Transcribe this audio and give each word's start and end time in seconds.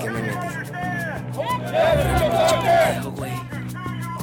¿Qué 0.00 0.10
me 0.10 0.22
metí? 0.22 0.36
güey. 3.16 3.55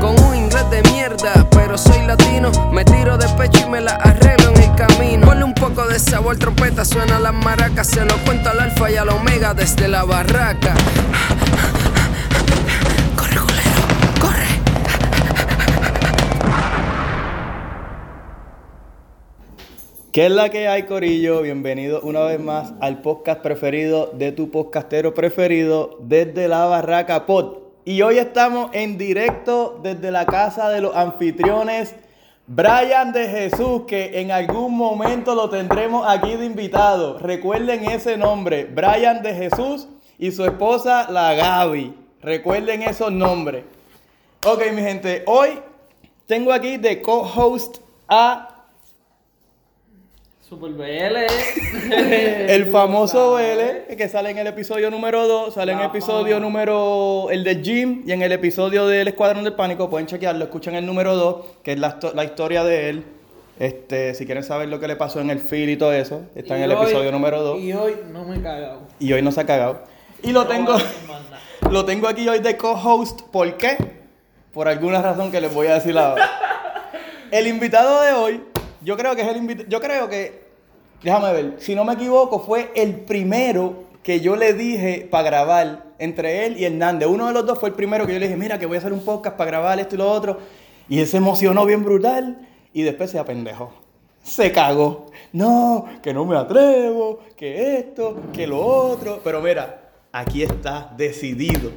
con 0.00 0.18
un 0.24 0.34
inglés 0.34 0.68
de 0.70 0.82
mierda, 0.90 1.46
pero 1.50 1.76
soy 1.76 2.06
latino, 2.06 2.50
me 2.72 2.84
tiro 2.84 3.16
de 3.16 3.28
pecho 3.36 3.66
y 3.66 3.70
me 3.70 3.80
la 3.80 3.92
arreglo 3.92 4.50
en 4.50 4.62
el 4.62 4.74
camino. 4.74 5.26
Ponle 5.26 5.44
un 5.44 5.54
poco 5.54 5.86
de 5.86 5.98
sabor, 5.98 6.36
trompeta, 6.36 6.84
suena 6.84 7.18
las 7.18 7.32
maracas, 7.32 7.88
se 7.88 8.04
lo 8.04 8.16
cuento 8.24 8.50
al 8.50 8.60
alfa 8.60 8.90
y 8.90 8.96
al 8.96 9.08
omega 9.08 9.54
desde 9.54 9.88
la 9.88 10.04
barraca. 10.04 10.74
Corre, 13.16 13.36
culero, 13.36 14.20
corre. 14.20 14.46
¿Qué 20.12 20.26
es 20.26 20.32
la 20.32 20.48
que 20.48 20.66
hay, 20.68 20.84
Corillo? 20.84 21.42
Bienvenido 21.42 22.00
una 22.02 22.20
vez 22.20 22.40
más 22.40 22.72
al 22.80 23.00
podcast 23.00 23.40
preferido 23.42 24.10
de 24.12 24.32
tu 24.32 24.50
podcastero 24.50 25.14
preferido 25.14 25.98
desde 26.00 26.48
la 26.48 26.64
Barraca 26.66 27.26
Pod. 27.26 27.59
Y 27.84 28.02
hoy 28.02 28.18
estamos 28.18 28.70
en 28.74 28.98
directo 28.98 29.80
desde 29.82 30.10
la 30.10 30.26
casa 30.26 30.68
de 30.68 30.82
los 30.82 30.94
anfitriones 30.94 31.94
Brian 32.46 33.12
de 33.12 33.28
Jesús, 33.28 33.82
que 33.86 34.20
en 34.20 34.32
algún 34.32 34.76
momento 34.76 35.34
lo 35.34 35.48
tendremos 35.48 36.06
aquí 36.06 36.36
de 36.36 36.44
invitado. 36.44 37.18
Recuerden 37.18 37.88
ese 37.88 38.18
nombre, 38.18 38.64
Brian 38.64 39.22
de 39.22 39.34
Jesús 39.34 39.88
y 40.18 40.30
su 40.32 40.44
esposa, 40.44 41.10
la 41.10 41.32
Gaby. 41.34 41.94
Recuerden 42.20 42.82
esos 42.82 43.10
nombres. 43.10 43.64
Ok, 44.44 44.62
mi 44.74 44.82
gente, 44.82 45.22
hoy 45.26 45.60
tengo 46.26 46.52
aquí 46.52 46.76
de 46.76 47.00
co-host 47.00 47.78
a 48.08 48.49
Super 50.50 50.72
BL. 50.72 51.16
El 51.92 52.66
famoso 52.72 53.34
Vélez, 53.34 53.86
que 53.96 54.08
sale 54.08 54.30
en 54.30 54.38
el 54.38 54.48
episodio 54.48 54.90
número 54.90 55.28
2, 55.28 55.54
sale 55.54 55.70
en 55.72 55.78
el 55.78 55.86
episodio 55.86 56.34
fama. 56.34 56.44
número, 56.46 57.28
el 57.30 57.44
de 57.44 57.60
Jim, 57.62 58.02
y 58.04 58.10
en 58.10 58.22
el 58.22 58.32
episodio 58.32 58.88
del 58.88 59.06
Escuadrón 59.06 59.44
del 59.44 59.52
Pánico, 59.52 59.88
pueden 59.88 60.08
chequearlo, 60.08 60.42
escuchan 60.44 60.74
el 60.74 60.84
número 60.84 61.14
2, 61.14 61.36
que 61.62 61.72
es 61.74 61.78
la, 61.78 61.96
histo- 62.00 62.12
la 62.14 62.24
historia 62.24 62.64
de 62.64 62.90
él. 62.90 63.04
Este, 63.60 64.12
si 64.14 64.26
quieren 64.26 64.42
saber 64.42 64.68
lo 64.68 64.80
que 64.80 64.88
le 64.88 64.96
pasó 64.96 65.20
en 65.20 65.30
el 65.30 65.38
fil 65.38 65.68
y 65.70 65.76
todo 65.76 65.92
eso, 65.92 66.22
está 66.34 66.56
en 66.56 66.64
el 66.64 66.72
hoy- 66.72 66.82
episodio 66.86 67.12
número 67.12 67.40
2. 67.42 67.60
Y 67.60 67.72
hoy 67.72 67.94
no 68.10 68.24
me 68.24 68.38
he 68.38 68.42
cagado. 68.42 68.80
Y 68.98 69.12
hoy 69.12 69.22
no 69.22 69.30
se 69.30 69.40
ha 69.42 69.46
cagado. 69.46 69.84
Y 70.24 70.32
lo 70.32 70.48
tengo, 70.48 70.76
No 71.62 71.70
lo 71.70 71.84
tengo 71.84 72.08
aquí 72.08 72.28
hoy 72.28 72.40
de 72.40 72.56
co-host, 72.56 73.20
¿por 73.30 73.56
qué? 73.56 73.76
Por 74.52 74.66
alguna 74.66 75.00
razón 75.00 75.30
que 75.30 75.40
les 75.40 75.54
voy 75.54 75.68
a 75.68 75.74
decir 75.74 75.96
ahora. 75.96 76.28
El 77.30 77.46
invitado 77.46 78.02
de 78.02 78.12
hoy, 78.12 78.42
yo 78.82 78.96
creo 78.96 79.14
que 79.14 79.22
es 79.22 79.28
el 79.28 79.36
invitado, 79.36 79.68
yo 79.68 79.80
creo 79.80 80.08
que, 80.08 80.39
déjame 81.02 81.32
ver, 81.32 81.56
si 81.58 81.74
no 81.74 81.84
me 81.84 81.94
equivoco, 81.94 82.40
fue 82.40 82.70
el 82.74 82.94
primero 82.94 83.84
que 84.02 84.20
yo 84.20 84.36
le 84.36 84.54
dije 84.54 85.06
para 85.10 85.24
grabar 85.24 85.84
entre 85.98 86.46
él 86.46 86.58
y 86.58 86.64
Hernández. 86.64 87.08
Uno 87.08 87.26
de 87.26 87.32
los 87.32 87.46
dos 87.46 87.58
fue 87.58 87.68
el 87.68 87.74
primero 87.74 88.06
que 88.06 88.14
yo 88.14 88.18
le 88.18 88.26
dije, 88.26 88.38
mira, 88.38 88.58
que 88.58 88.66
voy 88.66 88.76
a 88.76 88.78
hacer 88.78 88.92
un 88.92 89.04
podcast 89.04 89.36
para 89.36 89.50
grabar 89.50 89.78
esto 89.78 89.94
y 89.94 89.98
lo 89.98 90.10
otro. 90.10 90.38
Y 90.88 91.00
él 91.00 91.06
se 91.06 91.18
emocionó 91.18 91.64
bien 91.66 91.84
brutal 91.84 92.48
y 92.72 92.82
después 92.82 93.10
se 93.10 93.18
apendejó. 93.18 93.72
Se 94.22 94.52
cagó. 94.52 95.06
No, 95.32 95.86
que 96.02 96.12
no 96.12 96.24
me 96.24 96.36
atrevo, 96.36 97.20
que 97.36 97.76
esto, 97.76 98.16
que 98.32 98.46
lo 98.46 98.64
otro. 98.64 99.20
Pero 99.22 99.40
mira, 99.40 99.90
aquí 100.12 100.42
está 100.42 100.92
decidido. 100.96 101.70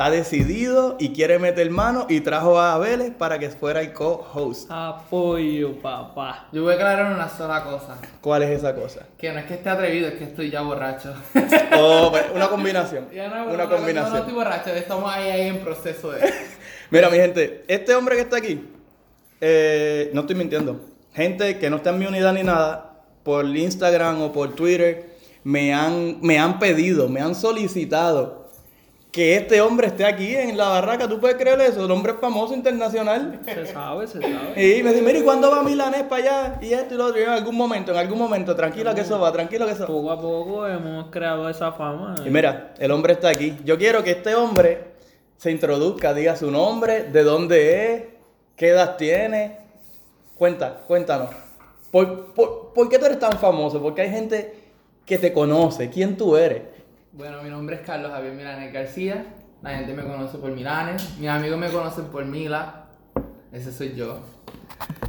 Está 0.00 0.10
decidido 0.10 0.96
y 0.98 1.10
quiere 1.10 1.38
meter 1.38 1.68
mano 1.68 2.06
y 2.08 2.22
trajo 2.22 2.58
a 2.58 2.78
Vélez 2.78 3.12
para 3.12 3.38
que 3.38 3.50
fuera 3.50 3.82
el 3.82 3.92
co-host. 3.92 4.66
Apoyo, 4.70 5.78
papá. 5.78 6.48
Yo 6.52 6.62
voy 6.62 6.72
a 6.72 6.76
aclarar 6.76 7.12
una 7.12 7.28
sola 7.28 7.62
cosa. 7.62 7.98
¿Cuál 8.22 8.44
es 8.44 8.48
esa 8.48 8.74
cosa? 8.74 9.06
Que 9.18 9.30
no 9.30 9.40
es 9.40 9.44
que 9.44 9.52
esté 9.52 9.68
atrevido, 9.68 10.08
es 10.08 10.14
que 10.14 10.24
estoy 10.24 10.48
ya 10.50 10.62
borracho. 10.62 11.12
Oh, 11.78 12.08
pues, 12.10 12.24
una 12.34 12.48
combinación. 12.48 13.10
Ya 13.12 13.28
no, 13.28 13.44
Una 13.44 13.44
no, 13.44 13.50
no, 13.50 13.56
No, 13.58 13.64
no 13.68 13.76
combinación. 13.76 14.16
estoy 14.16 14.32
borracho, 14.32 14.70
estamos 14.70 15.12
ahí, 15.12 15.28
ahí 15.28 15.48
en 15.48 15.58
proceso 15.58 16.12
de... 16.12 16.32
Mira, 16.90 17.10
mi 17.10 17.18
gente, 17.18 17.64
este 17.68 17.94
hombre 17.94 18.16
que 18.16 18.22
está 18.22 18.38
aquí, 18.38 18.70
eh, 19.38 20.10
no 20.14 20.22
estoy 20.22 20.34
mintiendo. 20.34 20.80
Gente 21.12 21.58
que 21.58 21.68
no 21.68 21.76
está 21.76 21.90
en 21.90 21.98
mi 21.98 22.06
unidad 22.06 22.32
ni 22.32 22.42
nada, 22.42 23.02
por 23.22 23.44
Instagram 23.44 24.22
o 24.22 24.32
por 24.32 24.54
Twitter, 24.54 25.10
me 25.44 25.74
han, 25.74 26.22
me 26.22 26.38
han 26.38 26.58
pedido, 26.58 27.06
me 27.10 27.20
han 27.20 27.34
solicitado 27.34 28.39
que 29.10 29.36
este 29.36 29.60
hombre 29.60 29.88
esté 29.88 30.04
aquí 30.04 30.36
en 30.36 30.56
la 30.56 30.68
barraca. 30.68 31.08
¿Tú 31.08 31.18
puedes 31.18 31.36
creer 31.36 31.60
eso? 31.60 31.84
El 31.84 31.90
hombre 31.90 32.12
es 32.12 32.20
famoso 32.20 32.54
internacional. 32.54 33.40
Se 33.44 33.66
sabe, 33.66 34.06
se 34.06 34.20
sabe. 34.20 34.76
Y 34.76 34.82
me 34.82 34.90
dice, 34.90 35.02
mira, 35.02 35.18
¿y 35.18 35.22
cuándo 35.22 35.50
va 35.50 35.62
Milanés 35.62 36.04
para 36.04 36.22
allá? 36.22 36.58
Y 36.62 36.72
esto 36.72 36.94
y 36.94 36.96
lo 36.96 37.06
otro. 37.06 37.20
Y 37.20 37.24
yo, 37.24 37.28
en 37.28 37.38
algún 37.38 37.56
momento, 37.56 37.90
en 37.90 37.98
algún 37.98 38.18
momento, 38.18 38.54
tranquila 38.54 38.94
que 38.94 39.00
eso 39.00 39.18
va, 39.18 39.32
tranquilo 39.32 39.66
que 39.66 39.72
eso 39.72 39.82
va. 39.82 39.86
Poco 39.88 40.10
a 40.12 40.20
poco 40.20 40.66
hemos 40.66 41.10
creado 41.10 41.48
esa 41.48 41.72
fama. 41.72 42.14
Y 42.24 42.30
mira, 42.30 42.74
el 42.78 42.90
hombre 42.92 43.14
está 43.14 43.30
aquí. 43.30 43.56
Yo 43.64 43.76
quiero 43.78 44.04
que 44.04 44.12
este 44.12 44.34
hombre 44.34 44.90
se 45.36 45.50
introduzca, 45.50 46.14
diga 46.14 46.36
su 46.36 46.50
nombre, 46.50 47.04
de 47.04 47.22
dónde 47.24 47.94
es, 47.94 48.02
qué 48.54 48.68
edad 48.68 48.96
tiene. 48.96 49.58
Cuenta, 50.36 50.82
cuéntanos. 50.86 51.30
¿Por, 51.90 52.32
por, 52.32 52.72
por 52.72 52.88
qué 52.88 52.98
tú 52.98 53.06
eres 53.06 53.18
tan 53.18 53.32
famoso? 53.32 53.82
Porque 53.82 54.02
hay 54.02 54.10
gente 54.10 54.54
que 55.04 55.18
te 55.18 55.32
conoce. 55.32 55.90
¿Quién 55.90 56.16
tú 56.16 56.36
eres? 56.36 56.62
Bueno, 57.12 57.42
mi 57.42 57.50
nombre 57.50 57.76
es 57.76 57.82
Carlos 57.82 58.12
Javier 58.12 58.34
Milanes 58.34 58.72
García. 58.72 59.24
La 59.62 59.70
gente 59.70 59.92
me 59.94 60.04
conoce 60.04 60.38
por 60.38 60.52
Milanes. 60.52 61.18
Mis 61.18 61.28
amigos 61.28 61.58
me 61.58 61.68
conocen 61.68 62.04
por 62.06 62.24
Mila. 62.24 62.84
Ese 63.52 63.72
soy 63.72 63.94
yo. 63.96 64.20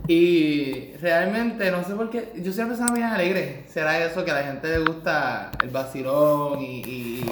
Y 0.07 0.93
realmente, 0.99 1.69
no 1.69 1.83
sé 1.83 1.93
por 1.93 2.09
qué, 2.09 2.33
yo 2.37 2.51
soy 2.51 2.63
una 2.63 2.73
persona 2.73 2.93
bien 2.93 3.05
alegre. 3.05 3.65
Será 3.67 4.03
eso 4.03 4.25
que 4.25 4.31
a 4.31 4.33
la 4.33 4.43
gente 4.43 4.67
le 4.67 4.79
gusta 4.79 5.51
el 5.61 5.69
vacilón 5.69 6.59
y, 6.59 6.81
y, 6.81 7.25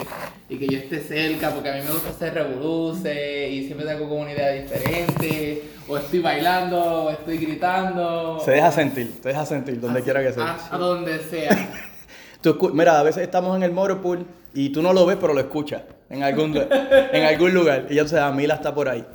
y 0.50 0.58
que 0.60 0.68
yo 0.68 0.78
esté 0.78 1.00
cerca, 1.02 1.50
porque 1.50 1.72
a 1.72 1.74
mí 1.74 1.82
me 1.82 1.92
gusta 1.92 2.10
hacer 2.10 2.36
revoluce 2.36 3.50
y 3.50 3.66
siempre 3.66 3.88
tengo 3.88 4.08
como 4.08 4.22
una 4.22 4.32
idea 4.32 4.52
diferente. 4.52 5.64
O 5.88 5.98
estoy 5.98 6.20
bailando, 6.20 7.06
o 7.06 7.10
estoy 7.10 7.40
gritando. 7.40 8.40
Se 8.46 8.52
deja 8.52 8.72
sentir, 8.72 9.20
te 9.20 9.30
deja 9.30 9.46
sentir, 9.48 9.82
donde 9.82 10.04
quiera 10.04 10.22
que 10.22 10.32
sea. 10.32 10.58
A, 10.72 10.76
a 10.76 10.78
donde 10.78 11.18
sea. 11.20 11.50
Tú 12.42 12.72
mira, 12.74 13.00
a 13.00 13.04
veces 13.04 13.24
estamos 13.24 13.56
en 13.58 13.64
el 13.64 13.72
Motorpool 13.72 14.26
y 14.54 14.70
tú 14.70 14.82
no 14.82 14.94
lo 14.94 15.06
ves, 15.06 15.18
pero 15.20 15.34
lo 15.34 15.40
escuchas 15.42 15.84
en 16.10 16.24
algún, 16.24 16.56
en 17.14 17.24
algún 17.24 17.54
lugar. 17.54 17.88
Y 17.90 17.96
ya 17.96 18.04
tú 18.04 18.10
sabes, 18.10 18.36
Mila 18.36 18.56
está 18.56 18.74
por 18.74 18.88
ahí. 18.88 19.06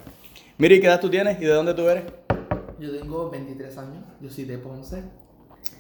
Mira, 0.59 0.75
¿y 0.75 0.81
qué 0.81 0.87
edad 0.87 1.01
tú 1.01 1.09
tienes 1.09 1.41
y 1.41 1.45
de 1.45 1.53
dónde 1.53 1.73
tú 1.75 1.89
eres? 1.89 2.05
Yo 2.79 2.97
tengo 2.99 3.31
23 3.31 3.79
años, 3.79 4.05
yo 4.21 4.29
soy 4.29 4.45
de 4.45 4.59
Ponce. 4.59 5.03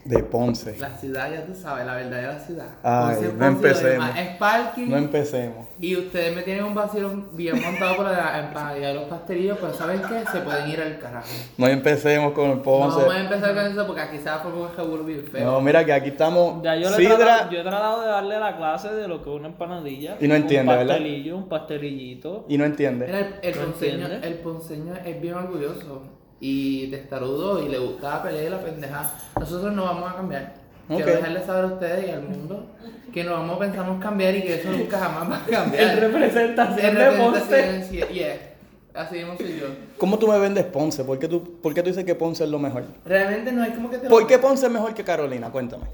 De 0.05 0.23
Ponce. 0.23 0.77
La 0.79 0.91
ciudad, 0.99 1.31
ya 1.33 1.47
tú 1.47 1.55
sabes, 1.55 1.87
la 1.87 1.95
verdadera 1.95 2.39
ciudad. 2.39 2.67
Ay, 2.83 3.17
Ponce, 3.17 3.33
no 3.39 3.47
empecemos. 3.47 3.93
demás 3.93 4.19
Es 4.19 4.37
parking. 4.37 4.89
No 4.91 4.97
empecemos. 4.99 5.67
y 5.81 5.97
ustedes 5.97 6.37
me 6.37 6.43
tienen 6.43 6.65
un 6.65 6.75
vacío 6.75 7.11
bien 7.33 7.61
montado 7.63 7.97
por 7.97 8.05
la 8.07 8.39
empanadilla 8.39 8.89
de 8.89 8.95
los 8.95 9.05
pastelillos, 9.05 9.57
pero 9.61 9.73
¿saben 9.73 10.03
qué? 10.03 10.23
Se 10.31 10.41
pueden 10.41 10.69
ir 10.69 10.81
al 10.81 10.99
carajo. 10.99 11.27
No 11.57 11.67
empecemos 11.69 12.33
con 12.35 12.51
el 12.51 12.57
No 12.57 12.63
Ponce. 12.63 12.99
vamos 12.99 13.15
a 13.15 13.21
empezar 13.21 13.55
con 13.55 13.65
eso 13.67 13.87
porque 13.87 14.03
aquí 14.03 14.19
se 14.19 14.25
va 14.25 14.35
a 14.37 14.39
formar 14.41 14.71
un 14.71 14.77
revuelo 14.77 15.05
bien 15.05 15.25
feo. 15.27 15.45
No, 15.53 15.61
mira 15.63 15.85
que 15.85 15.93
aquí 15.95 16.11
estamos 16.11 16.63
Ya 16.63 16.77
yo, 16.77 16.91
le 16.91 16.97
he 16.97 16.99
sidra. 17.01 17.17
tratado, 17.17 17.51
yo 17.51 17.59
he 17.61 17.63
tratado 17.63 18.01
de 18.03 18.09
darle 18.09 18.39
la 18.41 18.57
clase 18.59 18.93
de 18.95 19.09
lo 19.09 19.23
que 19.23 19.31
es 19.31 19.37
una 19.37 19.49
empanadilla. 19.49 20.17
Y 20.21 20.29
no 20.29 20.35
entiende, 20.35 20.71
un 20.73 20.79
¿verdad? 20.81 20.95
pastelillo, 20.97 21.37
un 21.39 21.49
pastelillito. 21.49 22.45
Y 22.49 22.59
no 22.59 22.65
entiende. 22.67 23.07
Mira, 23.07 23.19
el, 23.21 23.35
el 23.43 23.57
¿No 23.57 23.63
ponceño, 23.65 23.93
entiendes? 24.05 24.25
el 24.31 24.35
ponceño 24.35 24.95
es 25.05 25.21
bien 25.23 25.35
orgulloso 25.35 26.03
y 26.41 26.89
testarudo 26.89 27.65
y 27.65 27.69
le 27.69 27.79
gusta 27.79 28.23
pelear 28.23 28.45
y 28.45 28.51
la 28.51 28.61
pendeja. 28.61 29.13
Nosotros 29.39 29.73
no 29.73 29.85
vamos 29.85 30.13
a 30.13 30.17
cambiar. 30.17 30.55
Ok. 30.89 30.97
Quiero 30.97 31.13
dejarles 31.13 31.47
saber 31.47 31.65
a 31.65 31.67
ustedes 31.69 32.09
y 32.09 32.11
al 32.11 32.23
mundo 32.23 32.67
que 33.13 33.25
no 33.25 33.33
vamos 33.33 33.59
pensamos 33.59 34.03
cambiar 34.03 34.35
y 34.35 34.43
que 34.43 34.61
eso 34.61 34.71
nunca 34.71 34.99
jamás 34.99 35.31
va 35.31 35.37
a 35.37 35.47
cambiar. 35.47 35.85
En 35.85 36.01
representación 36.01 36.87
En 36.87 36.95
de 36.97 37.11
Ponce. 37.19 38.09
yeah. 38.13 38.55
Así 38.93 39.17
mismo 39.17 39.37
soy 39.37 39.59
yo. 39.61 39.67
¿Cómo 39.99 40.19
tú 40.19 40.29
me 40.29 40.39
vendes 40.39 40.65
Ponce? 40.67 41.05
¿Por 41.05 41.19
qué 41.19 41.27
tú, 41.27 41.61
por 41.61 41.75
qué 41.75 41.83
tú 41.83 41.89
dices 41.89 42.05
que 42.05 42.15
Ponce 42.15 42.45
es 42.45 42.51
lo 42.51 42.59
mejor? 42.59 42.85
Realmente 43.05 43.51
no 43.51 43.65
es 43.65 43.75
como 43.75 43.91
que 43.91 43.99
te 43.99 44.09
¿Por 44.09 44.27
qué 44.27 44.39
Ponce 44.39 44.67
es 44.67 44.73
mejor 44.73 44.95
que 44.95 45.03
Carolina? 45.05 45.51
Cuéntame. 45.51 45.85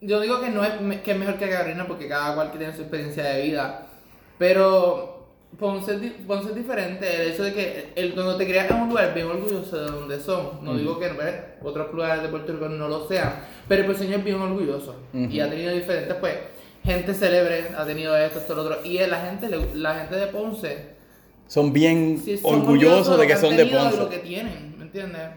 Yo 0.00 0.20
digo 0.20 0.40
que 0.40 0.48
no 0.48 0.64
es 0.64 1.00
que 1.02 1.12
es 1.12 1.18
mejor 1.18 1.36
que 1.36 1.50
Carolina 1.50 1.86
porque 1.86 2.08
cada 2.08 2.34
cual 2.34 2.50
que 2.50 2.58
tiene 2.58 2.74
su 2.74 2.82
experiencia 2.82 3.24
de 3.24 3.42
vida. 3.42 3.86
Pero 4.38 5.19
Ponce 5.58 5.94
es, 5.94 6.00
di- 6.00 6.10
Ponce 6.26 6.50
es 6.50 6.54
diferente. 6.54 7.22
El 7.22 7.32
hecho 7.32 7.42
de 7.44 7.52
que 7.52 7.92
el, 7.96 8.14
cuando 8.14 8.36
te 8.36 8.46
creas 8.46 8.70
en 8.70 8.76
un 8.76 8.88
lugar 8.88 9.12
bien 9.14 9.26
orgulloso 9.26 9.78
de 9.78 9.90
donde 9.90 10.20
son. 10.20 10.64
No 10.64 10.76
digo 10.76 10.98
que 10.98 11.10
otros 11.62 11.92
lugares 11.92 12.22
de 12.22 12.28
Puerto 12.28 12.52
Rico 12.52 12.68
no 12.68 12.88
lo 12.88 13.06
sean. 13.08 13.34
Pero 13.68 13.82
el 13.82 13.86
porceño 13.86 14.16
es 14.16 14.24
bien 14.24 14.36
orgulloso. 14.40 14.96
Y 15.12 15.40
ha 15.40 15.50
tenido 15.50 15.72
diferentes, 15.72 16.14
pues. 16.16 16.34
gente 16.84 17.12
célebre 17.14 17.66
ha 17.76 17.84
tenido 17.84 18.16
esto, 18.16 18.38
esto, 18.38 18.54
lo 18.54 18.62
otro. 18.62 18.78
Y 18.84 18.98
la 18.98 19.20
gente, 19.26 19.48
la 19.74 19.94
gente 19.96 20.16
de 20.16 20.26
Ponce 20.28 20.94
Son 21.46 21.72
bien 21.72 22.18
Sí, 22.24 22.38
son 22.38 22.60
orgullosos 22.60 23.18
de 23.18 23.26
que 23.26 23.36
son 23.36 23.50
de 23.56 23.64
tenido 23.64 23.80
y 23.80 23.90
lo 23.90 24.04
Ponce. 24.04 24.16
que 24.16 24.22
tienen, 24.26 24.74
¿me 24.78 24.84
entiendes? 24.84 25.28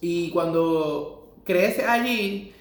Y 0.00 0.30
cuando 0.30 1.34
creces 1.44 1.86
allí 1.88 2.52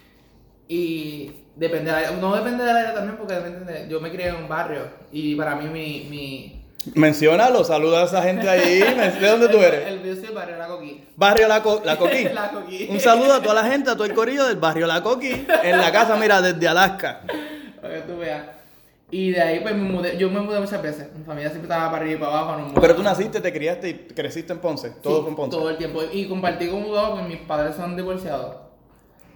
y 0.67 1.31
depende 1.55 1.91
de 1.91 2.01
la- 2.01 2.11
no 2.11 2.35
depende 2.35 2.63
del 2.63 2.75
área 2.77 2.93
también 2.93 3.17
porque 3.17 3.35
¿me 3.35 3.47
entiendes? 3.47 3.89
yo 3.89 3.99
me 4.01 4.11
crié 4.11 4.27
en 4.29 4.35
un 4.35 4.47
barrio 4.47 4.81
y 5.11 5.35
para 5.35 5.55
mí 5.55 5.67
mi, 5.67 6.07
mi 6.09 6.59
Menciónalo, 6.95 7.63
saluda 7.63 8.01
a 8.01 8.05
esa 8.05 8.21
gente 8.21 8.49
ahí. 8.49 8.79
¿De 9.21 9.27
dónde 9.29 9.47
tú 9.47 9.57
eres? 9.59 9.87
el, 9.87 9.99
el, 10.05 10.21
del 10.21 10.31
barrio 10.33 10.55
de 10.55 10.59
la 10.59 10.67
Coquí. 10.67 11.03
Barrio 11.15 11.47
La, 11.47 11.63
Co- 11.63 11.81
La 11.85 11.95
Coquí. 11.97 12.23
La 12.25 12.49
Coquí. 12.51 12.87
Un 12.91 12.99
saludo 12.99 13.35
a 13.35 13.41
toda 13.41 13.55
la 13.55 13.63
gente, 13.71 13.89
a 13.89 13.93
todo 13.93 14.03
el 14.03 14.13
corillo 14.13 14.45
del 14.45 14.57
barrio 14.57 14.85
La 14.85 15.01
Coquí. 15.01 15.45
En 15.63 15.77
la 15.77 15.91
casa, 15.93 16.17
mira, 16.17 16.41
desde 16.41 16.67
Alaska. 16.67 17.21
Para 17.81 17.93
que 17.95 18.01
tú 18.01 18.17
veas. 18.17 18.43
Y 19.11 19.31
de 19.31 19.41
ahí 19.41 19.59
pues 19.61 19.73
me 19.75 19.81
mudé, 19.83 20.17
yo 20.17 20.29
me 20.29 20.41
mudé 20.41 20.59
muchas 20.59 20.81
veces. 20.81 21.07
Mi 21.15 21.23
familia 21.23 21.49
siempre 21.51 21.71
estaba 21.71 21.89
para 21.89 22.03
arriba 22.03 22.17
y 22.17 22.21
para 22.21 22.37
abajo. 22.39 22.59
nos 22.61 22.73
Pero 22.73 22.95
tú 22.95 23.03
naciste, 23.03 23.39
te 23.39 23.53
criaste 23.53 23.89
y 23.89 23.93
creciste 24.13 24.51
en 24.51 24.59
Ponce. 24.59 24.89
Todo 25.01 25.17
Sí, 25.17 25.21
fue 25.21 25.29
en 25.29 25.35
Ponce. 25.37 25.55
Todo 25.57 25.69
el 25.69 25.77
tiempo. 25.77 26.01
Y 26.11 26.27
compartí 26.27 26.67
con 26.67 26.83
Utuado 26.83 27.11
porque 27.11 27.27
mis 27.29 27.37
padres 27.43 27.75
son 27.77 27.95
divorciados. 27.95 28.57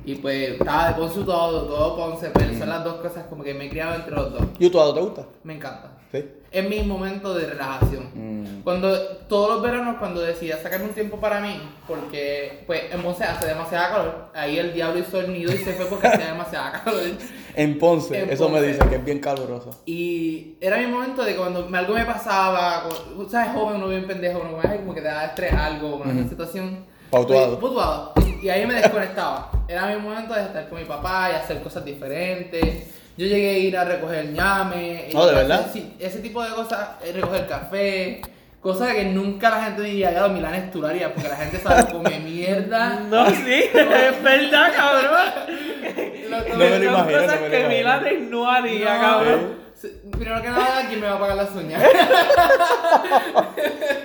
Y 0.07 0.15
pues 0.15 0.51
estaba 0.51 0.87
de 0.87 0.93
Ponce 0.95 1.19
Utuado, 1.19 1.63
todo 1.63 1.97
Ponce, 1.97 2.29
pero 2.33 2.53
Mm. 2.53 2.59
son 2.59 2.69
las 2.69 2.83
dos 2.85 2.95
cosas 2.95 3.25
como 3.29 3.43
que 3.43 3.53
me 3.53 3.65
he 3.65 3.69
criado 3.69 3.93
entre 3.95 4.15
los 4.15 4.31
dos. 4.31 4.41
¿Y 4.57 4.65
Utuado 4.67 4.93
te 4.93 5.01
gusta? 5.01 5.25
Me 5.43 5.55
encanta. 5.55 5.91
Sí. 6.13 6.23
Es 6.49 6.69
mi 6.69 6.81
momento 6.83 7.33
de 7.33 7.45
relajación. 7.45 8.09
Mm. 8.15 8.61
Cuando 8.63 8.97
todos 9.27 9.49
los 9.55 9.61
veranos, 9.61 9.97
cuando 9.99 10.21
decidía 10.21 10.57
sacarme 10.63 10.85
un 10.85 10.93
tiempo 10.93 11.17
para 11.17 11.41
mí, 11.41 11.59
porque 11.85 12.63
pues 12.65 12.83
en 12.89 13.01
Ponce 13.01 13.25
hace 13.25 13.47
demasiada 13.47 13.89
calor, 13.89 14.25
ahí 14.33 14.57
el 14.57 14.73
diablo 14.73 14.99
hizo 14.99 15.19
el 15.19 15.33
nido 15.33 15.51
y 15.53 15.57
se 15.57 15.73
fue 15.73 15.85
porque 15.87 16.07
hacía 16.07 16.27
demasiada 16.27 16.71
calor. 16.83 17.01
En 17.57 17.77
Ponce, 17.79 18.21
En 18.21 18.29
eso 18.29 18.47
me 18.49 18.61
dicen 18.61 18.87
que 18.87 18.95
es 18.97 19.03
bien 19.03 19.19
caluroso. 19.19 19.81
Y 19.85 20.55
era 20.61 20.77
mi 20.77 20.85
momento 20.87 21.23
de 21.25 21.35
cuando 21.35 21.67
algo 21.73 21.93
me 21.95 22.05
pasaba, 22.05 22.83
como- 22.83 23.27
¿sabes? 23.27 23.49
Joven, 23.53 23.77
uno 23.77 23.87
bien 23.89 24.05
pendejo, 24.07 24.39
uno 24.47 24.61
como 24.77 24.93
que 24.93 25.01
te 25.01 25.07
da 25.07 25.25
estrés 25.25 25.51
algo, 25.53 25.95
una 25.97 26.13
Ujú. 26.13 26.29
situación. 26.29 26.85
Pautuado. 27.09 27.59
Pues, 27.59 27.73
pautuado. 27.73 28.13
Y 28.41 28.49
ahí 28.49 28.65
me 28.65 28.75
desconectaba. 28.75 29.51
Era 29.67 29.87
mi 29.87 29.97
momento 29.97 30.33
de 30.33 30.41
estar 30.43 30.67
con 30.69 30.79
mi 30.79 30.85
papá 30.85 31.29
y 31.31 31.35
hacer 31.35 31.61
cosas 31.61 31.83
diferentes. 31.83 32.87
Yo 33.17 33.25
llegué 33.25 33.49
a 33.49 33.57
ir 33.57 33.77
a 33.77 33.83
recoger 33.83 34.29
ñame. 34.31 35.09
Oh, 35.15 35.25
¿de 35.25 35.33
verdad? 35.35 35.67
Sí, 35.73 35.95
ese 35.99 36.19
tipo 36.19 36.43
de 36.43 36.49
cosas, 36.51 36.89
eh, 37.03 37.11
recoger 37.13 37.47
café. 37.47 38.21
Cosas 38.61 38.93
que 38.93 39.05
nunca 39.05 39.49
la 39.49 39.63
gente 39.63 39.81
diría, 39.81 40.11
ya 40.11 40.21
los 40.21 40.31
milanes 40.31 40.71
tú 40.71 40.81
lo 40.81 40.87
harías, 40.87 41.11
porque 41.13 41.29
la 41.29 41.35
gente 41.37 41.57
sabe 41.59 41.91
come 41.91 42.19
mierda. 42.19 42.99
No, 43.09 43.25
sí, 43.29 43.63
es 43.73 44.23
verdad, 44.23 44.71
cabrón. 44.75 45.57
Lo 46.29 46.39
No 46.49 46.55
me 46.57 46.69
lo 46.69 46.75
Son 46.75 46.83
imagino, 46.83 47.19
cosas 47.21 47.35
no 47.41 47.47
me 47.47 47.61
lo 47.61 47.69
que. 47.69 47.77
Milanes 47.77 48.21
no 48.29 48.51
haría, 48.51 48.93
No, 48.95 49.01
cabrón. 49.01 49.66
Sí, 49.81 50.01
Primero 50.11 50.41
que 50.41 50.49
nada, 50.49 50.85
¿quién 50.87 50.99
me 51.01 51.07
va 51.07 51.15
a 51.15 51.19
pagar 51.19 51.37
las 51.37 51.51
uñas? 51.55 51.81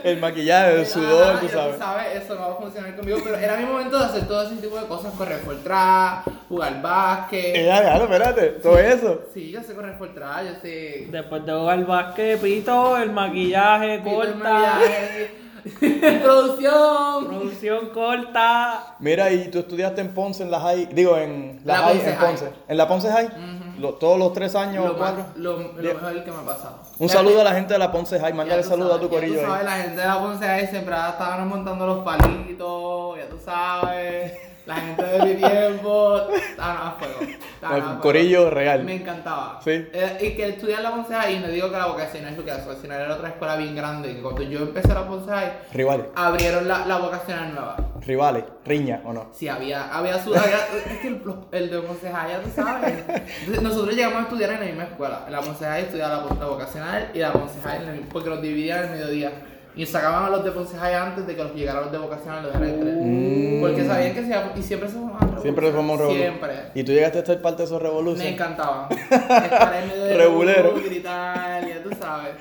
El 0.04 0.18
maquillaje, 0.18 0.80
el 0.80 0.86
sudor, 0.86 1.30
Ajá, 1.34 1.40
tú 1.40 1.46
ya 1.46 1.78
sabes. 1.78 2.22
eso 2.24 2.34
no 2.34 2.40
va 2.40 2.52
a 2.54 2.56
funcionar 2.56 2.96
conmigo, 2.96 3.18
pero 3.22 3.36
era 3.36 3.56
mi 3.56 3.64
momento 3.64 3.96
de 3.98 4.04
hacer 4.04 4.26
todo 4.26 4.42
ese 4.42 4.56
tipo 4.56 4.76
de 4.78 4.86
cosas, 4.86 5.12
correr 5.14 5.38
por 5.42 5.54
atrás, 5.54 6.24
jugar 6.48 6.82
básquet. 6.82 7.54
Eh, 7.54 7.66
ya, 7.66 7.80
déjalo, 7.82 8.04
espérate. 8.04 8.46
Todo 8.60 8.78
eso. 8.80 9.22
Sí, 9.32 9.50
yo 9.52 9.62
sé 9.62 9.74
correr 9.74 9.96
por 9.98 10.08
atrás, 10.08 10.42
yo 10.44 10.54
sé... 10.60 11.06
Después 11.08 11.46
de 11.46 11.52
jugar 11.52 11.86
básquet, 11.86 12.40
pito, 12.40 12.96
el 12.98 13.12
maquillaje 13.12 13.98
Pito 14.00 14.22
el 14.24 14.32
corta, 14.32 14.50
maquillaje, 14.50 15.30
Producción. 16.22 17.26
producción 17.28 17.90
corta. 17.90 18.96
Mira, 18.98 19.30
y 19.32 19.48
tú 19.52 19.60
estudiaste 19.60 20.00
en 20.00 20.12
Ponce, 20.12 20.42
en 20.42 20.50
la 20.50 20.58
High, 20.60 20.86
digo, 20.92 21.16
en 21.16 21.60
la, 21.64 21.74
La 21.78 21.82
High, 21.84 21.94
Ponce 21.94 22.10
en 22.10 22.16
High. 22.16 22.26
Ponce. 22.26 22.48
¿En 22.68 22.76
la 22.76 22.88
Ponce 22.88 23.08
High? 23.12 23.28
Lo- 23.78 23.94
todos 23.94 24.18
los 24.18 24.32
tres 24.32 24.54
años, 24.54 24.84
Lo, 24.84 24.96
cuatro. 24.96 25.24
más- 25.24 25.36
lo, 25.36 25.56
mejor 25.56 26.24
que 26.24 26.30
me 26.30 26.38
ha 26.38 26.44
pasado. 26.44 26.76
Un 26.98 27.08
Ya 27.08 27.14
saludo 27.14 27.34
te- 27.36 27.40
a 27.40 27.44
la 27.44 27.52
gente 27.54 27.72
de 27.72 27.78
la 27.78 27.90
Ponce 27.92 28.18
High. 28.20 28.30
ya 28.30 28.34
Mándale 28.36 28.62
saludo 28.62 28.94
a 28.94 28.98
tu 29.00 29.04
ya 29.08 29.10
corillo 29.10 29.40
tú 29.40 29.46
sabes, 29.46 29.60
ahí. 29.60 29.64
la 29.64 29.82
gente 29.82 30.00
de 30.00 30.06
la 30.06 30.18
Ponce 30.20 30.44
ahí 30.48 30.66
siempre 30.66 30.94
estaban 30.94 31.48
montando 31.48 31.86
los 31.86 31.98
palitos, 32.04 33.16
ya 33.18 33.28
tú 33.28 33.38
sabes. 33.44 34.32
La 34.66 34.76
gente 34.76 35.02
de 35.02 35.24
mi 35.26 35.34
tiempo 35.34 36.20
estaban 36.30 36.76
a 36.88 36.90
fuego. 36.92 37.20
estaban 37.20 37.74
a 37.74 37.76
El 37.78 37.82
fuego. 37.84 38.00
corillo 38.00 38.50
real. 38.50 38.84
Me 38.84 38.94
encantaba. 38.94 39.60
Sí. 39.64 39.70
Eh, 39.92 40.18
y 40.20 40.36
que 40.36 40.50
estudiar 40.50 40.82
la 40.82 40.92
Ponce 40.92 41.12
High, 41.14 41.36
y 41.36 41.40
no 41.40 41.48
digo 41.48 41.68
que 41.70 41.76
la 41.76 41.86
vocacional 41.86 42.32
es 42.32 42.38
lo 42.38 42.44
que 42.44 42.50
hace, 42.52 42.68
vocacional 42.68 43.00
era 43.00 43.14
otra 43.14 43.28
escuela 43.30 43.56
bien 43.56 43.74
grande. 43.74 44.14
Que 44.14 44.22
cuando 44.22 44.42
yo 44.42 44.60
empecé 44.60 44.88
la 44.94 45.04
Rivales. 45.72 46.06
abrieron 46.14 46.68
la, 46.68 46.86
la 46.86 46.98
vocacional 46.98 47.52
nueva. 47.52 47.76
Rivales. 48.02 48.44
Riña, 48.64 49.00
¿o 49.04 49.12
no? 49.12 49.30
Sí, 49.32 49.48
había, 49.48 49.92
había 49.96 50.22
su. 50.22 50.32
había- 50.34 50.58
es 50.92 50.98
que 51.00 51.08
el, 51.08 51.22
el 51.52 51.70
de 51.70 51.76
ya 52.28 52.40
tú 52.42 52.50
sabes. 52.54 52.94
Entonces, 53.40 53.62
nosotros 53.62 53.94
llegamos 53.96 54.18
a 54.18 54.22
estudiar 54.22 54.50
en 54.52 54.60
la 54.60 54.66
misma 54.66 54.84
escuela. 54.84 55.26
La 55.28 55.40
High 55.72 55.82
estudiaba 55.84 56.24
la, 56.28 56.34
la 56.36 56.46
vocacional 56.46 57.10
y 57.14 57.18
la 57.18 57.32
la- 57.84 57.94
porque 58.12 58.28
los 58.30 58.40
dividían 58.40 58.84
el 58.84 58.90
mediodía. 58.90 59.32
Y 59.74 59.86
sacaban 59.86 60.24
a 60.24 60.30
los 60.30 60.44
de 60.44 60.50
Ponce 60.50 60.76
antes 60.76 61.26
de 61.26 61.34
que 61.34 61.42
los 61.42 61.54
llegaran 61.54 61.84
los 61.84 61.92
de 61.92 61.98
vocacional 61.98 62.40
y 62.40 62.42
los 62.44 62.52
dejaran 62.52 62.74
entrar. 62.74 62.94
Mm. 62.94 63.60
Porque 63.62 63.86
sabían 63.86 64.14
que 64.14 64.22
se 64.22 64.60
y 64.60 64.62
siempre 64.62 64.88
se 64.88 64.94
formaban 64.94 65.40
Siempre 65.40 65.72
fuimos. 65.72 66.12
Siempre. 66.12 66.52
¿Y 66.74 66.84
tú 66.84 66.92
llegaste 66.92 67.18
a 67.18 67.20
estar 67.22 67.40
parte 67.40 67.58
de 67.62 67.64
esos 67.64 67.80
Me 67.82 67.88
revoluciones? 67.88 68.32
encantaba. 68.34 68.88
Estar 69.10 69.74
en 69.82 69.88
medio 69.88 70.04
de 70.04 70.16
Regulero. 70.16 70.74
gritar, 70.74 71.66
ya 71.66 71.82
tú 71.82 71.90
sabes. 71.98 72.32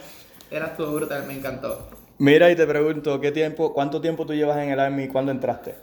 Era 0.51 0.75
todo 0.75 0.93
brutal, 0.93 1.23
me 1.25 1.33
encantó. 1.33 1.87
Mira, 2.17 2.51
y 2.51 2.55
te 2.55 2.67
pregunto, 2.67 3.19
¿qué 3.21 3.31
tiempo, 3.31 3.73
¿cuánto 3.73 4.01
tiempo 4.01 4.25
tú 4.25 4.33
llevas 4.33 4.57
en 4.57 4.69
el 4.69 4.79
Army 4.79 5.03
y 5.03 5.07
cuándo 5.07 5.31
entraste? 5.31 5.75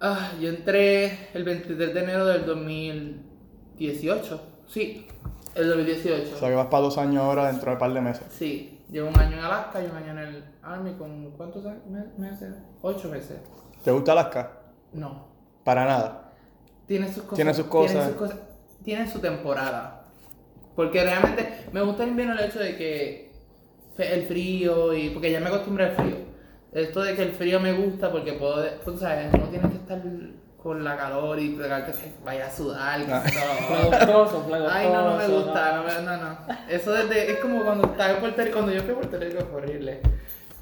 Ah, 0.00 0.30
yo 0.40 0.48
entré 0.48 1.28
el 1.34 1.44
23 1.44 1.92
de 1.92 2.00
enero 2.00 2.26
del 2.26 2.46
2018. 2.46 4.40
Sí, 4.68 5.06
el 5.54 5.68
2018. 5.68 6.34
O 6.34 6.38
sea, 6.38 6.48
que 6.48 6.54
vas 6.54 6.66
para 6.66 6.82
dos 6.84 6.96
años 6.98 7.22
ahora 7.22 7.48
dentro 7.48 7.66
de 7.70 7.72
un 7.74 7.78
par 7.78 7.92
de 7.92 8.00
meses. 8.00 8.24
Sí, 8.30 8.80
llevo 8.92 9.08
un 9.08 9.18
año 9.18 9.38
en 9.38 9.44
Alaska 9.44 9.82
y 9.82 9.86
un 9.86 9.96
año 9.96 10.10
en 10.12 10.18
el 10.18 10.44
Army 10.62 10.92
con 10.94 11.32
¿cuántos 11.32 11.64
meses? 12.18 12.54
Ocho 12.82 13.08
meses. 13.08 13.38
¿Te 13.82 13.90
gusta 13.90 14.12
Alaska? 14.12 14.52
No. 14.92 15.26
Para 15.64 15.84
nada. 15.86 16.32
Tiene 16.86 17.06
sus 17.08 17.22
cosas. 17.24 17.36
Tiene 17.36 17.54
sus 17.54 17.66
cosas. 17.66 17.92
Tiene, 17.92 18.16
cosas- 18.16 18.38
tiene 18.84 19.10
su 19.10 19.18
temporada. 19.18 20.04
Porque 20.76 21.02
realmente 21.02 21.66
me 21.72 21.80
gusta 21.82 22.04
el 22.04 22.10
invierno 22.10 22.34
el 22.34 22.40
hecho 22.44 22.58
de 22.60 22.76
que 22.76 23.32
el 23.98 24.24
frío 24.26 24.94
y 24.94 25.10
porque 25.10 25.30
ya 25.32 25.40
me 25.40 25.46
acostumbré 25.48 25.86
al 25.86 25.96
frío. 25.96 26.16
Esto 26.72 27.00
de 27.02 27.14
que 27.14 27.22
el 27.22 27.32
frío 27.32 27.60
me 27.60 27.72
gusta 27.72 28.10
porque 28.10 28.32
puedo, 28.34 28.64
pues, 28.84 29.00
sabes, 29.00 29.30
no 29.32 29.44
tienes 29.48 29.70
que 29.70 29.76
estar 29.76 30.02
con 30.62 30.84
la 30.84 30.96
calor 30.96 31.38
y 31.40 31.50
pegarte 31.50 31.90
que 31.92 32.12
vaya 32.24 32.46
a 32.46 32.50
sudar. 32.50 33.04
que 33.04 33.12
Ah. 33.12 33.22
todo. 33.24 33.88
Flagostoso, 33.90 34.44
flagostoso. 34.46 34.78
Ay, 34.78 34.88
no, 34.92 35.10
no 35.10 35.16
me 35.16 35.26
gusta, 35.28 35.72
no, 35.76 35.82
me- 35.82 36.02
no, 36.06 36.16
no. 36.16 36.38
Eso 36.68 36.92
desde, 36.92 37.32
es 37.32 37.38
como 37.40 37.64
cuando 37.64 37.86
estaba 37.88 38.10
en 38.10 38.16
Puerto 38.18 38.42
Rico, 38.42 38.54
cuando 38.54 38.72
yo 38.72 38.82
fui 38.82 38.92
a 38.92 38.94
Puerto 38.94 39.16
Rico 39.18 39.44
fue 39.50 39.60
horrible. 39.62 40.00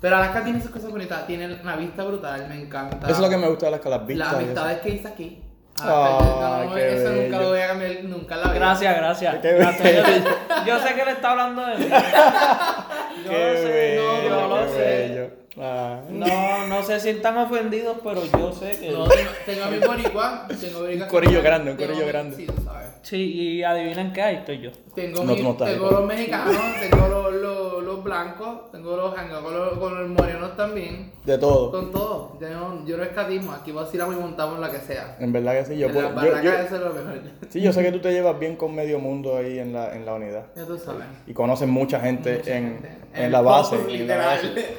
Pero 0.01 0.17
Alaska 0.17 0.43
tiene 0.43 0.63
sus 0.63 0.71
cosas 0.71 0.91
bonitas, 0.91 1.27
tiene 1.27 1.59
una 1.63 1.77
vista 1.77 2.03
brutal, 2.05 2.47
me 2.49 2.63
encanta. 2.63 2.97
Eso 3.07 3.17
es 3.17 3.19
lo 3.21 3.29
que 3.29 3.37
me 3.37 3.49
gusta 3.49 3.67
de 3.67 3.69
Alaska, 3.69 3.91
las 3.91 4.07
vistas. 4.07 4.33
Las 4.33 4.43
amistades 4.43 4.81
que 4.81 4.89
hice 4.89 5.09
aquí. 5.09 5.45
Ah, 5.83 6.65
no, 6.67 6.75
qué 6.75 6.97
eso 6.97 7.11
nunca 7.11 7.39
lo 7.41 7.49
voy 7.51 7.61
a 7.61 7.69
cambiar, 7.69 8.05
nunca 8.05 8.37
la 8.37 8.43
vida. 8.45 8.55
Gracias, 8.55 8.97
gracias. 8.97 9.35
Qué 9.41 9.53
Gracias. 9.53 10.05
Yo, 10.25 10.65
yo 10.67 10.79
sé 10.81 10.95
que 10.95 11.05
le 11.05 11.11
está 11.13 11.31
hablando 11.33 11.67
de 11.67 11.77
mí. 11.77 11.87
Yo 11.89 13.31
Qué 13.31 13.51
lo 13.53 13.57
sé, 13.61 13.69
bello, 13.73 14.23
yo 14.29 14.49
lo 14.49 14.69
sé. 14.69 15.40
Ah. 15.59 16.01
No, 16.09 16.67
no 16.69 16.83
se 16.83 17.01
sientan 17.01 17.37
ofendidos, 17.39 17.97
pero 18.05 18.23
yo 18.25 18.53
sé 18.53 18.79
que. 18.79 18.91
No, 18.93 19.09
tengo, 19.09 19.31
tengo 19.45 19.65
a 19.65 19.71
mi 19.71 19.79
boricua, 19.79 20.47
tengo 20.61 20.81
Un 20.85 21.09
corillo 21.09 21.39
que- 21.39 21.43
grande, 21.43 21.71
un 21.73 21.77
tengo- 21.77 21.93
corillo 21.93 22.07
grande. 22.09 22.37
Sí, 22.37 22.47
sabes. 22.65 22.87
Sí, 23.03 23.17
y 23.17 23.63
adivinan 23.63 24.13
qué 24.13 24.23
hay, 24.23 24.37
estoy 24.37 24.61
yo. 24.61 24.71
Tengo, 24.95 25.25
No, 25.25 25.35
mi- 25.35 25.43
no 25.43 25.51
estás 25.53 25.71
tengo 25.71 25.89
pero- 25.89 26.01
los 26.01 26.09
mexicanos, 26.09 26.55
tengo 26.81 27.09
los, 27.09 27.33
los, 27.35 27.83
los 27.83 28.05
blancos, 28.05 28.71
tengo 28.71 28.95
los 28.97 29.15
jangueos 29.15 29.43
con 29.43 29.55
los, 29.55 29.79
con 29.79 29.99
los 29.99 30.09
morenos 30.11 30.57
también. 30.57 31.11
De 31.25 31.37
todo. 31.39 31.71
Con 31.71 31.91
todo. 31.91 32.39
Yo 32.41 32.49
no, 32.51 32.87
yo 32.87 32.97
no 32.99 33.03
escatismo, 33.03 33.53
aquí 33.53 33.73
vacilamos 33.73 34.17
y 34.17 34.19
montamos 34.21 34.59
la 34.61 34.71
que 34.71 34.79
sea. 34.79 35.17
En 35.19 35.33
verdad 35.33 35.55
que 35.59 35.65
sí. 35.75 35.79
Yo, 35.79 35.87
en 35.89 35.93
puedo- 35.95 36.11
las 36.13 36.25
yo- 36.25 36.43
yo- 36.43 36.53
eso 36.53 36.77
es 36.77 36.81
lo 36.83 36.93
mejor. 36.93 37.21
sí, 37.49 37.61
yo 37.61 37.73
sé 37.73 37.83
que 37.83 37.91
tú 37.91 37.99
te 38.01 38.13
llevas 38.13 38.39
bien 38.39 38.55
con 38.57 38.75
medio 38.75 38.99
mundo 39.01 39.37
ahí 39.39 39.59
en 39.59 39.73
la, 39.73 39.95
en 39.97 40.05
la 40.07 40.15
unidad. 40.15 40.45
Ya 40.55 40.65
tú 40.67 40.79
sabes. 40.79 41.05
Y 41.27 41.33
conoces 41.33 41.67
mucha 41.67 41.99
gente, 42.01 42.37
Mucha 42.37 42.57
en, 42.57 42.65
gente. 42.83 42.89
en 43.15 43.33
la 43.33 43.41
base. 43.41 43.77
en 43.77 43.87
la 43.87 43.93
literal. 43.93 44.27
base. 44.55 44.77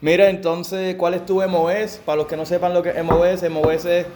Mira, 0.00 0.30
entonces, 0.30 0.94
¿cuál 0.96 1.14
es 1.14 1.26
tu 1.26 1.42
MOS? 1.46 2.00
Para 2.04 2.16
los 2.16 2.26
que 2.26 2.36
no 2.36 2.46
sepan 2.46 2.72
lo 2.72 2.82
que 2.82 2.90
es 2.90 3.04
MOS, 3.04 3.48
MOS 3.50 3.84
es 3.84 4.06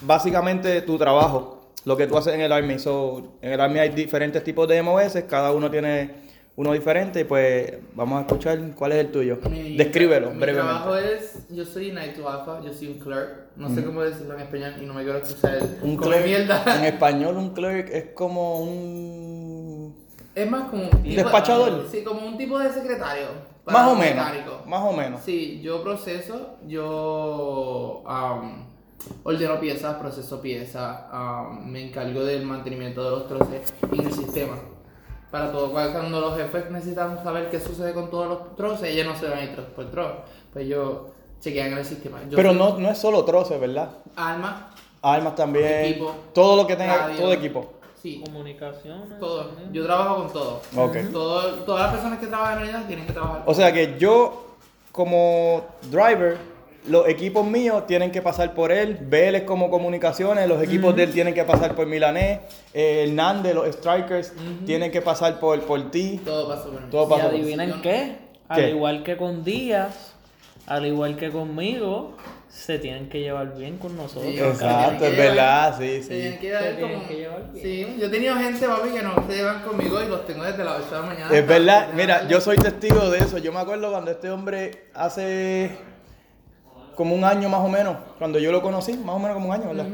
básicamente 0.00 0.80
tu 0.82 0.96
trabajo, 0.98 1.70
lo 1.84 1.96
que 1.96 2.06
tú 2.06 2.16
haces 2.16 2.34
en 2.34 2.40
el 2.40 2.52
Army. 2.52 2.78
So, 2.78 3.34
en 3.42 3.52
el 3.52 3.60
Army 3.60 3.78
hay 3.80 3.90
diferentes 3.90 4.42
tipos 4.42 4.66
de 4.68 4.82
MOS, 4.82 5.16
cada 5.28 5.52
uno 5.52 5.70
tiene 5.70 6.24
uno 6.56 6.72
diferente 6.72 7.20
y 7.20 7.24
pues 7.24 7.74
vamos 7.94 8.18
a 8.18 8.20
escuchar 8.22 8.58
cuál 8.76 8.92
es 8.92 8.98
el 8.98 9.10
tuyo. 9.10 9.38
Mi- 9.50 9.76
Descríbelo 9.76 10.30
mi 10.30 10.38
brevemente. 10.38 10.70
trabajo 10.72 10.96
es, 10.96 11.38
yo 11.50 11.64
soy 11.66 11.90
Night 11.92 12.14
to 12.16 12.28
Alpha, 12.28 12.60
yo 12.64 12.72
soy 12.72 12.88
un 12.88 12.98
clerk, 13.00 13.48
no 13.56 13.68
sé 13.74 13.84
cómo 13.84 14.02
decirlo 14.02 14.34
en 14.34 14.40
español 14.40 14.74
y 14.80 14.86
no 14.86 14.94
me 14.94 15.02
quiero 15.02 15.18
escuchar 15.18 15.58
Un 15.82 15.96
como 15.96 16.10
clerk, 16.10 16.24
mierda. 16.26 16.78
en 16.78 16.84
español 16.84 17.36
un 17.36 17.50
clerk 17.54 17.90
es 17.92 18.04
como 18.14 18.60
un... 18.60 19.96
Es 20.34 20.50
más 20.50 20.70
como 20.70 20.84
un 20.84 20.90
tipo, 21.02 21.14
¿Despachador? 21.22 21.86
Sí, 21.90 22.02
como 22.04 22.26
un 22.26 22.38
tipo 22.38 22.58
de 22.58 22.72
secretario. 22.72 23.26
Para 23.64 23.78
Más 23.78 23.92
o 23.92 23.96
menos, 23.96 24.66
más 24.66 24.82
o 24.82 24.92
menos. 24.92 25.20
Sí, 25.22 25.60
yo 25.62 25.82
proceso, 25.82 26.56
yo 26.66 28.02
am, 28.06 28.66
ordeno 29.22 29.58
piezas, 29.58 29.96
proceso 29.96 30.40
piezas, 30.40 31.00
ah, 31.10 31.50
me 31.62 31.88
encargo 31.88 32.24
del 32.24 32.44
mantenimiento 32.44 33.02
de 33.02 33.10
los 33.10 33.28
troces 33.28 33.72
en 33.90 34.06
el 34.06 34.12
sistema. 34.12 34.56
Para 35.30 35.50
todo, 35.50 35.72
cuando 35.72 36.20
los 36.20 36.36
jefes 36.36 36.70
necesitan 36.70 37.22
saber 37.24 37.50
qué 37.50 37.58
sucede 37.58 37.92
con 37.92 38.10
todos 38.10 38.28
los 38.28 38.56
troces, 38.56 38.90
ellos 38.90 39.06
no 39.06 39.16
se 39.16 39.28
van 39.28 39.38
a 39.38 39.42
ir 39.42 39.54
trozo 39.54 39.70
por 39.70 39.90
trozo. 39.90 40.16
Pues 40.52 40.68
yo 40.68 41.10
chequean 41.40 41.72
en 41.72 41.78
el 41.78 41.84
sistema. 41.84 42.20
Yo 42.28 42.36
Pero 42.36 42.52
no, 42.52 42.78
no 42.78 42.90
es 42.90 42.98
solo 42.98 43.24
troces, 43.24 43.58
¿verdad? 43.58 43.90
Alma, 44.14 44.70
Armas 45.04 45.34
también. 45.34 45.84
Equipo. 45.84 46.14
Todo 46.32 46.56
lo 46.56 46.66
que 46.66 46.76
tenga, 46.76 46.96
Radio. 46.96 47.18
todo 47.18 47.32
equipo. 47.32 47.74
Sí, 48.04 48.20
Comunicaciones. 48.22 49.18
todo. 49.18 49.46
también. 49.46 49.72
Yo 49.72 49.84
trabajo 49.86 50.16
con 50.24 50.32
todo. 50.34 50.60
Ok. 50.76 50.96
Todo- 51.10 51.54
todas 51.64 51.82
las 51.84 51.92
personas 51.92 52.18
que 52.18 52.26
trabajan 52.26 52.58
en 52.58 52.64
unidad 52.64 52.86
tienen 52.86 53.06
que 53.06 53.12
trabajar. 53.14 53.42
O 53.46 53.54
sea 53.54 53.72
que 53.72 53.96
yo, 53.98 54.56
como 54.92 55.64
driver, 55.90 56.36
los 56.86 57.08
equipos 57.08 57.46
míos 57.46 57.86
tienen 57.86 58.10
que 58.12 58.20
pasar 58.20 58.52
por 58.52 58.70
él. 58.70 58.98
Vélez 59.00 59.44
como 59.44 59.70
comunicaciones, 59.70 60.46
los 60.46 60.62
equipos 60.62 60.94
de 60.94 61.04
él 61.04 61.12
tienen 61.12 61.32
que 61.32 61.44
pasar 61.44 61.74
por 61.74 61.86
Milanés. 61.86 62.40
eh, 62.74 63.06
Hernández, 63.08 63.54
los 63.54 63.66
strikers, 63.74 64.34
tienen 64.66 64.90
que 64.92 65.00
pasar 65.00 65.40
por, 65.40 65.58
por 65.62 65.90
ti. 65.90 66.20
todo 66.24 66.46
pasó 66.48 66.64
por 66.70 66.82
mí. 66.82 66.88
Todo 66.90 67.06
Y 67.06 67.08
pasa 67.08 67.22
por 67.24 67.34
adivinen 67.34 67.80
qué, 67.80 68.18
al 68.48 68.60
¿Qué? 68.60 68.68
igual 68.70 69.02
que 69.02 69.16
con 69.16 69.42
Díaz, 69.44 70.13
al 70.66 70.86
igual 70.86 71.16
que 71.16 71.30
conmigo, 71.30 72.16
se 72.48 72.78
tienen 72.78 73.08
que 73.08 73.20
llevar 73.20 73.56
bien 73.56 73.78
con 73.78 73.96
nosotros. 73.96 74.24
Sí, 74.32 74.38
Exacto, 74.38 75.04
es 75.06 75.16
verdad, 75.16 75.76
sí, 75.78 76.02
Se 76.02 76.08
tienen 76.08 76.32
sí. 76.34 76.38
que 76.38 76.52
Se 76.52 76.72
tienen 76.74 76.94
como- 76.94 77.08
que 77.08 77.14
llevar 77.16 77.52
bien. 77.52 77.64
Sí, 77.64 77.96
yo 78.00 78.06
he 78.06 78.08
tenido 78.10 78.36
gente, 78.36 78.66
papi, 78.66 78.88
que 78.90 79.02
no 79.02 79.26
se 79.28 79.36
llevan 79.36 79.62
conmigo 79.62 80.02
y 80.02 80.08
los 80.08 80.26
tengo 80.26 80.44
desde 80.44 80.62
las 80.64 80.80
8 80.80 80.86
de 80.94 81.00
la 81.00 81.06
mañana. 81.06 81.36
Es 81.36 81.46
verdad, 81.46 81.88
mira, 81.94 82.28
yo 82.28 82.40
soy 82.40 82.56
testigo 82.56 83.10
de 83.10 83.18
eso. 83.18 83.38
Yo 83.38 83.52
me 83.52 83.58
acuerdo 83.58 83.90
cuando 83.90 84.10
este 84.12 84.30
hombre 84.30 84.84
hace 84.94 85.76
como 86.94 87.14
un 87.14 87.24
año 87.24 87.48
más 87.48 87.60
o 87.60 87.68
menos, 87.68 87.96
cuando 88.18 88.38
yo 88.38 88.52
lo 88.52 88.62
conocí, 88.62 88.92
más 88.94 89.16
o 89.16 89.18
menos 89.18 89.34
como 89.34 89.48
un 89.48 89.54
año, 89.54 89.66
¿verdad? 89.68 89.86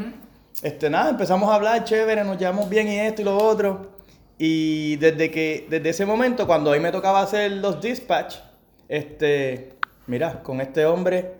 Este, 0.62 0.90
nada, 0.90 1.08
empezamos 1.10 1.50
a 1.50 1.54
hablar, 1.54 1.82
chévere, 1.84 2.22
nos 2.24 2.36
llevamos 2.36 2.68
bien 2.68 2.86
y 2.88 2.98
esto 2.98 3.22
y 3.22 3.24
lo 3.24 3.38
otro. 3.38 3.98
Y 4.36 4.96
desde 4.96 5.30
que, 5.30 5.66
desde 5.70 5.88
ese 5.90 6.04
momento, 6.06 6.46
cuando 6.46 6.70
a 6.70 6.74
mí 6.74 6.80
me 6.80 6.92
tocaba 6.92 7.22
hacer 7.22 7.52
los 7.52 7.80
dispatch, 7.80 8.36
este, 8.88 9.72
mira, 10.10 10.42
con 10.42 10.60
este 10.60 10.84
hombre, 10.84 11.36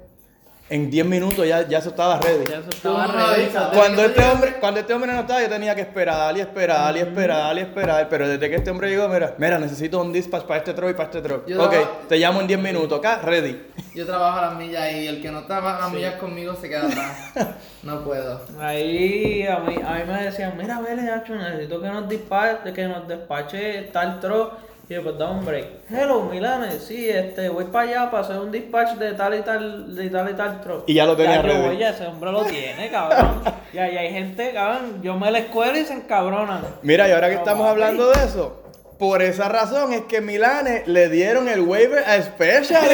en 0.68 0.88
10 0.88 1.04
minutos 1.04 1.44
ya, 1.44 1.66
ya 1.66 1.78
eso 1.78 1.88
estaba 1.88 2.20
ready. 2.20 2.44
Ya 2.48 2.58
eso 2.58 2.70
estaba 2.70 3.06
ready. 3.08 3.50
Cuando 3.74 4.04
este 4.04 4.22
hombre, 4.22 4.54
cuando 4.60 4.78
este 4.78 4.94
hombre 4.94 5.12
no 5.12 5.20
estaba, 5.20 5.42
yo 5.42 5.48
tenía 5.48 5.74
que 5.74 5.80
esperar 5.80 6.36
y 6.36 6.40
esperar 6.40 6.96
y 6.96 7.00
esperar 7.00 7.56
y 7.56 7.60
esperar. 7.60 8.08
Pero 8.08 8.28
desde 8.28 8.48
que 8.48 8.54
este 8.54 8.70
hombre 8.70 8.88
llegó, 8.88 9.08
mira, 9.08 9.34
mira, 9.38 9.58
necesito 9.58 10.00
un 10.00 10.12
dispatch 10.12 10.44
para 10.44 10.58
este 10.58 10.72
truck 10.72 10.90
y 10.90 10.94
para 10.94 11.08
este 11.08 11.20
truck. 11.20 11.46
Yo 11.48 11.60
ok, 11.64 11.74
te 12.08 12.16
llamo 12.18 12.40
en 12.40 12.46
10 12.46 12.60
minutos, 12.60 13.00
acá, 13.00 13.20
ready. 13.24 13.60
Yo 13.92 14.06
trabajo 14.06 14.38
a 14.38 14.42
las 14.42 14.54
millas 14.54 14.92
y 14.92 15.08
el 15.08 15.20
que 15.20 15.32
no 15.32 15.44
trabaja 15.44 15.78
a 15.78 15.80
las 15.80 15.92
millas 15.92 16.14
conmigo 16.14 16.54
se 16.54 16.68
queda 16.68 16.86
atrás. 16.86 17.32
No 17.82 18.04
puedo. 18.04 18.42
Ahí 18.60 19.42
a 19.46 19.58
mí, 19.60 19.74
a 19.82 19.94
mí 19.94 20.00
me 20.06 20.22
decían, 20.24 20.52
mira, 20.58 20.80
vele, 20.82 21.10
Hacho, 21.10 21.34
necesito 21.34 21.80
que 21.80 21.88
nos 21.88 22.06
despache, 22.10 22.74
que 22.74 22.86
nos 22.86 23.08
despache 23.08 23.84
tal 23.90 24.20
tro. 24.20 24.69
Y 24.90 24.94
yo, 24.94 25.04
pues 25.04 25.16
da 25.18 25.30
un 25.30 25.44
break. 25.44 25.66
Hello, 25.88 26.24
Milanes, 26.24 26.82
sí, 26.82 27.08
este, 27.08 27.48
voy 27.48 27.66
para 27.66 27.88
allá 27.88 28.10
para 28.10 28.24
hacer 28.24 28.38
un 28.38 28.50
dispatch 28.50 28.96
de 28.96 29.12
tal 29.12 29.38
y 29.38 29.42
tal, 29.42 29.94
de 29.94 30.10
tal 30.10 30.30
y 30.30 30.34
tal 30.34 30.60
tro. 30.62 30.82
Y 30.88 30.94
ya 30.94 31.06
lo 31.06 31.16
tenía 31.16 31.36
yo 31.36 31.42
ready. 31.42 31.78
ya 31.78 31.90
ese 31.90 32.08
hombre 32.08 32.32
lo 32.32 32.42
tiene, 32.42 32.90
cabrón. 32.90 33.40
y 33.72 33.78
ahí 33.78 33.96
hay 33.96 34.12
gente, 34.12 34.50
cabrón, 34.52 35.00
yo 35.00 35.14
me 35.14 35.30
la 35.30 35.38
escuela 35.38 35.78
y 35.78 35.84
se 35.84 35.92
encabronan. 35.92 36.62
Mira, 36.82 37.08
y 37.08 37.12
ahora 37.12 37.28
que 37.28 37.36
estamos 37.36 37.68
hablando 37.68 38.10
de 38.10 38.24
eso, 38.24 38.64
por 38.98 39.22
esa 39.22 39.48
razón 39.48 39.92
es 39.92 40.00
que 40.06 40.20
Milane 40.20 40.82
le 40.86 41.08
dieron 41.08 41.48
el 41.48 41.60
waiver 41.60 42.02
a 42.02 42.20
Specialist. 42.20 42.82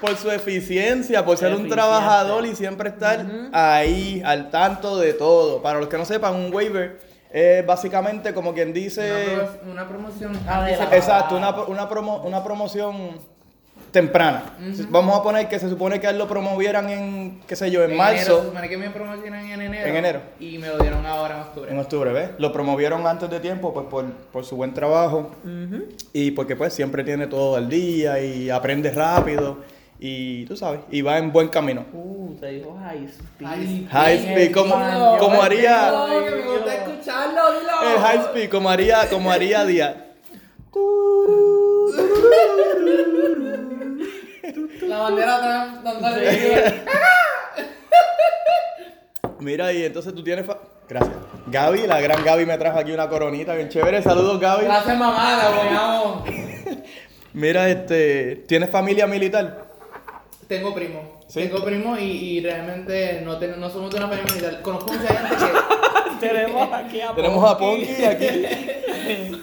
Por 0.00 0.16
su 0.16 0.30
eficiencia, 0.30 1.26
por 1.26 1.36
ser 1.36 1.52
un 1.52 1.68
trabajador 1.68 2.46
y 2.46 2.56
siempre 2.56 2.88
estar 2.88 3.26
ahí, 3.52 4.22
al 4.24 4.50
tanto 4.50 4.96
de 4.96 5.12
todo. 5.12 5.60
Para 5.60 5.78
los 5.78 5.88
que 5.88 5.98
no 5.98 6.06
sepan, 6.06 6.34
un 6.36 6.54
waiver 6.54 7.09
es 7.32 7.64
básicamente 7.66 8.34
como 8.34 8.52
quien 8.54 8.72
dice... 8.72 9.10
Una, 9.34 9.46
pro- 9.46 9.70
una 9.72 9.88
promoción. 9.88 10.32
Adelante. 10.48 10.96
Exacto, 10.96 11.36
una, 11.36 11.50
una, 11.62 11.88
promo- 11.88 12.22
una 12.24 12.42
promoción 12.42 13.18
temprana. 13.92 14.44
Vamos 14.88 15.18
a 15.18 15.22
poner 15.22 15.48
que 15.48 15.58
se 15.58 15.68
supone 15.68 15.98
que 15.98 16.06
a 16.06 16.10
él 16.10 16.18
lo 16.18 16.28
promovieran 16.28 16.88
en, 16.90 17.40
qué 17.46 17.56
sé 17.56 17.70
yo, 17.72 17.82
en, 17.82 17.90
En 17.92 17.96
enero, 18.00 18.18
se 18.18 18.30
marzo, 18.30 18.44
supone 18.44 18.68
que 18.68 18.76
me 18.78 18.90
promocionan 18.90 19.46
en 19.50 19.62
enero. 19.62 19.86
En 19.88 19.96
enero. 19.96 20.20
Y 20.38 20.58
me 20.58 20.68
lo 20.68 20.78
dieron 20.78 21.04
ahora 21.06 21.34
en 21.36 21.40
octubre. 21.42 21.70
en 21.72 21.78
octubre, 21.78 22.12
¿ves? 22.12 22.30
Lo 22.38 22.52
promovieron 22.52 23.04
antes 23.06 23.28
de 23.30 23.40
tiempo 23.40 23.74
pues 23.74 23.86
por, 23.86 24.04
por 24.32 24.44
su 24.44 24.54
buen 24.56 24.74
trabajo 24.74 25.30
y 26.12 26.30
porque 26.32 26.54
pues 26.54 26.72
siempre 26.72 27.02
tiene 27.02 27.26
todo 27.26 27.56
al 27.56 27.68
día 27.68 28.20
y 28.22 28.48
aprende 28.48 28.92
rápido 28.92 29.56
y 30.02 30.46
tú 30.46 30.56
sabes, 30.56 30.80
y 30.90 31.02
va 31.02 31.18
en 31.18 31.30
buen 31.30 31.48
camino. 31.48 31.84
Uh, 31.92 32.34
te 32.40 32.46
dijo 32.52 32.76
high 32.82 33.04
speed. 33.04 33.46
High 33.46 33.86
High 33.90 34.16
speed, 34.18 34.52
como, 34.54 34.74
como 35.18 35.42
haría 35.42 35.90
No, 35.92 36.24
que 36.24 36.30
me 36.30 36.40
gusta 36.42 36.74
escucharlo, 36.74 37.52
dilo. 37.60 37.94
el 37.94 37.98
high 38.00 38.18
speed, 38.26 38.50
como 38.50 38.70
haría, 38.70 39.08
como 39.10 39.30
haría 39.30 39.64
Díaz. 39.66 39.94
La 44.82 44.98
bandera 44.98 45.36
atrás, 45.36 45.84
dándole. 45.84 46.82
Mira, 49.38 49.72
y 49.72 49.84
entonces 49.84 50.14
tú 50.14 50.22
tienes... 50.24 50.46
fa- 50.46 50.58
Gracias. 50.88 51.14
Gaby, 51.46 51.86
la 51.86 52.00
gran 52.00 52.24
Gaby 52.24 52.46
me 52.46 52.58
trajo 52.58 52.78
aquí 52.80 52.90
una 52.90 53.08
coronita 53.08 53.54
bien 53.54 53.68
chévere. 53.68 54.02
Saludos, 54.02 54.40
Gaby. 54.40 54.64
Gracias, 54.64 54.98
mamá, 54.98 55.36
la. 55.36 56.24
Mira, 57.32 57.68
este, 57.68 58.44
¿tienes 58.48 58.70
familia 58.70 59.06
militar? 59.06 59.69
Tengo 60.50 60.74
primo. 60.74 61.20
¿Sí? 61.28 61.42
Tengo 61.46 61.64
primo 61.64 61.96
y, 61.96 62.02
y 62.02 62.40
realmente 62.40 63.20
no, 63.24 63.38
ten- 63.38 63.60
no 63.60 63.70
somos 63.70 63.88
de 63.92 63.98
una 63.98 64.08
familia 64.08 64.34
militar. 64.34 64.62
Conozco 64.62 64.92
mucha 64.92 65.06
gente 65.06 65.36
que. 65.36 66.20
Tenemos 66.26 66.72
aquí 66.72 67.00
a 67.00 67.14
Tenemos 67.14 67.50
a 67.50 67.56
Ponky 67.56 68.04
aquí. 68.04 68.26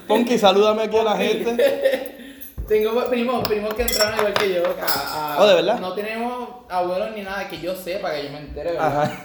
Ponky, 0.06 0.38
salúdame 0.38 0.84
aquí 0.84 0.98
a 0.98 1.04
la 1.04 1.16
gente. 1.16 2.14
Tengo 2.68 3.06
primos, 3.10 3.48
primos 3.48 3.74
que 3.74 3.84
entraron 3.84 4.20
igual 4.20 4.34
que 4.34 4.54
yo. 4.56 4.64
a- 4.66 5.36
a- 5.36 5.42
Oh, 5.42 5.48
¿de 5.48 5.56
verdad? 5.56 5.80
No 5.80 5.94
tenemos 5.94 6.50
abuelos 6.68 7.12
ni 7.16 7.22
nada 7.22 7.48
que 7.48 7.58
yo 7.62 7.74
sepa, 7.74 8.12
que 8.12 8.26
yo 8.26 8.32
me 8.32 8.40
entere, 8.40 8.74
¿verdad? 8.74 9.02
Ajá. 9.04 9.24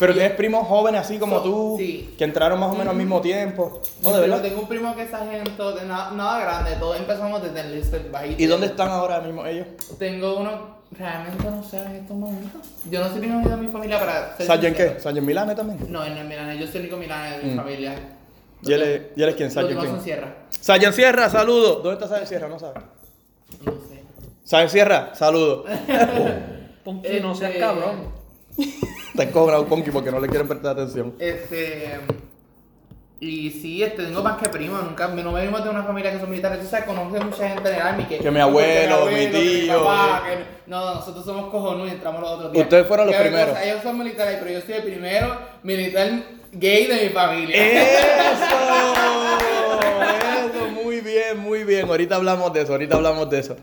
Pero 0.00 0.12
tienes 0.14 0.32
primos 0.32 0.66
jóvenes 0.66 1.02
así 1.02 1.18
como 1.18 1.36
So- 1.36 1.42
tú, 1.44 1.74
sí. 1.78 2.12
que 2.18 2.24
entraron 2.24 2.58
más 2.58 2.70
o 2.72 2.74
menos 2.74 2.88
al 2.90 2.96
mismo 2.96 3.20
tiempo. 3.20 3.80
Oh, 4.02 4.12
de 4.12 4.20
verdad. 4.22 4.42
tengo 4.42 4.62
un 4.62 4.66
primo 4.68 4.96
que 4.96 5.02
es 5.02 5.10
sargento, 5.10 5.70
de 5.70 5.84
nada, 5.86 6.10
nada 6.10 6.40
grande, 6.40 6.72
todos 6.80 6.96
empezamos 6.98 7.40
desde 7.40 7.60
el 7.60 8.10
bajito. 8.10 8.42
¿Y 8.42 8.46
dónde 8.46 8.66
están 8.66 8.88
ahora 8.90 9.20
mismo 9.20 9.46
ellos? 9.46 9.68
Tengo 10.00 10.38
uno, 10.38 10.73
realmente 10.98 11.44
no 11.50 11.62
sé 11.62 11.78
en 11.78 11.92
estos 11.96 12.16
momentos. 12.16 12.60
Yo 12.90 13.00
no 13.00 13.08
soy 13.10 13.24
el 13.24 13.30
único 13.32 13.50
de 13.50 13.56
mi 13.56 13.68
familia 13.68 13.98
para 13.98 14.36
ser 14.36 14.46
¿Sargent 14.46 14.76
sincero. 14.76 14.94
qué? 14.96 15.00
¿Sargent 15.02 15.26
Milane 15.26 15.54
también? 15.54 15.92
No, 15.92 16.02
es 16.04 16.24
Milán, 16.24 16.56
yo 16.58 16.66
soy 16.66 16.76
el 16.76 16.82
único 16.82 16.96
Milán 16.96 17.40
de 17.40 17.46
mi 17.46 17.52
Mm. 17.52 17.56
familia. 17.56 17.94
¿Y 18.62 18.72
él 18.72 18.82
es, 18.82 19.02
y 19.16 19.22
él 19.22 19.28
es 19.28 19.34
quién? 19.34 19.46
Los 19.48 19.54
¿Sargent 19.54 19.70
demás 19.70 19.84
son 19.86 19.94
quién? 19.94 20.04
Sierra. 20.04 20.34
Sargent 20.60 20.94
Sierra, 20.94 21.28
saludo. 21.30 21.74
¿Dónde 21.76 21.92
está 21.94 22.08
Sargent 22.08 22.28
Sierra? 22.28 22.48
No 22.48 22.58
sabes. 22.58 22.82
No 23.64 23.72
sé. 23.72 24.02
Sargent 24.44 24.70
Sierra, 24.72 25.14
saludo. 25.14 25.64
Ponky, 26.84 27.20
no 27.20 27.34
seas 27.34 27.50
Este- 27.50 27.60
cabrón. 27.60 28.24
Te 29.16 29.30
cobra 29.30 29.60
un 29.60 29.66
Ponky 29.66 29.90
porque 29.90 30.10
no 30.10 30.20
le 30.20 30.28
quieren 30.28 30.46
prestar 30.48 30.72
atención. 30.72 31.14
Este. 31.18 32.00
Y 33.24 33.50
sí, 33.50 33.82
este, 33.82 34.04
tengo 34.04 34.22
más 34.22 34.36
que 34.36 34.50
primo, 34.50 34.76
nunca, 34.76 35.08
no 35.08 35.32
venimos 35.32 35.64
de 35.64 35.70
una 35.70 35.82
familia 35.82 36.12
que 36.12 36.20
son 36.20 36.30
militares, 36.30 36.60
tú 36.60 36.66
sabes, 36.66 36.84
conozco 36.84 37.24
mucha 37.24 37.48
gente 37.48 37.70
en 37.70 37.74
el 37.76 37.80
army 37.80 38.04
que... 38.04 38.18
Que 38.18 38.30
mi 38.30 38.40
abuelo, 38.40 39.06
mi 39.06 39.14
que 39.14 39.26
tío, 39.28 39.82
papá, 39.82 40.22
eh. 40.28 40.36
que- 40.36 40.70
no, 40.70 40.96
nosotros 40.96 41.24
somos 41.24 41.50
cojonudos 41.50 41.88
y 41.88 41.92
entramos 41.92 42.20
los 42.20 42.30
otros 42.30 42.52
días. 42.52 42.64
Ustedes 42.64 42.86
fueron 42.86 43.06
los 43.06 43.16
primeros. 43.16 43.48
cosa, 43.48 43.64
ellos 43.64 43.82
son 43.82 43.98
militares, 43.98 44.36
pero 44.42 44.50
yo 44.50 44.60
soy 44.60 44.74
el 44.74 44.82
primero 44.82 45.38
militar 45.62 46.10
gay 46.52 46.86
de 46.86 47.04
mi 47.04 47.08
familia. 47.08 47.56
¡Eso! 47.56 48.44
Eso, 50.54 50.68
muy 50.82 51.00
bien, 51.00 51.38
muy 51.38 51.64
bien. 51.64 51.88
Ahorita 51.88 52.16
hablamos 52.16 52.52
de 52.52 52.62
eso, 52.62 52.72
ahorita 52.72 52.96
hablamos 52.96 53.30
de 53.30 53.38
eso. 53.38 53.56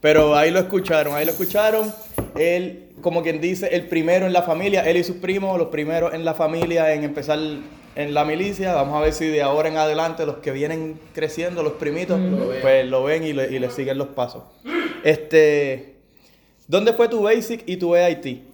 Pero 0.00 0.36
ahí 0.36 0.50
lo 0.52 0.60
escucharon, 0.60 1.14
ahí 1.16 1.24
lo 1.24 1.32
escucharon. 1.32 1.92
Él, 2.36 2.90
como 3.00 3.22
quien 3.22 3.40
dice, 3.40 3.68
el 3.74 3.88
primero 3.88 4.26
en 4.26 4.32
la 4.32 4.42
familia, 4.42 4.82
él 4.82 4.96
y 4.96 5.04
sus 5.04 5.16
primos, 5.16 5.58
los 5.58 5.68
primeros 5.68 6.14
en 6.14 6.24
la 6.24 6.34
familia 6.34 6.92
en 6.94 7.02
empezar 7.02 7.38
en 7.98 8.14
la 8.14 8.24
milicia. 8.24 8.74
Vamos 8.74 8.96
a 8.96 9.00
ver 9.00 9.12
si 9.12 9.26
de 9.26 9.42
ahora 9.42 9.68
en 9.68 9.76
adelante 9.76 10.24
los 10.24 10.36
que 10.36 10.52
vienen 10.52 10.98
creciendo, 11.12 11.62
los 11.64 11.74
primitos, 11.74 12.18
Lo 12.18 12.52
pues 12.60 12.86
lo 12.86 13.02
ven 13.02 13.24
y 13.24 13.32
le, 13.32 13.54
y 13.54 13.58
le 13.58 13.70
siguen 13.70 13.98
los 13.98 14.08
pasos. 14.08 14.44
Este, 15.02 15.96
¿dónde 16.68 16.92
fue 16.92 17.08
tu 17.08 17.22
basic 17.22 17.64
y 17.66 17.76
tu 17.76 17.94
AIT? 17.94 18.44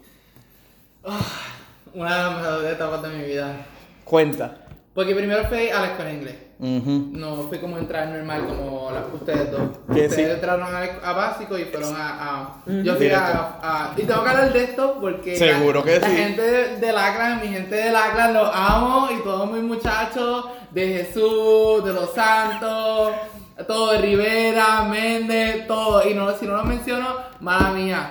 Una 1.93 2.17
de 2.17 2.23
las 2.23 2.37
mejores 2.37 2.73
etapas 2.73 3.03
de 3.03 3.09
mi 3.11 3.25
vida. 3.25 3.67
Cuenta. 4.05 4.67
Porque 4.95 5.15
primero 5.15 5.45
fui 5.45 5.69
a 5.69 5.81
la 5.81 5.87
escuela 5.89 6.11
de 6.11 6.17
inglés. 6.17 6.37
No 6.59 7.37
fui 7.49 7.59
como 7.59 7.79
entrar 7.79 8.09
normal 8.09 8.47
como 8.47 8.91
la, 8.93 9.05
ustedes 9.13 9.51
dos. 9.51 9.61
Ustedes 9.89 10.15
sí. 10.15 10.23
entraron 10.23 10.63
a, 10.63 11.09
a 11.09 11.13
básico 11.13 11.59
y 11.59 11.65
fueron 11.65 11.95
a... 11.97 12.09
a- 12.09 12.49
yo 12.67 12.95
fui 12.95 13.11
a, 13.11 13.93
Y 13.97 14.03
tengo 14.03 14.23
que 14.23 14.31
hablar 14.31 14.53
de 14.53 14.65
esto 14.65 14.99
porque... 15.01 15.37
Seguro 15.37 15.81
la, 15.81 15.85
que 15.85 16.01
la 16.01 16.09
sí. 16.09 16.17
gente 16.17 16.43
de, 16.43 16.77
de 16.77 16.93
Laclan, 16.93 17.41
mi 17.41 17.49
gente 17.49 17.75
de 17.75 17.91
Laclan, 17.91 18.35
los 18.35 18.51
amo 18.55 19.09
y 19.11 19.23
todos 19.23 19.51
mis 19.51 19.63
muchachos 19.63 20.47
de 20.71 20.87
Jesús, 21.05 21.85
de 21.85 21.93
los 21.93 22.13
Santos, 22.15 23.13
todo 23.67 23.93
de 23.93 23.99
Rivera, 23.99 24.85
Méndez, 24.85 25.67
todo. 25.67 26.09
Y 26.09 26.15
no, 26.15 26.33
si 26.37 26.47
no 26.47 26.57
lo 26.57 26.65
menciono, 26.65 27.07
mala 27.41 27.71
mía. 27.71 28.11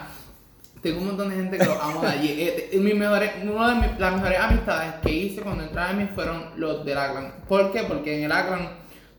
Tengo 0.84 1.00
un 1.00 1.08
montón 1.08 1.30
de 1.30 1.36
gente 1.36 1.58
que 1.58 1.66
lo 1.66 1.82
amo 1.82 2.02
de 2.02 2.08
allí. 2.08 2.28
Eh, 2.42 2.70
eh, 2.74 2.78
mis 2.80 2.96
mejores, 2.96 3.32
una 3.44 3.70
de 3.70 3.88
mis- 3.88 4.00
las 4.00 4.14
mejores 4.16 4.40
amistades 4.40 4.94
que 5.02 5.12
hice 5.12 5.42
cuando 5.42 5.64
entré 5.64 5.82
a 5.82 5.94
mí 5.94 6.08
fueron 6.14 6.44
los 6.58 6.86
del 6.86 6.98
Akron. 6.98 7.32
¿Por 7.48 7.72
qué? 7.72 7.84
Porque 7.84 8.18
en 8.20 8.26
el 8.26 8.32
Akron 8.32 8.68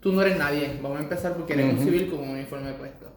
tú 0.01 0.13
no 0.13 0.23
eres 0.23 0.39
nadie. 0.39 0.79
Vamos 0.83 0.99
a 0.99 1.03
empezar 1.03 1.33
porque 1.33 1.55
eres 1.55 1.73
un 1.73 1.79
civil 1.83 2.09
con 2.11 2.21
un 2.21 2.29
uniforme 2.31 2.73
puesto. 2.75 3.11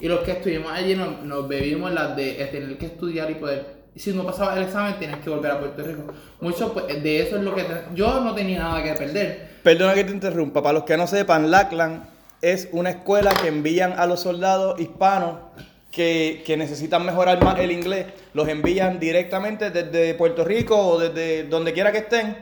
Y 0.00 0.08
los 0.08 0.20
que 0.20 0.32
estuvimos 0.32 0.72
allí 0.72 0.96
nos, 0.96 1.22
nos 1.22 1.46
bebimos 1.46 1.92
las 1.92 2.16
de 2.16 2.32
tener 2.50 2.76
que 2.78 2.86
estudiar 2.86 3.30
y 3.30 3.34
poder. 3.34 3.82
Si 3.94 4.10
no 4.12 4.24
pasabas 4.24 4.56
el 4.56 4.62
examen, 4.64 4.98
tienes 4.98 5.18
que 5.18 5.28
volver 5.30 5.50
a 5.52 5.60
Puerto 5.60 5.82
Rico. 5.84 6.04
Mucho 6.40 6.72
pues, 6.72 6.86
de 7.02 7.20
eso 7.20 7.36
es 7.36 7.42
lo 7.42 7.54
que. 7.54 7.62
te- 7.64 7.82
yo 7.94 8.20
no 8.22 8.34
tenía 8.34 8.60
nada 8.60 8.82
que 8.82 8.94
perder. 8.94 9.50
Perdona 9.62 9.92
que 9.94 10.02
te 10.04 10.10
interrumpa. 10.12 10.62
Para 10.62 10.72
los 10.72 10.84
que 10.84 10.96
no 10.96 11.06
sepan, 11.06 11.50
Lackland 11.50 12.02
es 12.40 12.70
una 12.72 12.88
escuela 12.90 13.30
que 13.40 13.48
envían 13.48 13.92
a 13.92 14.06
los 14.06 14.20
soldados 14.20 14.80
hispanos 14.80 15.34
que, 15.92 16.42
que 16.44 16.56
necesitan 16.56 17.04
mejorar 17.06 17.42
más 17.44 17.58
el 17.60 17.70
inglés. 17.70 18.06
Los 18.34 18.48
envían 18.48 18.98
directamente 18.98 19.70
desde 19.70 20.14
Puerto 20.14 20.44
Rico 20.44 20.76
o 20.76 20.98
desde 20.98 21.44
donde 21.44 21.72
quiera 21.72 21.92
que 21.92 21.98
estén 21.98 22.36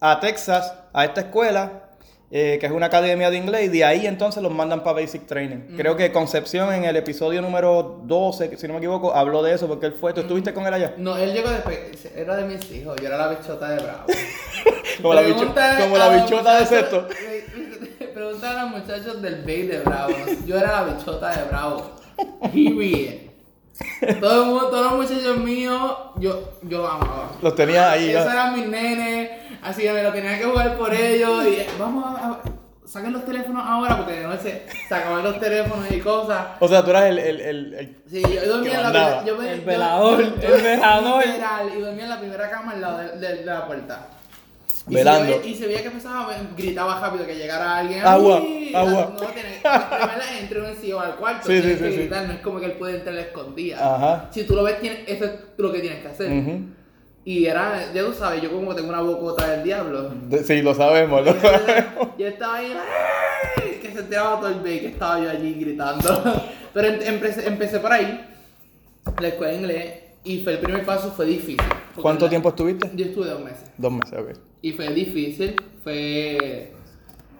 a 0.00 0.18
Texas, 0.18 0.74
a 0.92 1.04
esta 1.04 1.20
escuela, 1.20 1.82
eh, 2.30 2.56
que 2.58 2.66
es 2.66 2.72
una 2.72 2.86
academia 2.86 3.30
de 3.30 3.36
inglés, 3.36 3.66
y 3.66 3.68
de 3.68 3.84
ahí 3.84 4.06
entonces 4.06 4.42
los 4.42 4.52
mandan 4.52 4.82
para 4.82 5.00
Basic 5.00 5.24
Training. 5.26 5.76
Creo 5.76 5.96
que 5.96 6.10
Concepción 6.10 6.72
en 6.74 6.84
el 6.84 6.96
episodio 6.96 7.40
número 7.40 8.00
12, 8.04 8.56
si 8.56 8.66
no 8.66 8.72
me 8.72 8.78
equivoco, 8.80 9.14
habló 9.14 9.42
de 9.42 9.54
eso 9.54 9.68
porque 9.68 9.86
él 9.86 9.92
fue. 10.00 10.12
¿Tú 10.12 10.22
estuviste 10.22 10.52
con 10.52 10.66
él 10.66 10.74
allá? 10.74 10.94
No, 10.96 11.16
él 11.16 11.32
llegó 11.32 11.48
después. 11.50 11.78
Era 12.16 12.34
de 12.36 12.44
mis 12.44 12.68
hijos. 12.72 12.96
Yo 13.00 13.06
era 13.06 13.18
la 13.18 13.28
bichota 13.28 13.68
de 13.70 13.82
Bravo. 13.84 14.04
Como 15.02 15.14
la, 15.14 15.22
bicho- 15.22 15.36
Pregúntale 15.38 15.82
como 15.84 15.98
la 15.98 16.08
bichota 16.08 16.58
de 16.60 16.66
sexto. 16.66 17.08
Pregúntale 18.14 18.58
a 18.58 18.62
los 18.64 18.70
muchachos 18.72 19.22
del 19.22 19.42
Bay 19.44 19.62
de 19.66 19.80
Bravo. 19.80 20.14
Yo 20.46 20.56
era 20.58 20.72
la 20.82 20.92
bichota 20.94 21.36
de 21.36 21.44
Bravo. 21.48 21.90
Period. 22.52 23.14
Todo 24.20 24.42
el 24.42 24.48
mundo, 24.50 24.68
todos 24.68 24.92
los 24.92 25.02
muchachos 25.10 25.36
míos, 25.38 25.96
yo, 26.16 26.52
yo 26.62 26.78
los 26.82 26.90
amaba. 26.90 27.30
Los 27.42 27.54
tenía 27.56 27.90
ahí. 27.90 28.10
Esos 28.10 28.24
ya. 28.26 28.32
eran 28.32 28.54
mis 28.54 28.68
nenes, 28.68 29.30
así 29.62 29.82
que 29.82 29.92
me 29.92 30.02
lo 30.02 30.12
tenía 30.12 30.38
que 30.38 30.44
jugar 30.44 30.76
por 30.78 30.94
ellos. 30.94 31.44
Y 31.46 31.58
vamos 31.78 32.04
a, 32.06 32.26
a- 32.28 32.40
saquen 32.86 33.12
los 33.12 33.24
teléfonos 33.24 33.64
ahora 33.66 33.96
porque 33.96 34.12
de 34.12 34.26
noche 34.28 34.66
sacaban 34.88 35.24
los 35.24 35.40
teléfonos 35.40 35.90
y 35.90 35.98
cosas. 35.98 36.46
O 36.60 36.68
sea, 36.68 36.84
tú 36.84 36.90
eras 36.90 37.06
el, 37.06 37.18
el, 37.18 37.40
el, 37.40 37.74
el- 37.74 37.96
Sí, 38.08 38.22
yo 38.22 38.46
dormía 38.56 38.76
en 38.80 38.92
la. 38.92 39.24
Yo 39.24 39.42
El 39.42 39.60
velador, 39.62 40.18
yo- 40.40 40.54
el 40.54 40.62
velador. 40.62 41.24
Y 41.76 41.80
dormía 41.80 42.04
en 42.04 42.10
la 42.10 42.18
primera 42.20 42.50
cama 42.50 42.72
al 42.72 42.80
lado 42.80 42.98
de, 42.98 43.18
de- 43.18 43.34
de 43.38 43.44
la 43.44 43.66
puerta. 43.66 44.06
Y 44.86 44.94
Velando. 44.94 45.24
Si 45.26 45.32
yo, 45.32 45.40
ve- 45.42 45.48
y 45.48 45.54
se 45.54 45.66
veía 45.66 45.82
que 45.82 45.90
me- 45.90 46.00
gritaba 46.56 47.00
rápido 47.00 47.26
que 47.26 47.34
llegara 47.36 47.78
alguien. 47.78 48.04
Agua, 48.06 48.40
¡Ay! 48.42 48.72
agua. 48.74 49.14
No, 49.18 49.26
tiene, 49.28 50.40
entró 50.40 50.68
un 50.68 50.76
CEO 50.76 51.00
al 51.00 51.16
cuarto. 51.16 51.46
Sí, 51.46 51.60
tienes 51.60 51.78
sí, 51.78 51.84
que 51.84 51.90
sí, 51.90 51.94
sí. 51.96 52.00
gritar, 52.02 52.26
no 52.26 52.32
es 52.34 52.40
como 52.40 52.60
que 52.60 52.66
él 52.66 52.72
puede 52.72 52.96
entrar 52.96 53.14
a 53.14 53.20
la 53.20 53.22
escondida. 53.22 53.94
Ajá. 53.94 54.28
Si 54.30 54.44
tú 54.44 54.54
lo 54.54 54.62
ves, 54.62 54.80
tienes, 54.80 55.00
eso 55.06 55.24
es 55.24 55.32
lo 55.56 55.72
que 55.72 55.80
tienes 55.80 56.02
que 56.02 56.08
hacer. 56.08 56.30
Ujú. 56.32 56.60
Y 57.24 57.46
era, 57.46 57.90
ya 57.94 58.02
tú 58.04 58.12
sabes, 58.12 58.42
yo 58.42 58.50
como 58.52 58.74
tengo 58.74 58.90
una 58.90 59.00
bocota 59.00 59.48
del 59.48 59.62
diablo. 59.64 60.12
Sí, 60.44 60.60
lo 60.60 60.74
sabemos, 60.74 61.24
lo 61.24 61.40
sabemos. 61.40 62.08
Yo 62.18 62.26
estaba 62.26 62.56
ahí, 62.56 62.74
¡ay! 62.76 63.78
que 63.80 63.90
se 63.90 64.00
enteraba 64.00 64.40
todo 64.40 64.48
el 64.50 64.60
bay, 64.60 64.80
que 64.80 64.88
estaba 64.88 65.18
yo 65.20 65.30
allí 65.30 65.54
gritando. 65.54 66.22
Pero 66.74 66.88
em- 66.88 67.00
empecé, 67.02 67.46
empecé 67.48 67.78
por 67.80 67.90
ahí, 67.92 68.28
la 69.18 69.28
escuela 69.28 69.52
de 69.52 69.58
inglés, 69.58 69.94
y 70.24 70.42
fue 70.42 70.54
el 70.54 70.58
primer 70.60 70.84
paso 70.84 71.10
fue 71.12 71.26
difícil. 71.26 71.58
¿Cuánto 72.00 72.24
la- 72.26 72.30
tiempo 72.30 72.48
estuviste? 72.50 72.90
Yo 72.94 73.06
estuve 73.06 73.28
dos 73.28 73.40
meses. 73.42 73.70
Dos 73.76 73.92
meses, 73.92 74.18
ok. 74.18 74.30
Y 74.62 74.72
fue 74.72 74.88
difícil, 74.92 75.54
fue 75.82 76.72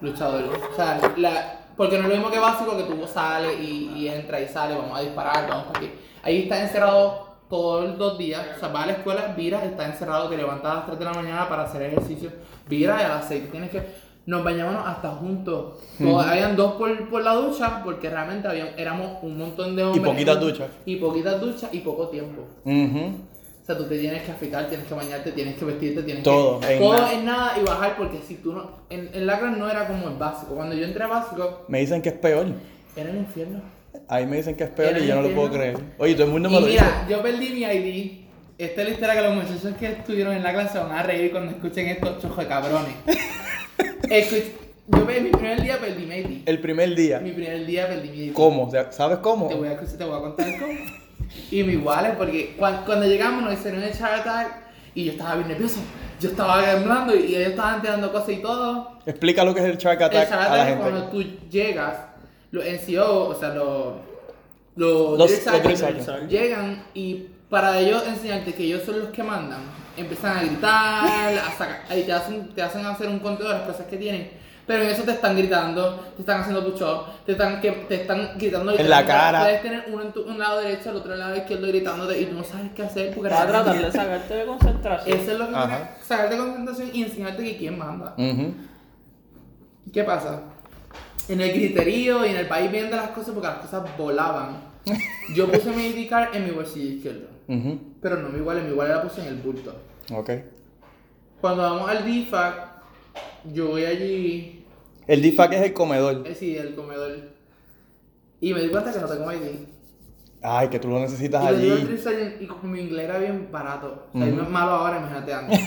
luchador. 0.01 0.45
O 0.73 0.77
sea, 0.77 1.01
la, 1.17 1.61
porque 1.77 1.97
no 1.99 2.05
es 2.05 2.09
lo 2.11 2.15
mismo 2.17 2.31
que 2.31 2.39
básico 2.39 2.77
que 2.77 2.85
tú 2.85 3.07
sales 3.07 3.59
y, 3.61 3.91
y 3.97 4.09
entras 4.09 4.43
y 4.43 4.53
sales, 4.53 4.77
vamos 4.77 4.99
a 4.99 5.03
disparar, 5.03 5.49
vamos 5.49 5.67
aquí. 5.75 5.91
Ahí 6.23 6.43
está 6.43 6.61
encerrado 6.63 7.35
todos 7.49 7.89
los 7.89 7.99
dos 7.99 8.19
días. 8.19 8.45
O 8.57 8.61
sea, 8.61 8.69
vas 8.69 8.85
a 8.85 8.87
la 8.87 8.93
escuela, 8.93 9.35
viras, 9.37 9.65
está 9.65 9.87
encerrado, 9.87 10.29
te 10.29 10.37
levantas 10.37 10.71
a 10.71 10.75
las 10.77 10.87
3 10.87 10.99
de 10.99 11.05
la 11.05 11.13
mañana 11.15 11.49
para 11.49 11.65
hacer 11.65 11.83
ejercicio, 11.83 12.31
viras 12.69 13.01
y 13.01 13.05
a 13.05 13.09
las 13.09 13.29
6 13.29 13.51
tienes 13.51 13.71
que. 13.71 14.04
Nos 14.27 14.43
bañábamos 14.43 14.83
hasta 14.87 15.11
juntos. 15.11 15.81
Todos- 15.99 16.25
Habían 16.27 16.57
dos 16.57 16.73
por, 16.75 17.09
por 17.11 17.23
la 17.23 17.35
ducha, 17.35 17.83
porque 17.85 18.09
realmente 18.09 18.49
habían, 18.49 18.69
éramos 18.77 19.23
un 19.23 19.37
montón 19.39 19.77
de 19.77 19.85
hombres. 19.85 20.05
poquitas 20.05 20.41
duchas. 20.41 20.69
Y 20.87 20.97
poquitas 20.97 21.41
duchas 21.41 21.69
y 21.75 21.81
poco 21.81 22.09
tiempo. 22.09 22.43
O 22.65 23.67
sea, 23.67 23.77
tú 23.79 23.85
te 23.85 23.99
tienes 23.99 24.23
que 24.23 24.31
afeitar, 24.33 24.69
tienes 24.69 24.87
que 24.87 24.93
bañarte, 24.95 25.33
tienes 25.33 25.57
que 25.57 25.65
vestirte, 25.65 26.03
tienes 26.03 26.23
Todo, 26.23 26.61
que... 26.61 26.75
en 26.75 26.79
todo 26.83 26.93
nada. 26.95 27.13
en 27.15 27.25
nada 27.25 27.53
y 27.59 27.65
bajar 27.65 27.97
porque 27.97 28.19
si 28.27 28.35
tú 28.37 28.53
no... 28.53 28.71
En, 28.91 29.09
en 29.15 29.27
la 29.27 29.39
gran 29.39 29.59
no 29.59 29.71
era 29.71 29.87
como 29.87 30.09
el 30.09 30.17
básico. 30.17 30.55
Cuando 30.55 30.75
yo 30.75 30.85
entré 30.85 31.03
a 31.05 31.07
básico, 31.07 31.65
Me 31.69 31.81
dicen 31.81 32.03
que 32.03 32.11
es 32.11 32.15
peor. 32.15 32.47
era 32.97 33.09
el 33.11 33.17
infierno. 33.17 33.63
Ahí 34.09 34.27
me 34.27 34.37
dicen 34.37 34.55
que 34.57 34.65
es 34.65 34.71
peor 34.71 34.91
Era 34.91 34.99
y 34.99 35.07
yo 35.07 35.15
no 35.17 35.23
lo 35.23 35.35
puedo 35.35 35.51
creer. 35.51 35.79
Oye, 35.99 36.15
todo 36.15 36.27
el 36.27 36.33
mundo 36.33 36.51
me 36.51 36.57
y 36.57 36.61
lo 36.61 36.67
dice. 36.67 36.83
mira, 36.83 37.07
yo 37.09 37.23
perdí 37.23 37.49
mi 37.51 37.61
ID. 37.63 38.25
Esta 38.59 38.83
es 38.83 38.89
la 38.89 38.95
historia 38.95 39.15
que 39.15 39.23
los 39.23 39.35
muchachos 39.35 39.75
que 39.79 39.87
estuvieron 39.87 40.35
en 40.35 40.43
la 40.43 40.53
clase 40.53 40.79
van 40.79 40.93
a 40.93 41.03
reír 41.03 41.31
cuando 41.31 41.53
escuchen 41.53 41.87
estos 41.89 42.21
chojos 42.21 42.37
de 42.39 42.47
cabrones. 42.47 42.95
Escuch- 43.79 44.53
yo 44.87 44.99
mi 45.07 45.31
primer 45.31 45.63
día 45.63 45.79
perdí 45.81 46.05
mi 46.07 46.15
ID. 46.17 46.43
El 46.47 46.61
primer 46.61 46.95
día. 46.95 47.21
Mi 47.21 47.33
primer 47.33 47.65
día 47.67 47.89
perdí 47.89 48.09
mi 48.11 48.17
ID. 48.27 48.33
¿Cómo? 48.33 48.67
O 48.67 48.71
sea, 48.71 48.93
¿Sabes 48.93 49.19
cómo? 49.19 49.49
Te 49.49 49.55
voy 49.55 49.69
a, 49.69 49.79
te 49.79 50.05
voy 50.05 50.17
a 50.17 50.21
contar 50.21 50.47
cómo. 50.61 50.73
Y 51.51 51.63
me 51.65 51.73
iguales, 51.73 52.13
porque 52.17 52.55
cuando, 52.59 52.85
cuando 52.85 53.07
llegamos 53.07 53.43
nos 53.43 53.55
hicieron 53.55 53.83
el 53.83 53.93
chart 53.97 54.21
attack 54.21 54.57
y 54.95 55.07
yo 55.07 55.13
estaba 55.13 55.37
bien 55.37 55.49
nervioso. 55.49 55.81
Yo 56.21 56.29
estaba 56.31 56.63
temblando 56.65 57.15
y 57.17 57.35
ellos 57.35 57.51
estaban 57.51 57.81
tirando 57.83 58.13
cosas 58.13 58.29
y 58.31 58.37
todo. 58.37 58.99
Explica 59.05 59.45
lo 59.45 59.53
que 59.55 59.61
es 59.61 59.67
el 59.67 59.77
Shark 59.79 60.01
El 60.01 60.07
Attack 60.07 60.33
a 60.33 60.37
la 60.37 60.45
attack 60.45 60.69
es 60.69 60.77
cuando 60.79 61.05
tú 61.09 61.23
llegas, 61.51 61.97
los 62.51 62.65
NCO, 62.65 63.29
o 63.29 63.35
sea, 63.35 63.49
los, 63.51 63.95
los, 64.77 65.19
Los- 65.19 65.31
los 65.47 66.29
llegan 66.29 66.85
y 66.95 67.27
para 67.51 67.79
ellos 67.81 68.05
enseñarte 68.07 68.53
que 68.55 68.65
ellos 68.65 68.83
son 68.85 69.01
los 69.01 69.09
que 69.09 69.23
mandan, 69.23 69.61
empiezan 69.97 70.39
a 70.39 70.43
gritar, 70.43 71.39
a 71.39 71.51
sacar, 71.57 71.83
ahí 71.89 72.03
te 72.03 72.13
hacen, 72.13 72.49
te 72.55 72.63
hacen 72.63 72.85
hacer 72.87 73.09
un 73.09 73.19
conteo 73.19 73.49
de 73.49 73.55
las 73.55 73.63
cosas 73.63 73.87
que 73.87 73.97
tienen. 73.97 74.45
Pero 74.67 74.83
en 74.83 74.89
eso 74.89 75.03
te 75.03 75.11
están 75.11 75.37
gritando, 75.37 75.97
te 76.17 76.23
están 76.23 76.41
haciendo 76.41 76.65
push-up, 76.65 77.05
te 77.27 77.33
están, 77.33 77.61
que, 77.61 77.71
te 77.71 78.03
están 78.03 78.39
gritando 78.39 78.77
En 78.79 78.89
la 78.89 79.05
cara. 79.05 79.43
Puedes 79.43 79.63
tener 79.63 79.85
uno 79.93 80.03
en 80.03 80.13
tu 80.13 80.23
un 80.23 80.39
lado 80.39 80.61
derecho, 80.61 80.91
el 80.91 80.97
otro 80.97 81.13
en 81.13 81.15
el 81.15 81.19
lado 81.21 81.37
izquierdo 81.37 81.67
gritándote 81.67 82.19
y 82.19 82.27
tú 82.27 82.35
no 82.35 82.45
sabes 82.45 82.71
qué 82.75 82.83
hacer 82.83 83.15
porque 83.15 83.29
Para 83.29 83.47
tratar 83.47 83.77
de 83.77 83.93
sacarte 83.93 84.35
de 84.35 84.47
concentración. 84.47 85.19
Eso 85.19 85.33
es 85.33 85.39
lo 85.39 85.49
que 85.49 85.55
Ajá. 85.55 85.67
tienes, 85.67 86.07
sacarte 86.07 86.35
de 86.35 86.41
concentración 86.41 86.91
y 86.95 87.03
enseñarte 87.03 87.45
que 87.45 87.57
quién 87.59 87.79
manda. 87.79 88.15
Ujú. 88.17 88.55
¿Qué 89.93 90.03
pasa? 90.03 90.41
En 91.29 91.41
el 91.43 91.53
griterío 91.53 92.25
y 92.25 92.31
en 92.31 92.37
el 92.37 92.49
país 92.49 92.73
viendo 92.73 92.97
las 92.97 93.11
cosas 93.11 93.35
porque 93.35 93.49
las 93.49 93.59
cosas 93.59 93.83
volaban. 93.99 94.63
Yo 95.35 95.51
puse 95.51 95.71
mi 95.73 95.89
ID 95.89 96.09
card 96.09 96.35
en 96.35 96.45
mi 96.45 96.51
bolsillo 96.53 96.97
izquierdo. 96.97 97.29
Ujú. 97.49 97.81
Pero 98.05 98.19
no 98.19 98.29
mi 98.29 98.43
wallet, 98.43 98.65
mi 98.65 98.73
wallet 98.75 98.97
la 98.97 99.03
puse 99.03 99.23
en 99.23 99.29
el 99.29 99.37
bulto. 99.37 99.75
Ok. 100.13 100.29
Cuando 101.41 101.63
vamos 101.63 101.89
al 101.89 102.05
DFAC, 102.05 102.55
yo 103.55 103.69
voy 103.69 103.87
allí, 103.87 104.67
El 105.07 105.23
DFAC 105.23 105.55
es 105.55 105.63
el 105.63 105.73
comedor. 105.73 106.23
eh, 106.27 106.35
sí, 106.35 106.55
el 106.55 106.75
comedor. 106.75 107.13
Y 108.43 108.53
me 108.53 108.61
di 108.61 108.69
cuenta 108.69 108.93
que 108.93 109.01
no 109.01 109.09
tengo 109.09 109.33
ID. 109.33 109.57
Ay, 110.43 110.69
que 110.69 110.79
tú 110.79 110.89
lo 110.91 111.01
necesitas 111.01 111.43
Y 111.45 111.47
allí. 111.47 111.97
y 112.41 112.47
como 112.47 112.65
mi 112.65 112.81
inglés 112.83 113.07
era 113.07 113.17
bien 113.17 113.49
barato. 113.51 114.09
O 114.13 114.19
sea, 114.19 114.27
no 114.27 114.43
es 114.43 114.51
malo 114.51 114.73
ahora, 114.73 114.99
imagínate 114.99 115.33
antes. 115.33 115.61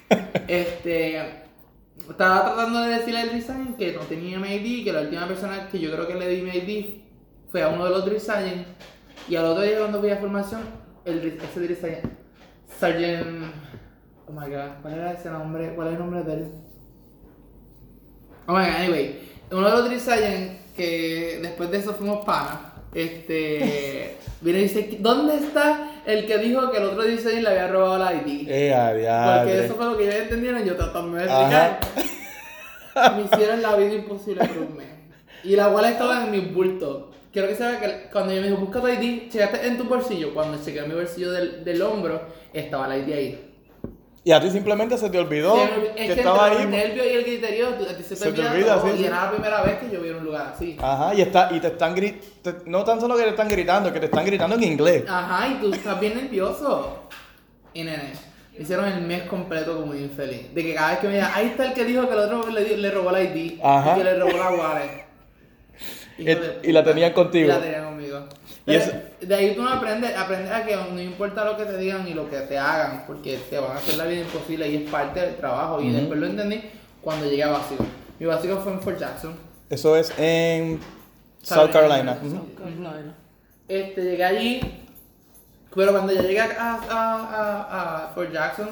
este. 0.48 1.44
Estaba 2.10 2.54
tratando 2.56 2.80
de 2.80 2.98
decirle 2.98 3.20
al 3.20 3.40
sergeant 3.40 3.76
que 3.76 3.92
no 3.92 4.00
tenía 4.00 4.40
mi 4.40 4.48
ID, 4.48 4.82
que 4.82 4.92
la 4.92 5.02
última 5.02 5.28
persona 5.28 5.68
que 5.68 5.78
yo 5.78 5.92
creo 5.92 6.08
que 6.08 6.16
le 6.16 6.28
di 6.28 6.42
mi 6.42 6.50
ID 6.50 6.86
fue 7.52 7.62
a 7.62 7.68
uno 7.68 7.84
de 7.84 7.90
los 7.92 8.20
sergeants. 8.20 8.68
Y 9.28 9.36
al 9.36 9.44
otro 9.44 9.62
día 9.62 9.78
cuando 9.78 10.00
fui 10.00 10.10
a 10.10 10.16
formación, 10.16 10.83
el, 11.04 11.20
drill 11.20 11.76
sergeant. 11.76 12.12
Sergeant. 12.78 13.52
Oh 14.26 14.32
my 14.32 14.50
god, 14.50 14.80
¿cuál 14.82 14.94
era 14.94 15.12
ese 15.12 15.30
nombre? 15.30 15.74
¿Cuál 15.74 15.88
es 15.88 15.92
el 15.94 15.98
nombre 15.98 16.22
de 16.22 16.32
él? 16.32 16.52
Oh 18.46 18.52
my 18.52 18.64
god, 18.64 18.74
anyway. 18.76 19.30
Uno 19.50 19.66
de 19.66 19.72
los 19.72 19.84
drill 19.86 20.00
sergeants 20.00 20.60
que 20.76 21.38
después 21.42 21.70
de 21.70 21.78
eso 21.78 21.94
fuimos 21.94 22.24
panas. 22.24 22.58
Este. 22.94 24.16
Viene 24.40 24.60
y 24.60 24.62
dice: 24.62 24.96
¿Dónde 25.00 25.36
está 25.36 26.02
el 26.06 26.26
que 26.26 26.38
dijo 26.38 26.70
que 26.70 26.78
el 26.78 26.84
otro 26.84 27.02
drill 27.02 27.18
sergeant 27.18 27.44
le 27.44 27.50
había 27.50 27.68
robado 27.68 27.98
la 27.98 28.14
ID? 28.14 28.48
Eh, 28.48 28.74
a 28.74 29.38
Porque 29.38 29.64
eso 29.64 29.74
fue 29.74 29.86
lo 29.86 29.96
que 29.96 30.04
ellos 30.04 30.16
entendieron, 30.16 30.64
yo 30.64 30.76
tratando 30.76 31.16
de 31.16 31.24
explicar. 31.24 31.80
Me 33.16 33.22
hicieron 33.22 33.60
la 33.60 33.74
vida 33.76 33.94
imposible 33.94 34.44
por 34.46 34.58
un 34.58 34.76
mes. 34.76 34.86
Y 35.42 35.56
la 35.56 35.68
bola 35.68 35.90
estaba 35.90 36.24
en 36.24 36.30
mi 36.30 36.40
bulto. 36.40 37.13
Quiero 37.34 37.48
que 37.48 37.54
sepa 37.56 37.80
que 37.80 38.08
cuando 38.12 38.32
yo 38.32 38.40
me 38.40 38.46
dijo, 38.48 38.60
busca 38.60 38.80
tu 38.80 38.86
ID, 38.88 39.28
checaste 39.28 39.66
en 39.66 39.76
tu 39.76 39.84
bolsillo. 39.84 40.32
Cuando 40.32 40.56
chequeé 40.64 40.86
mi 40.86 40.94
bolsillo 40.94 41.32
del, 41.32 41.64
del 41.64 41.82
hombro, 41.82 42.22
estaba 42.52 42.86
la 42.88 42.96
ID 42.96 43.12
ahí. 43.12 43.50
Y 44.26 44.32
a 44.32 44.40
ti 44.40 44.48
simplemente 44.50 44.96
se 44.96 45.10
te 45.10 45.18
olvidó 45.18 45.54
Se 45.54 45.66
me- 45.66 45.86
es 45.88 45.90
que 46.08 46.14
que 46.14 46.20
estaba 46.20 46.46
ahí. 46.46 46.54
los 46.62 46.66
nervios 46.68 47.06
y 47.06 47.10
el 47.10 47.24
griterío, 47.24 47.68
tú- 47.74 47.84
a 47.84 47.88
ti 47.94 48.02
se 48.04 48.10
te 48.10 48.16
Se 48.16 48.32
te 48.32 48.40
olvida 48.40 48.76
todo, 48.80 48.86
sí, 48.86 48.92
Y 48.94 48.98
sí. 49.00 49.04
era 49.04 49.24
la 49.24 49.30
primera 49.32 49.62
vez 49.62 49.78
que 49.80 49.90
yo 49.90 50.00
vi 50.00 50.08
un 50.10 50.24
lugar 50.24 50.52
así. 50.54 50.76
Ajá, 50.80 51.12
y, 51.14 51.20
está, 51.22 51.48
y 51.52 51.60
te 51.60 51.66
están 51.66 51.94
gritando. 51.94 52.62
No 52.66 52.84
tan 52.84 53.00
solo 53.00 53.16
que 53.16 53.24
te 53.24 53.28
están 53.30 53.48
gritando, 53.48 53.92
que 53.92 53.98
te 54.00 54.06
están 54.06 54.24
gritando 54.24 54.56
en 54.56 54.62
inglés. 54.62 55.04
Ajá, 55.08 55.48
y 55.48 55.54
tú 55.60 55.74
estás 55.74 56.00
bien 56.00 56.14
nervioso. 56.16 57.00
Y 57.74 57.82
nene, 57.82 58.12
me 58.56 58.62
hicieron 58.62 58.86
el 58.86 59.02
mes 59.02 59.24
completo 59.24 59.76
como 59.78 59.94
infeliz. 59.94 60.54
De 60.54 60.62
que 60.62 60.74
cada 60.74 60.90
vez 60.92 60.98
que 61.00 61.08
me 61.08 61.14
digan, 61.14 61.30
ahí 61.34 61.46
está 61.48 61.66
el 61.66 61.74
que 61.74 61.84
dijo 61.84 62.06
que 62.08 62.14
el 62.14 62.20
otro 62.20 62.48
le, 62.48 62.76
le 62.78 62.90
robó 62.92 63.10
la 63.10 63.20
ID. 63.22 63.58
Ajá. 63.62 63.92
Y 63.92 63.98
que 63.98 64.04
le 64.04 64.18
robó 64.20 64.38
la 64.38 64.50
wallet. 64.52 65.03
De 66.18 66.60
y 66.62 66.72
la 66.72 66.84
tenían 66.84 67.12
contigo. 67.12 67.46
Y 67.46 67.48
la 67.48 67.60
tenían 67.60 67.84
conmigo. 67.86 68.18
Y 68.46 68.54
Pero 68.66 68.78
eso- 68.80 68.92
De 69.20 69.34
ahí 69.34 69.54
tú 69.54 69.62
no 69.62 69.70
aprendes, 69.70 70.16
aprendes 70.16 70.50
a 70.52 70.64
que 70.64 70.76
no 70.76 71.00
importa 71.00 71.44
lo 71.44 71.56
que 71.56 71.64
te 71.64 71.76
digan 71.78 72.06
y 72.06 72.14
lo 72.14 72.28
que 72.30 72.38
te 72.40 72.56
hagan, 72.58 73.04
porque 73.06 73.38
te 73.50 73.58
van 73.58 73.72
a 73.72 73.74
hacer 73.76 73.96
la 73.96 74.04
vida 74.04 74.20
imposible 74.20 74.68
y 74.68 74.84
es 74.84 74.90
parte 74.90 75.20
del 75.20 75.36
trabajo. 75.36 75.80
Y 75.80 75.90
después 75.92 76.18
lo 76.20 76.26
entendí 76.26 76.62
cuando 77.00 77.26
llegué 77.26 77.42
a 77.44 77.48
básico. 77.50 77.84
Mi 78.18 78.26
básico 78.26 78.58
fue 78.58 78.72
en 78.72 78.80
Fort 78.80 78.98
Jackson. 78.98 79.34
Eso 79.68 79.96
es 79.96 80.12
en 80.18 80.78
South 81.42 81.70
Carolina. 81.72 82.14
South 82.22 82.32
Ujú. 82.32 82.54
Carolina. 82.56 83.14
Este, 83.68 84.02
llegué 84.04 84.24
allí, 84.24 84.60
pero 85.74 85.92
cuando 85.92 86.12
ya 86.12 86.22
llegué 86.22 86.40
a, 86.40 86.44
a, 86.48 86.78
a- 86.90 88.04
a 88.04 88.08
Fort 88.14 88.32
Jackson, 88.32 88.68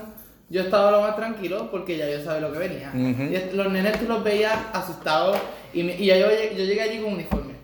yo 0.53 0.61
estaba 0.63 0.91
lo 0.91 1.01
más 1.01 1.17
tranquilo 1.17 1.69
porque 1.71 1.97
ya 1.97 2.09
yo 2.11 2.23
sabía 2.23 2.41
lo 2.47 2.53
que 2.53 2.59
venía. 2.59 2.91
Y 2.95 3.57
los 3.57 3.73
nenes 3.73 3.99
tú 3.99 4.05
los 4.07 4.23
veías 4.23 4.55
asustados 4.73 5.39
y, 5.73 5.83
me- 5.83 5.97
y 5.97 6.07
ya 6.07 6.17
yo, 6.17 6.27
llegué- 6.29 6.51
yo 6.57 6.65
llegué 6.65 6.83
allí 6.83 6.99
con 7.03 7.15
uniforme. 7.15 7.55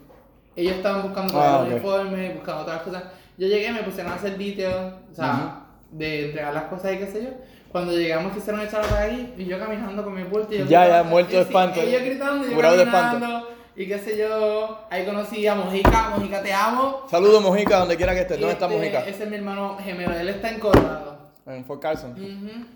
Ellos 0.56 0.76
estaban 0.76 1.02
buscando 1.02 1.38
Ah, 1.40 1.58
el 1.60 1.66
ok. 1.66 1.72
uniforme, 1.74 2.30
buscando 2.30 2.62
otras 2.62 2.82
cosas. 2.82 3.02
Yo 3.36 3.46
llegué, 3.46 3.70
me 3.70 3.82
pusieron 3.82 4.10
a 4.12 4.16
hacer 4.16 4.36
details, 4.38 4.94
o 5.12 5.14
sea, 5.14 5.60
de 5.92 6.26
entregar 6.26 6.52
las 6.54 6.64
cosas 6.64 6.94
y 6.94 6.98
qué 6.98 7.06
sé 7.06 7.22
yo. 7.24 7.30
Cuando 7.70 7.92
llegamos 7.92 8.32
quisieron 8.32 8.62
echarlo 8.62 8.88
para 8.88 9.02
ahí 9.02 9.34
y 9.36 9.44
yo 9.44 9.58
caminando 9.58 10.02
con 10.02 10.14
mi 10.14 10.22
bulto. 10.24 10.54
y 10.54 10.58
yo 10.58 10.64
Ya, 10.64 10.88
ya, 10.88 11.02
muerto 11.02 11.36
de 11.36 11.42
espanto. 11.42 11.80
Ellos 11.82 12.02
gritando 12.02 12.46
y 12.46 12.50
yo 12.50 12.56
Curado 12.56 12.76
de 12.78 12.82
espanto. 12.84 13.48
Y 13.76 13.86
qué 13.86 13.98
sé 13.98 14.16
yo, 14.18 14.86
ahí 14.90 15.04
conocí 15.04 15.46
a 15.46 15.54
Mojica, 15.54 16.08
Mojica 16.16 16.42
te 16.42 16.52
amo. 16.52 17.04
Saludos, 17.08 17.40
Mojica, 17.42 17.78
donde 17.78 17.96
quiera 17.96 18.12
que 18.14 18.22
estés. 18.22 18.40
¿Dónde 18.40 18.54
está 18.54 18.66
Este, 18.66 18.76
Mojica? 18.78 19.00
Ese 19.06 19.22
es 19.24 19.30
mi 19.30 19.36
hermano 19.36 19.76
gemelo, 19.84 20.12
él 20.18 20.28
está 20.30 20.48
en 20.50 20.58
Colorado. 20.58 21.17
En 21.48 21.64
Fort 21.64 21.80
Carson. 21.80 22.12
Ujú. 22.12 22.66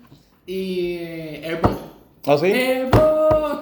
Y 0.45 0.97
eh, 0.99 1.41
Airborne. 1.47 1.77
¿Oh, 2.25 2.37
sí? 2.37 2.47
Airborne. 2.47 3.13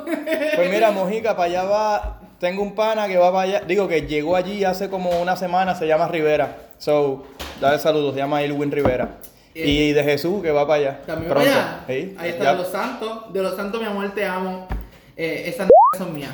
Pues 0.56 0.70
mira, 0.70 0.92
Mojica, 0.92 1.36
para 1.36 1.50
allá 1.50 1.64
va. 1.64 2.20
Tengo 2.40 2.62
un 2.62 2.76
pana 2.76 3.08
que 3.08 3.18
va 3.18 3.32
para 3.32 3.44
allá. 3.44 3.62
Digo 3.62 3.88
que 3.88 4.02
llegó 4.02 4.36
allí 4.36 4.64
hace 4.64 4.90
como 4.90 5.22
una 5.22 5.36
semana, 5.36 5.76
se 5.76 5.88
llama 5.88 6.08
Rivera. 6.08 6.58
So, 6.78 7.24
dale 7.60 7.80
saludos, 7.80 8.14
se 8.14 8.20
llama 8.20 8.44
Ilwin 8.44 8.72
Rivera. 8.72 9.18
Bien. 9.54 9.68
Y 9.68 9.92
de 9.94 10.04
Jesús, 10.04 10.42
que 10.42 10.52
va 10.52 10.68
para 10.68 10.80
allá. 10.82 11.02
También 11.06 11.32
pronto. 11.32 11.50
para 11.50 11.62
allá. 11.62 11.84
Sí, 11.88 12.16
Ahí 12.18 12.30
está 12.32 12.44
ya. 12.44 12.52
de 12.54 12.58
los 12.58 12.68
santos. 12.68 13.34
De 13.34 13.42
los 13.42 13.56
santos, 13.56 13.82
mi 13.82 13.88
amor, 13.88 14.10
te 14.14 14.26
amo. 14.26 14.68
Eh, 15.16 15.44
esas 15.48 15.68
son 15.98 16.14
mías. 16.14 16.32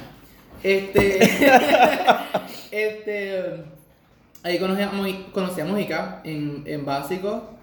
Este. 0.63 1.19
este. 2.71 3.63
Ahí 4.43 4.59
conocí 4.59 5.61
a 5.61 5.65
Mojica 5.65 6.21
en, 6.23 6.63
en 6.65 6.85
básico. 6.85 7.56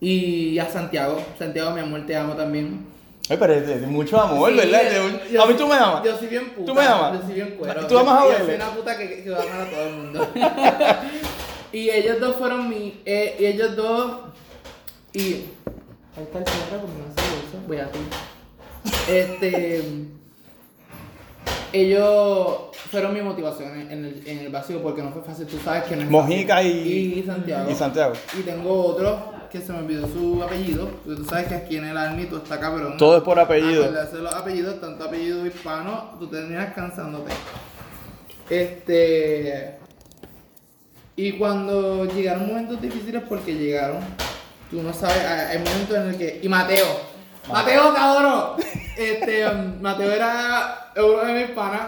Y 0.00 0.58
a 0.58 0.66
Santiago. 0.68 1.20
Santiago, 1.38 1.72
mi 1.72 1.80
amor, 1.80 2.06
te 2.06 2.16
amo 2.16 2.34
también. 2.34 2.86
Ay, 3.28 3.36
pero 3.38 3.52
es 3.54 3.66
de, 3.66 3.78
de 3.80 3.86
mucho 3.86 4.18
amor, 4.20 4.50
Sí, 4.50 4.56
¿verdad? 4.56 4.82
yo- 5.30 5.42
a 5.42 5.46
mí 5.46 5.54
tú 5.54 5.66
me 5.68 5.74
amas. 5.74 6.02
Yo 6.02 6.16
soy 6.18 6.28
bien 6.28 6.50
puta. 6.50 6.66
¿Tú 6.66 6.74
me 6.74 6.84
amas? 6.84 7.12
Yo 7.20 7.26
soy 7.26 7.34
bien 7.34 7.54
cuero. 7.58 7.86
¿Tú 7.86 7.98
amas 7.98 8.22
a 8.24 8.38
Yo 8.38 8.44
soy 8.46 8.54
una 8.56 8.70
puta 8.70 8.98
que, 8.98 9.22
que 9.22 9.30
va 9.30 9.38
a 9.38 9.42
amar 9.42 9.60
a 9.60 9.70
todo 9.70 9.84
el 9.86 9.94
mundo. 9.94 10.28
y 11.72 11.90
ellos 11.90 12.18
dos 12.20 12.36
fueron 12.36 12.68
mi. 12.68 13.00
Eh, 13.04 13.36
y 13.38 13.46
ellos 13.46 13.76
dos. 13.76 14.12
Y. 15.12 15.20
Ahí 16.16 16.24
está 16.24 16.38
el 16.40 16.44
cierre 16.46 16.78
porque 16.80 16.98
no 16.98 17.14
sé 17.14 17.20
eso. 17.20 17.58
Voy 17.68 17.76
a 17.78 17.90
ti. 17.92 17.98
Este. 19.08 19.82
Ellos 21.72 22.58
fueron 22.90 23.14
mi 23.14 23.20
motivación 23.22 23.78
en 23.80 23.92
en 23.92 24.04
el, 24.04 24.22
en 24.26 24.38
el 24.40 24.48
vacío 24.48 24.82
porque 24.82 25.02
no 25.02 25.12
fue 25.12 25.22
fácil. 25.22 25.46
Tú 25.46 25.56
sabes 25.64 25.84
que 25.84 25.94
no 25.94 26.02
es 26.02 26.10
Mojica 26.10 26.56
fácil. 26.56 26.86
y- 26.86 27.20
y 27.20 27.22
Santiago. 27.22 27.70
Y 27.70 27.74
Santiago. 27.74 28.12
Y 28.38 28.42
tengo 28.42 28.86
otro 28.86 29.32
que 29.50 29.60
se 29.60 29.72
me 29.72 29.80
olvidó 29.80 30.06
su 30.08 30.42
apellido. 30.42 30.88
Porque 31.04 31.20
tú 31.20 31.24
sabes 31.24 31.48
que 31.48 31.54
aquí 31.54 31.76
en 31.76 31.86
el 31.86 31.96
Army 31.96 32.26
tú 32.26 32.36
está 32.36 32.58
cabrón. 32.58 32.96
Todo 32.96 33.18
es 33.18 33.22
por 33.22 33.38
apellido. 33.38 33.84
Acordarse 33.84 34.16
los 34.18 34.34
apellidos, 34.34 34.80
tanto 34.80 35.04
apellido 35.04 35.44
hispano, 35.46 36.16
tú 36.18 36.28
terminas 36.28 36.72
cansándote. 36.74 37.32
Este. 38.48 39.78
Y 41.16 41.32
cuando 41.32 42.06
llegaron 42.06 42.46
momentos 42.46 42.80
difíciles, 42.80 43.22
porque 43.28 43.54
llegaron, 43.54 43.98
tú 44.70 44.82
no 44.82 44.92
sabes, 44.92 45.22
hay 45.24 45.56
hay 45.56 45.58
momentos 45.58 45.96
en 45.96 46.08
el 46.08 46.16
que. 46.16 46.40
Y 46.42 46.48
Mateo, 46.48 46.86
Mateo, 47.48 47.92
te 47.92 48.00
adoro. 48.00 48.56
Este, 48.96 49.50
Mateo 49.80 50.12
era 50.12 50.92
uno 50.96 51.24
de 51.24 51.46
mis 51.46 51.50
panas. 51.50 51.82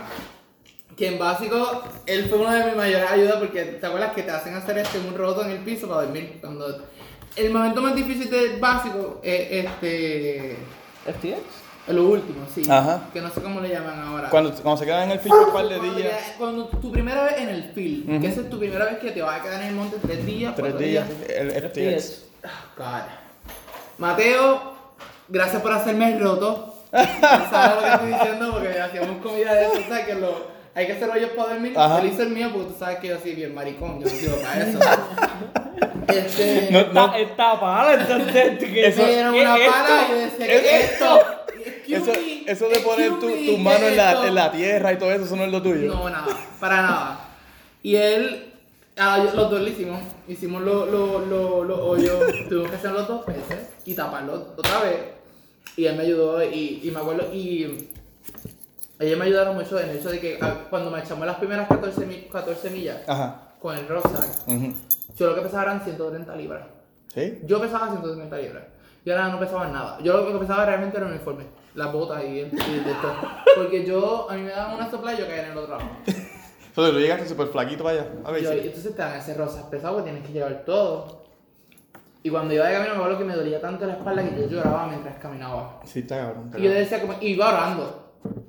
Que 0.96 1.09
en 1.09 1.18
básico, 1.18 1.83
él 2.05 2.27
fue 2.29 2.38
una 2.38 2.55
de 2.57 2.66
mis 2.66 2.77
mayores 2.77 3.11
ayudas 3.11 3.37
porque 3.37 3.64
te 3.64 3.87
acuerdas 3.87 4.12
que 4.12 4.25
te 4.25 4.31
hacen 4.31 4.55
hacer 4.55 4.77
este 4.77 4.98
un 4.98 5.14
roto 5.14 5.42
en 5.42 5.51
el 5.53 5.59
piso 5.61 5.88
para 5.88 6.03
dormir. 6.03 6.37
Cuando 6.40 6.87
el 7.37 7.51
momento 7.53 7.81
más 7.83 7.95
difícil 7.95 8.31
del 8.31 8.59
básico 8.61 9.21
es 9.23 9.64
este. 9.66 10.57
¿FTX? 11.05 11.38
Lo 11.88 12.05
último, 12.11 12.47
sí. 12.55 12.62
Ajá. 12.71 13.09
Que 13.12 13.21
no 13.21 13.29
sé 13.31 13.42
cómo 13.42 13.61
le 13.61 13.68
llaman 13.71 13.99
ahora. 14.01 14.31
Cuando, 14.31 14.53
cuando 14.53 14.79
se 14.79 14.85
quedan 14.85 15.05
en 15.05 15.11
el 15.12 15.18
film 15.18 15.35
un 15.35 15.53
par 15.53 15.66
de 15.68 15.77
Cuando, 15.79 15.95
días. 15.97 16.12
ya- 16.12 16.35
cuando 16.38 16.66
tu 16.68 16.92
primera 16.92 17.25
vez 17.25 17.38
en 17.38 17.49
el 17.49 17.64
field, 17.73 18.09
Ujú. 18.09 18.21
que 18.21 18.27
esa 18.29 18.40
es 18.42 18.51
tu 18.51 18.59
primera 18.59 18.85
vez 18.85 18.99
que 18.99 19.11
te 19.11 19.21
vas 19.21 19.40
a 19.40 19.42
quedar 19.42 19.61
en 19.62 19.68
el 19.68 19.75
monte 19.75 19.97
tres 20.01 20.25
días, 20.25 20.55
Tres 20.55 20.71
cuatro 20.71 20.87
días. 20.87 21.07
El 21.29 21.51
FTX. 21.51 22.05
FTX. 22.05 22.23
Oh, 22.45 22.49
God. 22.79 23.03
Mateo, 23.99 24.75
gracias 25.29 25.61
por 25.62 25.73
hacerme 25.73 26.12
el 26.12 26.21
roto. 26.21 26.75
¿Sabes 26.92 27.77
lo 27.77 27.83
que 27.83 27.92
estoy 27.95 28.09
diciendo? 28.12 28.53
Porque 28.53 28.81
hacíamos 28.81 29.16
comida 29.23 29.55
de 29.55 29.64
eso, 29.64 29.75
¿sabes? 29.88 30.07
Que 30.07 30.14
lo, 30.14 30.52
hay 30.75 30.87
que 30.87 30.93
hacer 30.93 31.11
hoyos 31.11 31.31
para 31.37 31.51
dormir. 31.55 31.73
Ajá. 31.77 32.05
Hizo 32.05 32.23
el 32.23 32.31
mío 32.31 32.51
porque 32.53 32.73
tú 32.73 32.77
sabes 32.79 32.99
que 32.99 33.09
yo 33.09 33.19
soy 33.21 33.35
bien 33.35 33.55
maricón, 33.55 34.01
yo 34.01 34.07
no 34.07 34.11
sirvo 34.11 34.37
para 34.37 34.67
eso. 34.69 34.79
este, 36.09 36.69
No, 36.71 36.79
Está, 36.81 37.19
está 37.19 37.61
pala, 37.61 37.95
entonces. 37.95 38.59
¿qué- 38.59 38.87
Eso- 38.87 39.03
era 39.07 39.31
qué 39.33 39.41
una 39.41 39.57
es 39.57 39.71
pala 39.71 40.07
y 40.07 40.11
yo 40.11 40.17
decía, 40.19 40.47
¿Qué 40.47 40.47
¿qué 40.47 40.57
es 40.57 40.85
es 40.85 40.93
esto? 40.93 41.21
Eso, 41.89 42.13
me, 42.13 42.51
eso 42.51 42.69
de 42.71 42.79
poner 42.81 43.11
tu, 43.11 43.21
tu 43.21 43.29
me, 43.29 43.59
mano 43.59 43.79
¿qué 43.81 43.89
en 43.89 43.97
la, 43.97 44.27
en 44.27 44.35
la 44.35 44.51
tierra 44.53 44.93
y 44.93 44.99
todo 44.99 45.13
eso, 45.13 45.25
eso 45.25 45.37
no 45.37 45.45
es 45.45 45.53
lo 45.53 45.61
tuyo. 45.63 45.93
No, 45.93 46.09
nada, 46.09 46.27
para 46.59 46.77
nada. 46.83 47.21
Y 47.83 47.97
él, 47.97 48.53
ah, 48.97 49.19
yo- 49.19 49.37
los 49.37 49.51
dos 49.51 49.61
lo 49.61 49.69
hicimos. 49.69 50.01
Hicimos 50.27 50.63
los 50.63 50.89
lo, 50.91 51.21
lo, 51.27 51.65
los 51.65 51.79
hoyos, 51.83 52.19
tuvimos 52.49 52.71
que 52.71 52.77
hacerlos 52.77 53.07
dos 53.07 53.27
veces 53.27 53.59
y 53.85 53.95
taparlos 53.95 54.41
otra 54.57 54.81
vez. 54.81 54.97
Y 55.77 55.85
él 55.87 55.97
me 55.97 56.03
ayudó 56.05 56.43
y, 56.43 56.81
y 56.83 56.91
me 56.91 56.99
acuerdo, 57.01 57.33
y 57.33 57.89
ellos 59.03 59.19
me 59.19 59.25
ayudaron 59.27 59.55
mucho 59.57 59.79
en 59.81 59.91
el 59.91 59.97
hecho 59.97 60.11
de 60.11 60.21
que 60.21 60.38
ah, 60.41 60.55
cuando 60.71 60.91
me 60.91 61.01
echamos 61.01 61.27
las 61.27 61.37
primeras 61.37 61.69
14, 61.69 62.07
mi- 62.07 62.23
14 62.31 62.71
millas 62.71 62.99
Ajá. 63.09 63.53
con 63.61 63.77
el 63.77 63.87
rucksack, 63.88 64.49
Ujú. 64.49 64.73
yo 65.17 65.27
lo 65.29 65.35
que 65.35 65.41
pesaba 65.43 65.62
eran 65.65 65.81
130 65.83 66.37
libras. 66.37 66.62
¿Sí? 67.15 67.41
Yo 67.45 67.61
pesaba 67.61 67.88
130 67.91 68.37
libras. 68.38 68.62
Yo 69.05 69.15
ahora 69.15 69.29
no 69.29 69.38
pesaba 69.41 69.67
nada. 69.69 69.99
Yo 70.03 70.17
lo 70.17 70.33
que 70.33 70.38
pesaba 70.38 70.65
realmente 70.65 70.97
era 70.97 71.07
el 71.07 71.12
uniforme, 71.12 71.45
las 71.75 71.93
botas 71.93 72.23
y, 72.25 72.41
el, 72.41 72.47
y 72.55 72.81
de 72.85 72.95
todo. 73.03 73.15
Porque 73.57 73.85
yo, 73.85 74.31
a 74.31 74.35
mí 74.35 74.43
me 74.43 74.51
daban 74.51 74.77
una 74.77 74.91
sopla 74.91 75.12
y 75.15 75.19
yo 75.19 75.27
caía 75.27 75.47
en 75.47 75.53
el 75.53 75.59
otro 75.59 75.77
lado. 75.77 75.91
Entonces, 76.07 76.95
tú 76.95 77.01
llegaste 77.01 77.29
súper 77.29 77.49
flaquito 77.49 77.85
para 77.85 78.01
allá. 78.01 78.11
A 78.25 78.31
ver, 78.31 78.43
Yo- 78.45 78.53
sí. 78.53 78.59
entonces 78.65 78.97
te 78.97 79.03
dan 79.03 79.19
ese 79.19 79.35
rosas 79.35 79.65
pesado 79.65 79.99
que 79.99 80.05
tienes 80.05 80.27
que 80.27 80.33
llevar 80.33 80.62
todo. 80.65 81.23
Y 82.23 82.31
cuando 82.31 82.55
iba 82.55 82.67
de 82.67 82.73
camino 82.75 82.95
me 82.95 83.01
acuerdo 83.01 83.19
que 83.19 83.25
me 83.25 83.35
dolía 83.35 83.61
tanto 83.61 83.85
la 83.85 83.95
espalda 83.95 84.23
que 84.23 84.41
yo 84.41 84.47
lloraba 84.47 84.87
mientras 84.87 85.19
caminaba. 85.19 85.81
Sí, 85.85 85.99
está 85.99 86.19
cabrón. 86.19 86.51
Y 86.57 86.62
yo 86.62 86.71
decía 86.71 87.01
como, 87.03 87.15
y 87.21 87.27
iba 87.33 87.49
orando. 87.49 88.02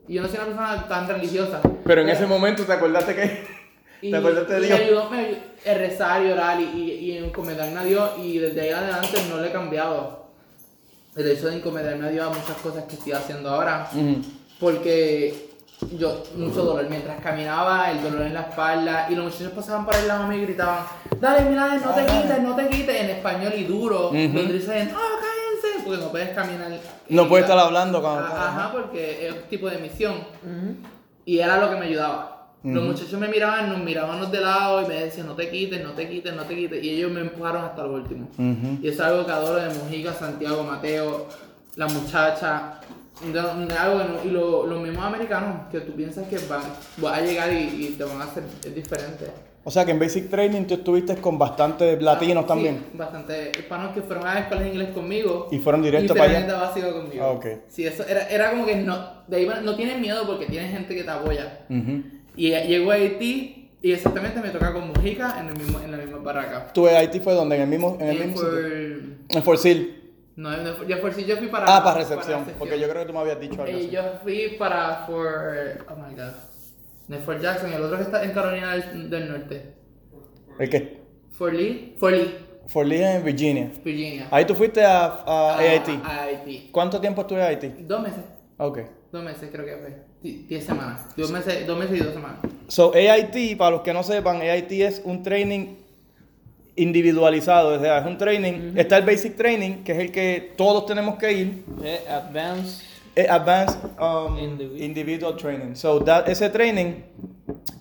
Y 0.07 0.15
yo 0.15 0.21
no 0.21 0.27
soy 0.27 0.37
una 0.37 0.45
persona 0.45 0.87
tan 0.87 1.07
religiosa. 1.07 1.61
Pero 1.85 2.01
en 2.01 2.09
ese 2.09 2.25
momento 2.25 2.63
te 2.63 2.73
acordaste 2.73 3.15
que. 3.15 3.47
Y, 4.01 4.11
¿Te 4.11 4.17
acordaste 4.17 4.53
de 4.53 4.61
Dios? 4.67 4.79
me 4.79 4.85
ayudó, 4.85 5.09
me 5.09 5.17
ayudó 5.19 5.37
el 5.65 5.79
rezar 5.79 6.25
y 6.25 6.29
orar 6.31 6.59
y, 6.59 6.63
y, 6.63 6.91
y 6.91 7.17
encomendarme 7.17 7.79
a 7.79 7.83
Dios. 7.83 8.11
Y 8.17 8.37
desde 8.37 8.61
ahí 8.61 8.69
adelante 8.69 9.17
no 9.29 9.39
le 9.39 9.47
he 9.47 9.51
cambiado. 9.51 10.23
El 11.15 11.29
hecho 11.29 11.47
de 11.47 11.57
encomendarme 11.57 12.07
a 12.07 12.09
Dios 12.09 12.25
a 12.25 12.29
muchas 12.29 12.57
cosas 12.57 12.83
que 12.85 12.95
estoy 12.95 13.13
haciendo 13.13 13.49
ahora. 13.49 13.87
Ujú. 13.93 14.21
Porque 14.59 15.49
yo, 15.97 16.23
mucho 16.35 16.63
dolor. 16.63 16.89
Mientras 16.89 17.21
caminaba, 17.21 17.91
el 17.91 18.01
dolor 18.01 18.23
en 18.23 18.33
la 18.33 18.41
espalda. 18.41 19.07
Y 19.09 19.15
los 19.15 19.25
muchachos 19.25 19.51
pasaban 19.53 19.85
por 19.85 19.95
el 19.95 20.07
lado 20.07 20.27
mío 20.27 20.39
y 20.39 20.45
gritaban: 20.45 20.85
Dale, 21.19 21.49
Milán, 21.49 21.81
no 21.81 21.93
te 21.93 22.05
quites, 22.05 22.41
no 22.41 22.55
te 22.55 22.67
quites. 22.67 23.01
En 23.01 23.09
español 23.09 23.53
y 23.55 23.63
duro. 23.63 24.09
Ujú. 24.09 24.17
Donde 24.17 24.53
dicen: 24.53 24.91
¡Oh! 24.95 25.32
Porque 25.85 26.01
no 26.01 26.09
puedes 26.11 26.29
caminar. 26.29 26.69
No 27.09 27.23
Y- 27.23 27.25
puedes 27.27 27.45
estar 27.45 27.59
hablando 27.59 28.01
cuando 28.01 28.21
A- 28.21 28.27
estás- 28.27 28.39
Ajá, 28.47 28.71
porque 28.71 29.27
es 29.27 29.33
un 29.33 29.41
tipo 29.49 29.69
de 29.69 29.77
misión. 29.77 30.15
Y 31.25 31.39
era 31.39 31.57
lo 31.59 31.69
que 31.69 31.75
me 31.77 31.85
ayudaba. 31.85 32.29
Los 32.63 32.81
muchachos 32.85 33.19
me 33.19 33.27
miraban, 33.27 33.67
nos 33.69 33.79
mirábamos 33.79 34.31
de 34.31 34.39
lado 34.39 34.81
y 34.83 34.85
me 34.87 34.93
decían: 34.95 35.27
No 35.27 35.35
te 35.35 35.49
quites, 35.49 35.83
no 35.83 35.91
te 35.91 36.07
quites, 36.07 36.33
no 36.33 36.43
te 36.43 36.55
quites. 36.55 36.81
Y 36.81 36.91
ellos 36.91 37.11
me 37.11 37.19
empujaron 37.21 37.65
hasta 37.65 37.83
lo 37.83 37.93
último. 37.95 38.29
Ujú. 38.37 38.79
Y 38.81 38.87
eso 38.87 39.03
es 39.03 39.09
algo 39.09 39.25
que 39.25 39.31
adoro 39.33 39.55
de 39.61 39.73
Mojica, 39.77 40.13
Santiago, 40.13 40.63
Mateo, 40.63 41.27
la 41.75 41.87
muchacha. 41.87 42.79
de- 43.21 43.31
de 43.31 43.39
algo 43.77 43.99
que 43.99 44.03
no- 44.09 44.23
y 44.25 44.29
lo- 44.31 44.65
los 44.65 44.81
mismos 44.81 45.05
americanos 45.05 45.67
que 45.71 45.79
tú 45.81 45.93
piensas 45.93 46.27
que 46.27 46.37
van, 46.49 46.63
van 46.97 47.13
a 47.13 47.21
llegar 47.21 47.53
y, 47.53 47.85
y 47.87 47.95
te 47.97 48.03
van 48.03 48.19
a 48.21 48.25
hacer 48.25 48.43
es 48.65 48.73
diferente. 48.75 49.31
O 49.65 49.71
sea 49.71 49.85
que 49.85 49.91
en 49.91 49.99
Basic 49.99 50.29
Training 50.29 50.63
tú 50.65 50.73
estuviste 50.73 51.15
con 51.17 51.37
bastantes 51.39 52.01
latinos 52.01 52.43
Ah, 52.43 52.47
también. 52.47 52.85
Sí, 52.91 52.97
bastante 52.97 53.51
hispanos 53.57 53.93
que 53.93 54.01
fueron 54.01 54.27
a 54.27 54.33
la 54.33 54.39
escuela 54.41 54.63
de 54.63 54.69
inglés 54.69 54.89
conmigo. 54.89 55.47
Y 55.51 55.59
fueron 55.59 55.81
directo 55.81 56.13
para 56.13 56.37
allá. 56.37 56.57
básico 56.57 56.91
conmigo. 56.91 57.23
Ah, 57.23 57.31
ok. 57.31 57.45
Sí, 57.69 57.85
eso 57.87 58.05
era, 58.05 58.27
era 58.27 58.49
como 58.51 58.65
que 58.65 58.75
no, 58.75 59.23
de 59.27 59.37
ahí 59.37 59.49
no 59.63 59.75
tienes 59.75 59.99
miedo 59.99 60.25
porque 60.27 60.47
tienes 60.47 60.71
gente 60.71 60.93
que 60.93 61.03
te 61.03 61.09
apoya. 61.11 61.61
Ujú. 61.69 62.03
Y 62.35 62.49
llego 62.49 62.91
a 62.91 62.95
Haití 62.95 63.71
y 63.81 63.91
exactamente 63.93 64.41
me 64.41 64.49
toca 64.49 64.73
con 64.73 64.87
Mojica 64.89 65.39
en, 65.39 65.47
el 65.49 65.57
mismo, 65.57 65.79
en 65.79 65.91
la 65.91 65.97
misma 65.97 66.17
barraca. 66.17 66.73
¿Tu 66.73 66.85
Haití 66.87 67.19
fue 67.21 67.33
donde? 67.33 67.55
¿En 67.55 67.61
el 67.61 67.67
mismo, 67.69 67.97
en 68.01 68.07
el 68.09 68.15
Y 68.15 68.19
mismo 68.19 68.41
por- 68.41 68.49
sitio? 68.51 69.15
En 69.29 69.43
Fort 69.43 69.59
Sill. 69.59 69.99
No, 70.35 70.49
no 70.57 70.83
yo, 70.87 70.97
si 71.13 71.25
yo 71.25 71.37
fui 71.37 71.47
para. 71.47 71.65
Ah, 71.77 71.83
para 71.83 71.99
recepción. 71.99 72.43
Porque 72.59 72.79
yo 72.79 72.89
creo 72.89 73.03
que 73.03 73.07
tú 73.07 73.13
me 73.13 73.19
habías 73.19 73.39
dicho 73.39 73.61
algo 73.61 73.67
Eh, 73.77 73.81
así. 73.81 73.89
yo 73.91 74.01
fui 74.23 74.55
para 74.57 75.05
for 75.05 75.85
oh 75.89 75.95
my 75.95 76.15
god. 76.15 76.33
Fort 77.25 77.41
Jackson 77.41 77.71
el 77.73 77.81
otro 77.81 77.97
que 77.97 78.03
está 78.03 78.23
en 78.23 78.31
Carolina 78.31 78.75
del, 78.75 79.09
del 79.09 79.29
Norte. 79.31 79.73
¿El 80.59 80.69
qué? 80.69 81.01
Fort 81.31 81.53
Lee, 81.53 81.95
Fort 81.97 82.15
Lee, 82.15 82.35
Fort 82.67 82.87
Lee 82.87 83.01
en 83.03 83.23
Virginia. 83.25 83.71
Virginia. 83.83 84.27
Ahí 84.31 84.45
tú 84.45 84.53
fuiste 84.55 84.83
a, 84.83 85.05
a 85.25 85.57
AIT. 85.57 85.89
A 86.03 86.23
AIT. 86.23 86.71
¿Cuánto 86.71 86.99
tiempo 87.01 87.21
estuve 87.21 87.39
en 87.39 87.45
AIT? 87.47 87.63
Dos 87.87 88.01
meses. 88.01 88.21
Ok. 88.57 88.79
Dos 89.11 89.23
meses 89.23 89.49
creo 89.51 89.65
que 89.65 89.75
fue. 89.77 89.95
Di- 90.21 90.45
Diez 90.47 90.63
semanas. 90.63 91.01
Dos 91.17 91.31
meses, 91.31 91.67
dos 91.67 91.77
meses 91.77 91.99
y 91.99 92.03
dos 92.03 92.13
semanas. 92.13 92.37
So, 92.67 92.93
AIT, 92.93 93.57
para 93.57 93.71
los 93.71 93.81
que 93.81 93.93
no 93.93 94.01
sepan, 94.03 94.41
AIT 94.41 94.71
es 94.71 95.01
un 95.03 95.21
training 95.23 95.75
individualizado. 96.75 97.75
O 97.77 97.79
sea, 97.79 97.99
es 97.99 98.05
un 98.05 98.17
training. 98.17 98.73
Está 98.77 98.97
el 98.97 99.05
basic 99.05 99.35
training, 99.35 99.83
que 99.83 99.91
es 99.91 99.99
el 99.99 100.11
que 100.11 100.53
todos 100.55 100.85
tenemos 100.85 101.17
que 101.17 101.31
ir. 101.33 101.65
Eh, 101.83 101.99
Advanced. 102.09 102.85
Eh, 103.15 103.27
Advanced 103.29 103.77
um, 103.99 104.37
Individual. 104.39 104.81
individual. 104.81 105.35
Training. 105.37 105.75
So, 105.75 105.99
that- 106.03 106.27
ese 106.27 106.49
training 106.49 107.03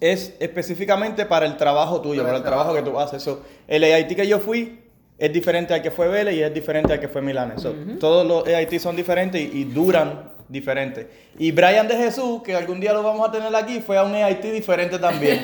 es 0.00 0.34
específicamente 0.40 1.24
para 1.24 1.46
el 1.46 1.56
trabajo 1.56 2.00
tuyo, 2.02 2.22
para, 2.22 2.34
Para 2.34 2.38
el 2.38 2.44
trabajo 2.44 2.74
que 2.74 2.82
tú 2.82 2.98
haces. 3.00 3.22
So, 3.22 3.40
el 3.66 3.82
AIT 3.84 4.14
que 4.14 4.26
yo 4.26 4.40
fui 4.40 4.80
es 5.18 5.32
diferente 5.32 5.72
al 5.72 5.80
que 5.82 5.90
fue 5.90 6.08
Vélez 6.08 6.34
y 6.34 6.42
es 6.42 6.52
diferente 6.52 6.92
al 6.92 7.00
que 7.00 7.08
fue 7.08 7.22
Milán. 7.22 7.58
So, 7.58 7.72
Todos 7.98 8.26
los 8.26 8.46
AIT 8.46 8.78
son 8.78 8.94
diferentes 8.96 9.40
y, 9.40 9.60
y 9.60 9.64
duran 9.64 10.30
diferente. 10.48 11.08
Y 11.38 11.50
Brian 11.52 11.88
de 11.88 11.96
Jesús, 11.96 12.42
que 12.42 12.54
algún 12.54 12.78
día 12.80 12.92
lo 12.92 13.02
vamos 13.02 13.26
a 13.26 13.32
tener 13.32 13.54
aquí, 13.56 13.80
fue 13.80 13.96
a 13.96 14.02
un 14.02 14.14
AIT 14.14 14.42
diferente 14.52 14.98
también. 14.98 15.42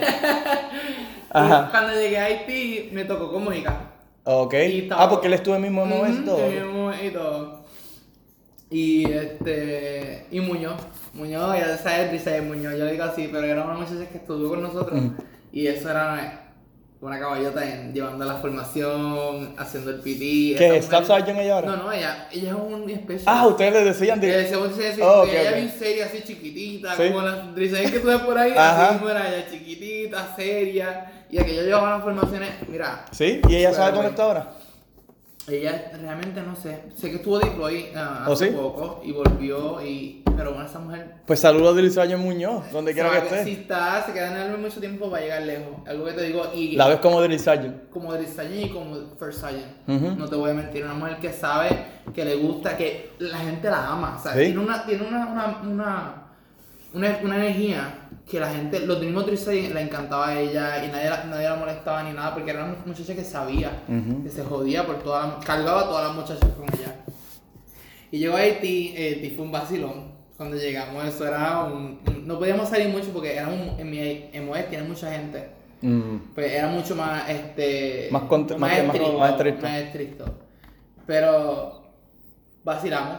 Ajá. 1.30 1.68
Cuando 1.70 1.94
llegué 1.94 2.18
a 2.18 2.24
AIT 2.24 2.92
me 2.92 3.04
tocó 3.04 3.30
con 3.32 3.44
Mónica. 3.44 3.80
Ok. 4.24 4.54
Y 4.54 4.88
Ah, 4.90 5.08
porque 5.08 5.28
él 5.28 5.34
estuvo 5.34 5.54
en 5.56 5.64
el 5.64 5.70
mismo 5.70 5.86
momento. 5.86 6.38
y 7.02 7.10
todo. 7.10 7.57
Y 8.70 9.10
este. 9.10 10.26
Y 10.30 10.40
Muñoz. 10.40 10.76
Muñoz, 11.14 11.56
ya 11.58 11.78
sabes, 11.78 12.12
dice 12.12 12.40
Muñoz, 12.42 12.74
yo 12.78 12.86
digo 12.86 13.04
así, 13.04 13.28
pero 13.32 13.44
era 13.46 13.64
una 13.64 13.74
muchacha 13.74 14.06
que 14.10 14.18
estuvo 14.18 14.48
con 14.50 14.62
nosotros. 14.62 15.00
Y 15.52 15.66
eso 15.66 15.90
era 15.90 16.44
una 17.00 17.18
caballota 17.18 17.64
en, 17.66 17.94
llevando 17.94 18.24
la 18.24 18.34
formación, 18.34 19.54
haciendo 19.56 19.90
el 19.90 19.96
PT. 20.00 20.56
¿Qué? 20.58 20.66
esa 20.66 20.76
¿Staff 20.76 21.00
mujer- 21.02 21.16
Sergeant 21.16 21.40
ella 21.40 21.54
ahora? 21.54 21.66
No, 21.68 21.76
no, 21.84 21.92
ella, 21.92 22.28
ella 22.30 22.50
es 22.50 22.56
un 22.56 22.90
especial. 22.90 23.24
Ah, 23.38 23.46
ustedes 23.46 23.72
le 23.72 23.84
decían 23.84 24.20
Le 24.20 24.26
de... 24.26 24.44
así, 24.44 24.54
Oh, 25.00 25.24
ella 25.24 25.50
ok. 25.50 25.54
bien 25.56 25.70
seria, 25.78 26.06
así 26.06 26.22
chiquitita, 26.22 26.94
Sí. 26.96 27.08
como 27.08 27.22
las 27.22 27.54
Drisel 27.54 27.90
que 27.90 28.00
tú 28.00 28.08
ves 28.08 28.18
por 28.18 28.36
ahí, 28.36 28.52
Ajá. 28.52 28.84
así 28.84 28.94
mismo 28.94 29.08
era 29.10 29.28
ella, 29.34 29.46
chiquitita, 29.50 30.34
seria, 30.36 31.24
y 31.30 31.38
aquello 31.38 31.62
llevaba 31.62 31.90
las 31.90 32.02
formaciones, 32.02 32.50
mira, 32.68 33.04
¿Sí? 33.12 33.40
¿Y 33.48 33.56
ella 33.56 33.72
sabe 33.72 33.92
dónde 33.92 34.10
está 34.10 34.24
ahora? 34.24 34.50
Ella 35.50 35.90
realmente 36.00 36.40
no 36.42 36.54
sé, 36.54 36.84
sé 36.94 37.10
que 37.10 37.16
estuvo 37.16 37.38
deploy 37.38 37.86
ah, 37.96 38.26
¿Oh, 38.28 38.32
hace 38.32 38.48
sí? 38.50 38.54
poco 38.54 39.00
y 39.04 39.12
volvió, 39.12 39.80
y 39.84 40.22
pero 40.36 40.52
bueno, 40.52 40.66
esa 40.66 40.78
mujer 40.78 41.14
Pues 41.26 41.40
saludos 41.40 41.74
de 41.76 41.82
Lizaño 41.82 42.18
Muñoz, 42.18 42.70
donde 42.70 42.92
quiera 42.94 43.10
que 43.10 43.18
esté. 43.18 43.44
si 43.44 43.52
está, 43.60 44.04
se 44.06 44.12
queda 44.12 44.44
en 44.46 44.52
el 44.52 44.58
mucho 44.58 44.78
tiempo 44.80 45.10
para 45.10 45.22
llegar 45.22 45.42
lejos, 45.42 45.74
algo 45.86 46.04
que 46.04 46.12
te 46.12 46.22
digo, 46.24 46.44
y 46.54 46.76
La 46.76 46.86
ves 46.88 46.98
como 47.00 47.20
de 47.20 47.28
Lizaño. 47.28 47.74
como 47.90 48.12
Drill 48.12 48.28
Sergeant 48.28 48.66
y 48.66 48.68
como 48.70 48.96
First 49.18 49.40
Sergeant. 49.40 50.16
No 50.18 50.28
te 50.28 50.36
voy 50.36 50.50
a 50.50 50.54
mentir, 50.54 50.84
una 50.84 50.94
mujer 50.94 51.18
que 51.18 51.32
sabe, 51.32 51.70
que 52.14 52.24
le 52.24 52.36
gusta, 52.36 52.76
que 52.76 53.10
la 53.18 53.38
gente 53.38 53.68
la 53.70 53.88
ama. 53.88 54.18
¿sabes? 54.22 54.38
Sí. 54.48 54.52
Tiene, 54.52 54.60
una, 54.60 54.84
tiene 54.86 55.06
una, 55.08 55.26
una, 55.26 55.58
una, 55.62 56.14
una, 56.94 57.18
una 57.22 57.36
energía 57.36 58.07
que 58.30 58.38
la 58.38 58.50
gente, 58.52 58.80
los 58.80 59.00
mismos 59.00 59.24
Sergeant 59.38 59.74
le 59.74 59.80
encantaba 59.82 60.28
a 60.28 60.38
ella 60.40 60.84
y 60.84 60.88
nadie 60.88 61.08
la, 61.10 61.24
nadie 61.24 61.48
la 61.48 61.56
molestaba 61.56 62.02
ni 62.02 62.12
nada 62.12 62.34
porque 62.34 62.50
era 62.50 62.64
una 62.64 62.76
muchacha 62.84 63.14
que 63.14 63.24
sabía, 63.24 63.70
que 64.22 64.28
se 64.30 64.44
jodía 64.44 64.84
por 64.86 65.02
todas 65.02 65.28
las, 65.36 65.44
cargaba 65.44 65.82
a 65.82 65.84
todas 65.84 66.06
las 66.08 66.16
muchachas 66.16 66.50
con 66.54 66.64
ella. 66.78 66.94
Y 68.10 68.18
llegó 68.18 68.36
a 68.36 68.40
Haití, 68.40 68.94
eh, 68.96 69.14
Haití 69.14 69.30
fue 69.30 69.44
un 69.46 69.52
vacilón. 69.52 70.12
Cuando 70.36 70.56
llegamos, 70.56 71.04
eso 71.04 71.26
era 71.26 71.64
un, 71.64 72.00
un- 72.06 72.26
No 72.26 72.38
podíamos 72.38 72.68
salir 72.68 72.88
mucho 72.90 73.08
porque 73.12 73.34
era 73.34 73.48
un, 73.48 73.74
en 73.78 73.90
mi 73.90 73.98
tiene 74.68 74.84
mucha 74.84 75.10
gente 75.10 75.50
pues 76.34 76.52
era 76.52 76.66
mucho 76.68 76.96
más 76.96 77.28
este 77.30 78.08
Más 78.10 78.22
cont- 78.24 78.56
más 78.56 78.72
que- 78.74 78.82
más- 78.82 78.94
estricto, 78.96 79.18
más 79.18 79.30
estricto. 79.30 79.62
más 79.66 79.76
estricto. 79.80 80.24
pero 81.06 81.82
vacilamos 82.64 83.16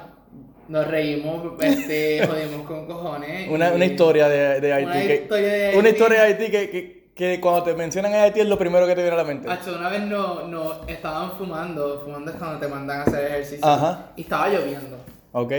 nos 0.70 0.88
reímos 0.88 1.42
este 1.60 2.26
jodimos 2.28 2.66
con 2.68 2.86
cojones 2.88 3.50
Una, 3.50 3.72
y- 3.72 3.76
una 3.76 3.86
historia 3.86 4.30
de, 4.30 4.62
de 4.62 4.74
Haití. 4.74 4.90
Una 4.92 5.02
que- 5.08 5.16
historia 5.16 5.48
de 5.52 5.70
Una 5.70 5.78
Haití. 5.88 5.90
historia 5.90 6.20
de 6.22 6.26
Haití 6.28 6.52
que, 6.52 6.70
que, 6.70 7.10
que 7.14 7.42
cuando 7.42 7.64
te 7.64 7.74
mencionan 7.74 8.14
a 8.14 8.24
Haití 8.24 8.40
es 8.40 8.48
lo 8.48 8.58
primero 8.58 8.88
que 8.88 8.96
te 8.96 9.02
viene 9.02 9.16
a 9.16 9.18
la 9.18 9.24
mente. 9.26 9.50
Hacho, 9.50 9.76
una 9.76 9.90
vez 9.90 10.02
no, 10.04 10.48
no 10.48 10.88
estaban 10.88 11.34
fumando 11.38 12.02
fumando 12.06 12.32
es 12.32 12.38
cuando 12.38 12.60
te 12.60 12.68
mandan 12.68 13.00
a 13.00 13.04
hacer 13.04 13.26
ejercicio 13.26 13.66
Ajá. 13.68 14.12
y 14.16 14.22
estaba 14.22 14.48
lloviendo 14.48 14.98
Ok. 15.32 15.52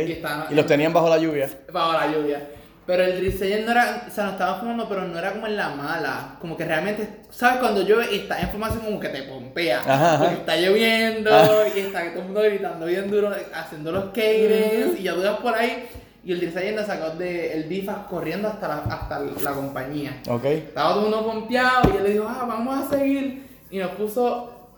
Y 0.50 0.54
los 0.54 0.66
tenían 0.66 0.92
bajo 0.92 1.08
la 1.08 1.18
lluvia. 1.18 1.48
bajo 1.72 1.92
la 1.92 2.06
lluvia. 2.12 2.48
Pero 2.90 3.04
el 3.04 3.20
drill 3.20 3.64
no 3.66 3.70
era, 3.70 4.04
o 4.08 4.10
sea, 4.10 4.24
no 4.24 4.30
estaba 4.32 4.58
fumando, 4.58 4.88
pero 4.88 5.06
no 5.06 5.16
era 5.16 5.30
como 5.30 5.46
en 5.46 5.56
la 5.56 5.68
mala. 5.68 6.34
Como 6.40 6.56
que 6.56 6.64
realmente, 6.64 7.20
¿sabes? 7.30 7.60
Cuando 7.60 7.82
llueve 7.82 8.08
y 8.10 8.18
está 8.18 8.40
en 8.40 8.48
formación 8.50 8.80
como 8.80 8.98
que 8.98 9.10
te 9.10 9.22
pompea. 9.22 9.78
Ajá, 9.78 10.14
ajá. 10.14 10.18
Porque 10.18 10.34
está 10.40 10.56
lloviendo 10.56 11.30
Ah. 11.32 11.66
y 11.72 11.78
está 11.78 12.00
todo 12.10 12.18
el 12.18 12.24
mundo 12.24 12.42
gritando 12.42 12.86
bien 12.86 13.08
duro, 13.08 13.30
haciendo 13.54 13.92
los 13.92 14.06
caters 14.06 14.98
y 14.98 15.04
ya 15.04 15.14
vas 15.14 15.38
por 15.38 15.54
ahí. 15.54 15.88
Y 16.24 16.32
el 16.32 16.52
drill 16.52 16.74
nos 16.74 16.86
sacó 16.86 17.10
de 17.10 17.52
el 17.52 17.68
DIFA 17.68 18.08
corriendo 18.08 18.48
hasta 18.48 18.66
la, 18.66 18.78
hasta 18.78 19.20
la 19.20 19.52
compañía. 19.52 20.20
Ok. 20.28 20.46
Estaba 20.46 20.94
todo 20.94 21.06
el 21.06 21.10
mundo 21.12 21.30
pompeado 21.30 21.92
y 21.94 21.96
él 21.96 22.02
le 22.02 22.10
dijo, 22.10 22.26
ah, 22.28 22.44
vamos 22.44 22.86
a 22.92 22.96
seguir. 22.96 23.46
Y 23.70 23.78
nos 23.78 23.92
puso 23.92 24.68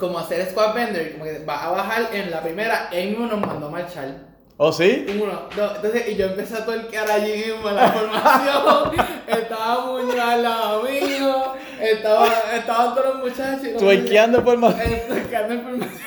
como 0.00 0.18
a 0.18 0.22
hacer 0.22 0.48
squad 0.48 0.72
bender, 0.74 1.12
como 1.12 1.24
que 1.24 1.44
va 1.44 1.64
a 1.64 1.70
bajar 1.72 2.08
en 2.14 2.30
la 2.30 2.40
primera, 2.40 2.88
él 2.92 3.10
mismo 3.10 3.26
nos 3.26 3.40
mandó 3.40 3.66
a 3.66 3.70
marchar. 3.70 4.31
¿Oh, 4.64 4.72
sí? 4.72 5.04
Uno, 5.20 5.48
dos, 5.56 5.72
entonces, 5.74 6.08
y 6.10 6.14
yo 6.14 6.26
empecé 6.26 6.54
a 6.54 6.64
torquear 6.64 7.10
allí 7.10 7.32
mismo 7.32 7.68
en 7.68 7.74
la 7.74 7.88
formación. 7.90 8.92
estaba 9.26 9.86
Muñoz 9.90 10.82
mío, 10.84 11.54
estaba, 11.80 12.28
estaban 12.54 12.94
todos 12.94 13.06
los 13.06 13.24
muchachos. 13.24 13.72
los 13.76 14.40
por 14.44 14.56
más. 14.58 14.76
muchachos- 14.76 14.92
eh, 14.92 15.04
Tuerqueando 15.08 15.54
en 15.54 15.62
formación. 15.62 16.00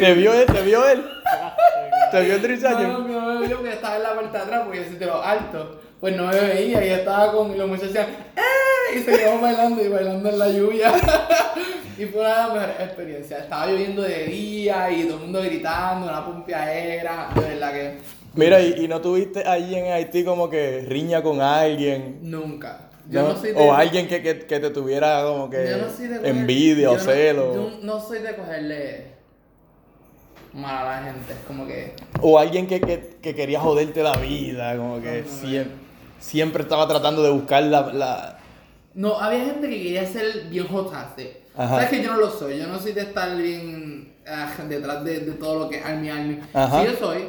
¿Te 0.00 0.14
vio 0.14 0.34
él? 0.34 0.46
¿Te 0.46 0.62
vio 0.62 0.88
él? 0.88 1.04
¿Te 2.10 2.20
vio 2.22 2.34
el 2.34 2.42
No, 2.88 2.98
no, 2.98 3.34
no 3.34 3.38
me 3.40 3.46
vio 3.46 3.58
porque 3.58 3.72
estaba 3.74 3.94
en 3.98 4.02
la 4.02 4.14
parte 4.16 4.36
de 4.36 4.42
atrás, 4.44 4.62
porque 4.64 4.78
yo 4.78 4.84
soy 4.86 4.96
de 4.96 5.06
los 5.06 5.24
altos. 5.24 5.66
Pues 6.00 6.16
no 6.16 6.26
me 6.26 6.40
veía 6.40 6.84
y 6.84 6.88
estaba 6.90 7.30
con 7.30 7.56
los 7.56 7.68
muchachos 7.68 7.94
¡eh! 7.94 8.96
Y 8.96 8.98
seguíamos 8.98 9.42
bailando 9.42 9.80
y 9.80 9.86
bailando 9.86 10.28
en 10.28 10.38
la 10.40 10.48
lluvia. 10.48 10.92
Y 12.00 12.06
fue 12.06 12.20
una 12.20 12.28
de 12.30 12.36
las 12.36 12.52
mejores 12.52 12.80
experiencias. 12.80 13.42
Estaba 13.42 13.66
lloviendo 13.66 14.02
de 14.02 14.24
día 14.26 14.90
y 14.90 15.04
todo 15.04 15.14
el 15.16 15.20
mundo 15.22 15.42
gritando, 15.42 16.06
una 16.06 16.24
pompeadera. 16.24 17.28
De 17.34 17.40
verdad 17.40 17.72
que 17.72 17.98
Mira, 18.34 18.60
¿y, 18.60 18.84
y 18.84 18.88
no 18.88 19.00
tuviste 19.00 19.46
allí 19.46 19.74
en 19.74 19.92
Haití 19.92 20.24
como 20.24 20.48
que 20.48 20.84
riña 20.88 21.22
con 21.22 21.40
alguien? 21.40 22.18
nunca. 22.22 22.86
Yo 23.08 23.22
¿No? 23.22 23.28
no, 23.30 23.36
soy 23.36 23.52
de. 23.52 23.60
O 23.60 23.72
alguien 23.74 24.06
que, 24.06 24.22
que, 24.22 24.38
que 24.46 24.60
te 24.60 24.70
tuviera 24.70 25.24
como 25.24 25.50
que 25.50 25.68
yo 25.68 25.78
no 25.78 25.90
soy 25.90 26.06
de 26.06 26.20
coger- 26.20 26.26
envidia 26.28 26.82
yo 26.84 26.92
o 26.92 26.96
no- 26.96 27.00
celo. 27.00 27.54
Yo 27.54 27.70
no 27.82 28.00
soy 28.00 28.20
de 28.20 28.36
cogerle 28.36 29.06
mal 30.52 30.86
a 30.86 31.00
la 31.00 31.02
gente. 31.04 31.34
Como 31.46 31.66
que. 31.66 31.94
O 32.20 32.38
alguien 32.38 32.66
que, 32.66 32.80
que, 32.80 33.16
que 33.20 33.34
quería 33.34 33.60
joderte 33.60 34.02
la 34.02 34.16
vida, 34.16 34.76
como 34.76 35.00
que 35.00 35.24
siempre, 35.24 35.74
siempre 36.20 36.62
estaba 36.62 36.86
tratando 36.86 37.22
de 37.22 37.30
buscar 37.30 37.62
la... 37.64 37.92
la... 37.92 38.38
No, 38.94 39.18
había 39.20 39.44
gente 39.44 39.68
que 39.68 39.82
quería 39.82 40.06
ser 40.06 40.44
bien 40.48 40.66
jotaste. 40.68 41.40
Ajá. 41.60 41.74
Sabes 41.74 41.90
que 41.90 42.02
yo 42.02 42.12
no 42.12 42.20
lo 42.20 42.30
soy, 42.30 42.58
yo 42.58 42.66
no 42.66 42.78
soy 42.78 42.92
de 42.92 43.02
estar 43.02 43.36
bien 43.36 44.14
ah, 44.26 44.50
detrás 44.66 45.04
de, 45.04 45.20
de 45.20 45.32
todo 45.32 45.58
lo 45.58 45.68
que 45.68 45.76
es 45.76 45.84
Army 45.84 46.08
Army. 46.08 46.38
Ajá. 46.54 46.80
Sí 46.80 46.86
yo 46.90 46.98
soy, 46.98 47.24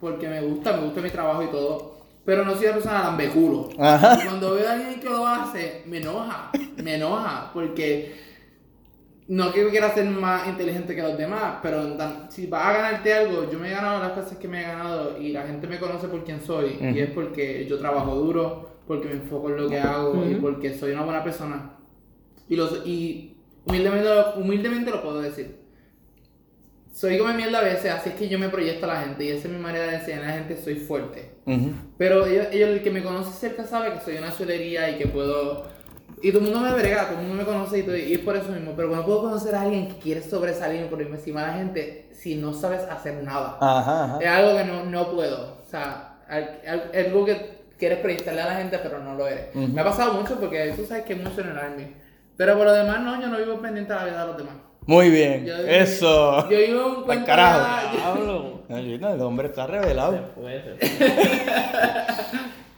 porque 0.00 0.26
me 0.26 0.40
gusta, 0.40 0.72
me 0.72 0.84
gusta 0.84 1.02
mi 1.02 1.10
trabajo 1.10 1.42
y 1.42 1.48
todo. 1.48 1.98
Pero 2.24 2.46
no 2.46 2.54
soy 2.54 2.64
una 2.64 2.74
persona 2.76 3.02
lambeculo. 3.02 3.68
Ajá. 3.78 4.18
Y 4.18 4.26
cuando 4.26 4.54
veo 4.54 4.66
a 4.66 4.72
alguien 4.72 4.98
que 4.98 5.10
lo 5.10 5.26
hace, 5.26 5.82
me 5.84 5.98
enoja, 5.98 6.50
me 6.82 6.94
enoja, 6.94 7.50
porque 7.52 8.16
no 9.28 9.52
que 9.52 9.68
quiera 9.68 9.92
ser 9.92 10.06
más 10.06 10.48
inteligente 10.48 10.96
que 10.96 11.02
los 11.02 11.18
demás, 11.18 11.56
pero 11.62 11.82
si 12.30 12.46
vas 12.46 12.66
a 12.66 12.72
ganarte 12.72 13.12
algo, 13.12 13.50
yo 13.50 13.58
me 13.58 13.68
he 13.68 13.72
ganado 13.72 14.00
las 14.00 14.12
cosas 14.12 14.38
que 14.38 14.48
me 14.48 14.60
he 14.60 14.62
ganado 14.62 15.18
y 15.20 15.28
la 15.28 15.42
gente 15.42 15.66
me 15.66 15.78
conoce 15.78 16.08
por 16.08 16.24
quien 16.24 16.40
soy, 16.40 16.78
y 16.80 17.00
es 17.00 17.10
porque 17.10 17.66
yo 17.68 17.78
trabajo 17.78 18.14
duro, 18.14 18.78
porque 18.86 19.08
me 19.08 19.14
enfoco 19.14 19.50
en 19.50 19.56
lo 19.56 19.68
que 19.68 19.78
hago 19.78 20.24
y 20.26 20.36
porque 20.36 20.72
soy 20.72 20.92
una 20.92 21.02
buena 21.02 21.22
persona. 21.22 21.72
Y, 22.48 22.56
los, 22.56 22.86
y 22.86 23.33
humildemente, 23.66 24.08
humildemente 24.36 24.90
lo 24.90 25.02
puedo 25.02 25.20
decir. 25.22 25.62
Soy 26.92 27.18
como 27.18 27.34
mierda 27.34 27.58
a 27.58 27.62
veces, 27.64 27.90
así 27.90 28.10
es 28.10 28.14
que 28.14 28.28
yo 28.28 28.38
me 28.38 28.48
proyecto 28.48 28.84
a 28.88 28.94
la 28.94 29.00
gente 29.02 29.24
y 29.24 29.30
esa 29.30 29.48
es 29.48 29.54
mi 29.54 29.58
manera 29.60 29.86
de 29.88 29.96
enseñar 29.96 30.22
a 30.22 30.26
la 30.28 30.32
gente, 30.34 30.56
soy 30.56 30.76
fuerte. 30.76 31.32
Ujú. 31.44 31.72
Pero 31.98 32.24
ellos, 32.26 32.46
ellos- 32.52 32.68
el 32.70 32.82
que 32.84 32.90
me 32.92 33.02
conoce 33.02 33.32
cerca 33.32 33.64
sabe 33.64 33.92
que 33.94 34.00
soy 34.00 34.16
una 34.16 34.32
chulería 34.36 34.90
y 34.90 34.98
que 34.98 35.08
puedo... 35.08 35.66
Y 36.22 36.30
todo 36.30 36.38
el 36.46 36.52
mundo 36.52 36.60
me 36.60 36.72
brega, 36.72 37.08
todo 37.08 37.18
el 37.18 37.26
mundo 37.26 37.34
me 37.42 37.44
conoce 37.44 37.80
y, 37.80 37.82
todo- 37.82 37.96
y 37.96 38.12
es 38.14 38.20
por 38.20 38.36
eso 38.36 38.48
mismo. 38.48 38.74
Pero 38.76 38.88
cuando 38.88 39.06
puedo 39.06 39.22
conocer 39.22 39.54
a 39.56 39.62
alguien 39.62 39.88
que 39.88 39.98
quiere 39.98 40.22
sobresalir 40.22 40.86
por 40.86 41.02
encima 41.02 41.40
de 41.42 41.46
la 41.48 41.52
gente, 41.54 42.08
si 42.12 42.36
no 42.36 42.54
sabes 42.54 42.82
hacer 42.82 43.22
nada. 43.24 43.58
Ajá, 43.60 44.04
ajá. 44.04 44.18
Es 44.22 44.28
algo 44.28 44.56
que 44.56 44.64
no, 44.64 44.84
no 44.84 45.10
puedo. 45.10 45.58
O 45.62 45.68
sea, 45.68 46.18
es 46.92 47.06
algo 47.08 47.24
que 47.26 47.64
quieres 47.76 47.98
proyectarle 47.98 48.40
a 48.40 48.46
la 48.46 48.54
gente, 48.56 48.78
pero 48.80 49.00
no 49.00 49.16
lo 49.16 49.26
eres. 49.26 49.48
Ujú. 49.54 49.66
Me 49.68 49.80
ha 49.80 49.84
pasado 49.84 50.14
mucho 50.14 50.38
porque 50.38 50.72
tú 50.76 50.86
sabes 50.86 51.04
que 51.04 51.16
mucho 51.16 51.40
en 51.40 51.48
el 51.48 51.58
army. 51.58 51.92
Pero 52.36 52.56
por 52.56 52.66
lo 52.66 52.72
demás, 52.72 53.00
no, 53.00 53.20
yo 53.20 53.28
no 53.28 53.38
vivo 53.38 53.60
pendiente 53.60 53.92
de 53.92 53.98
la 53.98 54.04
vida 54.06 54.20
de 54.22 54.26
los 54.26 54.36
demás. 54.36 54.54
Muy 54.86 55.08
bien, 55.10 55.46
Yo- 55.46 55.56
eso. 55.58 56.48
Yo 56.50 56.58
vivo 56.58 56.86
un 56.98 57.04
cuento 57.04 57.24
carajo. 57.26 57.88
yo- 58.68 58.98
no, 58.98 59.12
El 59.14 59.20
hombre 59.22 59.48
está 59.48 59.66
revelado. 59.66 60.18
Se 60.36 60.76
se. 60.88 61.14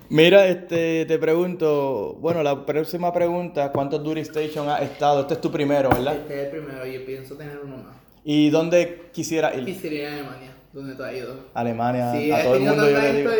Mira, 0.08 0.46
este, 0.46 1.04
te 1.06 1.18
pregunto, 1.18 2.16
bueno, 2.20 2.40
la 2.42 2.64
próxima 2.64 3.12
pregunta, 3.12 3.72
¿cuántos 3.72 4.04
Duty 4.04 4.20
Station 4.20 4.68
has 4.68 4.82
estado? 4.82 5.22
Este 5.22 5.34
es 5.34 5.40
tu 5.40 5.50
primero, 5.50 5.88
¿verdad? 5.88 6.14
Este 6.14 6.34
es 6.34 6.44
el 6.54 6.60
primero 6.60 6.86
y 6.86 6.98
pienso 7.00 7.34
tener 7.34 7.58
uno 7.58 7.78
más. 7.78 7.96
¿Y 8.22 8.50
dónde 8.50 9.08
quisiera 9.12 9.52
ir? 9.56 9.64
Quisiera 9.64 9.96
ir 9.96 10.04
a 10.06 10.12
Alemania, 10.12 10.54
donde 10.72 10.94
tú 10.94 11.02
has 11.02 11.12
ido. 11.12 11.34
Alemania, 11.54 12.12
Sí, 12.12 12.30
a 12.30 12.40
he 12.40 12.44
todo 12.44 12.54
el 12.54 12.60
mundo 12.62 12.88
yo 12.88 12.98
le 12.98 13.12
digo. 13.14 13.30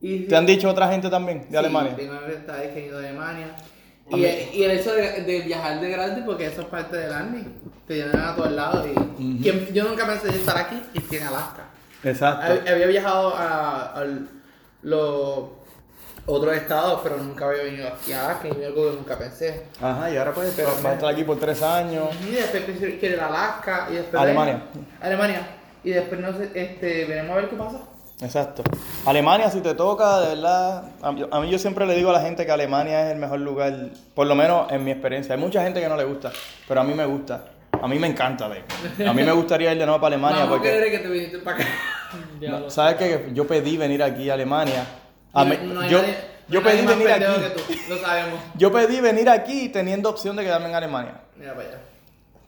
Y 0.00 0.18
¿Te 0.26 0.34
han 0.36 0.46
dicho 0.46 0.68
otra 0.68 0.88
gente 0.88 1.08
también 1.10 1.42
de 1.42 1.50
Sí, 1.50 1.56
Alemania? 1.56 1.94
tengo 1.96 2.12
amistades 2.14 2.72
que 2.72 2.80
han 2.80 2.86
ido 2.86 2.96
a 2.96 3.00
Alemania. 3.00 3.46
Y, 4.10 4.24
el 4.64 4.70
hecho 4.72 4.94
de, 4.94 5.22
de 5.22 5.40
viajar 5.42 5.80
de 5.80 5.90
grande, 5.90 6.22
porque 6.24 6.46
eso 6.46 6.62
es 6.62 6.66
parte 6.68 6.96
del 6.96 7.12
Army. 7.12 7.44
Te 7.86 7.94
llevan 7.96 8.20
a 8.20 8.34
todos 8.36 8.52
lados. 8.52 8.86
Y, 9.18 9.38
¿quién- 9.42 9.72
yo 9.72 9.84
nunca 9.84 10.06
pensé 10.06 10.28
estar 10.28 10.56
aquí 10.56 10.82
y 10.94 10.98
estoy 10.98 11.18
en 11.18 11.26
Alaska. 11.26 11.64
Exacto. 12.04 12.46
Hab- 12.46 12.70
Había 12.72 12.86
viajado 12.86 13.34
a, 13.36 13.92
a 14.00 14.04
los 14.82 15.44
otros 16.26 16.54
estados, 16.54 17.00
pero 17.02 17.16
nunca 17.16 17.46
había 17.46 17.62
venido 17.64 17.88
aquí 17.88 18.12
a 18.12 18.26
Alaska 18.26 18.48
y 18.48 18.64
algo 18.64 18.90
que 18.90 18.96
nunca 18.96 19.18
pensé. 19.18 19.64
Ajá, 19.80 20.10
y 20.10 20.16
ahora 20.16 20.32
pues 20.32 20.56
vas 20.56 20.84
a 20.84 20.92
estar 20.94 21.12
aquí 21.12 21.24
por 21.24 21.38
tres 21.40 21.62
años. 21.62 22.08
Y 22.26 22.32
después 22.32 22.62
quiero 23.00 23.14
ir 23.16 23.20
a 23.20 23.26
Alaska 23.26 23.88
y 23.90 23.94
después. 23.94 24.22
Alemania. 24.22 24.62
Alemania. 25.00 25.48
Y 25.84 25.90
después 25.90 26.20
no 26.20 26.32
sé, 26.36 26.50
este, 26.54 27.04
veremos 27.06 27.32
a 27.32 27.40
ver 27.40 27.48
qué 27.48 27.56
pasa. 27.56 27.78
Exacto. 28.20 28.62
Alemania, 29.06 29.48
si 29.50 29.60
te 29.60 29.74
toca, 29.74 30.20
de 30.20 30.34
verdad, 30.34 30.82
a 31.02 31.12
mí, 31.40 31.50
yo 31.50 31.58
siempre 31.58 31.86
le 31.86 31.94
digo 31.94 32.10
a 32.10 32.14
la 32.14 32.20
gente 32.20 32.44
que 32.44 32.50
Alemania 32.50 33.06
es 33.06 33.12
el 33.12 33.18
mejor 33.18 33.38
lugar, 33.40 33.72
por 34.14 34.26
lo 34.26 34.34
menos 34.34 34.70
en 34.72 34.82
mi 34.84 34.90
experiencia. 34.90 35.34
Hay 35.36 35.40
mucha 35.40 35.62
gente 35.62 35.80
que 35.80 35.88
no 35.88 35.96
le 35.96 36.04
gusta, 36.04 36.32
pero 36.66 36.80
a 36.80 36.84
mí 36.84 36.94
me 36.94 37.04
gusta. 37.06 37.44
A 37.80 37.86
mí 37.86 37.96
me 37.98 38.08
encanta, 38.08 38.48
de. 38.48 38.64
A 39.06 39.12
mí 39.12 39.22
me 39.22 39.30
gustaría 39.32 39.72
ir 39.72 39.78
de 39.78 39.86
nuevo 39.86 40.00
para 40.00 40.16
Alemania 40.16 40.46
porque... 40.48 40.88
que 40.90 40.98
te 40.98 41.08
viniste 41.08 41.38
para 41.38 41.58
acá. 41.58 41.66
No, 42.40 42.70
¿Sabes 42.70 42.96
qué? 42.96 43.28
Yo 43.34 43.46
pedí 43.46 43.76
venir 43.76 44.02
aquí 44.02 44.30
a 44.30 44.34
Alemania. 44.34 44.82
A 45.34 45.44
No- 45.44 45.50
mí- 45.50 45.58
no 45.74 45.80
hay 45.82 45.90
yo 45.90 46.00
nadie- 46.00 46.14
pedí 46.48 46.58
nadie 46.62 46.82
más 46.82 46.96
venir 46.96 47.10
aquí. 47.10 47.24
que 47.42 47.50
tú, 47.50 47.90
lo 47.90 47.98
sabemos. 47.98 48.40
Yo 48.56 48.72
pedí 48.72 49.00
venir 49.00 49.28
aquí 49.28 49.68
teniendo 49.68 50.08
opción 50.08 50.34
de 50.34 50.42
quedarme 50.44 50.70
en 50.70 50.74
Alemania. 50.74 51.20
Mira 51.36 51.54
para 51.54 51.68
allá. 51.68 51.78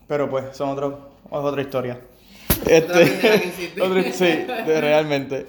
Pero 0.08 0.30
pues, 0.30 0.56
son 0.56 0.70
otro, 0.70 1.10
es 1.26 1.32
otra 1.32 1.60
historia. 1.60 1.98
otra- 2.64 4.12
sí, 4.12 4.26
de- 4.66 4.80
realmente. 4.80 5.46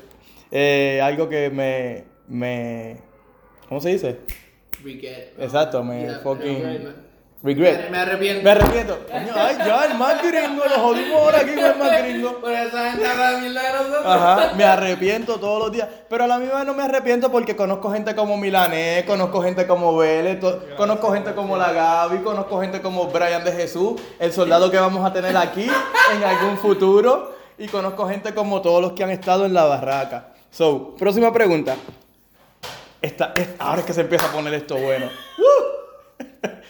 Eh, 0.51 0.99
algo 1.01 1.29
que 1.29 1.49
me, 1.49 2.03
me... 2.27 2.97
¿Cómo 3.69 3.79
se 3.79 3.89
dice? 3.89 4.19
Regret. 4.83 5.33
Exacto, 5.39 5.83
me 5.83 6.03
Yeah, 6.03 6.19
fucking... 6.19 6.63
regret. 6.63 7.11
Regret. 7.43 7.89
Me, 7.89 7.97
arrepiento. 7.97 8.43
Me 8.43 8.51
arrepiento. 8.51 8.99
Coño, 9.09 9.33
ay, 9.35 9.57
ya, 9.65 9.85
el 9.85 9.97
más 9.97 10.21
gringo, 10.21 10.63
lo 10.63 10.75
jodimos 10.79 11.21
ahora 11.21 11.39
aquí 11.39 11.55
con 11.55 11.65
el 11.65 11.75
más 11.75 12.03
gringo. 12.03 12.37
Por 12.41 12.51
esa 12.51 12.91
gente. 12.91 13.07
Ajá, 14.05 14.51
me 14.55 14.63
arrepiento 14.63 15.39
todos 15.39 15.59
los 15.59 15.71
días. 15.71 15.87
Pero 16.07 16.25
a 16.25 16.27
la 16.27 16.37
misma 16.37 16.57
vez 16.57 16.67
no 16.67 16.75
me 16.75 16.83
arrepiento 16.83 17.31
porque 17.31 17.55
conozco 17.55 17.91
gente 17.91 18.13
como 18.13 18.37
Milanés, 18.37 19.05
conozco 19.05 19.41
gente 19.41 19.65
como 19.65 19.97
Vélez, 19.97 20.39
conozco 20.77 21.11
gente 21.13 21.33
como 21.33 21.57
la 21.57 21.71
Gaby, 21.73 22.19
conozco 22.19 22.61
gente 22.61 22.79
como 22.79 23.07
Brian 23.07 23.43
de 23.43 23.53
Jesús, 23.53 23.99
el 24.19 24.31
soldado 24.31 24.69
que 24.69 24.77
vamos 24.77 25.03
a 25.03 25.11
tener 25.11 25.35
aquí 25.35 25.67
en 26.15 26.23
algún 26.23 26.57
futuro. 26.57 27.39
Y 27.57 27.67
conozco 27.67 28.07
gente 28.07 28.33
como 28.33 28.61
todos 28.61 28.81
los 28.81 28.93
que 28.93 29.03
han 29.03 29.11
estado 29.11 29.45
en 29.45 29.53
la 29.53 29.65
barraca. 29.65 30.30
So, 30.51 30.95
próxima 30.97 31.31
pregunta. 31.33 31.75
Esta, 33.01 33.33
es- 33.35 33.49
ahora 33.57 33.79
es 33.79 33.85
que 33.85 33.93
se 33.93 34.01
empieza 34.01 34.27
a 34.29 34.31
poner 34.31 34.53
esto 34.53 34.77
bueno. 34.77 35.07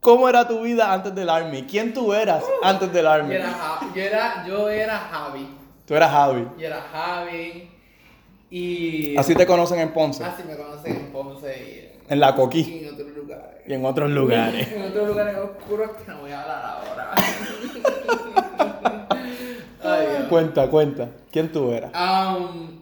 ¿Cómo 0.00 0.28
era 0.28 0.46
tu 0.46 0.60
vida 0.62 0.92
antes 0.92 1.14
del 1.14 1.30
Army? 1.30 1.62
¿Quién 1.64 1.94
tú 1.94 2.12
eras 2.12 2.44
antes 2.62 2.92
del 2.92 3.04
Yo 3.04 3.10
Army? 3.10 3.34
era, 3.34 3.80
yo 3.94 4.02
era, 4.02 4.46
yo 4.46 4.68
era 4.68 4.98
Javi. 4.98 5.48
Tú 5.86 5.94
eras 5.94 6.10
Javi. 6.10 6.46
Yo 6.58 6.66
era 6.66 6.82
Javi. 6.92 7.70
Y. 8.50 9.16
Así 9.16 9.34
te 9.34 9.46
conocen 9.46 9.80
en 9.80 9.92
Ponce, 9.92 10.22
Así 10.22 10.42
me 10.46 10.56
conocen 10.56 10.94
en 10.96 11.10
Ponce 11.10 11.92
en 12.08 12.20
la 12.20 12.30
y, 12.30 12.34
Coquí 12.34 12.60
y 12.60 12.84
en 12.86 12.94
otros 12.94 13.08
lugares. 13.16 13.60
y 13.66 13.72
en 13.72 13.84
otros 13.86 14.10
lugares. 14.10 14.68
En 14.72 14.82
otros 14.82 15.08
lugares 15.08 15.36
oscuros 15.38 15.90
que 15.92 16.10
no 16.12 16.18
voy 16.20 16.32
a 16.32 16.42
hablar 16.42 16.64
ahora. 16.64 17.10
Cuenta, 20.34 20.68
cuenta. 20.68 21.08
¿Quién 21.30 21.52
tú 21.52 21.70
eras? 21.72 21.92
Um, 21.94 22.80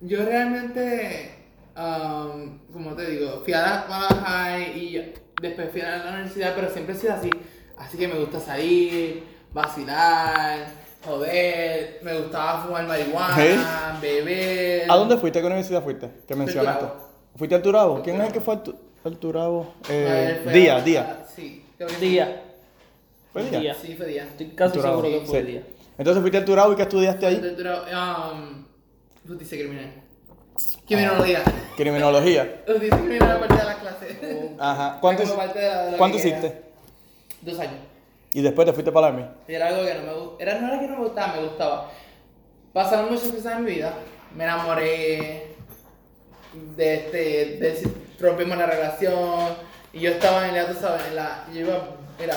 yo 0.00 0.24
realmente, 0.24 1.34
um, 1.76 2.58
como 2.72 2.94
te 2.94 3.08
digo, 3.10 3.40
fui 3.44 3.52
a 3.52 3.60
la, 3.60 3.80
a 3.82 4.00
la 4.00 4.20
high 4.22 4.76
y 4.78 5.12
después 5.40 5.70
fui 5.70 5.80
a 5.82 5.98
la 5.98 6.10
universidad, 6.12 6.52
pero 6.56 6.68
siempre 6.70 6.94
he 6.94 6.98
sido 6.98 7.12
así. 7.14 7.30
Así 7.78 7.96
que 7.96 8.08
me 8.08 8.14
gusta 8.18 8.40
salir, 8.40 9.22
vacilar, 9.52 10.66
joder, 11.04 12.00
me 12.02 12.18
gustaba 12.18 12.62
fumar 12.64 12.86
marihuana, 12.86 13.98
beber. 14.02 14.90
¿A 14.90 14.96
dónde 14.96 15.16
fuiste? 15.16 15.38
¿A 15.38 15.42
qué 15.42 15.46
universidad 15.46 15.82
fuiste? 15.84 16.10
Que 16.26 16.34
mencionaste. 16.34 16.80
Turabo. 16.86 17.08
¿Fuiste 17.36 17.54
al 17.54 17.62
Turabo? 17.62 18.02
¿Quién 18.02 18.20
es 18.20 18.26
el 18.26 18.32
que 18.32 18.40
fue 18.40 18.54
al, 18.54 18.62
tu- 18.64 18.76
al 19.04 19.16
Turabo? 19.16 19.74
Eh, 19.88 20.40
fue 20.42 20.52
día, 20.52 20.76
a- 20.76 20.80
día. 20.82 21.24
Sí, 21.34 21.64
creo 21.76 21.88
que. 21.88 21.96
Día. 21.96 22.42
¿Fue 23.32 23.44
día? 23.44 23.60
Día. 23.60 23.74
Sí, 23.80 23.94
fue 23.96 24.06
día. 24.06 24.24
Estoy 24.24 24.48
casi 24.48 24.76
Turabo. 24.78 25.00
seguro 25.02 25.20
que 25.20 25.26
fue 25.26 25.40
Sí. 25.40 25.46
día. 25.46 25.62
Entonces 26.00 26.22
fuiste 26.22 26.38
al 26.38 26.46
Turabo 26.46 26.72
y 26.72 26.76
¿qué 26.76 26.82
estudiaste 26.82 27.26
ahí? 27.26 27.34
Entonces, 27.44 27.66
Um, 28.32 28.64
justicia 29.28 29.58
criminal. 29.58 29.92
Criminología. 30.86 31.42
Criminología. 31.76 32.62
Justicia 32.66 32.96
criminal 32.96 33.30
aparte 33.36 33.54
de 33.54 33.64
las 33.64 33.76
clases. 33.76 34.16
Ajá. 34.58 34.98
¿Cuánto, 34.98 35.36
parte 35.36 35.60
la- 35.60 35.94
¿cuánto 35.98 36.16
hiciste? 36.16 36.62
Dos 37.42 37.58
años. 37.58 37.74
Y 38.32 38.40
después 38.40 38.64
te 38.66 38.72
fuiste 38.72 38.90
para 38.90 39.08
el 39.08 39.14
Army. 39.14 39.28
Era 39.46 39.66
algo 39.68 39.84
que 39.84 39.94
no 39.94 40.02
me 40.04 40.12
gustaba. 40.14 40.36
Era, 40.40 40.60
no 40.60 40.68
era 40.68 40.80
que 40.80 40.86
no 40.88 40.96
me 40.96 41.04
gustaba, 41.04 41.32
me 41.34 41.42
gustaba. 41.42 41.90
Pasaron 42.72 43.10
muchas 43.12 43.28
cosas 43.28 43.58
en 43.58 43.64
mi 43.64 43.70
vida. 43.72 43.92
Me 44.34 44.44
enamoré 44.44 45.54
de 46.76 46.94
este. 46.94 47.18
De, 47.58 47.90
rompimos 48.18 48.56
la 48.56 48.64
relación. 48.64 49.50
Y 49.92 50.00
yo 50.00 50.12
estaba 50.12 50.48
en 50.48 50.54
la, 50.54 50.66
tú 50.66 50.78
sabes, 50.80 51.02
en 51.08 51.16
la. 51.16 51.44
Yo 51.52 51.60
iba, 51.60 51.88
mira, 52.18 52.34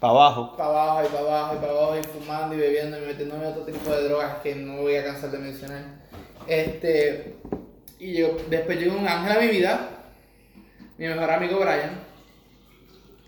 Para 0.00 0.12
abajo. 0.12 0.56
para 0.56 0.68
abajo 0.70 1.02
y 1.04 1.08
para 1.08 1.20
abajo 1.20 1.54
y 1.54 1.58
para 1.58 1.72
abajo 1.72 1.96
y 1.98 2.02
fumando 2.04 2.54
y 2.54 2.58
bebiendo 2.58 2.98
y 3.02 3.06
metiéndome 3.06 3.44
en 3.44 3.50
otro 3.52 3.62
tipo 3.64 3.90
de 3.90 4.02
drogas 4.04 4.36
que 4.42 4.54
no 4.54 4.82
voy 4.82 4.96
a 4.96 5.04
cansar 5.04 5.30
de 5.30 5.38
mencionar. 5.38 5.82
Este. 6.46 7.36
Y 7.98 8.14
yo, 8.18 8.36
después 8.50 8.78
llegó 8.78 8.96
un 8.98 9.08
ángel 9.08 9.36
a 9.36 9.40
mi 9.40 9.46
vida, 9.48 9.88
mi 10.98 11.06
mejor 11.08 11.30
amigo 11.30 11.58
Brian, 11.60 11.98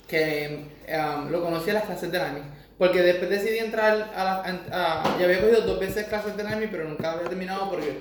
que 0.06 0.68
um, 0.94 1.30
lo 1.30 1.42
conocí 1.42 1.70
a 1.70 1.74
las 1.74 1.84
clases 1.84 2.10
del 2.12 2.20
Army. 2.20 2.40
Porque 2.76 3.02
después 3.02 3.28
decidí 3.30 3.58
entrar 3.58 4.10
a 4.14 4.24
la. 4.24 4.32
a- 4.34 5.02
a- 5.02 5.18
ya 5.18 5.24
había 5.24 5.40
cogido 5.40 5.62
dos 5.62 5.80
veces 5.80 6.06
clases 6.06 6.36
del 6.36 6.46
Army, 6.46 6.68
pero 6.70 6.84
nunca 6.84 7.12
había 7.12 7.28
terminado 7.28 7.68
porque 7.70 7.98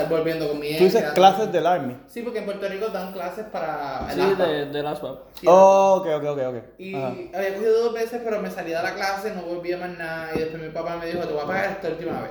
estar 0.00 0.08
volviendo 0.10 0.48
con 0.48 0.60
mi 0.60 0.68
ex. 0.68 0.78
Tú 0.78 0.84
dices 0.84 1.04
clases 1.12 1.50
del 1.52 1.66
Army. 1.66 1.96
Sí, 2.06 2.22
porque 2.22 2.40
en 2.40 2.44
Puerto 2.44 2.68
Rico 2.68 2.88
dan 2.88 3.12
clases 3.12 3.46
para. 3.46 4.06
el 4.10 4.14
Sí, 4.14 4.20
ASPA. 4.20 4.46
de, 4.46 4.66
de 4.66 4.82
las. 4.82 4.98
Sí, 4.98 5.46
Oh, 5.46 5.96
ok, 6.00 6.06
ok, 6.16 6.24
ok, 6.24 6.38
ok. 6.48 6.56
y 6.78 6.94
Ajá. 6.94 7.14
había 7.34 7.54
cogido 7.54 7.84
dos 7.84 7.94
veces, 7.94 8.20
pero 8.24 8.40
me 8.40 8.50
salí 8.50 8.70
de 8.70 8.82
la 8.82 8.94
clase, 8.94 9.34
no 9.34 9.42
volvía 9.42 9.78
más 9.78 9.96
nada. 9.96 10.30
Y 10.34 10.38
después 10.40 10.62
mi 10.62 10.68
papá 10.68 10.96
me 10.96 11.06
dijo, 11.06 11.20
te 11.20 11.32
voy 11.32 11.42
a 11.42 11.46
pagar 11.46 11.70
esta 11.70 11.88
última 11.88 12.20
vez. 12.20 12.30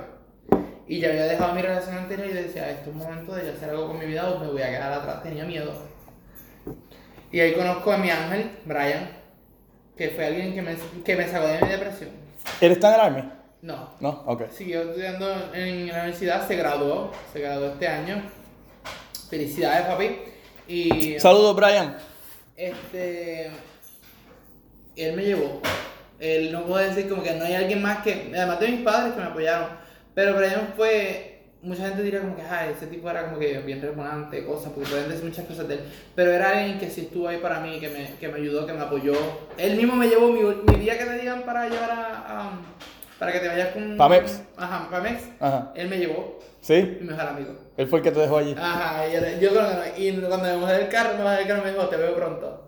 Y 0.88 1.00
ya 1.00 1.08
había 1.08 1.24
dejado 1.24 1.52
mi 1.52 1.62
relación 1.62 1.96
anterior 1.96 2.28
y 2.28 2.32
decía, 2.32 2.70
esto 2.70 2.90
es 2.90 2.96
un 2.96 3.02
momento 3.02 3.34
de 3.34 3.46
yo 3.46 3.52
hacer 3.52 3.70
algo 3.70 3.88
con 3.88 3.98
mi 3.98 4.06
vida 4.06 4.30
o 4.30 4.38
me 4.38 4.46
voy 4.46 4.62
a 4.62 4.68
quedar 4.70 4.92
atrás. 4.92 5.22
Tenía 5.24 5.44
miedo. 5.44 5.72
Y 7.32 7.40
ahí 7.40 7.54
conozco 7.54 7.92
a 7.92 7.98
mi 7.98 8.08
ángel, 8.10 8.50
Brian, 8.64 9.10
que 9.96 10.10
fue 10.10 10.26
alguien 10.26 10.54
que 10.54 10.62
me, 10.62 10.76
que 11.04 11.16
me 11.16 11.26
sacó 11.28 11.48
de 11.48 11.60
mi 11.60 11.68
depresión. 11.68 12.10
¿Él 12.60 12.72
está 12.72 12.88
en 12.90 12.94
el 12.94 13.00
Army? 13.00 13.32
No. 13.66 13.90
No, 13.98 14.22
ok. 14.26 14.48
Siguió 14.52 14.82
estudiando 14.82 15.28
en 15.52 15.88
la 15.88 15.94
universidad, 16.02 16.46
se 16.46 16.54
graduó, 16.54 17.10
se 17.32 17.40
graduó 17.40 17.66
este 17.72 17.88
año. 17.88 18.22
Felicidades, 19.28 19.86
papi. 19.86 20.18
Y... 20.68 21.18
Saludos, 21.18 21.56
Brian. 21.56 21.96
Este. 22.56 23.50
Él 24.94 25.16
me 25.16 25.24
llevó. 25.24 25.60
Él 26.20 26.52
no 26.52 26.62
puedo 26.64 26.76
decir 26.88 27.08
como 27.08 27.24
que 27.24 27.34
no 27.34 27.44
hay 27.44 27.54
alguien 27.54 27.82
más 27.82 28.04
que. 28.04 28.32
Además 28.36 28.60
de 28.60 28.68
mis 28.68 28.80
padres 28.82 29.14
que 29.14 29.20
me 29.20 29.26
apoyaron. 29.26 29.68
Pero 30.14 30.36
Brian 30.36 30.72
fue. 30.76 31.32
Mucha 31.60 31.88
gente 31.88 32.02
diría 32.04 32.20
como 32.20 32.36
que, 32.36 32.42
ay, 32.42 32.72
ese 32.76 32.86
tipo 32.86 33.10
era 33.10 33.24
como 33.26 33.40
que 33.40 33.58
bien 33.58 33.82
repugnante, 33.82 34.46
cosas, 34.46 34.70
porque 34.72 34.88
pueden 34.88 35.08
decir 35.08 35.24
muchas 35.24 35.44
cosas 35.46 35.66
de 35.66 35.74
él. 35.74 35.80
Pero 36.14 36.30
era 36.30 36.50
alguien 36.60 36.78
que 36.78 36.88
sí 36.88 37.00
estuvo 37.00 37.26
ahí 37.26 37.38
para 37.38 37.58
mí, 37.58 37.80
que 37.80 37.88
me, 37.88 38.12
que 38.20 38.28
me 38.28 38.36
ayudó, 38.38 38.64
que 38.64 38.72
me 38.74 38.82
apoyó. 38.82 39.14
Él 39.58 39.74
mismo 39.76 39.96
me 39.96 40.06
llevó 40.06 40.28
mi, 40.28 40.40
mi 40.42 40.76
día 40.78 40.96
que 40.96 41.04
te 41.04 41.18
digan 41.18 41.42
para 41.42 41.68
llevar 41.68 41.90
a. 41.90 42.24
a- 42.28 42.60
para 43.18 43.32
que 43.32 43.40
te 43.40 43.48
vayas 43.48 43.68
con. 43.70 43.96
Pamex. 43.96 44.42
Ajá, 44.56 44.88
Pamex. 44.90 45.22
Ajá. 45.40 45.72
Él 45.74 45.88
me 45.88 45.98
llevó, 45.98 46.38
¿Sí? 46.60 46.96
mi 47.00 47.08
mejor 47.08 47.26
amigo. 47.28 47.54
Él 47.76 47.86
fue 47.88 47.98
el 48.00 48.04
que 48.04 48.10
te 48.12 48.20
dejó 48.20 48.38
allí. 48.38 48.54
Ajá, 48.58 49.06
y 49.08 49.12
yo. 49.40 49.50
Y 49.96 50.12
cuando 50.20 50.38
me 50.46 50.56
bajé 50.56 50.74
del 50.78 50.88
carro, 50.88 51.16
me 51.16 51.24
bajé 51.24 51.38
del 51.38 51.48
carro 51.48 51.62
me 51.64 51.70
dijo, 51.72 51.88
te 51.88 51.96
veo 51.96 52.14
pronto. 52.14 52.62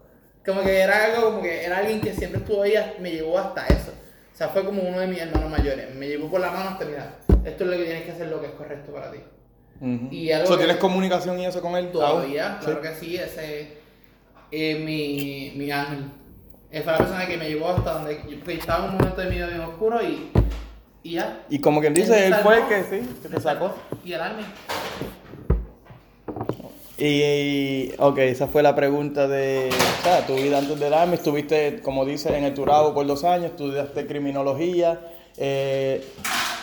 Como 0.45 0.63
que 0.63 0.79
era 0.81 1.05
algo, 1.05 1.25
como 1.31 1.43
que 1.43 1.65
era 1.65 1.79
alguien 1.79 2.01
que 2.01 2.13
siempre 2.15 2.41
estuvo 2.41 2.63
ahí, 2.63 2.73
me 3.01 3.11
llevó 3.11 3.39
hasta 3.39 3.67
eso. 3.67 3.93
O 4.33 4.37
sea, 4.39 4.49
fue 4.49 4.65
como 4.65 4.83
uno 4.83 5.01
de 5.01 5.07
mis 5.07 5.21
hermanos 5.21 5.51
mayores. 5.51 5.95
Me 5.95 6.07
llevó 6.09 6.31
por 6.31 6.41
la 6.41 6.51
mano 6.51 6.71
hasta, 6.71 6.85
mira, 6.85 7.17
esto 7.45 7.65
es 7.65 7.71
lo 7.71 7.77
que 7.77 7.85
tienes 7.85 8.05
que 8.05 8.13
hacer, 8.13 8.29
lo 8.29 8.41
que 8.41 8.47
es 8.47 8.53
correcto 8.53 8.93
para 8.93 9.11
ti. 9.11 9.19
Ujú. 9.81 10.09
Y 10.11 10.31
algo 10.33 10.47
So, 10.47 10.53
que- 10.57 10.65
¿Tienes 10.65 10.77
comunicación 10.79 11.39
y 11.41 11.47
eso 11.47 11.61
con 11.61 11.77
él? 11.77 11.91
Todavía, 11.91 12.59
claro 12.63 12.81
que 12.81 12.95
sí, 12.95 13.17
ese 13.17 13.79
es 14.51 14.79
mi, 14.81 15.53
mi 15.57 15.71
ángel. 15.71 16.05
Fue 16.71 16.85
la 16.85 16.99
persona 16.99 17.27
que 17.27 17.37
me 17.37 17.49
llevó 17.49 17.71
hasta 17.71 17.95
donde 17.95 18.21
yo 18.29 18.53
estaba 18.53 18.85
en 18.85 18.91
un 18.91 18.99
momento 18.99 19.21
de 19.21 19.29
mi 19.29 19.37
vida 19.37 19.47
bien 19.47 19.61
oscuro 19.61 20.03
y, 20.03 20.31
y 21.03 21.13
ya. 21.13 21.41
Y 21.49 21.61
como 21.61 21.81
quien 21.81 21.95
dice, 21.95 22.27
él 22.27 22.35
fue 22.43 22.59
el 22.59 22.67
que 22.67 22.83
sí, 22.85 23.09
que 23.23 23.29
te 23.29 23.41
sacó. 23.41 23.75
Y 24.05 24.13
el 24.13 24.21
army. 24.21 24.43
Y, 26.99 27.93
ok, 27.99 28.19
esa 28.19 28.49
fue 28.49 28.63
la 28.63 28.75
pregunta 28.75 29.29
de, 29.29 29.71
o 29.71 30.03
sea, 30.03 30.27
tu 30.27 30.35
vida 30.35 30.59
antes 30.59 30.81
del 30.81 30.93
Army, 30.93 31.15
estuviste, 31.15 31.81
como 31.81 32.05
dices, 32.05 32.33
en 32.33 32.43
el 32.43 32.55
Turabo 32.55 32.93
por 32.93 33.07
dos 33.07 33.23
años, 33.23 33.53
estudiaste 33.53 34.05
criminología, 34.09 34.99
eh, 35.37 36.05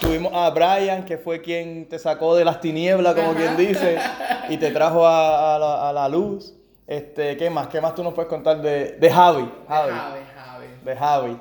tuvimos 0.02 0.34
a 0.34 0.50
Brian, 0.50 1.06
que 1.06 1.18
fue 1.18 1.42
quien 1.42 1.88
te 1.88 2.00
sacó 2.00 2.36
de 2.36 2.44
las 2.44 2.60
tinieblas, 2.60 3.16
como 3.16 3.34
quien 3.34 3.56
dice, 3.56 3.98
y 4.50 4.58
te 4.58 4.72
trajo 4.72 5.08
a, 5.08 5.56
a 5.56 5.60
la, 5.60 5.90
a 5.90 5.94
la 5.94 6.10
luz. 6.10 6.55
Este, 6.88 7.36
¿qué 7.38 7.50
más? 7.50 7.68
¿Qué 7.68 7.82
más 7.82 7.96
tú 7.96 8.04
nos 8.04 8.14
puedes 8.14 8.30
contar 8.30 8.62
de, 8.62 8.94
de 9.00 9.10
Javi? 9.12 9.52
Javi. 9.68 9.92
Javi, 9.92 10.20
Javi. 10.36 10.66
De 10.84 10.96
Javi. 10.96 11.38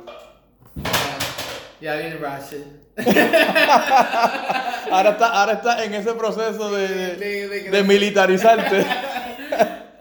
Ya 1.80 1.94
viene 1.96 2.16
Rashid. 2.16 2.62
Ahora 4.90 5.10
está, 5.10 5.26
ahora 5.28 5.52
está 5.54 5.84
en 5.84 5.94
ese 5.94 6.12
proceso 6.14 6.70
de, 6.70 6.88
de, 6.88 7.16
De- 7.16 7.48
de 7.48 7.64
que- 7.64 7.70
de 7.70 7.82
militarizarte. 7.82 8.84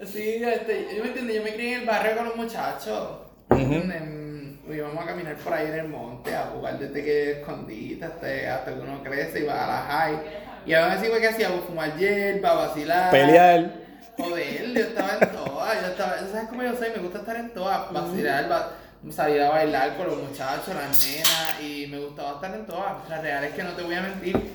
Sí, 0.05 0.43
este, 0.43 0.95
yo 0.97 1.01
me 1.01 1.07
entiendo, 1.09 1.33
yo 1.33 1.41
me 1.41 1.53
crié 1.53 1.75
en 1.75 1.79
el 1.81 1.87
barrio 1.87 2.17
con 2.17 2.25
los 2.25 2.35
muchachos. 2.35 3.09
En- 3.49 4.59
íbamos 4.69 5.01
a 5.01 5.07
caminar 5.07 5.35
por 5.37 5.53
ahí 5.53 5.67
en 5.67 5.73
el 5.75 5.87
monte, 5.87 6.35
a 6.35 6.41
jugar 6.53 6.77
desde 6.77 7.03
que 7.03 7.31
escondite 7.39 8.03
hasta, 8.03 8.27
hasta 8.53 8.73
que 8.73 8.79
uno 8.81 9.01
crece 9.01 9.39
y 9.39 9.43
va 9.43 9.63
a 9.63 9.67
la 9.67 9.77
high. 9.87 10.17
Y 10.65 10.73
aún 10.73 10.91
así, 10.91 11.07
¿qué 11.19 11.27
hacíamos? 11.27 11.61
Fumar 11.65 11.95
hierba, 11.95 12.53
vacilar. 12.53 13.11
Pelear. 13.11 13.71
Joder, 14.17 14.73
yo 14.73 14.79
estaba 14.81 15.13
en 15.19 15.31
todas, 15.31 15.81
yo 15.81 15.87
estaba, 15.87 16.17
¿sabes 16.31 16.49
cómo 16.49 16.63
yo 16.63 16.75
soy? 16.75 16.89
Me 16.95 17.01
gusta 17.01 17.19
estar 17.19 17.35
en 17.35 17.49
todas, 17.53 17.91
vacilar, 17.91 18.51
va- 18.51 18.71
salir 19.11 19.41
a 19.41 19.49
bailar 19.49 19.97
con 19.97 20.07
los 20.07 20.17
muchachos, 20.17 20.67
las 20.75 21.05
nenas, 21.07 21.61
y 21.61 21.87
me 21.87 21.99
gustaba 21.99 22.33
estar 22.35 22.53
en 22.55 22.65
todas. 22.65 23.09
La 23.09 23.21
real 23.21 23.43
es 23.43 23.53
que 23.53 23.63
no 23.63 23.71
te 23.71 23.81
voy 23.83 23.95
a 23.95 24.01
mentir. 24.01 24.53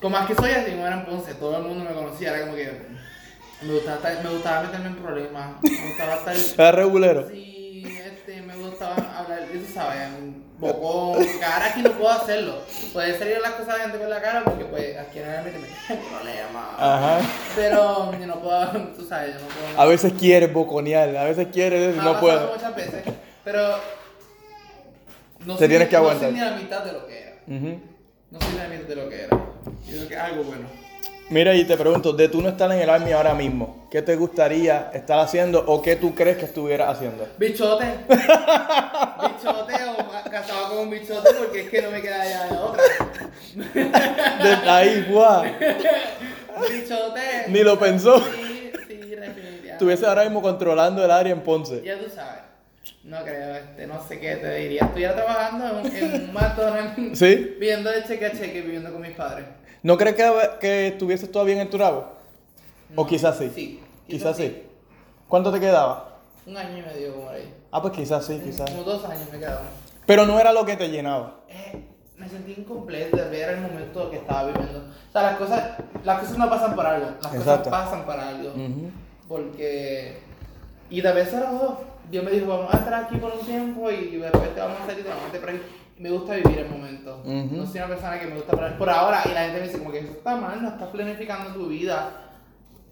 Como 0.00 0.16
es 0.18 0.26
que 0.26 0.34
soy 0.34 0.50
así, 0.52 0.72
no 0.72 0.86
era 0.86 0.96
en 0.96 1.04
Ponce, 1.06 1.34
todo 1.34 1.56
el 1.58 1.62
mundo 1.64 1.84
me 1.84 1.94
conocía, 1.94 2.30
era 2.34 2.40
como 2.46 2.54
que 2.54 2.70
me 3.62 3.72
gustaba, 3.74 3.96
estar- 3.96 4.22
me 4.24 4.30
gustaba 4.30 4.62
meterme 4.64 4.86
en 4.88 4.96
problemas, 4.96 5.62
me 5.62 5.88
gustaba 5.88 6.14
estar... 6.16 6.36
Era 6.58 6.72
regulero. 6.72 7.28
Sí, 7.28 7.45
gustaba 8.76 9.18
hablar, 9.18 9.40
tú 9.52 9.72
sabes, 9.72 10.08
bocón, 10.58 11.26
ahora 11.42 11.66
aquí 11.66 11.82
no 11.82 11.92
puedo 11.92 12.10
hacerlo. 12.10 12.58
Puede 12.92 13.18
salir 13.18 13.38
las 13.40 13.52
cosas 13.52 13.74
de 13.76 13.80
gente 13.82 13.98
con 13.98 14.10
la 14.10 14.20
cara 14.20 14.44
porque 14.44 14.64
pues 14.66 14.96
aquí 14.98 15.18
realmente 15.20 15.58
me 15.58 15.66
hay 15.66 16.02
problemas. 16.02 16.64
Ajá. 16.78 17.18
Pero 17.54 18.12
yo 18.18 18.26
no 18.26 18.40
puedo, 18.40 18.66
tú 18.96 19.04
sabes, 19.06 19.34
yo 19.34 19.40
no 19.40 19.46
puedo. 19.46 19.80
A 19.80 19.86
veces 19.86 20.12
quieres 20.18 20.52
boconear, 20.52 21.16
a 21.16 21.24
veces 21.24 21.48
quieres 21.52 21.98
ha 21.98 22.02
no 22.02 22.20
puedes. 22.20 22.40
muchas 22.52 22.76
veces, 22.76 23.02
pero 23.44 23.78
no 25.46 25.54
Te 25.54 25.58
soy, 25.60 25.68
tienes 25.68 25.88
que 25.88 25.96
no 25.96 25.98
aguantar. 26.02 26.28
soy 26.30 26.38
ni 26.38 26.44
la 26.44 26.56
mitad 26.56 26.84
de 26.84 26.92
lo 26.92 27.06
que 27.06 27.18
era. 27.22 27.36
Ujú. 27.46 27.80
No 28.30 28.40
soy 28.40 28.50
ni 28.52 28.58
la 28.58 28.68
mitad 28.68 28.88
de 28.88 28.96
lo 28.96 29.08
que 29.08 29.22
era. 29.22 29.36
Yo 29.86 29.92
creo 29.96 30.08
que 30.08 30.14
es 30.14 30.20
algo 30.20 30.44
bueno. 30.44 30.85
Mira, 31.28 31.56
y 31.56 31.64
te 31.64 31.76
pregunto, 31.76 32.12
de 32.12 32.28
tú 32.28 32.40
no 32.40 32.48
estar 32.48 32.70
en 32.70 32.78
el 32.78 32.88
Army 32.88 33.10
ahora 33.10 33.34
mismo, 33.34 33.88
¿qué 33.90 34.00
te 34.00 34.14
gustaría 34.14 34.92
estar 34.94 35.18
haciendo 35.18 35.64
o 35.66 35.82
qué 35.82 35.96
tú 35.96 36.14
crees 36.14 36.36
que 36.36 36.44
estuvieras 36.44 36.88
haciendo? 36.88 37.26
Bichote. 37.36 37.84
bichote 38.08 39.74
o 39.98 40.30
casado 40.30 40.68
con 40.68 40.78
un 40.78 40.90
bichote 40.90 41.30
porque 41.36 41.62
es 41.62 41.70
que 41.70 41.82
no 41.82 41.90
me 41.90 42.00
queda 42.00 42.24
ya 42.28 42.46
de 42.46 42.56
otra. 42.56 42.82
De 43.54 44.70
ahí, 44.70 45.06
guau. 45.10 45.44
Bichote. 46.70 47.20
Ni 47.48 47.64
lo 47.64 47.76
pensó. 47.76 48.20
Sí, 48.20 48.70
sí, 48.86 48.96
definitivamente. 49.16 49.70
Estuviese 49.72 50.06
ahora 50.06 50.22
mismo 50.22 50.40
controlando 50.40 51.04
el 51.04 51.10
área 51.10 51.32
en 51.32 51.40
Ponce. 51.40 51.82
Ya 51.82 51.98
tú 51.98 52.08
sabes. 52.08 52.42
No 53.02 53.22
creo, 53.24 53.56
este, 53.56 53.86
no 53.88 54.00
sé 54.06 54.20
qué 54.20 54.36
te 54.36 54.54
diría. 54.54 54.82
Estuviera 54.82 55.14
trabajando 55.16 55.80
en, 55.80 55.96
en 55.96 56.14
un 56.14 56.32
McDonald's. 56.32 57.18
¿Sí? 57.18 57.56
Viviendo 57.58 57.90
de 57.90 58.04
cheque 58.04 58.26
a 58.26 58.30
cheque, 58.32 58.62
viviendo 58.62 58.92
con 58.92 59.00
mis 59.00 59.12
padres. 59.12 59.44
¿No 59.86 59.96
crees 59.96 60.16
que, 60.16 60.28
que 60.58 60.86
estuvieses 60.88 61.30
todavía 61.30 61.54
en 61.54 61.60
el 61.60 61.70
Turabo? 61.70 62.06
¿O 62.96 63.06
quizás 63.06 63.38
sí? 63.38 63.52
Sí. 63.54 63.80
Quizás 64.08 64.36
sí. 64.36 64.64
¿Cuánto 65.28 65.52
te 65.52 65.60
quedaba? 65.60 66.18
Un 66.44 66.56
año 66.56 66.78
y 66.78 66.82
medio 66.82 67.14
como 67.14 67.30
ahí. 67.30 67.54
Ah, 67.70 67.80
pues 67.80 67.94
quizás 67.94 68.26
sí, 68.26 68.40
quizás. 68.42 68.68
Como 68.68 68.82
dos 68.82 69.04
años 69.04 69.28
me 69.30 69.38
quedaban. 69.38 69.62
Pero 70.04 70.26
no 70.26 70.40
era 70.40 70.52
lo 70.52 70.66
que 70.66 70.76
te 70.76 70.88
llenaba. 70.88 71.36
Eh, 71.48 71.84
me 72.16 72.28
sentí 72.28 72.56
incompleto 72.58 73.16
de 73.16 73.28
ver 73.28 73.50
el 73.50 73.60
momento 73.60 74.10
que 74.10 74.16
estaba 74.16 74.48
viviendo. 74.48 74.80
O 74.80 75.12
sea, 75.12 75.22
las 75.22 75.36
cosas, 75.36 75.74
las 76.02 76.18
cosas 76.18 76.36
no 76.36 76.50
pasan 76.50 76.74
por 76.74 76.84
algo. 76.84 77.06
Las 77.22 77.34
Exacto. 77.36 77.70
cosas 77.70 77.84
pasan 77.84 78.06
para 78.06 78.28
algo. 78.30 78.48
Ujú. 78.48 78.90
Porque. 79.28 80.18
Y 80.90 81.00
de 81.00 81.12
vez 81.12 81.32
era 81.32 81.52
dos. 81.52 81.74
Dios 82.10 82.24
me 82.24 82.32
dijo, 82.32 82.48
vamos 82.48 82.74
a 82.74 82.78
estar 82.78 82.94
aquí 83.04 83.18
por 83.18 83.32
un 83.32 83.46
tiempo 83.46 83.88
y 83.92 84.16
de 84.16 84.30
repente 84.32 84.60
vamos 84.60 84.80
a 84.80 84.86
salir 84.86 84.98
y 84.98 85.02
te 85.04 85.08
vamos 85.10 85.22
a 85.22 85.26
meter 85.28 85.40
por 85.42 85.50
ahí. 85.50 85.62
Y 85.98 86.02
me 86.02 86.10
gusta 86.10 86.34
vivir 86.34 86.58
el 86.58 86.68
momento. 86.68 87.22
Ujú. 87.24 87.48
No 87.56 87.66
soy 87.66 87.78
una 87.80 87.88
persona 87.88 88.20
que 88.20 88.26
me 88.26 88.34
gusta 88.36 88.52
por, 88.52 88.78
por 88.78 88.90
ahora. 88.90 89.22
Y 89.24 89.32
la 89.32 89.44
gente 89.44 89.60
me 89.60 89.66
dice, 89.66 89.78
como 89.78 89.92
que 89.92 90.00
eso 90.00 90.12
está 90.12 90.36
mal, 90.36 90.62
no 90.62 90.68
estás 90.68 90.88
planificando 90.88 91.50
tu 91.54 91.66
vida. 91.68 92.10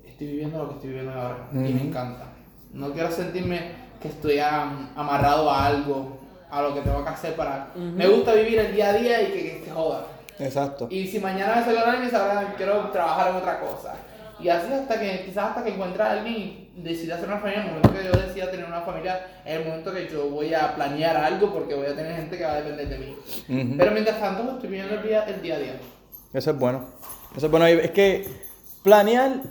Estoy 0.07 0.27
viviendo 0.29 0.59
lo 0.59 0.69
que 0.71 0.75
estoy 0.77 0.91
viviendo 0.91 1.13
ahora. 1.13 1.49
Y 1.53 1.57
me 1.57 1.83
encanta. 1.83 2.25
No 2.73 2.93
quiero 2.93 3.11
sentirme 3.11 3.73
que 4.01 4.09
estoy 4.09 4.39
am- 4.39 4.91
amarrado 4.97 5.51
a 5.51 5.67
algo, 5.67 6.19
a 6.51 6.63
lo 6.63 6.75
que 6.75 6.81
tengo 6.81 7.03
que 7.05 7.11
hacer 7.11 7.35
para. 7.37 7.69
Me 7.75 8.07
gusta 8.09 8.33
vivir 8.35 8.59
el 8.59 8.75
día 8.75 8.91
a 8.91 8.93
día 8.95 9.23
y 9.23 9.27
que, 9.33 9.43
que 9.43 9.63
se 9.65 9.71
joda. 9.71 10.07
Exacto. 10.39 10.89
Y 10.91 11.07
si 11.07 11.21
mañana 11.21 11.65
me 11.65 11.73
el 11.73 11.79
año, 11.79 12.11
sabrán, 12.11 12.55
quiero 12.57 12.89
trabajar 12.91 13.31
en 13.31 13.37
otra 13.37 13.61
cosa. 13.61 13.95
Y 14.41 14.49
así 14.49 14.73
hasta 14.73 14.99
que, 14.99 15.25
quizás 15.27 15.51
hasta 15.51 15.63
que 15.63 15.75
encuentre 15.75 16.03
a 16.03 16.13
alguien 16.13 16.64
y 16.77 16.83
decida 16.83 17.15
hacer 17.17 17.29
una 17.29 17.39
familia, 17.39 17.63
el 17.63 17.69
momento 17.69 17.93
que 17.93 18.05
yo 18.05 18.13
decida 18.27 18.51
tener 18.51 18.67
una 18.67 18.81
familia, 18.83 19.27
es 19.45 19.57
el 19.59 19.65
momento 19.65 19.93
que 19.93 20.09
yo 20.09 20.29
voy 20.29 20.53
a 20.55 20.75
planear 20.75 21.17
algo 21.17 21.53
porque 21.53 21.75
voy 21.75 21.87
a 21.87 21.95
tener 21.95 22.17
gente 22.17 22.37
que 22.37 22.45
va 22.45 22.53
a 22.53 22.63
depender 22.63 22.89
de 22.89 22.99
mí. 22.99 23.17
Ujú. 23.49 23.77
Pero 23.79 23.93
mientras 23.93 24.19
tanto, 24.21 24.43
estoy 24.53 24.69
viviendo 24.69 24.95
el 24.95 25.03
día, 25.03 25.25
el 25.25 25.41
día 25.43 25.55
a 25.57 25.59
día. 25.59 25.77
Eso 26.33 26.51
es 26.51 26.59
bueno. 26.59 26.85
Eso 27.37 27.47
es 27.47 27.51
bueno. 27.51 27.67
Es 27.67 27.91
que 27.93 28.27
planear. 28.83 29.43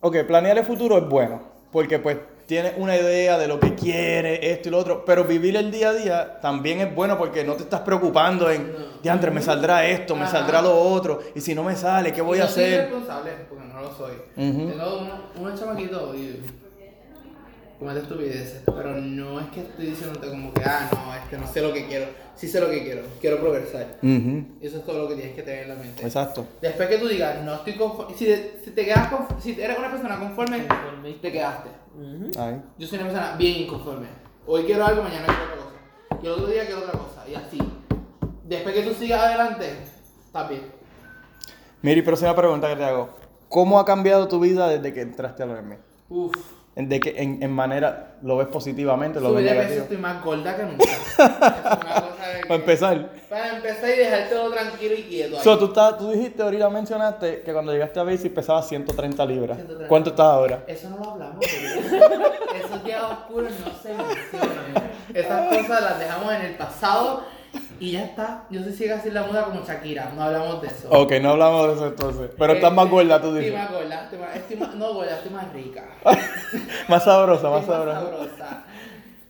Ok, 0.00 0.18
planear 0.26 0.58
el 0.58 0.64
futuro 0.64 0.98
es 0.98 1.08
bueno. 1.08 1.42
Porque 1.72 1.98
pues 1.98 2.16
tienes 2.46 2.72
una 2.78 2.96
idea 2.96 3.36
de 3.36 3.46
lo 3.46 3.60
que 3.60 3.74
quieres, 3.74 4.40
esto 4.42 4.68
y 4.68 4.72
lo 4.72 4.78
otro. 4.78 5.04
Pero 5.04 5.24
vivir 5.24 5.56
el 5.56 5.70
día 5.70 5.90
a 5.90 5.92
día 5.94 6.40
también 6.40 6.80
es 6.80 6.94
bueno 6.94 7.18
porque 7.18 7.44
no 7.44 7.54
te 7.54 7.64
estás 7.64 7.80
preocupando 7.80 8.50
en, 8.50 8.72
diantre, 9.02 9.30
me 9.30 9.42
saldrá 9.42 9.86
esto, 9.86 10.16
me 10.16 10.22
Ajá. 10.22 10.32
saldrá 10.38 10.62
lo 10.62 10.78
otro. 10.78 11.20
Y 11.34 11.40
si 11.40 11.54
no 11.54 11.62
me 11.64 11.76
sale, 11.76 12.12
¿qué 12.12 12.22
voy 12.22 12.38
Y 12.38 12.40
a 12.40 12.44
hacer? 12.44 12.82
responsable, 12.84 13.32
porque 13.48 13.64
no 13.78 13.88
lo 13.88 13.94
soy. 13.94 14.12
Tengo 14.70 14.98
uno- 15.00 15.20
unos 15.40 15.60
chamaquitos 15.60 16.16
y 16.16 16.40
comete 17.78 18.00
estupideces, 18.00 18.62
pero 18.66 18.94
no 19.00 19.38
es 19.40 19.46
que 19.50 19.60
estoy 19.60 19.86
diciéndote 19.86 20.28
como 20.28 20.52
que, 20.52 20.62
ah, 20.64 20.88
no, 20.92 21.14
es 21.14 21.20
que 21.30 21.38
no 21.38 21.46
sé 21.46 21.60
lo 21.62 21.72
que 21.72 21.86
quiero. 21.86 22.06
Sí 22.34 22.46
sé 22.48 22.60
lo 22.60 22.70
que 22.70 22.82
quiero, 22.84 23.02
quiero 23.20 23.38
progresar. 23.40 23.98
Eso 24.60 24.78
es 24.78 24.84
todo 24.84 25.02
lo 25.02 25.08
que 25.08 25.14
tienes 25.16 25.34
que 25.34 25.42
tener 25.42 25.64
en 25.64 25.68
la 25.70 25.74
mente. 25.76 26.02
Exacto. 26.04 26.46
Después 26.60 26.88
que 26.88 26.98
tú 26.98 27.08
digas, 27.08 27.42
no 27.44 27.54
estoy 27.54 27.74
conforme, 27.74 28.14
si, 28.16 28.24
te- 28.26 28.60
si 28.64 28.70
te 28.70 28.84
quedas 28.84 29.08
si 29.40 29.60
eres 29.60 29.78
una 29.78 29.90
persona 29.90 30.18
conforme, 30.18 30.66
te 31.20 31.32
quedaste. 31.32 31.68
Yo 32.78 32.86
soy 32.86 32.98
una 32.98 33.08
persona 33.08 33.36
bien 33.36 33.58
inconforme. 33.62 34.06
Hoy 34.46 34.62
quiero 34.64 34.86
algo, 34.86 35.02
mañana 35.02 35.26
quiero 35.26 35.42
otra 35.44 35.56
cosa. 35.56 36.20
Y 36.22 36.26
el 36.26 36.32
otro 36.32 36.46
día 36.46 36.64
quiero 36.66 36.80
otra 36.80 36.92
cosa. 36.92 37.24
Y 37.28 37.34
así. 37.34 37.58
Después 38.44 38.74
que 38.74 38.82
tú 38.82 38.94
sigas 38.94 39.20
adelante, 39.20 39.70
estás 40.24 40.48
bien. 40.48 40.62
Mira, 41.82 41.98
y 41.98 42.02
próxima 42.02 42.34
pregunta 42.34 42.68
que 42.68 42.76
te 42.76 42.84
hago. 42.84 43.10
¿Cómo 43.48 43.78
ha 43.80 43.84
cambiado 43.84 44.28
tu 44.28 44.40
vida 44.40 44.68
desde 44.68 44.92
que 44.92 45.00
entraste 45.00 45.42
al 45.42 45.50
Army? 45.52 45.76
Uf. 46.08 46.34
En- 46.76 46.88
De 46.88 47.00
que 47.00 47.14
en, 47.20 47.42
en 47.42 47.50
manera 47.50 48.16
lo 48.22 48.36
ves 48.36 48.46
positivamente, 48.48 49.20
lo 49.20 49.32
ves 49.32 49.42
Subí 49.42 49.42
de 49.44 49.48
peso, 49.50 49.60
negativo. 49.62 49.82
estoy 49.82 49.96
más 49.96 50.24
gorda 50.24 50.56
que 50.56 50.62
nunca. 50.62 50.84
es 50.84 51.18
una 51.18 51.78
cosa 52.00 52.28
de 52.28 52.40
que- 52.42 52.46
Para 52.46 52.54
empezar. 52.60 53.10
Para 53.28 53.56
empezar 53.56 53.90
y 53.90 53.96
dejar 53.98 54.28
todo 54.30 54.50
tranquilo 54.52 54.94
y 54.94 55.02
quieto. 55.02 55.36
ahí. 55.38 55.42
So, 55.44 55.58
tú, 55.58 55.64
estás- 55.66 55.98
tú 55.98 56.10
dijiste, 56.12 56.42
ahorita 56.42 56.70
mencionaste 56.70 57.40
que 57.42 57.52
cuando 57.52 57.72
llegaste 57.72 57.98
a 57.98 58.04
Basic 58.04 58.32
pesabas 58.32 58.68
130 58.68 59.26
libras. 59.26 59.56
130. 59.56 59.88
¿Cuánto 59.88 60.10
estás 60.10 60.26
ahora? 60.26 60.62
Eso 60.68 60.90
no 60.90 60.98
lo 60.98 61.10
hablamos. 61.12 61.38
Esos 62.64 62.84
días 62.84 63.02
oscuros 63.02 63.52
no 63.64 63.72
se 63.82 63.88
mencionan. 63.94 64.90
Esas 65.14 65.48
cosas 65.48 65.82
las 65.82 65.98
dejamos 65.98 66.32
en 66.34 66.42
el 66.42 66.54
pasado 66.56 67.22
y 67.80 67.92
ya 67.92 68.04
está. 68.04 68.44
Yo 68.50 68.62
soy 68.62 68.72
ciega 68.72 69.00
sin 69.00 69.14
la 69.14 69.22
muda 69.24 69.44
como 69.44 69.64
Shakira. 69.64 70.12
No 70.14 70.22
hablamos 70.22 70.60
de 70.62 70.68
eso. 70.68 70.88
Ok, 70.90 71.12
no 71.22 71.30
hablamos 71.30 71.68
de 71.68 71.74
eso 71.74 71.86
entonces. 71.88 72.30
Pero 72.38 72.52
estás 72.54 72.72
más 72.72 72.88
gorda, 72.90 73.20
tú 73.20 73.28
Estoy 73.28 73.44
dices. 73.44 73.58
más 73.58 73.70
gorda. 73.72 74.04
Estoy 74.04 74.18
más, 74.18 74.36
estoy 74.36 74.56
más- 74.56 74.74
no 74.74 74.94
gorda, 74.94 75.14
estoy 75.16 75.30
más 75.32 75.52
rica. 75.52 75.84
Más 76.88 77.04
sabrosa, 77.04 77.50
más 77.50 77.60
Estoy 77.60 77.76
sabrosa. 77.76 78.00
sabrosa. 78.00 78.64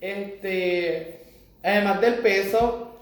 Este, 0.01 1.25
además 1.63 2.01
del 2.01 2.15
peso, 2.17 3.01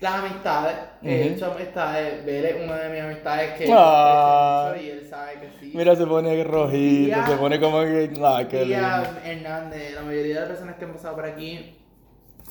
las 0.00 0.14
amistades. 0.14 0.76
He 1.02 1.28
hecho 1.28 1.52
amistades. 1.52 2.26
Es 2.26 2.54
una 2.64 2.76
de 2.76 2.88
mis 2.90 3.00
amistades 3.02 3.52
que 3.58 3.68
Ah. 3.72 4.72
y 4.80 4.88
él 4.88 5.06
sabe 5.08 5.32
que 5.40 5.48
sí. 5.60 5.72
Mira, 5.74 5.94
se 5.96 6.06
pone 6.06 6.42
rojito, 6.44 7.26
se 7.26 7.36
pone 7.36 7.60
como 7.60 7.80
que. 7.82 8.10
Ah, 8.22 8.42
qué 8.48 8.62
Y 8.62 8.66
lindo. 8.68 8.86
a 8.86 9.04
Hernández, 9.24 9.94
la 9.94 10.02
mayoría 10.02 10.34
de 10.34 10.40
las 10.40 10.48
personas 10.50 10.76
que 10.76 10.84
han 10.84 10.92
pasado 10.92 11.14
por 11.16 11.24
aquí 11.26 11.76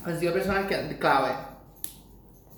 han 0.05 0.19
sido 0.19 0.33
personas 0.33 0.65
que, 0.65 0.97
clave. 0.97 1.29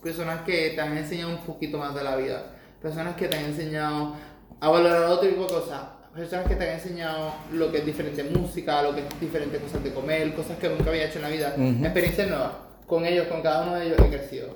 Personas 0.04 0.41
que 0.41 0.72
te 0.72 0.82
han 0.82 0.97
enseñado 0.97 1.32
un 1.32 1.38
poquito 1.45 1.78
más 1.78 1.95
de 1.95 2.04
la 2.04 2.16
vida. 2.16 2.43
Personas 2.82 3.16
que 3.16 3.28
te 3.28 3.38
han 3.38 3.45
enseñado 3.45 4.14
a 4.60 4.70
valorar 4.70 5.04
otro 5.06 5.30
tipo 5.30 5.43
de 5.43 5.47
cosas. 5.47 5.82
Personas 6.14 6.47
que 6.47 6.56
te 6.56 6.70
han 6.70 6.76
enseñado 6.76 7.34
lo 7.54 7.72
que 7.72 7.80
es 7.80 7.86
diferente 7.86 8.24
música, 8.24 8.84
lo 8.84 8.93
que 8.93 9.01
es 9.01 9.20
diferente 9.20 9.58
cosas 9.58 9.84
de 9.84 9.93
comer, 9.93 10.34
cosas 10.36 10.58
que 10.60 10.70
nunca 10.70 10.89
había 10.89 11.06
hecho 11.06 11.18
en 11.18 11.22
la 11.24 11.30
vida. 11.30 11.54
Ujú. 11.58 11.86
Experiencias 11.86 12.28
nuevas. 12.28 12.51
Con 12.86 13.06
ellos, 13.06 13.28
con 13.28 13.41
cada 13.41 13.64
uno 13.64 13.76
de 13.76 13.86
ellos 13.88 13.97
he 13.99 14.10
crecido. 14.10 14.56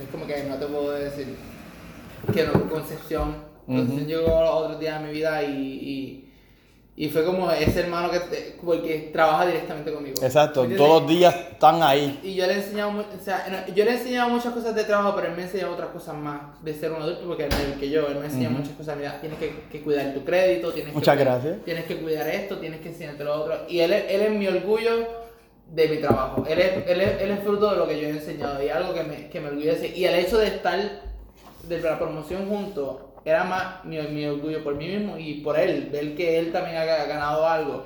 Es 0.00 0.08
como 0.10 0.26
que 0.26 0.44
no 0.44 0.56
te 0.56 0.66
puedo 0.66 0.92
decir 0.92 1.36
que 2.32 2.44
no, 2.44 2.52
Concepción. 2.70 3.36
Concepción 3.66 3.98
Ujú. 3.98 4.06
llegó 4.06 4.40
los 4.40 4.50
otros 4.50 4.80
días 4.80 5.00
de 5.00 5.06
mi 5.06 5.12
vida 5.12 5.42
y, 5.42 5.50
y 5.50 6.23
Y 6.96 7.08
fue 7.08 7.24
como 7.24 7.50
ese 7.50 7.80
hermano 7.80 8.08
que 8.08 8.20
porque 8.64 9.10
trabaja 9.12 9.46
directamente 9.46 9.92
conmigo. 9.92 10.14
Exacto, 10.22 10.62
¿Me 10.64 10.76
todos 10.76 11.02
los 11.02 11.10
días 11.10 11.34
están 11.50 11.82
ahí. 11.82 12.20
Y 12.22 12.34
yo 12.36 12.46
le 12.46 12.52
he 12.52 12.56
enseñado, 12.58 12.90
o 13.00 13.24
sea, 13.24 13.66
yo 13.74 13.84
le 13.84 13.90
he 13.90 13.94
enseñado 13.94 14.30
muchas 14.30 14.52
cosas 14.52 14.76
de 14.76 14.84
trabajo, 14.84 15.12
pero 15.16 15.26
él 15.28 15.34
me 15.34 15.42
ha 15.42 15.46
enseñado 15.46 15.72
otras 15.72 15.88
cosas 15.88 16.14
más 16.14 16.62
de 16.62 16.72
ser 16.72 16.92
un 16.92 17.02
adulto, 17.02 17.26
porque 17.26 17.46
él 17.46 17.50
que 17.80 17.90
yo, 17.90 18.06
él 18.06 18.14
me 18.20 18.26
enseña 18.26 18.48
Ujú. 18.48 18.58
muchas 18.58 18.74
cosas, 18.76 18.96
mira, 18.96 19.20
tienes 19.20 19.40
que, 19.40 19.52
que 19.72 19.80
cuidar 19.82 20.14
tu 20.14 20.24
crédito, 20.24 20.72
tienes 20.72 20.94
Muchas 20.94 21.16
que, 21.16 21.24
gracias. 21.24 21.56
tienes 21.64 21.84
que 21.86 21.96
cuidar 21.96 22.28
esto, 22.28 22.58
tienes 22.58 22.80
que 22.80 22.90
enseñarte 22.90 23.24
lo 23.24 23.34
otro. 23.42 23.56
Y 23.68 23.80
él, 23.80 23.92
es- 23.92 24.04
él 24.12 24.20
es 24.22 24.30
mi 24.30 24.46
orgullo 24.46 25.24
de 25.72 25.88
mi 25.88 25.96
trabajo, 25.96 26.44
él 26.48 26.60
es, 26.60 26.86
él, 26.86 27.00
es, 27.00 27.22
él 27.22 27.30
es 27.32 27.40
fruto 27.40 27.72
de 27.72 27.76
lo 27.76 27.88
que 27.88 28.00
yo 28.00 28.06
he 28.06 28.10
enseñado 28.10 28.62
y 28.62 28.68
algo 28.68 28.94
que 28.94 29.02
me, 29.02 29.28
que 29.30 29.40
me 29.40 29.48
orgullece. 29.48 29.88
Y 29.96 30.04
el 30.04 30.14
hecho 30.14 30.38
de 30.38 30.46
estar 30.46 30.78
de 31.64 31.80
la 31.80 31.98
promoción 31.98 32.46
juntos 32.48 32.98
era 33.24 33.44
más 33.44 33.84
mi, 33.84 33.98
mi 33.98 34.26
orgullo 34.26 34.62
por 34.62 34.74
mí 34.74 34.88
mismo 34.88 35.16
y 35.18 35.34
por 35.34 35.58
él, 35.58 35.88
ver 35.90 36.14
que 36.14 36.38
él 36.38 36.52
también 36.52 36.76
ha 36.76 36.84
ganado 36.84 37.46
algo, 37.46 37.84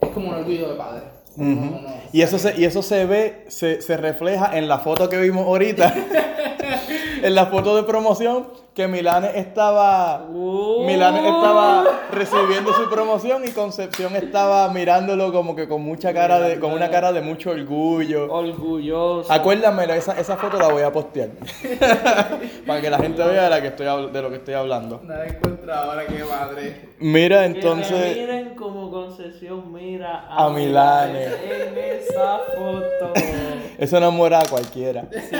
es 0.00 0.08
como 0.10 0.28
un 0.28 0.34
orgullo 0.34 0.70
de 0.70 0.74
padre. 0.74 1.02
Ujú. 1.36 1.44
No, 1.44 1.80
no, 1.82 1.94
Y 2.12 2.22
eso 2.22 2.38
se, 2.38 2.60
y 2.60 2.64
eso 2.64 2.82
se 2.82 3.06
ve, 3.06 3.44
se, 3.48 3.80
se 3.82 3.96
refleja 3.96 4.58
en 4.58 4.66
la 4.68 4.80
foto 4.80 5.08
que 5.08 5.18
vimos 5.18 5.46
ahorita. 5.46 5.94
en 7.22 7.34
la 7.34 7.46
foto 7.46 7.76
de 7.76 7.82
promoción 7.84 8.48
que 8.80 8.88
Milane 8.88 9.38
estaba. 9.38 10.24
Uh. 10.26 10.84
Milane 10.86 11.18
estaba 11.18 11.84
recibiendo 12.10 12.72
su 12.72 12.88
promoción 12.88 13.44
y 13.46 13.50
Concepción 13.50 14.16
estaba 14.16 14.70
mirándolo 14.70 15.34
como 15.34 15.54
que 15.54 15.68
con 15.68 15.82
mucha 15.82 16.14
cara 16.14 16.40
de. 16.40 16.58
con 16.58 16.72
una 16.72 16.88
cara 16.88 17.12
de 17.12 17.20
mucho 17.20 17.50
orgullo. 17.50 18.32
Orgulloso. 18.32 19.30
Acuérdame, 19.30 19.84
esa, 19.94 20.18
esa 20.18 20.38
foto 20.38 20.56
la 20.56 20.68
voy 20.68 20.82
a 20.82 20.90
postear. 20.90 21.28
Para 22.66 22.80
que 22.80 22.88
la 22.88 22.96
gente 22.98 23.22
vea 23.22 23.44
de, 23.44 23.50
la 23.50 23.60
que 23.60 23.68
estoy, 23.68 24.10
de 24.10 24.22
lo 24.22 24.30
que 24.30 24.36
estoy 24.36 24.54
hablando. 24.54 25.02
Nada 25.04 25.26
encontrado 25.26 25.90
ahora, 25.90 26.06
qué 26.06 26.24
madre. 26.24 26.88
Mira, 27.00 27.40
Que 27.40 27.44
entonces. 27.46 28.16
miren 28.16 28.54
como 28.54 28.90
concesión 28.90 29.70
mira 29.74 30.24
A 30.30 30.48
Milane. 30.48 31.24
en 31.26 31.78
esa 32.00 32.38
foto. 32.56 33.12
Eso 33.78 33.98
enamora 33.98 34.38
a 34.40 34.46
cualquiera. 34.48 35.04
Sí, 35.12 35.36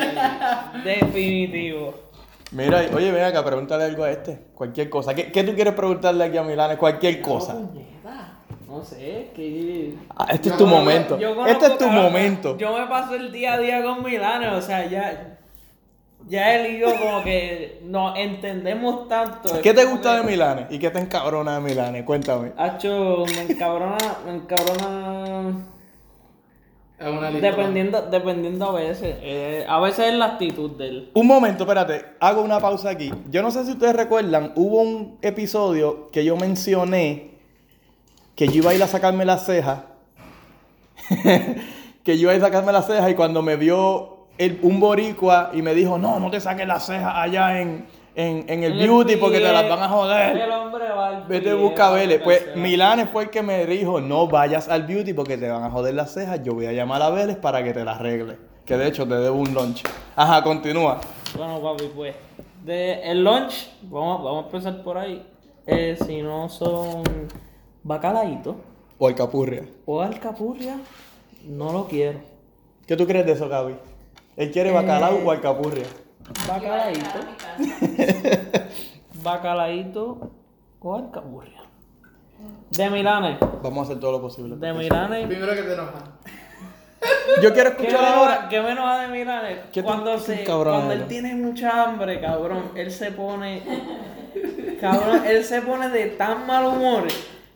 definitivo. 0.84 2.09
Mira, 2.52 2.82
oye, 2.94 3.12
ven 3.12 3.24
acá, 3.24 3.44
pregúntale 3.44 3.84
algo 3.84 4.04
a 4.04 4.10
este. 4.10 4.38
Cualquier 4.54 4.90
cosa. 4.90 5.14
¿Qué, 5.14 5.30
qué 5.30 5.44
tú 5.44 5.54
quieres 5.54 5.74
preguntarle 5.74 6.24
aquí 6.24 6.36
a 6.36 6.42
Milane? 6.42 6.76
Cualquier 6.76 7.20
cosa. 7.22 7.52
Puñeta, 7.54 8.38
No 8.66 8.82
sé, 8.82 9.30
que. 9.36 9.94
Ah, 10.16 10.26
este 10.30 10.48
Yo 10.48 10.54
es 10.54 10.58
tu 10.58 10.64
conozco- 10.64 10.78
momento. 10.80 11.18
Yo 11.18 11.46
Este 11.46 11.66
es 11.66 11.78
tu 11.78 11.88
momento. 11.88 12.56
Yo 12.58 12.76
me 12.76 12.86
paso 12.86 13.14
el 13.14 13.30
día 13.30 13.54
a 13.54 13.58
día 13.58 13.82
con 13.84 14.02
Milano, 14.02 14.56
o 14.56 14.60
sea, 14.62 14.84
ya. 14.86 15.36
Ya 16.28 16.54
él 16.54 16.74
y 16.76 16.78
yo 16.80 16.88
como 16.98 17.22
que 17.24 17.80
nos 17.84 18.16
entendemos 18.18 19.08
tanto. 19.08 19.58
¿Qué 19.62 19.72
te 19.72 19.84
gusta 19.86 20.16
de 20.16 20.22
Milane? 20.24 20.66
¿Y 20.70 20.78
qué 20.78 20.90
te 20.90 20.98
encabrona 20.98 21.54
de 21.54 21.60
Milane? 21.60 22.04
Cuéntame. 22.04 22.52
Hacho, 22.58 23.24
me 23.34 23.52
encabrona, 23.52 23.96
me 24.26 24.32
encabrona. 24.34 25.54
Es 27.00 27.08
una 27.08 27.30
lista. 27.30 27.46
Dependiendo, 27.50 28.02
dependiendo 28.02 28.66
a 28.68 28.72
veces. 28.74 29.16
eh, 29.22 29.64
a 29.66 29.80
veces 29.80 30.08
es 30.08 30.14
la 30.14 30.26
actitud 30.26 30.72
de 30.72 30.88
él. 30.88 31.10
Un 31.14 31.26
momento, 31.26 31.64
espérate, 31.64 32.04
hago 32.20 32.42
una 32.42 32.60
pausa 32.60 32.90
aquí. 32.90 33.10
Yo 33.30 33.40
no 33.42 33.50
sé 33.50 33.64
si 33.64 33.72
ustedes 33.72 33.96
recuerdan, 33.96 34.52
hubo 34.54 34.82
un 34.82 35.18
episodio 35.22 36.08
que 36.12 36.24
yo 36.24 36.36
mencioné 36.36 37.30
que 38.34 38.48
yo 38.48 38.56
iba 38.56 38.70
a 38.72 38.74
ir 38.74 38.82
a 38.82 38.86
sacarme 38.86 39.24
las 39.24 39.46
cejas. 39.46 39.80
que 42.04 42.16
yo 42.18 42.22
iba 42.22 42.32
a 42.32 42.36
ir 42.36 42.42
a 42.42 42.46
sacarme 42.46 42.72
las 42.72 42.86
cejas 42.86 43.10
y 43.10 43.14
cuando 43.14 43.42
me 43.42 43.56
vio 43.56 44.26
el- 44.38 44.58
un 44.62 44.80
boricua 44.80 45.50
y 45.54 45.62
me 45.62 45.74
dijo, 45.74 45.98
no, 45.98 46.20
no 46.20 46.30
te 46.30 46.40
saques 46.40 46.66
las 46.66 46.86
cejas 46.86 47.12
allá 47.16 47.60
en, 47.60 47.86
en, 48.14 48.44
en 48.48 48.64
el 48.64 48.72
beauty 48.74 49.16
porque 49.16 49.38
te 49.38 49.52
las 49.52 49.68
van 49.68 49.78
a 49.80 49.84
El 49.84 49.90
joder. 49.90 50.50
hombre 50.50 50.88
va 50.88 51.08
al 51.08 51.24
Vete, 51.26 51.54
busca 51.54 51.88
a 51.88 51.92
Vélez. 51.92 52.20
Pues 52.22 52.56
Milane 52.56 53.06
fue 53.06 53.24
el 53.24 53.30
que 53.30 53.42
me 53.42 53.64
dijo, 53.66 54.00
no 54.00 54.26
vayas 54.26 54.68
al 54.68 54.82
beauty 54.84 55.12
porque 55.14 55.36
te 55.38 55.48
van 55.48 55.62
a 55.64 55.70
joder 55.70 55.94
las 55.94 56.12
cejas. 56.12 56.42
Yo 56.42 56.54
voy 56.54 56.66
a 56.66 56.72
llamar 56.72 57.02
a 57.02 57.10
Vélez 57.10 57.36
para 57.36 57.62
que 57.62 57.72
te 57.72 57.84
las 57.84 57.98
arregle. 58.00 58.36
Que 58.64 58.76
de 58.76 58.88
hecho 58.88 59.06
te 59.06 59.14
debo 59.14 59.36
un 59.36 59.52
lunch. 59.54 59.82
Ajá, 60.16 60.42
continúa. 60.42 61.00
Bueno, 61.36 61.60
papi, 61.60 61.90
pues. 61.94 62.14
De 62.64 63.00
el 63.10 63.24
lunch, 63.24 63.70
vamos, 63.82 64.22
vamos 64.22 64.42
a 64.44 64.46
empezar 64.46 64.82
por 64.82 64.98
ahí. 64.98 65.26
Eh, 65.66 65.96
si 66.06 66.20
no 66.22 66.48
son 66.48 67.02
bacalaitos 67.82 68.56
O 68.98 69.06
alcapurria. 69.06 69.62
o 69.86 70.00
alcapurria, 70.00 70.76
no 71.46 71.72
lo 71.72 71.86
quiero. 71.86 72.18
¿Qué 72.86 72.96
tú 72.96 73.06
crees 73.06 73.24
de 73.24 73.32
eso, 73.32 73.48
Gaby? 73.48 73.74
¿Él 74.36 74.50
quiere 74.50 74.72
bacalao 74.72 75.14
Eh, 75.18 75.22
o 75.24 75.30
alcapurria? 75.30 75.84
Bacalaíto. 76.46 77.20
Bacalaíto 79.22 80.30
o 80.80 80.94
alcapurria. 80.94 81.60
De 82.70 82.88
Milanes. 82.90 83.38
Vamos 83.62 83.78
a 83.78 83.82
hacer 83.82 84.00
todo 84.00 84.12
lo 84.12 84.20
posible. 84.20 84.56
De 84.56 84.72
Milanes. 84.72 85.26
Primero 85.26 85.54
que 85.54 85.62
te 85.62 85.72
enoja. 85.74 86.04
Yo 87.42 87.52
quiero 87.52 87.76
¿Qué 87.76 87.82
escuchar 87.86 88.00
enoja- 88.04 88.16
ahora. 88.16 88.48
¿Qué 88.48 88.60
me 88.60 88.70
enoja 88.72 88.98
de 89.02 89.08
Milanes? 89.08 89.58
¿Qué 89.72 89.82
Cuando, 89.82 90.12
qué 90.14 90.20
se, 90.20 90.44
cuando 90.44 90.92
él 90.92 91.06
tiene 91.06 91.34
mucha 91.34 91.84
hambre, 91.84 92.20
cabrón, 92.20 92.70
él 92.74 92.90
se 92.90 93.10
pone. 93.12 93.62
Cabrón, 94.80 95.22
él 95.26 95.44
se 95.44 95.60
pone 95.62 95.88
de 95.90 96.06
tan 96.06 96.46
mal 96.46 96.64
humor 96.66 97.04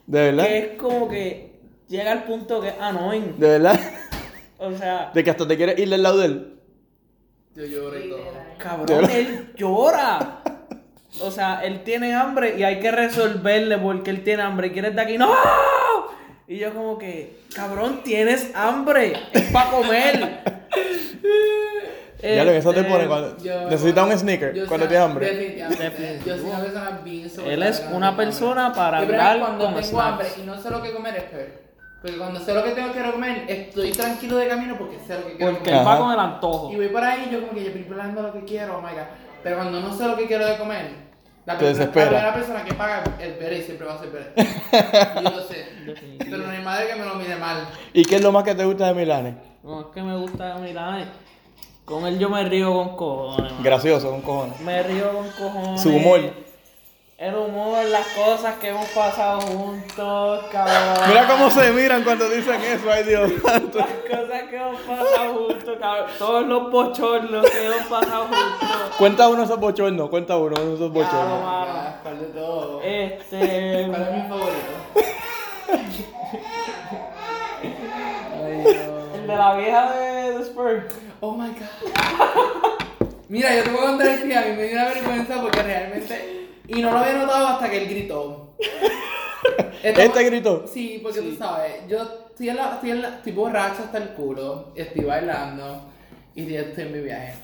¿De 0.05 0.31
verdad? 0.31 0.45
que 0.45 0.57
es 0.59 0.77
como 0.77 1.07
que 1.07 1.59
llega 1.87 2.11
al 2.11 2.23
punto 2.25 2.61
que 2.61 2.69
es 2.69 2.75
annoying. 2.79 3.39
¿De 3.39 3.47
verdad? 3.47 3.79
O 4.59 4.71
sea, 4.73 5.11
De 5.13 5.23
que 5.23 5.31
hasta 5.31 5.47
te 5.47 5.57
quieres 5.57 5.77
ir 5.79 5.89
del 5.89 6.03
lado 6.03 6.19
de 6.19 6.25
él. 6.27 6.59
Yo 7.55 7.65
lloro 7.65 7.97
y 7.99 8.09
todo. 8.09 8.19
Cabrón, 8.57 9.09
él 9.09 9.51
llora. 9.55 10.39
O 11.21 11.31
sea, 11.31 11.61
él 11.63 11.83
tiene 11.83 12.13
hambre 12.13 12.55
y 12.57 12.63
hay 12.63 12.79
que 12.79 12.91
resolverle 12.91 13.77
porque 13.77 14.09
él 14.11 14.23
tiene 14.23 14.43
hambre. 14.43 14.71
¿Quieres 14.71 14.95
de 14.95 15.01
aquí? 15.01 15.17
¡No! 15.17 15.31
Y 16.47 16.57
yo 16.57 16.73
como 16.73 16.97
que, 16.97 17.39
cabrón, 17.55 18.01
tienes 18.03 18.51
hambre. 18.55 19.13
Es 19.33 19.43
para 19.51 19.71
comer. 19.71 20.39
Ya 22.21 22.43
lo 22.43 22.51
que 22.51 22.57
eso 22.57 22.73
te 22.73 22.79
Este, 22.79 22.91
pone 22.91 23.07
cuando... 23.07 23.37
Yo- 23.37 23.69
Necesita 23.69 24.03
un 24.03 24.17
sneaker 24.17 24.65
cuando 24.67 24.87
tienes 24.87 25.05
hambre. 25.05 25.25
Definitivamente. 25.33 26.19
Yo 26.25 26.35
soy 26.37 26.45
una 26.49 26.59
persona 26.59 26.99
bien 27.03 27.31
Él 27.45 27.63
es 27.63 27.83
una 27.91 28.17
persona 28.17 28.73
para 28.73 28.97
hablar 28.99 29.39
cuando 29.39 29.73
tengo 29.73 30.01
hambre 30.01 30.27
y 30.37 30.41
no 30.45 30.59
sé 30.61 30.69
lo 30.71 30.81
que 30.81 30.91
comer 30.91 31.15
es 31.17 31.23
peor. 31.23 31.64
Porque 32.05 32.19
cuando 32.19 32.39
sé 32.39 32.53
lo 32.53 32.63
que 32.63 32.69
tengo 32.71 32.93
que 32.93 33.01
comer, 33.11 33.45
estoy 33.47 33.91
tranquilo 33.91 34.37
de 34.37 34.47
camino 34.47 34.75
porque 34.77 34.99
sé 34.99 35.17
lo 35.17 35.25
que 35.25 35.37
quiero 35.37 35.53
Porque 35.53 35.69
comer. 35.71 35.79
él 35.81 35.87
va 35.87 35.93
Ajá. 35.93 36.01
con 36.03 36.11
el 36.13 36.19
antojo. 36.19 36.71
Y 36.71 36.75
voy 36.75 36.87
por 36.89 37.03
ahí 37.03 37.29
yo 37.31 37.39
como 37.41 37.53
que 37.53 37.61
yo 37.61 37.67
estoy 37.69 37.81
planeando 37.81 38.21
lo 38.21 38.31
que 38.33 38.43
quiero, 38.43 38.77
oh 38.77 38.81
my 38.81 38.91
god. 38.91 39.07
Pero 39.41 39.55
cuando 39.55 39.79
no 39.81 39.91
sé 39.91 40.07
lo 40.07 40.15
que 40.15 40.27
quiero 40.27 40.45
de 40.45 40.55
comer, 40.57 40.91
la, 41.47 41.53
Te 41.57 41.65
persona- 41.65 41.69
desespera. 41.79 42.05
la 42.05 42.09
primera 42.11 42.33
persona 42.35 42.63
que 42.63 42.73
paga 42.75 43.03
el 43.19 43.33
pere 43.33 43.61
siempre 43.63 43.87
va 43.87 43.95
a 43.95 43.97
ser 43.97 44.09
pere. 44.11 44.33
Y 44.37 45.23
yo 45.23 45.29
lo 45.31 45.41
sé. 45.41 45.65
Definitivo. 45.83 46.29
Pero 46.31 46.37
no 46.45 46.51
hay 46.51 46.61
madre 46.63 46.87
que 46.89 46.95
me 46.95 47.05
lo 47.05 47.15
mire 47.15 47.35
mal. 47.37 47.67
¿Y 47.91 48.05
qué 48.05 48.17
es 48.17 48.21
lo 48.21 48.31
más 48.31 48.43
que 48.43 48.53
te 48.53 48.65
gusta 48.65 48.85
de 48.85 48.93
Milane? 48.93 49.35
No, 49.63 49.79
es 49.81 49.87
que 49.87 50.03
me 50.03 50.15
gusta 50.15 50.57
Milán. 50.59 51.09
Con 51.85 52.05
él 52.05 52.19
yo 52.19 52.29
me 52.29 52.43
río 52.47 52.71
con 52.71 52.95
cojones. 52.95 53.51
mano. 53.51 53.63
Gracioso, 53.63 54.11
con 54.11 54.21
cojones. 54.21 54.59
Me 54.59 54.83
río 54.83 55.11
con 55.11 55.27
cojones. 55.31 55.81
Su 55.81 55.89
humor. 55.89 56.19
El 57.17 57.33
humor, 57.33 57.85
las 57.85 58.05
cosas 58.07 58.55
que 58.55 58.67
hemos 58.69 58.87
pasado 58.89 59.39
juntos, 59.39 60.45
cabrón. 60.51 61.07
Mira 61.07 61.25
cómo 61.29 61.49
se 61.49 61.71
miran 61.71 62.03
cuando 62.03 62.29
dicen 62.29 62.59
eso, 62.61 62.91
ay 62.91 63.05
Dios 63.05 63.31
santo. 63.41 63.77
Las 63.79 63.87
cosas 63.87 64.43
que 64.49 64.55
hemos 64.57 64.81
pasado 64.81 65.33
juntos, 65.35 65.77
cabrón. 65.79 66.09
Todos 66.19 66.45
los 66.45 66.71
bochornos 66.71 67.49
que 67.49 67.65
hemos 67.67 67.87
pasado 67.87 68.23
juntos. 68.23 68.69
Cuenta 68.97 69.29
uno 69.29 69.37
de 69.37 69.43
esos 69.45 69.59
bochornos, 69.61 70.09
cuenta 70.09 70.35
uno 70.35 70.55
de 70.59 70.73
esos 70.75 70.91
Claro, 70.91 71.05
bochornos. 71.05 71.41
mano. 71.43 71.65
Ya, 71.73 71.99
¿Cuál 72.03 72.19
de 72.19 72.25
todo? 72.25 72.81
Este. 72.83 73.37
¿Cuál 73.89 74.01
es 74.01 74.11
mi 74.11 74.21
favorito? 74.29 74.73
El 79.15 79.27
de 79.27 79.35
la 79.35 79.55
vieja 79.55 79.91
de 79.93 80.33
The 80.37 80.43
Spur. 80.45 80.87
Oh 81.21 81.31
my 81.31 81.47
god. 81.47 83.07
Mira, 83.29 83.55
yo 83.55 83.63
te 83.63 83.69
voy 83.69 83.79
a 83.79 83.83
contar 83.87 84.07
y 84.27 84.33
a 84.33 84.41
mí 84.41 84.51
me 84.57 84.63
dio 84.63 84.73
una 84.73 84.85
vergüenza 84.89 85.41
porque 85.41 85.63
realmente. 85.63 86.44
Y 86.67 86.81
no 86.81 86.91
lo 86.91 86.97
había 86.97 87.13
notado 87.13 87.47
hasta 87.47 87.69
que 87.69 87.77
él 87.77 87.89
gritó. 87.89 88.55
Esto- 89.83 90.01
¿Este 90.01 90.23
gritó? 90.23 90.65
Sí, 90.71 90.99
porque 91.03 91.21
tú 91.21 91.35
sabes, 91.35 91.87
yo 91.87 92.01
estoy, 92.31 92.49
en 92.49 92.55
la, 92.57 92.73
estoy, 92.75 92.91
en 92.91 93.01
la- 93.03 93.09
estoy 93.09 93.31
borracho 93.33 93.83
hasta 93.83 93.97
el 93.99 94.09
culo, 94.09 94.71
estoy 94.75 95.03
bailando 95.03 95.85
y 96.33 96.45
ya 96.47 96.61
estoy 96.61 96.85
en 96.85 96.91
mi 96.91 96.99
viaje. 97.01 97.35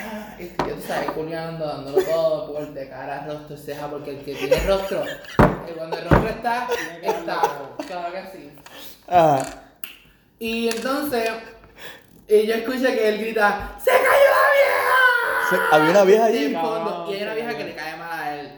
Ah, 0.00 0.34
y 0.38 0.46
tú 0.46 0.64
sabes, 0.86 1.10
culiando, 1.10 1.66
dándolo 1.66 2.02
todo, 2.02 2.54
porte, 2.54 2.88
cara, 2.88 3.26
rostro, 3.26 3.54
ceja, 3.58 3.86
porque 3.90 4.12
el 4.12 4.18
que 4.24 4.34
tiene 4.34 4.58
rostro, 4.66 5.02
que 5.66 5.72
cuando 5.74 5.98
el 5.98 6.08
rostro 6.08 6.28
está, 6.30 6.68
está, 7.02 7.40
claro 7.86 8.12
que 8.14 8.22
sí. 8.38 8.50
Ajá. 9.06 9.44
Y 10.38 10.68
entonces, 10.68 11.30
y 12.28 12.46
yo 12.46 12.54
escucho 12.54 12.80
que 12.86 13.08
él 13.10 13.18
grita, 13.18 13.76
¡Se 13.84 13.90
cayó 13.90 14.00
la 14.06 14.46
vieja! 14.54 15.50
Se- 15.50 15.76
había 15.76 15.90
una 15.90 16.04
vieja 16.04 16.24
allí. 16.24 16.44
en 16.46 16.54
fondo, 16.60 17.06
y 17.10 17.14
hay 17.16 17.22
una 17.22 17.34
vieja 17.34 17.54
que 17.58 17.64
le 17.64 17.74
cae 17.74 17.96
mal. 17.98 18.13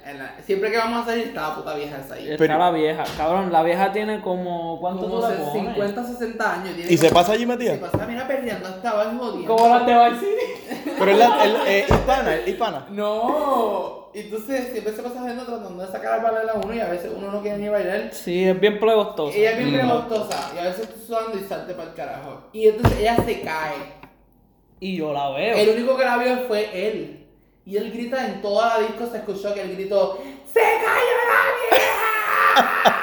En 0.09 0.19
la- 0.19 0.35
siempre 0.45 0.71
que 0.71 0.79
vamos 0.79 1.03
a 1.03 1.11
salir, 1.11 1.27
está 1.29 1.49
la 1.49 1.55
puta 1.57 1.75
vieja 1.75 1.99
esa 1.99 2.15
ahí. 2.15 2.25
Está 2.31 2.37
Pero- 2.39 2.59
la 2.59 2.71
vieja. 2.71 3.05
Cabrón, 3.17 3.53
la 3.53 3.63
vieja 3.63 3.93
tiene 3.93 4.21
como. 4.21 4.79
¿Cuánto 4.81 5.03
Como 5.09 5.21
tú 5.21 5.27
le 5.29 5.35
se- 5.37 5.43
pones? 5.43 5.53
50, 5.75 6.05
60 6.05 6.53
años. 6.55 6.75
tiene 6.77 6.93
¿Y 6.93 6.97
se 6.97 7.09
como- 7.09 7.21
pasa 7.21 7.33
allí 7.33 7.41
Se 7.43 7.47
metida? 7.47 7.91
pasa, 7.91 8.07
mira, 8.07 8.27
perdiendo, 8.27 8.69
estaba 8.69 9.05
jodiendo. 9.05 9.57
Como 9.57 9.69
las 9.69 9.87
de 9.87 10.19
City. 10.21 10.91
Pero 10.99 11.11
es 11.11 11.19
la, 11.19 11.45
el, 11.45 11.57
eh, 11.67 11.85
hispana, 11.89 12.35
es 12.37 12.49
hispana. 12.49 12.87
No. 12.91 13.97
Entonces 14.15 14.73
siempre 14.73 14.95
se 14.95 15.03
pasa 15.03 15.23
viendo 15.25 15.45
tratando 15.45 15.85
de 15.85 15.93
sacar 15.93 16.15
a 16.21 16.23
bailar 16.23 16.49
a 16.49 16.55
uno 16.55 16.73
y 16.75 16.81
a 16.81 16.87
veces 16.89 17.11
uno 17.15 17.31
no 17.31 17.43
quiere 17.43 17.59
ni 17.59 17.69
bailar. 17.69 18.09
Sí, 18.13 18.45
es 18.45 18.59
bien 18.59 18.81
plegostoso. 18.81 19.37
Ella 19.37 19.51
es 19.53 19.59
bien 19.59 19.71
Mm. 19.73 19.75
pregustosa 19.79 20.53
y 20.55 20.59
a 20.59 20.63
veces 20.63 20.81
estoy 20.89 21.03
sudando 21.07 21.37
y 21.39 21.41
salte 21.43 21.75
para 21.75 21.91
el 21.91 21.95
carajo. 21.95 22.41
Y 22.55 22.69
entonces 22.69 22.99
ella 23.01 23.17
se 23.17 23.41
cae. 23.43 23.75
Y 24.81 24.97
yo 24.97 25.13
la 25.13 25.31
veo. 25.31 25.57
El 25.57 25.69
único 25.71 25.97
que 25.99 26.05
la 26.05 26.17
vio 26.19 26.37
fue 26.49 26.71
él. 26.73 27.16
Y 27.67 27.77
él 27.77 27.91
grita 27.91 28.25
en 28.25 28.41
toda 28.41 28.79
la 28.79 28.87
disco, 28.87 29.07
se 29.11 29.17
escuchó 29.19 29.53
que 29.53 29.62
él 29.62 29.75
gritó, 29.75 30.19
¡Se 30.53 30.61
cayó 30.61 31.17
la 31.33 31.77
vieja! 31.77 32.97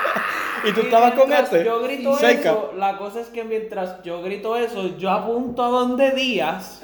¿Y 0.69 0.71
tú 0.71 0.81
estabas 0.81 1.13
con 1.15 1.33
este? 1.33 1.65
Yo 1.65 1.81
grito 1.81 2.17
eso. 2.17 2.71
La 2.77 2.97
cosa 2.97 3.19
es 3.19 3.27
que 3.27 3.43
mientras 3.43 4.01
yo 4.03 4.21
grito 4.21 4.55
eso, 4.55 4.97
yo 4.97 5.11
apunto 5.11 5.61
a 5.63 5.67
donde 5.67 6.11
Díaz 6.11 6.81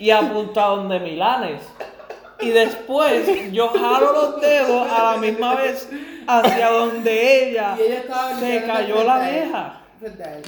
y 0.00 0.10
apunto 0.10 0.60
a 0.60 0.66
donde 0.70 0.98
Milanes. 0.98 1.62
Y 2.40 2.48
después 2.48 3.52
yo 3.52 3.68
jalo 3.68 4.12
los 4.12 4.40
dedos 4.40 4.90
a 4.90 5.12
la 5.12 5.16
misma 5.18 5.54
vez 5.54 5.88
hacia 6.26 6.70
donde 6.70 7.48
ella 7.50 7.76
Y 7.78 7.82
ella 7.82 7.98
estaba 7.98 8.36
se 8.40 8.64
cayó 8.66 9.04
la 9.04 9.30
vieja. 9.30 9.80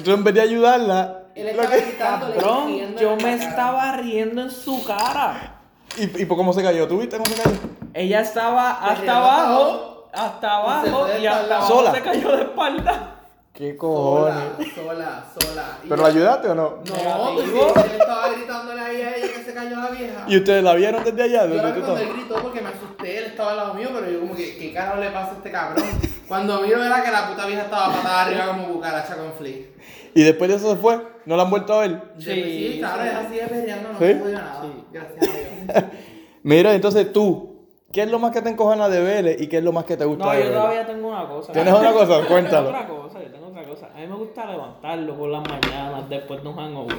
Tú 0.03 0.11
en 0.13 0.25
vez 0.25 0.35
de 0.35 0.41
ayudarla. 0.41 1.23
Él 1.35 1.49
estaba 1.49 1.71
que- 1.71 1.97
Cabrón, 1.97 2.97
yo 2.99 3.17
me 3.17 3.23
cara. 3.23 3.35
estaba 3.35 3.97
riendo 3.99 4.43
en 4.43 4.51
su 4.51 4.83
cara. 4.85 5.52
¿Y, 5.97 6.23
¿Y 6.23 6.25
por 6.25 6.37
cómo 6.37 6.53
se 6.53 6.63
cayó? 6.63 6.89
¿Tú 6.89 6.99
viste 6.99 7.17
cómo 7.19 7.31
se 7.31 7.43
cayó? 7.43 7.57
Ella 7.95 8.21
estaba 8.21 8.71
hasta 8.85 9.17
abajo, 9.19 10.09
hasta 10.13 10.57
abajo 10.57 11.07
y 11.21 11.27
hasta 11.27 11.57
abajo 11.57 11.69
Sola. 11.75 11.93
se 11.93 12.03
cayó 12.03 12.37
de 12.37 12.43
espalda. 12.43 13.19
¿Qué 13.53 13.77
Sola, 13.79 13.79
cojones? 13.79 14.75
sola, 14.75 15.25
sola. 15.39 15.79
Y 15.85 15.89
¿Pero 15.89 15.97
yo- 15.97 16.03
la 16.03 16.09
ayudaste 16.09 16.49
o 16.49 16.55
no? 16.55 16.63
No, 16.63 17.35
pues 17.35 17.85
él 17.85 17.91
estaba 18.01 18.29
gritándole 18.31 18.81
ahí 18.81 19.03
a 19.03 19.17
ella 19.17 19.27
que 19.35 19.45
se 19.45 19.53
cayó 19.53 19.77
la 19.77 19.89
vieja. 19.91 20.25
¿Y 20.27 20.37
ustedes 20.39 20.65
la 20.65 20.75
vieron 20.75 21.05
desde 21.05 21.23
allá? 21.23 21.43
Yo 21.45 21.49
¿Desde 21.55 21.63
la 21.63 21.71
vi 21.75 21.81
cuando 21.83 22.01
él 22.01 22.13
gritó 22.15 22.35
porque 22.43 22.61
me 22.63 22.69
asusté, 22.71 23.19
él 23.19 23.25
estaba 23.25 23.51
al 23.51 23.57
lado 23.59 23.75
mío, 23.75 23.91
pero 23.93 24.11
yo 24.11 24.21
como 24.21 24.35
que, 24.35 24.57
¿qué 24.57 24.73
carajo 24.73 24.97
le 25.01 25.11
pasa 25.11 25.33
a 25.33 25.35
este 25.35 25.51
cabrón? 25.51 25.85
Cuando 26.27 26.63
miro 26.63 26.83
era 26.83 27.03
que 27.05 27.11
la 27.11 27.29
puta 27.29 27.45
vieja 27.47 27.63
estaba 27.65 27.93
patada 27.93 28.23
arriba 28.23 28.47
como 28.47 28.69
cucaracha 28.69 29.17
con 29.17 29.33
flick. 29.35 29.67
¿Y 30.15 30.23
después 30.23 30.49
de 30.49 30.57
eso 30.57 30.71
se 30.75 30.81
fue? 30.81 31.12
¿No 31.27 31.37
la 31.37 31.43
han 31.45 31.51
vuelto 31.51 31.75
a 31.75 31.81
ver? 31.81 32.03
Sí, 32.19 32.25
Sí, 32.25 32.43
sí, 32.73 32.79
claro, 32.79 33.19
así 33.27 33.35
de 33.37 33.47
perreando, 33.47 33.93
no 33.93 33.99
¿Sí? 33.99 34.15
nada. 34.33 34.63
Sí. 34.63 34.85
Gracias 34.93 35.29
a 35.29 35.73
Dios. 35.81 35.85
Mira, 36.43 36.75
entonces 36.75 37.13
tú, 37.13 37.67
¿qué 37.93 38.03
es 38.03 38.11
lo 38.11 38.19
más 38.19 38.33
que 38.33 38.43
te 38.43 38.49
encojona 38.51 38.89
de 38.89 39.01
Vélez 39.01 39.41
y 39.41 39.47
qué 39.47 39.59
es 39.59 39.65
lo 39.65 39.73
más 39.73 39.85
que 39.85 39.97
te 39.97 40.05
gusta 40.05 40.25
No, 40.25 40.31
de 40.33 40.39
yo 40.39 40.45
Vélez? 40.47 40.59
todavía 40.61 40.87
tengo 40.87 41.09
una 41.09 41.29
cosa. 41.29 41.53
¿Tienes 41.53 41.73
otra 41.73 41.93
cosa? 41.93 42.15
Tengo 42.17 42.29
Cuéntalo. 42.29 42.69
otra 42.69 42.87
cosa, 42.89 43.23
yo 43.23 43.31
tengo 43.31 43.47
otra 43.49 43.65
cosa. 43.65 43.89
A 43.95 44.01
mí 44.01 44.07
me 44.07 44.17
gusta 44.17 44.47
levantarlo 44.51 45.17
por 45.17 45.31
las 45.31 45.43
mañanas 45.49 46.09
después 46.09 46.43
de 46.43 46.49
un 46.49 46.57
hangover. 46.57 46.97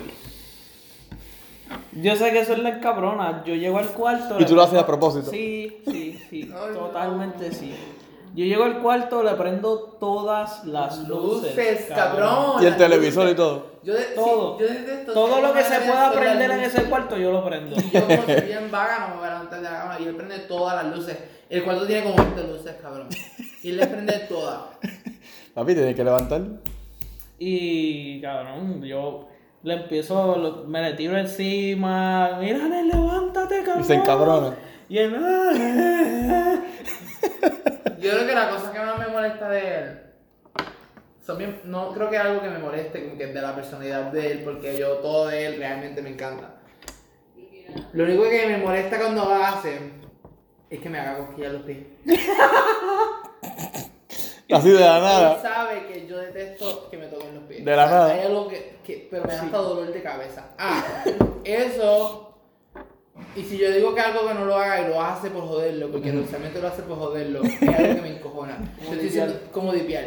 Yo 1.93 2.15
sé 2.15 2.31
que 2.31 2.39
eso 2.41 2.53
es 2.53 2.59
la 2.59 2.79
cabrona. 2.79 3.43
Yo 3.45 3.55
llego 3.55 3.77
al 3.77 3.87
cuarto. 3.87 4.39
¿Y 4.39 4.45
tú 4.45 4.55
lo 4.55 4.61
haces 4.63 4.77
a 4.79 4.85
propósito? 4.85 5.31
Sí, 5.31 5.81
sí, 5.85 6.19
sí. 6.29 6.51
Totalmente 6.73 7.51
sí. 7.51 7.73
Yo 8.35 8.45
llego 8.45 8.63
al 8.63 8.79
cuarto, 8.79 9.21
le 9.21 9.31
prendo 9.35 9.77
todas 9.99 10.65
las 10.65 11.07
luces. 11.07 11.55
Luces, 11.55 11.85
cabrón. 11.89 12.63
Y 12.63 12.65
el 12.65 12.77
televisor 12.77 13.29
y 13.29 13.35
todo. 13.35 13.73
Yo 13.83 13.93
de, 13.93 14.01
Todo. 14.15 14.57
Sí, 14.57 14.63
yo 14.65 14.73
detesto 14.73 15.13
Todo 15.13 15.41
lo 15.41 15.53
que 15.53 15.63
se 15.63 15.79
pueda 15.81 16.11
prender 16.13 16.51
en 16.51 16.59
ese 16.61 16.83
cuarto, 16.85 17.17
yo 17.17 17.31
lo 17.31 17.45
prendo. 17.45 17.75
Y 17.75 17.91
yo 17.91 18.01
como 18.07 18.23
soy 18.25 18.41
bien 18.41 18.71
vaga 18.71 18.99
no 19.01 19.07
me 19.09 19.15
voy 19.21 19.25
a 19.27 19.33
levantar 19.33 19.59
de 19.61 19.69
la 19.69 19.81
cama 19.81 19.97
y 19.99 20.05
él 20.05 20.15
prende 20.15 20.39
todas 20.39 20.83
las 20.83 20.95
luces. 20.95 21.17
El 21.49 21.63
cuarto 21.63 21.85
tiene 21.85 22.03
como 22.03 22.15
20 22.15 22.43
luces, 22.47 22.75
cabrón. 22.81 23.07
Y 23.61 23.69
él 23.69 23.77
le 23.77 23.85
prende 23.87 24.13
todas. 24.27 24.59
Papi, 25.53 25.75
tienes 25.75 25.95
que 25.95 26.03
levantar. 26.03 26.41
Y 27.37 28.21
cabrón, 28.21 28.81
yo 28.83 29.27
le 29.63 29.73
empiezo, 29.75 30.37
lo- 30.37 30.63
me 30.65 30.81
le 30.81 30.93
tiro 30.93 31.17
encima, 31.17 32.37
mira, 32.39 32.67
Nel, 32.67 32.87
levántate, 32.87 33.63
cabrón. 33.63 33.81
Y 33.83 33.85
se 33.85 33.93
encabrona. 33.95 34.55
Y 34.93 34.99
él, 34.99 35.15
"Ah". 35.19 36.55
Yo 37.99 38.11
creo 38.11 38.27
que 38.27 38.35
la 38.35 38.49
cosa 38.51 38.71
que 38.71 38.77
más 38.79 38.99
me 38.99 39.07
molesta 39.07 39.49
de 39.49 39.59
él. 39.79 39.99
Son 41.25 41.35
bien, 41.39 41.61
no 41.63 41.91
creo 41.93 42.11
que 42.11 42.15
es 42.17 42.21
algo 42.21 42.43
que 42.43 42.49
me 42.49 42.59
moleste, 42.59 43.03
como 43.03 43.17
que 43.17 43.25
de 43.25 43.41
la 43.41 43.55
personalidad 43.55 44.11
de 44.11 44.31
él, 44.31 44.41
porque 44.43 44.77
yo 44.77 44.97
todo 44.97 45.29
de 45.29 45.47
él 45.47 45.57
realmente 45.57 45.99
me 46.03 46.09
encanta. 46.11 46.57
Lo 47.93 48.03
único 48.03 48.29
que 48.29 48.45
me 48.45 48.57
molesta 48.57 48.99
cuando 48.99 49.25
lo 49.25 49.33
hace 49.33 49.79
es 50.69 50.79
que 50.79 50.89
me 50.91 50.99
haga 50.99 51.17
cosquillas 51.25 51.53
los 51.53 51.63
pies. 51.63 51.79
Así 54.51 54.69
de 54.69 54.79
la 54.79 54.97
Él 54.97 55.03
nada. 55.03 55.41
sabe 55.41 55.87
que 55.87 56.05
yo 56.05 56.17
detesto 56.19 56.87
que 56.91 56.97
me 56.99 57.07
toquen 57.07 57.33
los 57.33 57.45
pies. 57.45 57.65
De 57.65 57.75
la 57.75 57.85
O 57.85 57.87
sea, 57.87 57.97
nada. 57.97 58.13
Hay 58.13 58.19
algo 58.27 58.47
que, 58.47 58.77
que- 58.83 59.07
pero 59.09 59.23
me 59.25 59.33
da 59.33 59.41
hasta 59.41 59.57
dolor 59.57 59.91
de 59.91 60.03
cabeza. 60.03 60.49
Ah, 60.59 60.83
eso. 61.43 62.32
Y 63.35 63.43
si 63.43 63.57
yo 63.57 63.71
digo 63.71 63.93
que 63.93 64.01
algo 64.01 64.27
que 64.27 64.33
no 64.33 64.45
lo 64.45 64.55
haga 64.55 64.81
y 64.81 64.87
lo 64.89 65.01
hace 65.01 65.29
por 65.29 65.43
joderlo, 65.43 65.91
porque 65.91 66.11
usualmente 66.11 66.61
lo 66.61 66.67
hace 66.67 66.81
por 66.83 66.97
joderlo, 66.97 67.43
es 67.43 67.61
algo 67.61 67.95
que 67.95 68.01
me 68.01 68.17
encojona. 68.17 68.57
Yo 68.79 68.83
estoy 68.85 69.03
diciendo 69.03 69.39
como 69.51 69.71
dipiar. 69.73 70.05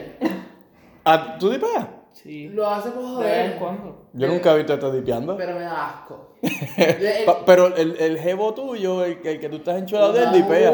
Ah, 1.05 1.37
¿Tú 1.39 1.51
dipeas? 1.51 1.87
Sí, 2.23 2.49
Lo 2.49 2.67
hace 2.69 2.91
por 2.91 3.03
de 3.19 3.25
vez 3.25 3.35
en 3.35 3.59
joder, 3.59 3.59
cuando. 3.59 4.07
Yo 4.14 4.27
nunca 4.29 4.53
he 4.53 4.57
visto 4.57 4.73
esto 4.75 4.91
dipeando. 4.91 5.37
pero 5.37 5.55
me 5.55 5.61
da 5.61 5.89
asco. 5.91 6.37
El- 6.43 7.27
Pero 7.45 7.75
el, 7.77 7.97
el 8.01 8.19
jevo 8.19 8.55
tuyo, 8.55 9.05
el, 9.05 9.21
que- 9.21 9.33
el 9.33 9.41
que 9.41 9.49
tú 9.51 9.57
estás 9.57 9.77
enchulado 9.79 10.12
de 10.12 10.23
él, 10.25 10.33
dipea. 10.33 10.73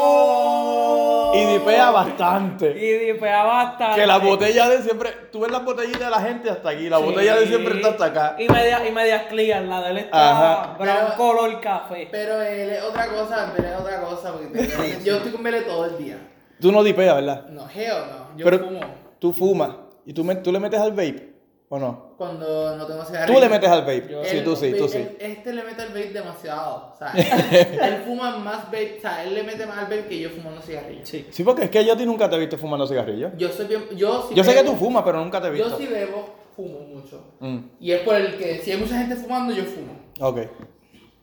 ¡Oh! 0.00 1.32
Y 1.34 1.44
dipea 1.58 1.90
bastante. 1.90 2.70
Y 2.70 3.12
dipea 3.12 3.44
bastante. 3.44 4.00
Que 4.00 4.06
la 4.06 4.18
botella 4.18 4.68
de 4.68 4.82
siempre. 4.82 5.10
Tú 5.30 5.40
ves 5.40 5.50
las 5.52 5.64
botellitas 5.64 6.00
de 6.00 6.10
la 6.10 6.20
gente 6.20 6.50
hasta 6.50 6.70
aquí. 6.70 6.88
La 6.88 6.98
Sí. 6.98 7.04
botella 7.04 7.36
de 7.36 7.46
siempre 7.46 7.76
está 7.76 7.88
hasta 7.90 8.04
acá. 8.06 8.36
Y 8.38 8.48
media, 8.48 8.88
y 8.88 8.92
medias 8.92 9.22
clear, 9.28 9.62
la 9.62 9.80
de 9.82 9.90
él 9.90 9.98
está 9.98 10.30
Ajá. 10.30 10.76
brown 10.78 11.12
color 11.16 11.60
café. 11.60 12.08
Pero 12.10 12.40
él 12.42 12.70
es 12.70 12.82
otra 12.82 13.06
cosa, 13.08 13.52
él 13.56 13.64
es 13.64 13.78
otra 13.80 14.00
cosa, 14.00 14.32
porque 14.32 14.48
yo 15.04 15.16
estoy 15.16 15.30
con 15.32 15.42
Bele 15.42 15.60
todo 15.62 15.84
el 15.84 15.98
día. 15.98 16.18
Tú 16.60 16.72
no 16.72 16.82
dipeas, 16.82 17.14
¿verdad? 17.14 17.46
No, 17.48 17.66
geo 17.68 17.94
no, 18.06 18.36
yo 18.36 18.44
Pero 18.44 18.58
fumo. 18.58 18.80
tú 19.18 19.32
fumas. 19.32 19.70
¿Y 20.10 20.12
tú, 20.12 20.24
me- 20.24 20.34
tú 20.34 20.50
le 20.50 20.58
metes 20.58 20.80
al 20.80 20.90
vape? 20.90 21.30
¿O 21.68 21.78
no? 21.78 22.14
Cuando 22.18 22.76
no 22.76 22.84
tengo 22.84 23.04
cigarrillo. 23.04 23.32
Tú 23.32 23.40
le 23.44 23.48
metes 23.48 23.68
al 23.70 23.82
vape. 23.82 24.08
Yo- 24.10 24.24
sí, 24.24 24.40
tú 24.42 24.56
sí, 24.56 24.74
tú 24.76 24.88
sí. 24.88 25.06
Este 25.20 25.52
le 25.52 25.62
mete 25.62 25.82
el 25.82 25.88
vape 25.90 26.10
demasiado. 26.12 26.94
O 26.94 26.96
sea, 26.98 27.12
él, 27.86 28.02
fuma 28.04 28.36
más 28.38 28.64
vape. 28.64 28.96
O 28.98 29.00
sea, 29.00 29.22
él 29.22 29.34
le 29.36 29.44
mete 29.44 29.64
más 29.66 29.78
al 29.78 29.84
vape 29.84 30.06
que 30.06 30.18
yo 30.18 30.30
fumando 30.30 30.60
cigarrillos. 30.60 31.08
Sí. 31.08 31.28
Sí, 31.30 31.44
porque 31.44 31.66
es 31.66 31.70
que 31.70 31.84
yo 31.84 31.92
a 31.92 31.96
ti 31.96 32.04
nunca 32.06 32.28
te 32.28 32.34
he 32.34 32.40
visto 32.40 32.58
fumando 32.58 32.88
cigarrillos. 32.88 33.30
Yo 33.38 33.50
soy 33.50 33.66
bien. 33.66 33.84
Yo, 33.94 34.26
sí 34.28 34.34
Yo 34.34 34.42
sé 34.42 34.52
que 34.52 34.62
bebo- 34.64 34.72
tú 34.72 34.76
fumas, 34.78 35.04
pero 35.04 35.20
nunca 35.22 35.40
te 35.40 35.46
he 35.46 35.56
Yo 35.56 35.64
visto. 35.66 35.78
sí 35.78 35.86
bebo, 35.86 36.28
fumo 36.56 36.80
mucho. 36.80 37.22
Mm, 37.38 37.58
Y 37.78 37.92
es 37.92 38.00
por 38.00 38.16
el 38.16 38.36
que 38.36 38.58
si 38.58 38.72
hay 38.72 38.78
mucha 38.78 38.98
gente 38.98 39.14
fumando, 39.14 39.54
yo 39.54 39.62
fumo. 39.62 39.92
ok. 40.28 40.38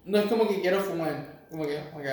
No 0.05 0.17
es 0.17 0.25
como 0.27 0.47
que 0.47 0.61
quiero 0.61 0.79
fumar. 0.79 1.43
Como 1.51 1.67
que, 1.67 1.75
ok. 1.93 2.05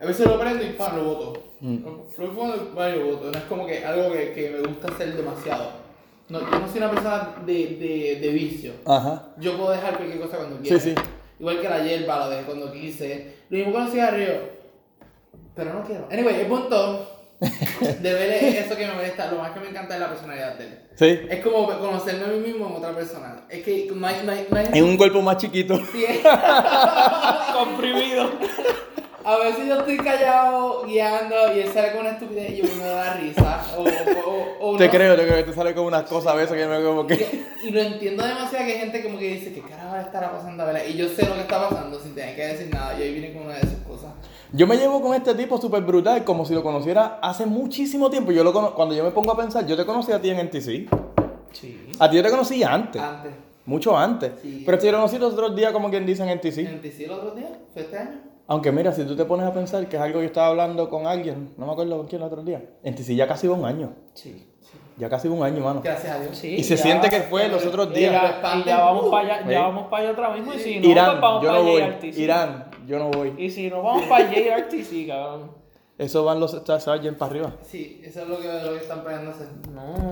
A 0.00 0.06
veces 0.06 0.24
lo 0.24 0.38
prendo 0.38 0.64
y 0.64 0.68
pa, 0.74 0.92
lo 0.94 1.02
boto. 1.02 1.42
Mm. 1.58 1.78
Lo 2.18 2.28
fumando 2.32 2.56
y 2.88 2.98
lo 3.00 3.06
boto. 3.06 3.24
No 3.32 3.38
es 3.38 3.44
como 3.46 3.66
que 3.66 3.84
algo 3.84 4.12
que, 4.12 4.32
que 4.32 4.50
me 4.50 4.60
gusta 4.68 4.86
hacer 4.86 5.16
demasiado. 5.16 5.81
No, 6.28 6.40
yo 6.40 6.58
no 6.60 6.68
soy 6.68 6.78
una 6.78 6.90
persona 6.90 7.34
de, 7.44 7.52
de, 7.52 8.18
de 8.20 8.28
vicio. 8.32 8.72
Ajá. 8.86 9.28
Yo 9.38 9.56
puedo 9.56 9.70
dejar 9.72 9.96
cualquier 9.96 10.20
cosa 10.20 10.36
cuando 10.38 10.58
quiera. 10.58 10.78
Sí, 10.80 10.90
sí. 10.90 11.02
Igual 11.38 11.60
que 11.60 11.68
la 11.68 11.82
hierba, 11.82 12.18
lo 12.20 12.30
dejé 12.30 12.44
cuando 12.44 12.72
quise. 12.72 13.34
Lo 13.50 13.58
mismo 13.58 13.72
con 13.72 13.84
los 13.84 13.92
cigarrillos. 13.92 14.36
Pero 15.54 15.74
no 15.74 15.82
quiero. 15.82 16.08
Anyway, 16.10 16.40
el 16.40 16.46
punto 16.46 17.08
de 17.40 18.14
ver 18.14 18.30
es 18.44 18.54
eso 18.66 18.76
que 18.76 18.86
me 18.86 18.92
molesta. 18.94 19.30
Lo 19.30 19.38
más 19.38 19.50
que 19.50 19.60
me 19.60 19.68
encanta 19.68 19.94
es 19.94 20.00
la 20.00 20.08
personalidad 20.08 20.54
de 20.56 20.64
él. 20.64 20.78
Sí. 20.94 21.26
Es 21.28 21.42
como 21.42 21.66
conocerme 21.66 22.24
a 22.24 22.28
mí 22.28 22.38
mismo 22.38 22.68
en 22.68 22.76
otra 22.76 22.94
persona. 22.94 23.42
Es 23.50 23.62
que 23.64 23.90
no 23.94 24.06
hay. 24.06 24.22
No 24.24 24.32
hay, 24.32 24.46
no 24.48 24.56
hay 24.56 24.66
En 24.72 24.84
un 24.84 24.96
cuerpo 24.96 25.20
más 25.20 25.36
chiquito. 25.38 25.76
Sí, 25.92 26.04
Comprimido. 27.52 28.30
a 29.24 29.36
veces 29.38 29.66
yo 29.66 29.78
estoy 29.80 29.96
callado 29.98 30.84
guiando 30.86 31.34
y 31.56 31.60
él 31.60 31.68
sale 31.72 31.92
con 31.92 32.00
una 32.02 32.10
estupidez 32.10 32.50
y 32.52 32.56
yo 32.62 32.74
me 32.76 32.84
da 32.84 33.14
risa. 33.14 33.51
Te 34.90 34.96
creo, 34.96 35.16
te 35.16 35.26
creo. 35.26 35.44
Te 35.44 35.52
sale 35.52 35.74
como 35.74 35.88
unas 35.88 36.04
cosas 36.04 36.32
a 36.32 36.36
veces 36.36 36.56
que 36.56 36.66
me 36.66 36.82
como 36.82 37.06
que. 37.06 37.44
Y, 37.62 37.68
y 37.68 37.70
lo 37.70 37.80
entiendo 37.80 38.24
demasiado 38.26 38.64
que 38.66 38.72
hay 38.72 38.78
gente 38.80 39.02
como 39.02 39.18
que 39.18 39.34
dice, 39.34 39.52
¿qué 39.52 39.60
carajo 39.62 39.96
estará 39.96 40.32
pasando 40.32 40.62
a 40.62 40.66
Bella? 40.66 40.84
Y 40.86 40.94
yo 40.96 41.08
sé 41.08 41.26
lo 41.26 41.34
que 41.34 41.40
está 41.42 41.68
pasando 41.68 41.98
sin 42.00 42.14
tener 42.14 42.34
que 42.36 42.46
decir 42.46 42.70
nada. 42.72 42.98
Y 42.98 43.02
ahí 43.02 43.12
viene 43.12 43.32
con 43.32 43.42
una 43.44 43.54
de 43.54 43.60
esas 43.60 43.80
cosas. 43.86 44.12
Yo 44.52 44.66
me 44.66 44.76
llevo 44.76 45.00
con 45.00 45.14
este 45.14 45.34
tipo 45.34 45.58
súper 45.60 45.82
brutal, 45.82 46.24
como 46.24 46.44
si 46.44 46.54
lo 46.54 46.62
conociera 46.62 47.18
hace 47.22 47.46
muchísimo 47.46 48.10
tiempo. 48.10 48.32
Yo 48.32 48.44
lo 48.44 48.52
cono- 48.52 48.74
Cuando 48.74 48.94
yo 48.94 49.02
me 49.04 49.10
pongo 49.10 49.32
a 49.32 49.36
pensar, 49.36 49.66
yo 49.66 49.76
te 49.76 49.84
conocí 49.86 50.12
a 50.12 50.20
ti 50.20 50.30
en 50.30 50.38
NTC. 50.40 50.88
Sí. 51.52 51.86
A 51.98 52.10
ti 52.10 52.16
yo 52.16 52.22
te 52.22 52.30
conocí 52.30 52.62
antes. 52.62 53.00
Antes. 53.00 53.32
Mucho 53.64 53.96
antes. 53.96 54.32
Sí. 54.42 54.62
Pero 54.66 54.78
te 54.78 54.90
conocí 54.90 55.18
los 55.18 55.32
otros 55.34 55.54
días, 55.54 55.72
como 55.72 55.88
quien 55.90 56.04
dice 56.04 56.22
en 56.22 56.30
NTC. 56.38 56.58
¿En 56.58 56.80
TC 56.82 57.04
el 57.04 57.10
otro 57.12 57.30
día? 57.34 57.48
¿Fue 57.72 57.82
este 57.82 57.96
año? 57.98 58.20
Aunque 58.48 58.72
mira, 58.72 58.92
si 58.92 59.04
tú 59.04 59.14
te 59.16 59.24
pones 59.24 59.46
a 59.46 59.54
pensar 59.54 59.86
que 59.88 59.96
es 59.96 60.02
algo 60.02 60.18
que 60.18 60.24
yo 60.24 60.26
estaba 60.28 60.48
hablando 60.48 60.90
con 60.90 61.06
alguien, 61.06 61.54
no 61.56 61.64
me 61.66 61.72
acuerdo 61.72 61.96
con 61.96 62.06
quién 62.08 62.20
el 62.20 62.26
otro 62.26 62.42
día. 62.42 62.60
NTC 62.82 63.14
ya 63.14 63.26
casi 63.28 63.46
va 63.46 63.54
un 63.54 63.64
año. 63.64 63.94
Sí. 64.14 64.48
Ya 64.98 65.08
casi 65.08 65.26
un 65.28 65.42
año, 65.42 65.64
mano. 65.64 65.80
Gracias 65.82 66.14
a 66.14 66.20
Dios. 66.20 66.36
Sí, 66.36 66.54
Y 66.56 66.62
se 66.64 66.76
ya- 66.76 66.82
siente 66.82 67.08
que 67.08 67.20
fue 67.22 67.48
los 67.48 67.64
otros 67.64 67.92
días. 67.94 68.12
ya, 68.12 68.56
y 68.56 68.64
ya 68.64 68.80
vamos 68.80 69.10
para 69.10 69.36
allá, 69.36 69.50
ya 69.50 69.60
vamos 69.62 69.86
para 69.88 70.02
allá 70.02 70.12
otra 70.12 70.28
mismo. 70.30 70.52
Y 70.54 70.58
si 70.58 70.80
no, 70.80 70.88
Irán, 70.88 71.10
pues 71.12 71.20
vamos 71.20 71.42
yo 71.42 71.48
para 71.48 71.60
no 71.60 71.64
voy. 71.70 71.80
JRTC. 71.82 72.18
Irán, 72.18 72.70
yo 72.86 72.98
no 72.98 73.10
voy. 73.10 73.34
Y 73.38 73.50
si 73.50 73.70
no, 73.70 73.82
vamos 73.82 74.04
para 74.04 74.30
JRTC, 74.30 75.06
cabrón. 75.08 75.50
Eso 75.98 76.24
van 76.24 76.40
los 76.40 76.52
Star 76.54 76.80
Sergeant 76.80 77.16
para 77.16 77.30
arriba. 77.30 77.52
Sí, 77.62 78.00
eso 78.04 78.22
es 78.22 78.28
lo 78.28 78.38
que, 78.38 78.48
lo 78.48 78.72
que 78.72 78.78
están 78.78 79.02
planeando 79.02 79.30
hacer. 79.30 79.48
No, 79.72 80.10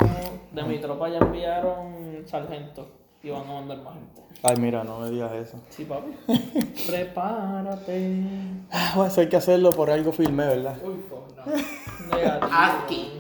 de 0.52 0.62
mi 0.62 0.78
tropa 0.78 1.08
ya 1.08 1.18
enviaron 1.18 2.22
sargento. 2.26 2.88
y 3.22 3.30
van 3.30 3.42
a 3.42 3.52
mandar 3.52 3.78
más 3.82 3.94
gente. 3.94 4.22
Ay, 4.42 4.56
mira, 4.58 4.82
no 4.84 5.00
me 5.00 5.10
digas 5.10 5.32
eso. 5.32 5.58
Sí, 5.68 5.84
papi. 5.84 6.12
Prepárate. 6.86 8.22
Ah, 8.70 8.92
bueno, 8.96 9.10
eso 9.10 9.20
hay 9.20 9.28
que 9.28 9.36
hacerlo 9.36 9.70
por 9.70 9.90
algo 9.90 10.12
filmé, 10.12 10.46
¿verdad? 10.46 10.76
Uy, 10.82 10.94
fo, 11.08 11.26
no. 11.36 11.44
Negativo. 12.16 12.48
Aquí. 12.52 13.12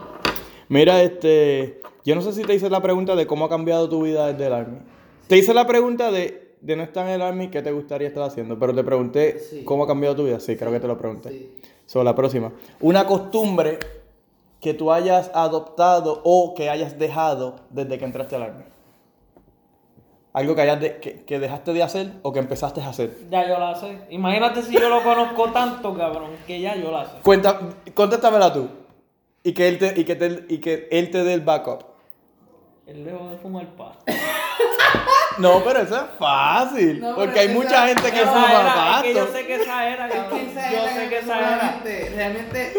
Mira, 0.70 1.02
este. 1.02 1.82
Yo 2.04 2.14
no 2.14 2.22
sé 2.22 2.32
si 2.32 2.42
te 2.44 2.54
hice 2.54 2.70
la 2.70 2.80
pregunta 2.80 3.14
de 3.16 3.26
cómo 3.26 3.44
ha 3.44 3.48
cambiado 3.48 3.88
tu 3.88 4.02
vida 4.04 4.28
desde 4.32 4.46
el 4.46 4.52
Army. 4.54 4.78
Te 5.26 5.36
hice 5.36 5.52
la 5.52 5.66
pregunta 5.66 6.10
de, 6.12 6.54
de 6.60 6.76
no 6.76 6.82
estar 6.84 7.06
en 7.06 7.12
el 7.14 7.22
Army, 7.22 7.48
¿qué 7.48 7.60
te 7.60 7.72
gustaría 7.72 8.06
estar 8.08 8.22
haciendo? 8.22 8.56
Pero 8.58 8.72
te 8.74 8.82
pregunté 8.84 9.38
Sí. 9.40 9.64
cómo 9.64 9.84
ha 9.84 9.86
cambiado 9.88 10.14
tu 10.16 10.24
vida. 10.24 10.38
Sí, 10.40 10.56
creo 10.56 10.70
que 10.72 10.80
te 10.80 10.86
lo 10.86 10.96
pregunté. 10.96 11.28
Sí. 11.30 11.58
Sobre 11.86 12.04
la 12.04 12.14
próxima. 12.14 12.52
Una 12.80 13.04
costumbre 13.04 13.78
que 14.60 14.72
tú 14.72 14.92
hayas 14.92 15.30
adoptado 15.34 16.20
o 16.24 16.54
que 16.54 16.70
hayas 16.70 16.98
dejado 16.98 17.56
desde 17.70 17.98
que 17.98 18.04
entraste 18.04 18.36
al 18.36 18.42
Army. 18.44 18.64
Algo 20.32 20.54
que, 20.54 20.60
hayas 20.60 20.80
de- 20.80 20.96
que, 21.00 21.24
que 21.24 21.40
dejaste 21.40 21.72
de 21.72 21.82
hacer 21.82 22.12
o 22.22 22.32
que 22.32 22.38
empezaste 22.38 22.80
a 22.80 22.88
hacer. 22.90 23.10
Ya 23.30 23.48
yo 23.48 23.58
la 23.58 23.74
sé. 23.74 23.98
Imagínate 24.10 24.62
si 24.62 24.72
yo 24.74 24.88
lo 24.88 25.02
conozco 25.02 25.50
tanto, 25.50 25.92
cabrón, 25.96 26.30
que 26.46 26.60
ya 26.60 26.76
yo 26.76 26.92
la 26.92 27.04
sé. 27.06 27.16
Cuenta, 27.24 27.58
contéstamela 27.94 28.52
tú. 28.52 28.68
Y 29.42 29.52
que 29.54 29.68
él 29.68 29.78
te, 29.78 29.98
y 30.00 30.04
que 30.04 30.16
te- 30.16 30.44
y 30.48 30.58
que 30.58 30.88
él 30.90 31.10
te 31.10 31.24
dé 31.24 31.32
el 31.34 31.40
backup. 31.40 31.84
El 32.86 33.04
dejo 33.04 33.28
de 33.30 33.36
fumar 33.38 33.66
pa. 33.76 33.92
No, 35.38 35.62
pero 35.64 35.80
eso 35.80 35.96
es 35.96 36.02
fácil. 36.18 37.00
No, 37.00 37.14
porque 37.14 37.38
hay 37.40 37.46
esa- 37.46 37.54
mucha 37.54 37.86
gente 37.86 38.10
que 38.10 38.18
fuma 38.26 38.50
era, 38.50 38.96
es 38.98 39.02
que 39.04 39.14
yo 39.14 39.20
pasto. 39.20 39.32
sé 39.38 39.46
que 39.46 39.54
esa 39.54 39.88
era, 39.88 40.06
Es 40.08 40.12
que 40.12 40.50
esa 40.50 40.70
Yo 40.70 40.76
era 40.82 40.94
sé 40.94 41.08
que 41.08 41.18
esa 41.18 41.38
era. 41.38 41.48
realmente, 41.58 42.12
realmente 42.14 42.72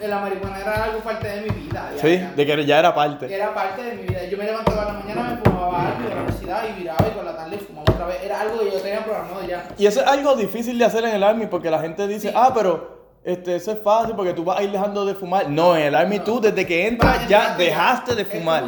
el- 0.00 0.10
la 0.10 0.18
marihuana 0.18 0.58
era 0.60 0.84
algo 0.84 0.98
parte 1.00 1.28
de 1.28 1.40
mi 1.42 1.50
vida. 1.50 1.90
ya, 1.94 2.00
Sí, 2.02 2.18
ya. 2.18 2.32
de 2.32 2.46
que 2.46 2.64
ya 2.66 2.78
era 2.80 2.94
parte. 2.94 3.32
Era 3.32 3.54
parte 3.54 3.82
de 3.82 3.92
mi 3.94 4.02
vida. 4.04 4.24
Yo 4.24 4.38
me 4.38 4.44
levantaba 4.44 4.82
en 4.82 4.88
la 4.88 4.94
mañana, 4.94 5.22
me 5.34 5.50
fumaba 5.50 5.86
algo 5.92 6.02
de 6.02 6.08
la 6.08 6.16
universidad 6.22 6.64
y 6.68 6.80
viraba 6.80 7.06
y 7.06 7.10
por 7.10 7.24
la 7.24 7.36
tarde 7.36 7.58
fumaba 7.58 7.92
otra 7.92 8.06
vez. 8.06 8.16
Era 8.24 8.40
algo 8.40 8.58
que 8.60 8.70
yo 8.72 8.80
tenía 8.80 9.04
programado 9.04 9.46
ya. 9.46 9.68
Y 9.78 9.86
eso 9.86 10.00
es 10.00 10.06
algo 10.06 10.34
difícil 10.34 10.78
de 10.78 10.84
hacer 10.86 11.04
en 11.04 11.14
el 11.14 11.22
Army 11.22 11.46
porque 11.46 11.70
la 11.70 11.78
gente 11.80 12.08
dice, 12.08 12.32
ah, 12.34 12.50
pero 12.52 12.99
este, 13.22 13.56
eso 13.56 13.72
es 13.72 13.78
fácil 13.80 14.14
porque 14.16 14.32
tú 14.32 14.44
vas 14.44 14.58
a 14.58 14.62
ir 14.62 14.70
dejando 14.72 15.04
de 15.04 15.14
fumar. 15.14 15.48
No, 15.50 15.76
en 15.76 15.82
el 15.82 15.94
Army 15.94 16.20
tú 16.20 16.40
desde 16.40 16.66
que 16.66 16.86
entras 16.86 17.28
ya 17.28 17.54
dejaste 17.56 18.14
de 18.14 18.24
fumar. 18.24 18.64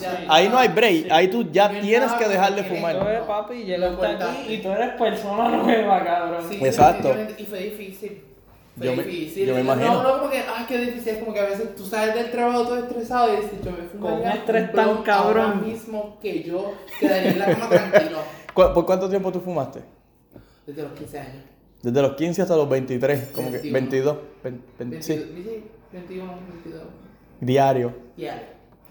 ya. 0.00 0.24
Ahí 0.28 0.48
no 0.48 0.58
hay 0.58 0.68
break, 0.68 1.10
ahí 1.10 1.28
tú 1.28 1.50
ya 1.50 1.70
Yo 1.72 1.80
tienes 1.80 2.12
que 2.12 2.28
dejar 2.28 2.54
de 2.54 2.60
en 2.60 2.66
Entonces, 2.66 2.94
fumar. 2.94 3.26
papi, 3.26 3.54
Lo 3.60 3.64
llegaste 3.66 3.88
importante. 3.94 4.24
aquí 4.24 4.54
y 4.54 4.58
tú 4.62 4.70
eres 4.70 4.90
persona 4.94 5.48
nueva, 5.56 6.04
cabrón. 6.04 6.44
Sí, 6.48 6.60
Exacto. 6.64 7.14
Y 7.38 7.44
fue 7.44 7.58
difícil. 7.60 8.24
Fue 8.78 8.86
Yo 8.86 8.94
me- 8.96 9.02
difícil. 9.02 9.46
yo 9.48 9.54
me 9.56 9.64
No, 9.64 9.74
imagino. 9.74 10.02
No, 10.04 10.18
como 10.20 10.30
que, 10.30 10.38
ah, 10.38 10.64
qué 10.68 10.78
difícil. 10.78 11.08
Es 11.14 11.18
como 11.18 11.34
que 11.34 11.40
a 11.40 11.44
veces 11.46 11.74
tú 11.74 11.84
sales 11.84 12.14
del 12.14 12.30
trabajo 12.30 12.62
todo 12.62 12.78
estresado 12.78 13.32
y 13.34 13.36
dices, 13.42 13.60
yo 13.64 13.72
me 13.72 13.78
fumo 13.88 14.08
Con 14.08 14.20
un 14.20 14.28
estrés 14.28 14.72
tan 14.72 14.88
Ahora 14.88 15.02
cabrón. 15.04 15.66
mismo 15.66 16.18
que 16.22 16.42
yo 16.44 16.74
quedaría 17.00 17.30
en 17.32 17.38
la 17.40 17.46
cama 17.46 17.68
tranquilo. 17.68 18.18
¿Cu- 18.54 18.72
¿Por 18.72 18.86
cuánto 18.86 19.08
tiempo 19.10 19.32
tú 19.32 19.40
fumaste? 19.40 19.80
Desde 20.64 20.82
los 20.82 20.92
15 20.92 21.18
años. 21.18 21.42
Desde 21.82 22.02
los 22.02 22.12
15 22.14 22.42
hasta 22.42 22.56
los 22.56 22.68
23, 22.68 23.28
como 23.34 23.46
que 23.50 23.58
21. 23.58 23.72
22, 23.72 24.16
vein- 24.44 24.62
vein- 24.78 24.90
22, 24.90 25.04
sí, 25.06 25.42
sí, 25.44 25.64
21, 25.92 26.32
22. 26.52 26.82
diario. 27.40 27.94
Ya. 28.16 28.42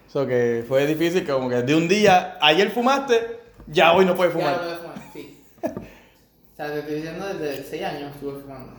Eso 0.07 0.25
que 0.25 0.65
fue 0.67 0.87
difícil, 0.87 1.23
que 1.25 1.31
como 1.31 1.49
que 1.49 1.61
de 1.61 1.75
un 1.75 1.87
día, 1.87 2.37
ayer 2.41 2.71
fumaste, 2.71 3.39
ya 3.67 3.93
hoy 3.93 4.05
no 4.05 4.15
puedes 4.15 4.33
Ya 4.33 4.39
lo 4.39 4.45
fumar. 4.45 4.59
puedo 4.65 4.77
fumar, 4.79 4.95
sí. 5.13 5.43
O 5.63 6.55
sea, 6.55 6.73
te 6.73 6.79
estoy 6.79 6.95
diciendo 6.95 7.25
desde 7.33 7.63
6 7.63 7.83
años 7.83 8.11
estuve 8.15 8.41
fumando. 8.41 8.73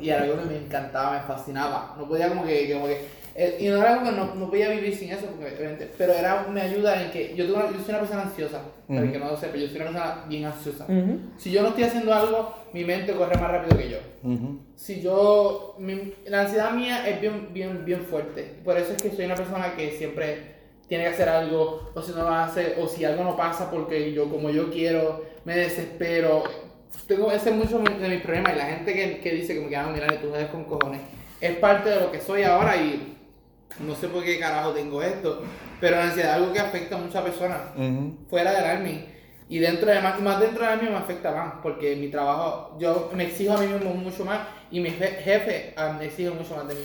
Y 0.00 0.10
era 0.10 0.22
algo 0.22 0.38
que 0.38 0.44
me 0.46 0.56
encantaba, 0.58 1.18
me 1.20 1.26
fascinaba. 1.26 1.94
No 1.98 2.06
podía 2.06 2.28
como 2.28 2.44
que, 2.44 2.72
como 2.72 2.86
que 2.86 3.04
eh, 3.36 3.56
y 3.60 3.66
no 3.68 3.78
era 3.78 3.96
como 3.96 4.10
que 4.10 4.16
no, 4.16 4.34
no 4.34 4.48
podía 4.50 4.68
vivir 4.70 4.94
sin 4.96 5.10
eso, 5.10 5.26
porque 5.26 5.54
obviamente, 5.56 5.90
pero 5.98 6.12
era 6.12 6.46
me 6.50 6.60
ayuda 6.60 7.02
en 7.02 7.10
que 7.10 7.34
yo, 7.34 7.44
tengo 7.46 7.58
una- 7.58 7.70
yo 7.70 7.78
soy 7.78 7.88
una 7.90 7.98
persona 8.00 8.22
ansiosa, 8.22 8.62
para 8.86 9.00
el 9.00 9.04
Ujú. 9.06 9.12
que 9.12 9.18
no 9.18 9.30
lo 9.30 9.36
sepa, 9.36 9.56
yo 9.56 9.66
soy 9.66 9.76
una 9.76 9.84
persona 9.86 10.24
bien 10.28 10.44
ansiosa. 10.44 10.84
Ujú. 10.84 11.18
Si 11.38 11.50
yo 11.50 11.62
no 11.62 11.68
estoy 11.68 11.84
haciendo 11.84 12.14
algo, 12.14 12.54
mi 12.72 12.84
mente 12.84 13.12
corre 13.12 13.36
más 13.36 13.50
rápido 13.50 13.76
que 13.78 13.90
yo. 13.90 13.98
Ujú. 14.22 14.60
Si 14.76 15.00
yo, 15.00 15.74
mi- 15.78 16.12
la 16.26 16.42
ansiedad 16.42 16.70
mía 16.72 17.08
es 17.08 17.20
bien, 17.20 17.48
bien, 17.52 17.84
bien 17.84 18.00
fuerte. 18.02 18.54
Por 18.64 18.76
eso 18.78 18.92
es 18.92 19.02
que 19.02 19.10
soy 19.10 19.24
una 19.24 19.34
persona 19.34 19.74
que 19.76 19.90
siempre 19.92 20.54
tiene 20.88 21.04
que 21.04 21.10
hacer 21.10 21.28
algo, 21.28 21.90
o 21.94 22.02
si 22.02 22.12
no 22.12 22.18
lo 22.22 22.28
hace, 22.28 22.74
o 22.78 22.86
si 22.86 23.04
algo 23.04 23.24
no 23.24 23.36
pasa 23.36 23.70
porque 23.70 24.12
yo, 24.12 24.28
como 24.28 24.50
yo 24.50 24.70
quiero, 24.70 25.24
me 25.44 25.56
desespero. 25.56 26.44
Tengo 27.08 27.32
ese 27.32 27.50
es 27.50 27.56
mucho 27.56 27.78
de 27.80 28.08
mis 28.08 28.20
problemas. 28.22 28.52
Y 28.54 28.58
la 28.58 28.66
gente 28.66 28.92
que, 28.92 29.18
que 29.20 29.32
dice 29.32 29.54
que, 29.68 29.76
ah, 29.76 29.90
mira, 29.92 30.06
tú 30.20 30.32
eres 30.34 30.48
con 30.50 30.64
cojones, 30.64 31.00
es 31.40 31.56
parte 31.56 31.90
de 31.90 32.00
lo 32.00 32.12
que 32.12 32.20
soy 32.20 32.42
ahora 32.44 32.76
y 32.76 33.13
no 33.80 33.94
sé 33.94 34.08
por 34.08 34.22
qué 34.24 34.38
carajo 34.38 34.70
tengo 34.70 35.02
esto. 35.02 35.42
Pero 35.80 35.96
la 35.96 36.04
ansiedad 36.04 36.30
es 36.32 36.36
algo 36.36 36.52
que 36.52 36.60
afecta 36.60 36.96
a 36.96 36.98
muchas 36.98 37.22
personas 37.22 37.58
Ujú. 37.76 38.16
fuera 38.30 38.52
del 38.52 38.64
army. 38.64 39.06
Y 39.48 39.58
dentro 39.58 39.90
de 39.90 40.00
más, 40.00 40.18
más 40.20 40.40
dentro 40.40 40.62
del 40.64 40.72
army 40.72 40.88
me 40.88 40.96
afecta 40.96 41.30
más, 41.32 41.54
porque 41.62 41.94
mi 41.96 42.08
trabajo, 42.08 42.76
yo 42.78 43.10
me 43.14 43.24
exijo 43.24 43.52
a 43.54 43.58
mí 43.60 43.66
mismo 43.66 43.90
mucho 43.92 44.24
más 44.24 44.40
y 44.70 44.80
mi 44.80 44.88
je- 44.90 45.18
jefe 45.22 45.74
ah, 45.76 45.94
me 45.98 46.06
exige 46.06 46.30
mucho 46.30 46.56
más 46.56 46.66
de 46.68 46.74
mí. 46.74 46.80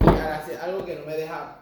Y 0.00 0.08
hace 0.08 0.56
algo 0.56 0.84
que 0.86 0.96
no 0.96 1.04
me 1.04 1.14
deja 1.14 1.56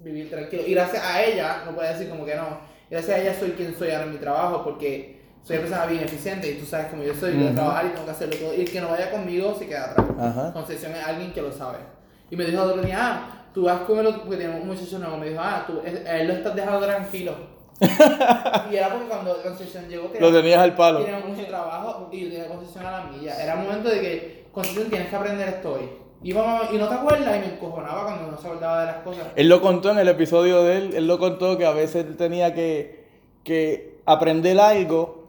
vivir 0.00 0.30
tranquilo. 0.30 0.62
Y 0.66 0.72
gracias 0.72 1.04
a 1.04 1.22
ella, 1.22 1.62
no 1.66 1.72
puedo 1.74 1.86
decir 1.92 2.08
como 2.08 2.24
que 2.24 2.34
no, 2.34 2.58
gracias 2.90 3.18
a 3.18 3.20
ella 3.20 3.34
soy 3.38 3.50
quien 3.50 3.76
soy 3.76 3.90
ahora 3.90 4.04
en 4.04 4.12
mi 4.12 4.18
trabajo, 4.18 4.64
porque 4.64 5.20
soy 5.42 5.56
una 5.58 5.66
persona 5.66 5.86
bien 5.86 6.04
eficiente 6.04 6.50
y 6.50 6.54
tú 6.54 6.64
sabes 6.64 6.86
como 6.86 7.02
yo 7.02 7.12
soy, 7.14 7.34
voy 7.34 7.42
a 7.42 7.46
Ujú. 7.48 7.54
trabajar 7.56 7.84
y 7.86 7.88
tengo 7.90 8.04
que 8.06 8.10
hacerlo 8.12 8.36
todo. 8.36 8.54
Y 8.54 8.60
el 8.62 8.70
que 8.70 8.80
no 8.80 8.88
vaya 8.88 9.10
conmigo 9.10 9.54
se 9.58 9.66
queda 9.66 9.90
atrás. 9.90 10.06
Ajá. 10.18 10.52
Concesión 10.54 10.92
es 10.92 11.04
alguien 11.04 11.32
que 11.34 11.42
lo 11.42 11.52
sabe. 11.52 11.78
Y 12.30 12.36
me 12.36 12.44
dijo 12.46 12.62
otro 12.62 12.80
día, 12.82 12.96
ah, 12.98 13.41
tú 13.52 13.64
vas 13.64 13.80
con 13.80 13.98
el 13.98 14.06
otro, 14.06 14.22
porque 14.22 14.38
tenemos 14.38 14.62
un 14.62 14.68
muchacho 14.68 14.98
nuevo, 14.98 15.16
me 15.16 15.30
dijo, 15.30 15.40
ah, 15.42 15.64
tú, 15.66 15.80
él, 15.84 16.26
lo 16.26 16.34
estás 16.34 16.54
dejando 16.54 16.80
tranquilo. 16.86 17.34
y 18.70 18.76
era 18.76 18.90
porque 18.90 19.08
cuando 19.08 19.42
Concesión 19.42 19.88
llegó, 19.88 20.06
tenía, 20.08 20.28
Lo 20.28 20.36
tenías 20.36 20.60
al 20.60 20.74
palo. 20.74 21.00
tenía 21.04 21.18
mucho 21.18 21.44
trabajo 21.46 22.08
y 22.12 22.20
yo 22.20 22.30
tenía 22.30 22.48
Concesión 22.48 22.86
a 22.86 22.90
la 22.92 23.04
milla. 23.06 23.42
Era 23.42 23.56
momento 23.56 23.88
de 23.88 24.00
que, 24.00 24.44
Concesión, 24.52 24.88
tienes 24.88 25.08
que 25.08 25.16
aprender 25.16 25.48
esto 25.48 25.72
hoy. 25.74 25.88
Y, 26.22 26.32
vamos, 26.32 26.68
y 26.72 26.76
no 26.76 26.88
te 26.88 26.94
acuerdas, 26.94 27.36
y 27.36 27.40
me 27.40 27.54
encojonaba 27.54 28.04
cuando 28.04 28.30
no 28.30 28.38
se 28.38 28.46
acordaba 28.46 28.80
de 28.80 28.86
las 28.86 28.96
cosas. 28.98 29.24
Él 29.34 29.48
lo 29.48 29.60
contó 29.60 29.90
en 29.90 29.98
el 29.98 30.08
episodio 30.08 30.62
de 30.62 30.76
él, 30.78 30.94
él 30.94 31.06
lo 31.08 31.18
contó 31.18 31.58
que 31.58 31.66
a 31.66 31.72
veces 31.72 32.16
tenía 32.16 32.54
que, 32.54 33.06
que 33.42 33.98
aprender 34.06 34.60
algo 34.60 35.24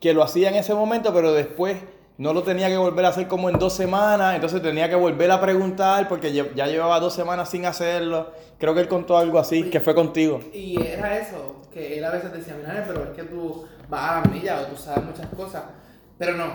que 0.00 0.14
lo 0.14 0.22
hacía 0.22 0.48
en 0.48 0.54
ese 0.54 0.74
momento, 0.74 1.12
pero 1.12 1.34
después 1.34 1.76
no 2.18 2.32
lo 2.32 2.42
tenía 2.42 2.68
que 2.68 2.76
volver 2.76 3.04
a 3.04 3.08
hacer 3.08 3.28
como 3.28 3.48
en 3.48 3.58
dos 3.58 3.72
semanas, 3.72 4.34
entonces 4.34 4.60
tenía 4.60 4.88
que 4.88 4.96
volver 4.96 5.30
a 5.30 5.40
preguntar 5.40 6.08
porque 6.08 6.32
ya 6.32 6.66
llevaba 6.66 6.98
dos 6.98 7.14
semanas 7.14 7.48
sin 7.48 7.64
hacerlo. 7.64 8.32
Creo 8.58 8.74
que 8.74 8.80
él 8.80 8.88
contó 8.88 9.16
algo 9.16 9.38
así, 9.38 9.70
que 9.70 9.78
fue 9.78 9.94
contigo. 9.94 10.40
Y 10.52 10.82
era 10.82 11.16
eso, 11.16 11.62
que 11.72 11.96
él 11.96 12.04
a 12.04 12.10
veces 12.10 12.32
decía, 12.32 12.56
mira, 12.58 12.84
pero 12.86 13.04
es 13.04 13.10
que 13.10 13.22
tú 13.22 13.64
vas 13.88 14.10
a 14.10 14.20
la 14.20 14.32
milla 14.32 14.60
o 14.60 14.66
tú 14.66 14.76
sabes 14.76 15.04
muchas 15.04 15.26
cosas. 15.28 15.62
Pero 16.18 16.36
no, 16.36 16.46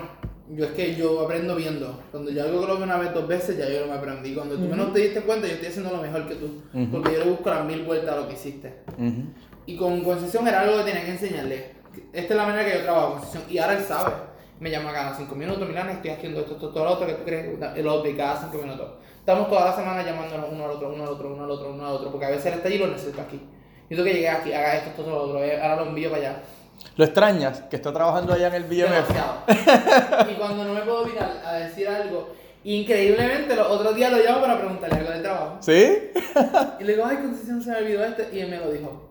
yo 0.50 0.66
es 0.66 0.72
que 0.72 0.94
yo 0.94 1.22
aprendo 1.22 1.56
viendo. 1.56 1.98
Cuando 2.10 2.30
yo 2.30 2.42
algo 2.42 2.60
que 2.60 2.66
lo 2.66 2.74
veo 2.74 2.84
una 2.84 2.98
vez, 2.98 3.14
dos 3.14 3.26
veces, 3.26 3.56
ya 3.56 3.66
yo 3.66 3.80
lo 3.80 3.86
me 3.86 3.94
aprendí. 3.94 4.34
Cuando 4.34 4.56
tú 4.56 4.68
menos 4.68 4.92
te 4.92 5.00
diste 5.00 5.22
cuenta, 5.22 5.46
yo 5.46 5.54
estoy 5.54 5.68
haciendo 5.68 5.90
lo 5.90 6.02
mejor 6.02 6.28
que 6.28 6.34
tú. 6.34 6.62
Ujú. 6.74 6.90
Porque 6.92 7.14
yo 7.14 7.24
le 7.24 7.30
busco 7.30 7.48
las 7.48 7.64
mil 7.64 7.84
vueltas 7.84 8.14
a 8.14 8.20
lo 8.20 8.28
que 8.28 8.34
hiciste. 8.34 8.80
Ujú. 8.98 9.22
Y 9.64 9.76
con 9.78 10.04
Concesión 10.04 10.46
era 10.46 10.60
algo 10.60 10.76
que 10.76 10.92
tenía 10.92 11.06
que 11.06 11.12
enseñarle. 11.12 11.72
Esta 12.12 12.34
es 12.34 12.36
la 12.36 12.46
manera 12.46 12.70
que 12.70 12.76
yo 12.76 12.82
trabajo 12.82 13.12
con 13.12 13.20
Concesión. 13.20 13.44
Y 13.48 13.56
ahora 13.56 13.78
él 13.78 13.84
sabe. 13.84 14.12
Me 14.64 14.70
llama 14.70 14.94
cada 14.94 15.14
cinco 15.14 15.34
minutos, 15.34 15.68
mira, 15.68 15.92
estoy 15.92 16.10
haciendo 16.10 16.40
esto, 16.40 16.54
esto, 16.54 16.70
todo 16.70 16.84
lo 16.84 16.92
otro 16.92 17.06
que 17.06 17.12
tú 17.12 17.22
crees, 17.22 17.60
el 17.76 17.86
y 17.86 18.16
cada 18.16 18.40
cinco 18.40 18.62
minutos. 18.62 18.92
Estamos 19.18 19.50
toda 19.50 19.66
la 19.66 19.76
semana 19.76 20.02
llamándonos 20.02 20.46
uno 20.50 20.64
al 20.64 20.70
otro, 20.70 20.88
uno 20.88 21.02
al 21.04 21.10
otro, 21.10 21.34
uno 21.34 21.44
al 21.44 21.50
otro, 21.50 21.70
uno 21.70 21.86
al 21.86 21.92
otro, 21.92 22.10
porque 22.10 22.24
a 22.24 22.30
veces 22.30 22.64
allí 22.64 22.76
y 22.76 22.78
lo 22.78 22.86
necesito 22.86 23.20
aquí. 23.20 23.38
Y 23.90 23.94
tú 23.94 24.02
que 24.02 24.14
llegué 24.14 24.30
aquí, 24.30 24.54
haga 24.54 24.76
esto, 24.76 24.88
esto, 24.88 25.02
todo 25.02 25.16
lo 25.16 25.22
otro, 25.24 25.44
eh, 25.44 25.60
ahora 25.60 25.82
lo 25.82 25.88
envío 25.88 26.10
para 26.10 26.22
allá. 26.22 26.42
¿Lo 26.96 27.04
extrañas? 27.04 27.60
Que 27.68 27.76
está 27.76 27.92
trabajando 27.92 28.32
allá 28.32 28.46
en 28.46 28.54
el 28.54 28.64
BMF. 28.64 28.88
Demasiado. 28.88 30.30
y 30.32 30.34
cuando 30.36 30.64
no 30.64 30.72
me 30.72 30.80
puedo 30.80 31.04
mirar 31.08 31.42
a 31.44 31.52
decir 31.56 31.86
algo, 31.86 32.30
increíblemente 32.64 33.54
los 33.54 33.66
otros 33.66 33.94
días 33.94 34.12
lo 34.12 34.16
llamo 34.16 34.40
para 34.40 34.56
preguntarle 34.60 34.96
algo 34.96 35.10
del 35.10 35.22
trabajo. 35.22 35.58
¿Sí? 35.60 36.10
Y 36.80 36.84
le 36.84 36.92
digo, 36.94 37.04
ay, 37.04 37.18
Concesión 37.18 37.62
se 37.62 37.70
me 37.70 37.76
olvidó 37.76 38.02
este, 38.02 38.30
y 38.32 38.40
él 38.40 38.48
me 38.48 38.56
lo 38.56 38.72
dijo. 38.72 39.10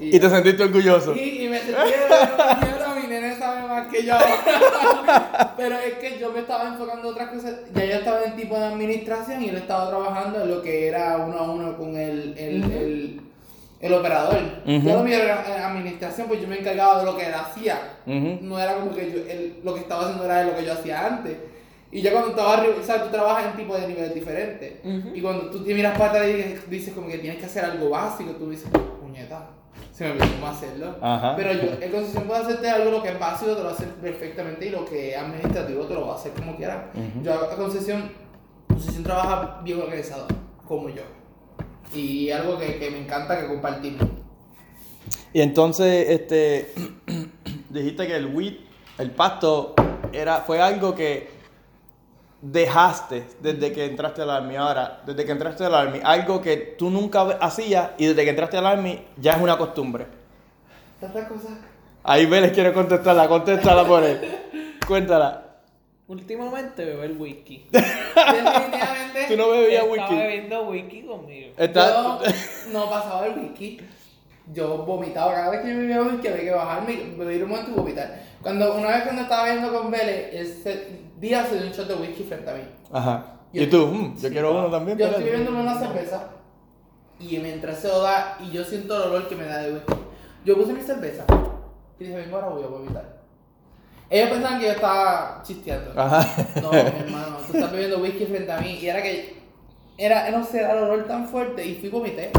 Y 0.00 0.18
te 0.18 0.30
sentiste 0.30 0.62
orgulloso. 0.64 1.14
Y, 1.14 1.44
y 1.44 1.48
me 1.48 1.58
sentí 1.58 1.72
de 1.74 3.00
mi 3.00 3.06
nene 3.08 3.36
sabe 3.36 3.68
más 3.68 3.88
que 3.88 4.04
yo. 4.04 4.14
Pero 5.56 5.78
es 5.78 5.94
que 5.94 6.18
yo 6.18 6.32
me 6.32 6.40
estaba 6.40 6.68
enfocando 6.68 7.08
en 7.08 7.14
otras 7.14 7.28
cosas. 7.30 7.54
Ya 7.74 7.84
yo 7.84 7.94
estaba 7.94 8.22
en 8.24 8.36
tipo 8.36 8.56
de 8.58 8.64
administración 8.64 9.42
y 9.42 9.48
él 9.48 9.56
estaba 9.56 9.88
trabajando 9.88 10.42
en 10.42 10.50
lo 10.50 10.62
que 10.62 10.88
era 10.88 11.18
uno 11.18 11.38
a 11.38 11.50
uno 11.50 11.76
con 11.76 11.96
el, 11.96 12.36
el, 12.38 12.64
el, 12.72 13.20
el 13.80 13.94
operador. 13.94 14.40
Ujú. 14.66 14.88
Yo 14.88 14.96
lo 14.96 15.04
mío 15.04 15.16
era 15.16 15.44
en 15.56 15.62
administración, 15.62 16.28
pues 16.28 16.40
yo 16.40 16.48
me 16.48 16.58
encargaba 16.58 17.00
de 17.00 17.04
lo 17.06 17.16
que 17.16 17.26
él 17.26 17.34
hacía. 17.34 17.78
No 18.06 18.58
era 18.58 18.74
como 18.74 18.94
que 18.94 19.10
yo, 19.10 19.18
él, 19.30 19.60
lo 19.62 19.74
que 19.74 19.80
estaba 19.80 20.02
haciendo 20.02 20.24
era 20.24 20.44
lo 20.44 20.56
que 20.56 20.64
yo 20.64 20.72
hacía 20.72 21.06
antes. 21.06 21.36
Y 21.92 22.02
ya 22.02 22.10
cuando 22.10 22.30
estaba 22.30 22.54
arriba, 22.54 22.74
o 22.80 22.84
sea, 22.84 23.04
tú 23.04 23.10
trabajas 23.10 23.46
en 23.46 23.56
tipo 23.56 23.76
de 23.76 23.86
niveles 23.86 24.14
diferentes. 24.14 24.72
Y 25.14 25.20
cuando 25.20 25.50
tú 25.50 25.62
te 25.62 25.74
miras 25.74 25.96
para 25.96 26.10
atrás 26.10 26.28
y 26.28 26.32
dices, 26.32 26.70
dices 26.70 26.94
como 26.94 27.06
que 27.08 27.18
tienes 27.18 27.38
que 27.38 27.46
hacer 27.46 27.64
algo 27.64 27.90
básico, 27.90 28.32
tú 28.32 28.50
dices, 28.50 28.68
puñeta, 29.00 29.48
se 29.94 30.04
me 30.04 30.10
olvidó 30.10 30.26
cómo 30.32 30.46
hacerlo. 30.48 30.96
Ajá. 31.00 31.36
Pero 31.36 31.52
yo, 31.52 31.72
el 31.80 31.90
concesión 31.92 32.24
puede 32.24 32.42
hacerte 32.42 32.68
algo 32.68 32.90
lo 32.90 33.02
que 33.02 33.10
es 33.10 33.18
básico, 33.18 33.54
te 33.54 33.62
lo 33.62 33.68
hacer 33.68 33.88
perfectamente 33.90 34.66
y 34.66 34.70
lo 34.70 34.84
que 34.84 35.12
es 35.12 35.16
administrativo 35.16 35.84
te 35.84 35.94
lo 35.94 36.08
va 36.08 36.14
a 36.14 36.16
hacer 36.16 36.32
como 36.32 36.56
quiera. 36.56 36.90
Ujú. 36.94 37.24
Yo 37.24 37.32
a 37.32 37.56
concesión, 37.56 38.10
concesión 38.68 39.04
trabaja 39.04 39.60
bien 39.62 39.80
organizado, 39.80 40.26
como 40.66 40.88
yo. 40.88 41.02
Y 41.94 42.28
algo 42.30 42.58
que, 42.58 42.80
que 42.80 42.90
me 42.90 42.98
encanta 42.98 43.40
que 43.40 43.46
compartimos. 43.46 44.02
Y 45.32 45.40
entonces, 45.40 46.10
este, 46.10 46.72
dijiste 47.70 48.08
que 48.08 48.16
el 48.16 48.34
weed, 48.34 48.54
el 48.98 49.12
pasto, 49.12 49.76
era, 50.12 50.38
fue 50.38 50.60
algo 50.60 50.96
que 50.96 51.28
dejaste 52.52 53.24
desde 53.40 53.72
que 53.72 53.86
entraste 53.86 54.20
al 54.22 54.30
Army. 54.30 54.56
Ahora, 54.56 55.00
desde 55.06 55.24
que 55.24 55.32
entraste 55.32 55.64
al 55.64 55.74
Army, 55.74 56.00
algo 56.04 56.40
que 56.42 56.56
tú 56.78 56.90
nunca 56.90 57.22
hacías 57.40 57.90
y 57.96 58.06
desde 58.06 58.22
que 58.24 58.30
entraste 58.30 58.56
al 58.58 58.66
Army 58.66 59.00
ya 59.16 59.32
es 59.32 59.40
una 59.42 59.56
costumbre. 59.56 60.06
Tantas 61.00 61.26
cosas. 61.28 61.52
Ahí 62.02 62.26
Vélez 62.26 62.52
quiere 62.52 62.72
contestarla, 62.72 63.26
contéstala 63.28 63.84
por 63.86 64.02
él. 64.04 64.20
Cuéntala. 64.86 65.40
Últimamente 66.06 66.84
beber 66.84 67.12
whisky. 67.12 67.66
Definitivamente. 67.72 69.26
Tú 69.28 69.36
no 69.38 69.48
bebías 69.50 69.84
Estaba 69.84 69.92
whisky. 69.92 70.14
bebiendo 70.16 70.62
whisky 70.68 71.02
conmigo. 71.02 71.52
Está- 71.56 71.88
Yo 71.88 72.20
no 72.72 72.90
pasaba 72.90 73.26
el 73.26 73.38
whisky. 73.38 73.80
Yo 74.52 74.78
vomitaba 74.84 75.32
cada 75.32 75.50
vez 75.50 75.62
que 75.62 75.70
yo 75.72 75.78
bebía 75.78 76.02
whisky, 76.02 76.28
había 76.28 76.42
que 76.44 76.50
bajarme, 76.50 76.96
beber 77.16 77.44
un 77.44 77.48
momento 77.50 77.70
y 77.70 77.74
vomitar. 77.74 78.22
Cuando, 78.42 78.74
una 78.74 78.88
vez 78.88 79.02
cuando 79.04 79.22
estaba 79.22 79.44
viendo 79.46 79.72
con 79.72 79.90
Vélez, 79.90 80.28
ese 80.34 81.03
día 81.24 81.44
se 81.46 81.56
dio 81.58 81.66
un 81.66 81.72
shot 81.72 81.86
de 81.88 81.94
whisky 81.94 82.22
frente 82.24 82.50
a 82.50 82.54
mí. 82.54 82.62
Ajá. 82.92 83.24
¿Y 83.52 83.66
tú? 83.66 83.86
Mm, 83.86 84.16
yo 84.18 84.28
quiero 84.30 84.52
uno 84.58 84.68
también. 84.70 84.98
Yo 84.98 85.06
estoy 85.06 85.24
bebiéndome 85.24 85.60
una 85.60 85.78
cerveza 85.78 86.28
y 87.20 87.38
mientras 87.38 87.78
se 87.78 87.88
da 87.88 88.36
y 88.40 88.50
yo 88.50 88.64
siento 88.64 88.96
el 88.96 89.10
olor 89.10 89.28
que 89.28 89.36
me 89.36 89.44
da 89.44 89.58
de 89.58 89.72
whisky. 89.74 89.94
Yo 90.44 90.56
puse 90.56 90.72
mi 90.72 90.82
cerveza 90.82 91.24
y 91.98 92.04
dije, 92.04 92.16
vengo 92.16 92.36
ahora 92.36 92.48
voy 92.48 92.64
a 92.64 92.66
vomitar. 92.66 93.14
Ellos 94.10 94.30
pensaban 94.30 94.58
que 94.60 94.66
yo 94.66 94.72
estaba 94.72 95.40
chisteando. 95.44 95.98
Ajá. 96.00 96.26
No, 96.62 96.70
mi 96.72 96.78
hermano, 96.78 97.36
tú 97.46 97.56
estás 97.56 97.72
bebiendo 97.72 97.98
whisky 97.98 98.26
frente 98.26 98.52
a 98.52 98.58
mí 98.60 98.78
y 98.80 98.86
era 98.88 99.02
que 99.02 99.42
era, 99.96 100.30
no 100.30 100.44
sé, 100.44 100.58
era 100.58 100.72
el 100.72 100.84
olor 100.84 101.04
tan 101.06 101.26
fuerte 101.28 101.64
y 101.64 101.76
fui 101.76 101.88
vomité. 101.88 102.30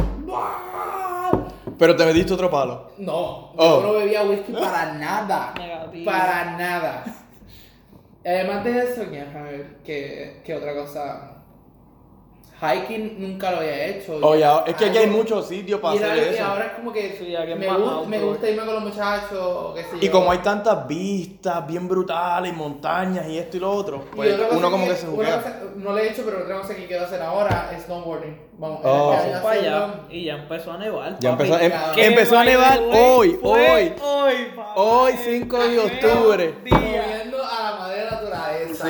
Pero 1.78 1.96
te 1.96 2.06
metiste 2.06 2.34
otro 2.34 2.50
palo. 2.50 2.92
No, 2.98 3.52
Oh. 3.58 3.82
yo 3.82 3.88
no 3.88 3.94
bebía 3.94 4.24
whisky 4.24 4.52
para 4.54 4.94
nada. 4.94 5.54
Negativo. 5.58 6.06
Para 6.06 6.58
nada. 6.58 7.04
Además 8.26 8.64
de 8.64 8.80
eso, 8.84 9.02
¿qué, 9.12 9.22
a 9.22 9.42
ver, 9.44 9.78
¿qué, 9.84 10.42
qué 10.44 10.56
otra 10.56 10.74
cosa? 10.74 11.32
Hiking 12.58 13.18
nunca 13.20 13.52
lo 13.52 13.58
había 13.58 13.86
hecho. 13.88 14.16
Oye, 14.22 14.46
ahora- 14.46 14.64
es 14.66 14.76
que 14.78 14.86
aquí 14.86 14.98
hay 14.98 15.08
muchos 15.08 15.46
sitios 15.46 15.82
para 15.82 15.96
y 15.96 15.98
hacer 15.98 16.24
que 16.24 16.30
eso. 16.36 16.46
ahora 16.46 16.66
es 16.68 16.72
como 16.72 16.94
que 16.94 17.12
Sí, 17.20 17.36
me, 17.58 17.68
más 17.68 17.78
gu- 17.78 17.82
outdoor. 17.82 18.08
me 18.08 18.20
gusta 18.20 18.50
irme 18.50 18.66
con 18.66 18.74
los 18.76 18.84
muchachos, 18.84 19.76
qué 19.76 19.82
sé 19.84 19.90
Y 20.00 20.06
yo. 20.06 20.12
como 20.14 20.32
hay 20.32 20.38
tantas 20.38 20.88
vistas 20.88 21.68
bien 21.68 21.86
brutales, 21.90 22.54
montañas 22.56 23.28
y 23.28 23.38
esto 23.38 23.58
y 23.58 23.60
lo 23.60 23.72
otro, 23.72 24.06
Y 24.14 24.16
pues 24.16 24.40
uno 24.52 24.72
como 24.72 24.88
que 24.88 24.96
se 24.96 25.06
una 25.06 25.16
juega. 25.16 25.62
no 25.76 25.92
lo 25.92 25.98
he 25.98 26.10
hecho, 26.10 26.22
pero 26.24 26.44
otra 26.44 26.62
cosa 26.62 26.76
que 26.76 26.86
quiero 26.88 27.04
hacer 27.04 27.22
ahora 27.22 27.72
es 27.76 27.84
snowboarding. 27.84 28.42
Vamos, 28.58 28.80
Oh. 28.86 29.10
Vamos 29.12 29.40
para 29.42 29.60
allá. 29.60 29.94
Y 30.10 30.24
ya 30.24 30.36
empezó 30.36 30.72
a 30.72 30.78
nevar. 30.78 31.18
Ya 31.20 31.32
empezó, 31.32 31.60
em-. 31.60 31.74
Que 31.94 32.06
empezó 32.06 32.38
a 32.40 32.46
nevar 32.46 32.80
hoy, 32.80 33.38
hoy. 33.44 33.94
Hoy, 34.02 34.46
papá. 34.56 34.74
Hoy, 34.78 35.14
5 35.22 35.60
de 35.60 35.80
octubre. 35.80 36.54
Día. 36.64 37.05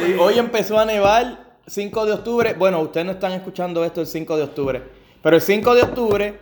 Sí, 0.04 0.16
hoy 0.20 0.38
empezó 0.40 0.80
a 0.80 0.86
nevar 0.86 1.40
5 1.68 2.06
de 2.06 2.14
octubre. 2.14 2.54
Bueno, 2.54 2.80
ustedes 2.82 3.06
no 3.06 3.12
están 3.14 3.32
escuchando 3.34 3.84
esto 3.84 4.02
el 4.02 4.08
5 4.08 4.38
de 4.38 4.44
octubre. 4.44 4.84
Pero 5.22 5.36
el 5.36 5.42
5 5.42 5.76
de 5.76 5.82
octubre 5.84 6.40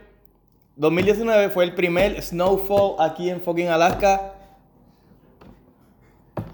2019 0.75 1.49
fue 1.49 1.63
el 1.65 1.73
primer 1.75 2.21
snowfall 2.21 2.95
aquí 2.99 3.29
en 3.29 3.41
fucking 3.41 3.69
Alaska. 3.69 4.33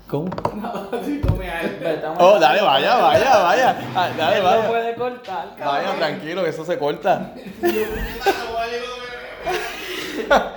¿Cómo? 0.07 0.29
Sí, 1.05 1.21
Oh, 2.17 2.39
dale, 2.39 2.61
vaya, 2.61 2.97
vaya, 2.97 3.37
vaya. 3.39 3.77
Ah, 3.95 4.09
Dale, 4.17 4.39
no 4.39 4.43
vaya. 4.43 4.67
puede 4.67 4.95
cortar, 4.95 5.55
cabrón. 5.55 5.85
Vaya, 5.85 5.95
tranquilo, 5.97 6.43
que 6.43 6.49
eso 6.49 6.65
se 6.65 6.77
corta. 6.79 7.33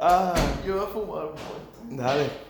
Ah, 0.00 0.32
Yo 0.64 0.76
voy 0.76 0.84
a 0.84 0.88
fumar 0.88 1.24
un 1.24 1.30
poco. 1.32 1.58
dale. 1.90 2.47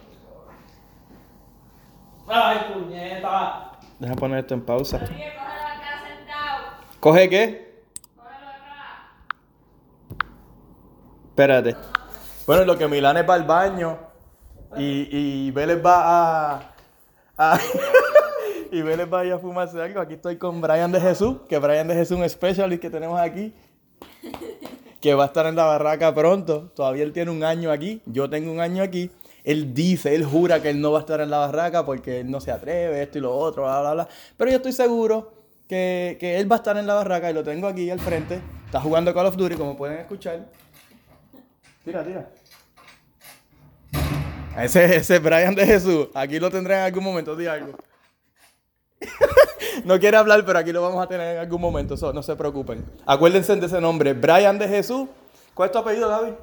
Ay, 2.28 2.58
puñeta. 2.72 3.72
Deja 3.98 4.14
poner 4.14 4.40
esto 4.40 4.54
en 4.54 4.62
pausa. 4.62 4.98
Tienes 4.98 5.16
que 5.16 5.36
cogerlo 5.38 5.66
acá 5.66 6.02
sentado. 6.06 6.64
¿Coge 7.00 7.28
qué? 7.28 7.82
Cógelo 8.16 8.48
acá. 8.48 9.12
Espérate. 11.30 11.76
Bueno, 12.46 12.64
lo 12.64 12.78
que 12.78 12.88
Milán 12.88 13.16
es 13.16 13.28
va 13.28 13.34
al 13.34 13.44
baño 13.44 13.98
y, 14.76 15.08
y 15.46 15.50
Vélez 15.50 15.84
va 15.84 16.54
a. 16.56 16.74
a- 17.36 17.58
y 18.72 18.82
Vélez 18.82 19.12
va 19.12 19.20
a 19.20 19.24
ir 19.24 19.32
a 19.32 19.38
fumarse 19.38 19.80
algo. 19.80 20.00
Aquí 20.00 20.14
estoy 20.14 20.36
con 20.38 20.60
Brian 20.60 20.92
de 20.92 21.00
Jesús, 21.00 21.36
que 21.48 21.58
Brian 21.58 21.88
de 21.88 21.94
Jesús 21.94 22.18
es 22.18 22.22
un 22.22 22.28
specialist 22.28 22.80
que 22.82 22.90
tenemos 22.90 23.18
aquí. 23.20 23.54
Que 25.00 25.14
va 25.14 25.24
a 25.24 25.26
estar 25.28 25.46
en 25.46 25.56
la 25.56 25.64
barraca 25.64 26.12
pronto. 26.14 26.70
Todavía 26.74 27.04
él 27.04 27.12
tiene 27.12 27.30
un 27.30 27.44
año 27.44 27.70
aquí. 27.70 28.02
Yo 28.06 28.28
tengo 28.28 28.50
un 28.50 28.60
año 28.60 28.82
aquí. 28.82 29.10
Él 29.48 29.72
dice, 29.72 30.14
él 30.14 30.26
jura 30.26 30.60
que 30.60 30.68
él 30.68 30.78
no 30.78 30.92
va 30.92 30.98
a 30.98 31.00
estar 31.00 31.22
en 31.22 31.30
la 31.30 31.38
barraca 31.38 31.86
porque 31.86 32.20
él 32.20 32.30
no 32.30 32.38
se 32.38 32.50
atreve, 32.50 33.02
esto 33.02 33.16
y 33.16 33.22
lo 33.22 33.34
otro, 33.34 33.62
bla, 33.62 33.80
bla, 33.80 33.94
bla. 33.94 34.08
Pero 34.36 34.50
yo 34.50 34.58
estoy 34.58 34.72
seguro 34.72 35.32
que, 35.66 36.18
que 36.20 36.36
él 36.36 36.52
va 36.52 36.56
a 36.56 36.58
estar 36.58 36.76
en 36.76 36.86
la 36.86 36.92
barraca 36.92 37.30
y 37.30 37.32
lo 37.32 37.42
tengo 37.42 37.66
aquí 37.66 37.88
al 37.88 37.98
frente. 37.98 38.42
Está 38.66 38.78
jugando 38.78 39.14
Call 39.14 39.24
of 39.24 39.36
Duty, 39.36 39.54
como 39.54 39.74
pueden 39.74 40.00
escuchar. 40.00 40.44
Tira, 41.82 42.04
tira. 42.04 42.28
Ese, 44.58 44.96
ese 44.96 45.16
es 45.16 45.22
Brian 45.22 45.54
de 45.54 45.64
Jesús. 45.64 46.08
Aquí 46.12 46.38
lo 46.38 46.50
tendré 46.50 46.74
en 46.74 46.82
algún 46.82 47.04
momento. 47.04 47.34
Di 47.34 47.46
algo. 47.46 47.72
no 49.84 49.98
quiere 49.98 50.18
hablar, 50.18 50.44
pero 50.44 50.58
aquí 50.58 50.72
lo 50.72 50.82
vamos 50.82 51.02
a 51.02 51.08
tener 51.08 51.36
en 51.36 51.40
algún 51.40 51.62
momento. 51.62 51.96
so, 51.96 52.12
no 52.12 52.22
se 52.22 52.36
preocupen. 52.36 52.84
Acuérdense 53.06 53.56
de 53.56 53.64
ese 53.64 53.80
nombre. 53.80 54.12
Brian 54.12 54.58
de 54.58 54.68
Jesús. 54.68 55.08
¿Cuál 55.54 55.68
es 55.68 55.72
tu 55.72 55.78
apellido, 55.78 56.10
Gaby? 56.10 56.34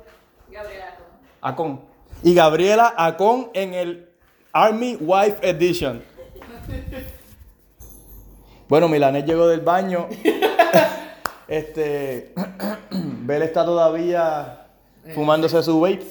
Gabriela. 0.49 0.95
Acon. 1.41 1.94
Y 2.23 2.33
Gabriela 2.33 2.93
Acon 2.97 3.49
en 3.53 3.73
el 3.73 4.09
Army 4.51 4.97
Wife 4.99 5.37
Edition. 5.47 6.01
Bueno, 8.67 8.87
Milanés 8.87 9.25
llegó 9.25 9.47
del 9.47 9.61
baño. 9.61 10.07
este. 11.47 12.33
Bel 12.91 13.41
está 13.43 13.65
todavía 13.65 14.67
fumándose 15.13 15.61
su 15.61 15.79
vape. 15.79 16.01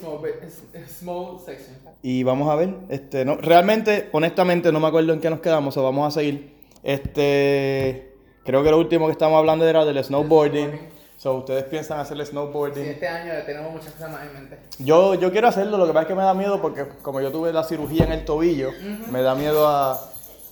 Small 0.86 1.38
section. 1.44 1.76
Y 2.02 2.22
vamos 2.22 2.48
a 2.48 2.54
ver. 2.54 2.74
Este, 2.90 3.24
no, 3.24 3.36
realmente, 3.36 4.08
honestamente, 4.12 4.70
no 4.70 4.78
me 4.78 4.86
acuerdo 4.86 5.12
en 5.12 5.20
qué 5.20 5.30
nos 5.30 5.40
quedamos. 5.40 5.76
O 5.76 5.82
vamos 5.82 6.06
a 6.06 6.20
seguir. 6.20 6.54
Este. 6.82 8.12
Creo 8.44 8.62
que 8.62 8.70
lo 8.70 8.78
último 8.78 9.06
que 9.06 9.12
estábamos 9.12 9.38
hablando 9.38 9.66
era 9.66 9.84
del 9.84 10.04
snowboarding. 10.04 10.93
Snowboarding. 11.24 11.24
So, 11.24 11.34
ustedes 11.36 11.64
piensan 11.64 12.00
hacer 12.00 12.18
el 12.18 12.26
Sí, 12.26 12.32
snowboarding. 12.32 12.84
este 12.84 13.08
año 13.08 13.32
tenemos 13.46 13.72
muchas 13.72 13.92
cosas 13.94 14.10
más 14.12 14.22
en 14.24 14.34
mente. 14.34 14.58
Yo, 14.78 15.14
yo 15.14 15.32
quiero 15.32 15.48
hacerlo, 15.48 15.78
lo 15.78 15.86
que 15.86 15.92
pasa 15.92 16.02
es 16.02 16.08
que 16.08 16.14
me 16.14 16.22
da 16.22 16.34
miedo 16.34 16.60
porque 16.60 16.86
como 17.02 17.20
yo 17.20 17.32
tuve 17.32 17.52
la 17.52 17.64
cirugía 17.64 18.04
en 18.04 18.12
el 18.12 18.24
tobillo, 18.24 18.70
me 19.10 19.22
da 19.22 19.34
miedo 19.34 19.66
a 19.66 19.98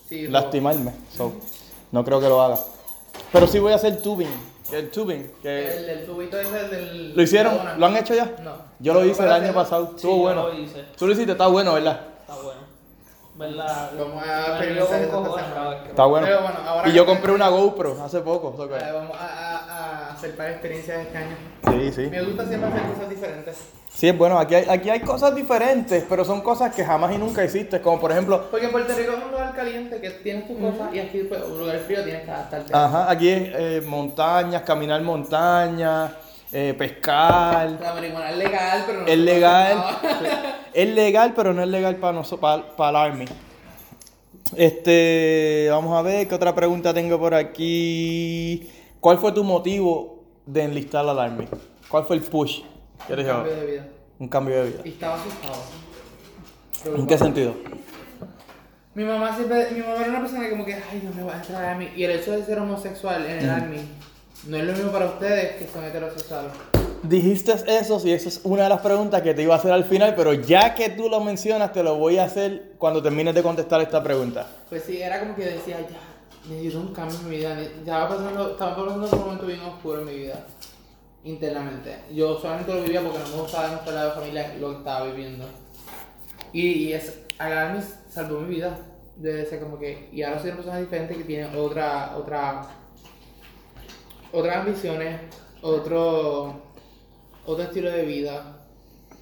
Sí, 0.09 0.29
lastimarme. 0.29 0.93
So, 1.17 1.33
no 1.91 2.05
creo 2.05 2.21
que 2.21 2.29
lo 2.29 2.41
haga. 2.43 2.59
Pero 3.33 3.47
sí 3.47 3.59
voy 3.59 3.73
a 3.73 3.77
hacer 3.77 4.01
tubing. 4.03 4.53
El 4.73 4.91
tubing. 4.91 5.23
lo- 5.37 5.43
Que 5.43 5.77
El 5.77 5.87
del 5.87 6.07
tubito 6.07 6.39
ese 6.39 6.69
del. 6.69 7.15
¿Lo 7.15 7.23
hicieron? 7.23 7.59
¿Lo 7.79 7.87
han 7.87 7.97
hecho 7.97 8.15
ya? 8.15 8.31
No. 8.43 8.53
Yo 8.79 8.95
lo 8.95 9.05
hice 9.05 9.23
el 9.25 9.33
año 9.33 9.53
pasado. 9.53 9.89
Sí, 9.91 9.97
Estuvo 9.97 10.17
yo 10.17 10.23
bueno. 10.23 10.49
lo 10.49 10.55
hice. 10.59 10.85
Tú 10.97 11.07
lo 11.07 11.13
hiciste, 11.13 11.33
está 11.33 11.47
bueno, 11.49 11.75
¿verdad? 11.75 12.01
Está 12.21 12.35
bueno. 12.37 12.61
¿Verdad? 13.35 13.91
Vamos 13.99 14.23
a 14.27 14.59
que- 14.61 14.79
Está 15.89 16.05
bueno. 16.05 16.27
Pero 16.27 16.43
bueno, 16.43 16.59
ahora 16.67 16.89
y 16.89 16.93
yo 16.93 17.05
compré 17.07 17.33
una 17.33 17.49
GoPro 17.49 18.03
hace 18.03 18.21
poco. 18.21 18.55
so 18.57 18.69
que- 18.69 18.77
Eh, 18.77 18.93
Vamos 18.93 19.17
a, 19.19 19.27
a, 19.27 19.57
a 19.57 19.82
para 20.31 20.51
experiencias 20.51 21.07
este 21.07 21.19
año. 21.19 21.37
Sí, 21.71 21.93
sí. 21.93 22.09
Me 22.11 22.23
gusta 22.23 22.47
siempre 22.47 22.69
hacer 22.71 22.83
cosas 22.83 23.11
diferentes. 23.11 23.57
Sí, 23.95 24.09
es 24.09 24.17
bueno. 24.17 24.39
Aquí 24.39 24.55
hay, 24.55 24.67
aquí 24.69 24.91
hay 24.91 25.01
cosas 25.01 25.35
diferentes, 25.35 26.05
pero 26.09 26.25
son 26.25 26.41
cosas 26.41 26.75
que 26.75 26.85
jamás 26.85 27.15
y 27.15 27.19
nunca 27.19 27.45
hiciste. 27.45 27.81
Como 27.81 28.01
por 28.01 28.11
ejemplo, 28.11 28.49
Porque 28.51 28.69
Puerto 28.69 28.95
Rico 28.95 29.13
es 29.13 29.25
un 29.25 29.31
lugar 29.31 29.55
caliente 29.55 30.01
que 30.01 30.11
tienes 30.11 30.47
tus 30.47 30.59
cosas 30.59 30.95
y 30.95 30.99
aquí 30.99 31.25
pues, 31.29 31.43
un 31.43 31.59
lugar 31.59 31.79
frío 31.81 32.03
tienes 32.03 32.25
que 32.25 32.31
adaptarte. 32.31 32.75
ajá, 32.75 33.11
aquí 33.11 33.29
es 33.29 33.51
eh, 33.55 33.83
montañas, 33.87 34.63
caminar 34.63 35.03
montañas, 35.03 36.13
eh, 36.53 36.75
pescar. 36.77 37.71
La 37.81 37.95
marihuana 37.95 38.31
es 38.31 38.37
legal, 38.37 38.85
pero 38.87 39.01
no 39.01 39.07
Es 39.07 39.19
legal. 39.19 39.85
Es 40.75 40.89
legal, 40.89 41.35
pero 41.37 41.53
no 41.53 41.63
es 41.63 41.69
legal 41.69 41.97
para 41.97 42.15
nosotros, 42.15 42.63
para, 42.79 42.89
el 42.89 42.97
Army. 42.97 43.27
Este, 44.57 45.69
vamos 45.71 45.95
a 45.99 46.01
ver 46.01 46.27
qué 46.27 46.35
otra 46.35 46.55
pregunta 46.55 46.95
tengo 46.95 47.19
por 47.19 47.35
aquí. 47.35 48.71
¿Cuál 48.99 49.19
fue 49.19 49.33
tu 49.33 49.45
motivo 49.45 50.12
de 50.47 50.63
enlistar 50.63 51.09
al 51.09 51.19
Army? 51.19 51.49
¿Cuál 51.89 52.05
fue 52.05 52.17
el 52.17 52.23
push? 52.23 52.63
Un 53.09 53.17
cambio 53.25 53.55
de 53.55 53.67
vida. 53.67 53.87
Un 54.19 54.29
cambio 54.29 54.57
de 54.57 54.71
vida. 54.71 54.81
Y 54.85 54.89
estaba 54.91 55.15
asustado. 55.15 55.55
¿En 56.97 57.07
qué 57.07 57.19
sentido? 57.19 57.55
Mi 58.95 59.05
mamá 59.05 59.35
siempre, 59.35 59.71
mi 59.73 59.81
mamá 59.81 60.01
era 60.01 60.11
una 60.11 60.21
persona 60.21 60.45
que 60.45 60.51
como 60.51 60.65
que, 60.65 60.75
ay, 60.75 61.03
no 61.03 61.15
me 61.15 61.23
va 61.23 61.35
a 61.35 61.37
entrar 61.37 61.65
a 61.65 61.75
mí. 61.77 61.89
Y 61.97 62.05
el 62.05 62.11
hecho 62.11 62.33
de 62.33 62.45
ser 62.45 62.59
homosexual 62.59 63.25
en 63.25 63.39
el 63.39 63.51
army 63.51 63.81
no 64.49 64.57
es 64.57 64.65
lo 64.65 64.73
mismo 64.73 64.93
para 64.93 65.07
ustedes 65.07 65.57
que 65.57 65.67
son 65.67 65.85
heterosexuales. 65.85 66.53
Dijiste 67.03 67.55
eso, 67.67 68.01
y 68.05 68.13
esa 68.13 68.29
es 68.29 68.41
una 68.45 68.65
de 68.65 68.69
las 68.69 68.81
preguntas 68.81 69.23
que 69.23 69.35
te 69.35 69.43
iba 69.43 69.55
a 69.55 69.59
hacer 69.59 69.73
al 69.73 69.85
final, 69.85 70.15
pero 70.15 70.35
ya 70.35 70.75
que 70.75 70.91
tú 70.91 71.09
lo 71.09 71.21
mencionas, 71.21 71.73
te 71.73 71.83
lo 71.83 71.97
voy 71.97 72.19
a 72.19 72.25
hacer 72.25 72.75
cuando 72.79 73.03
termines 73.03 73.35
de 73.35 73.43
contestar 73.43 73.81
esta 73.81 74.03
pregunta. 74.03 74.47
Pues 74.69 74.85
sí, 74.85 75.01
era 75.01 75.19
como 75.19 75.35
que 75.35 75.47
decía, 75.47 75.81
ya, 75.81 75.99
necesito 76.49 76.81
un 76.81 76.93
cambio 76.93 77.19
mi 77.21 77.37
vida. 77.37 77.57
va 77.87 78.09
pasando, 78.09 78.53
estaba 78.53 78.77
pasando 78.77 79.09
un 79.11 79.19
momento 79.19 79.47
bien 79.47 79.61
oscuro 79.61 80.01
en 80.01 80.07
mi 80.07 80.15
vida, 80.15 80.47
internamente. 81.25 81.99
Yo 82.13 82.39
solamente 82.39 82.75
lo 82.75 82.83
vivía 82.83 83.03
porque 83.03 83.19
no 83.19 83.29
me 83.29 83.43
gustaba 83.43 83.69
demostrar 83.69 83.97
a 83.97 84.05
la 84.07 84.11
familia 84.13 84.55
lo 84.59 84.71
que 84.71 84.79
estaba 84.79 85.07
viviendo. 85.07 85.45
Y, 86.53 86.67
y 86.69 86.93
es, 86.93 87.21
Alarmy 87.39 87.83
salvó 88.09 88.41
mi 88.41 88.57
vida. 88.57 88.79
De 89.17 89.45
ser 89.45 89.61
como 89.61 89.79
que, 89.79 90.09
y 90.11 90.23
ahora 90.23 90.41
soy 90.41 90.49
una 90.49 90.57
persona 90.57 90.79
diferente 90.79 91.15
que 91.15 91.25
tiene 91.25 91.55
otra, 91.55 92.17
otra, 92.17 92.67
otras 94.33 94.57
ambiciones, 94.57 95.21
otro, 95.61 96.63
otro 97.45 97.65
estilo 97.65 97.91
de 97.91 98.05
vida, 98.07 98.57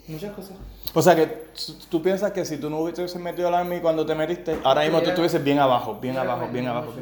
muchas 0.06 0.32
cosas. 0.32 0.56
O 0.94 1.02
sea 1.02 1.16
que 1.16 1.39
tú 1.88 2.02
piensas 2.02 2.32
que 2.32 2.44
si 2.44 2.56
tú 2.58 2.70
no 2.70 2.78
hubieses 2.78 3.14
metido 3.16 3.48
al 3.48 3.54
Army 3.54 3.80
cuando 3.80 4.04
te 4.06 4.14
metiste, 4.14 4.58
ahora 4.64 4.82
mismo 4.82 5.00
tú 5.00 5.10
estuvieses 5.10 5.42
bien 5.42 5.58
abajo, 5.58 5.98
bien 6.00 6.16
abajo, 6.16 6.48
bien 6.52 6.66
abajo. 6.66 6.92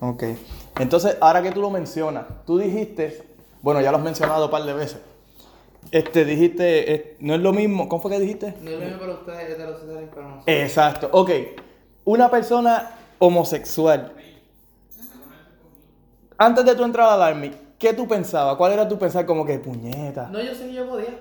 Ok. 0.00 0.24
Entonces, 0.78 1.16
ahora 1.20 1.42
que 1.42 1.52
tú 1.52 1.60
lo 1.60 1.70
mencionas, 1.70 2.26
tú 2.46 2.58
dijiste, 2.58 3.22
bueno, 3.62 3.80
ya 3.80 3.90
lo 3.90 3.98
has 3.98 4.04
mencionado 4.04 4.46
un 4.46 4.50
par 4.50 4.64
de 4.64 4.74
veces. 4.74 4.98
Este, 5.90 6.24
dijiste, 6.24 6.94
eh, 6.94 7.16
no 7.20 7.34
es 7.34 7.40
lo 7.40 7.52
mismo, 7.52 7.88
¿cómo 7.88 8.02
fue 8.02 8.10
que 8.10 8.20
dijiste? 8.20 8.54
No 8.60 8.70
es 8.70 8.78
lo 8.78 8.84
mismo 8.84 9.00
para 9.00 9.12
ustedes 9.14 9.50
heterosexuales, 9.50 10.08
pero 10.12 10.28
nosotros. 10.28 10.44
Exacto, 10.46 11.08
ok. 11.12 11.30
Una 12.04 12.30
persona 12.30 12.90
homosexual. 13.18 14.12
Antes 16.36 16.64
de 16.64 16.74
tú 16.74 16.84
entrar 16.84 17.08
al 17.10 17.22
Army, 17.22 17.52
¿qué 17.78 17.92
tú 17.92 18.08
pensabas? 18.08 18.56
¿Cuál 18.56 18.72
era 18.72 18.88
tu 18.88 18.98
pensar 18.98 19.24
como 19.24 19.46
que 19.46 19.58
puñeta? 19.58 20.28
No, 20.30 20.40
yo 20.40 20.54
sé 20.54 20.66
que 20.66 20.74
yo 20.74 20.88
podía. 20.88 21.18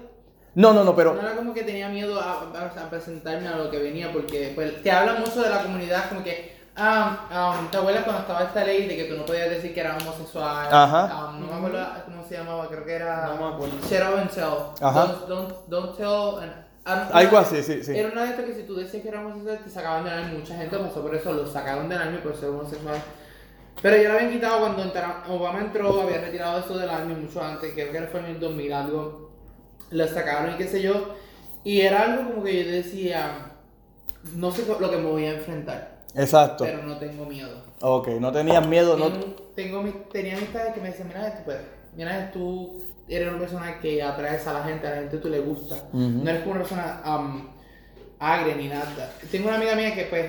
No, 0.55 0.71
no, 0.73 0.83
no, 0.83 0.95
pero 0.95 1.13
No 1.15 1.21
era 1.21 1.35
como 1.35 1.53
que 1.53 1.63
tenía 1.63 1.89
miedo 1.89 2.19
a, 2.19 2.41
a- 2.53 2.83
a 2.85 2.89
presentarme 2.89 3.47
a 3.47 3.55
lo 3.57 3.69
que 3.71 3.79
venía, 3.79 4.11
porque 4.11 4.51
pues, 4.53 4.81
te 4.83 4.91
hablan 4.91 5.19
mucho 5.19 5.41
de 5.41 5.49
la 5.49 5.63
comunidad, 5.63 6.09
como 6.09 6.23
que, 6.23 6.55
ah, 6.75 7.27
ah, 7.31 7.67
¿te 7.71 7.77
acuerdas 7.77 8.03
cuando 8.03 8.21
estaba 8.21 8.43
esta 8.43 8.63
ley 8.63 8.87
de 8.87 8.95
que 8.95 9.03
tú 9.05 9.15
no 9.17 9.25
podías 9.25 9.49
decir 9.49 9.73
que 9.73 9.79
era 9.79 9.97
homosexual? 9.97 10.67
Ajá. 10.71 11.09
Ah, 11.11 11.35
no 11.39 11.47
me 11.47 11.53
acuerdo 11.53 11.87
cómo 12.05 12.23
se 12.27 12.37
llamaba, 12.37 12.67
creo 12.67 12.85
que 12.85 12.93
era... 12.93 13.25
No 13.35 13.47
me 13.49 13.55
acuerdo. 13.55 13.75
Shut 13.89 14.01
up 14.01 14.17
and 14.19 14.29
tell. 14.29 14.87
Ajá. 14.87 15.05
Don't, 15.05 15.27
don't, 15.27 15.53
don't 15.69 15.97
tell... 15.97 16.43
and- 16.43 16.53
ah, 16.85 17.09
Algo 17.13 17.37
así, 17.39 17.63
sí, 17.63 17.83
sí. 17.83 17.97
Era 17.97 18.09
una 18.11 18.23
de 18.25 18.29
estas 18.29 18.45
que 18.45 18.53
si 18.53 18.63
tú 18.63 18.75
decías 18.75 19.01
que 19.01 19.09
era 19.09 19.21
homosexual, 19.21 19.59
te 19.63 19.69
sacaban 19.71 20.03
del 20.03 20.13
army. 20.13 20.37
Mucha 20.37 20.55
gente 20.55 20.77
pasó 20.77 21.01
por 21.01 21.15
eso, 21.15 21.33
lo 21.33 21.47
sacaron 21.47 21.89
del 21.89 21.97
army 21.97 22.17
por 22.19 22.35
ser 22.35 22.49
homosexual. 22.49 22.97
Pero 23.81 23.97
ya 23.97 24.09
lo 24.09 24.15
habían 24.15 24.31
quitado 24.31 24.59
cuando 24.59 24.83
entra- 24.83 25.23
Obama 25.29 25.59
entró, 25.59 26.01
había 26.01 26.21
retirado 26.21 26.59
eso 26.59 26.77
del 26.77 26.89
army 26.91 27.15
mucho 27.15 27.41
antes, 27.43 27.73
creo 27.73 27.91
que 27.91 28.01
fue 28.03 28.19
en 28.19 28.27
el 28.27 28.39
2000 28.39 28.71
algo. 28.71 29.22
Lo 29.93 30.07
sacaron 30.07 30.53
y 30.53 30.57
qué 30.57 30.67
sé 30.67 30.81
yo. 30.81 31.15
Y 31.63 31.81
era 31.81 32.03
algo 32.03 32.31
como 32.31 32.43
que 32.43 32.65
yo 32.65 32.71
decía, 32.71 33.51
no 34.35 34.51
sé 34.51 34.65
lo 34.67 34.89
que 34.89 34.97
me 34.97 35.09
voy 35.09 35.25
a 35.25 35.35
enfrentar, 35.35 36.01
exacto. 36.13 36.65
pero 36.65 36.83
no 36.83 36.97
tengo 36.97 37.25
miedo. 37.25 37.63
Ok, 37.79 38.09
no 38.19 38.31
tenías 38.31 38.67
miedo, 38.67 38.97
no. 38.97 39.09
Tengo, 39.55 39.81
tenía 40.11 40.37
amistades 40.37 40.73
que 40.73 40.81
me 40.81 40.89
decían, 40.89 41.07
mira, 41.07 41.37
tú 41.37 41.43
puedes, 41.45 41.61
mira, 41.95 42.31
tú 42.31 42.83
eres 43.07 43.29
una 43.29 43.39
persona 43.39 43.79
que 43.79 44.01
atraes 44.01 44.45
a 44.47 44.53
la 44.53 44.63
gente, 44.63 44.87
a 44.87 44.89
la 44.89 44.95
gente 44.97 45.17
tú 45.17 45.29
le 45.29 45.39
gusta. 45.39 45.75
No 45.93 46.29
eres 46.29 46.41
como 46.41 46.55
una 46.55 46.61
persona 46.61 47.01
um, 47.05 47.47
agria 48.19 48.55
ni 48.55 48.67
nada. 48.67 49.13
Tengo 49.31 49.47
una 49.47 49.57
amiga 49.57 49.75
mía 49.75 49.93
que 49.93 50.05
pues, 50.05 50.25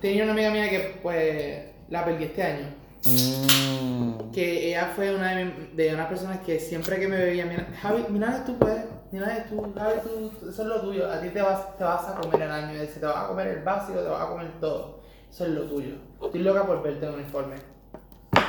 tenía 0.00 0.24
una 0.24 0.32
amiga 0.32 0.50
mía 0.50 0.68
que 0.68 0.98
pues 1.02 1.64
la 1.88 2.04
perdí 2.04 2.24
este 2.24 2.42
año. 2.42 2.66
Mm. 3.04 4.30
Que 4.32 4.68
ella 4.68 4.92
fue 4.94 5.14
una 5.14 5.34
de, 5.34 5.70
de 5.74 5.94
unas 5.94 6.06
personas 6.08 6.38
que 6.40 6.58
siempre 6.60 6.98
que 6.98 7.08
me 7.08 7.16
veía, 7.16 7.46
mira, 7.46 7.66
Javi, 7.80 8.04
mira, 8.08 8.44
tú 8.44 8.56
puedes, 8.58 8.84
mira, 9.10 9.46
tú, 9.48 9.72
Javi, 9.76 9.94
tú, 10.02 10.48
eso 10.48 10.62
es 10.62 10.68
lo 10.68 10.80
tuyo, 10.80 11.10
a 11.10 11.20
ti 11.20 11.28
te 11.30 11.40
vas, 11.42 11.76
te 11.76 11.84
vas 11.84 12.06
a 12.08 12.14
comer 12.20 12.42
el 12.42 12.50
año, 12.50 12.80
te 12.80 13.06
va 13.06 13.24
a 13.24 13.28
comer 13.28 13.46
el 13.48 13.62
básico, 13.62 13.98
te 14.00 14.08
vas 14.08 14.22
a 14.22 14.28
comer 14.28 14.48
todo, 14.60 15.00
eso 15.30 15.44
es 15.44 15.50
lo 15.50 15.62
tuyo. 15.64 15.94
Estoy 16.22 16.40
loca 16.42 16.66
por 16.66 16.82
verte 16.82 17.06
en 17.06 17.14
uniforme. 17.14 17.56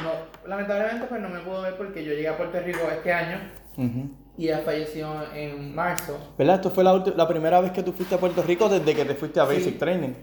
No, 0.03 0.11
lamentablemente 0.47 1.07
pues 1.07 1.21
no 1.21 1.29
me 1.29 1.39
pudo 1.41 1.61
ver 1.63 1.75
porque 1.77 2.03
yo 2.03 2.11
llegué 2.13 2.27
a 2.29 2.37
Puerto 2.37 2.59
Rico 2.61 2.79
este 2.89 3.11
año 3.11 3.37
Ujú. 3.75 4.09
y 4.37 4.45
ella 4.47 4.59
falleció 4.63 5.09
en 5.33 5.75
marzo. 5.75 6.17
¿Verdad? 6.37 6.55
Esto 6.55 6.69
fue 6.71 6.83
la, 6.85 6.93
la 7.15 7.27
primera 7.27 7.59
vez 7.59 7.71
que 7.71 7.83
tú 7.83 7.91
fuiste 7.91 8.15
a 8.15 8.17
Puerto 8.17 8.41
Rico 8.43 8.69
desde 8.69 8.95
que 8.95 9.03
te 9.05 9.15
fuiste 9.15 9.39
a 9.41 9.47
Sí. 9.47 9.55
Basic 9.55 9.77
Training. 9.79 10.13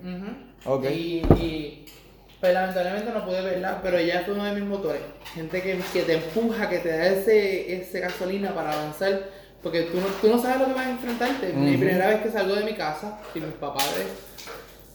Ujú. 0.64 0.74
Ok. 0.76 0.84
Y, 0.90 1.22
y 1.38 1.84
pues 2.40 2.52
lamentablemente 2.54 3.10
no 3.12 3.24
pude 3.24 3.40
verla, 3.42 3.80
pero 3.82 3.98
ella 3.98 4.22
fue 4.24 4.34
uno 4.34 4.44
de 4.44 4.52
mis 4.52 4.64
motores. 4.64 5.02
Gente 5.34 5.62
que, 5.62 5.78
que 5.92 6.02
te 6.02 6.14
empuja, 6.14 6.68
que 6.68 6.78
te 6.78 6.88
da 6.90 7.06
ese, 7.06 7.74
ese 7.80 8.00
gasolina 8.00 8.54
para 8.54 8.72
avanzar. 8.72 9.20
Porque 9.62 9.82
tú 9.82 9.96
no, 9.98 10.06
tú 10.20 10.28
no 10.28 10.40
sabes 10.40 10.60
lo 10.60 10.66
que 10.66 10.74
vas 10.74 10.86
a 10.86 10.90
enfrentarte. 10.90 11.52
Mi 11.52 11.70
Ujú. 11.74 11.80
primera 11.80 12.08
vez 12.08 12.20
que 12.20 12.30
salgo 12.30 12.54
de 12.54 12.64
mi 12.64 12.74
casa, 12.74 13.18
sin 13.32 13.44
mis 13.46 13.54
papás, 13.54 13.84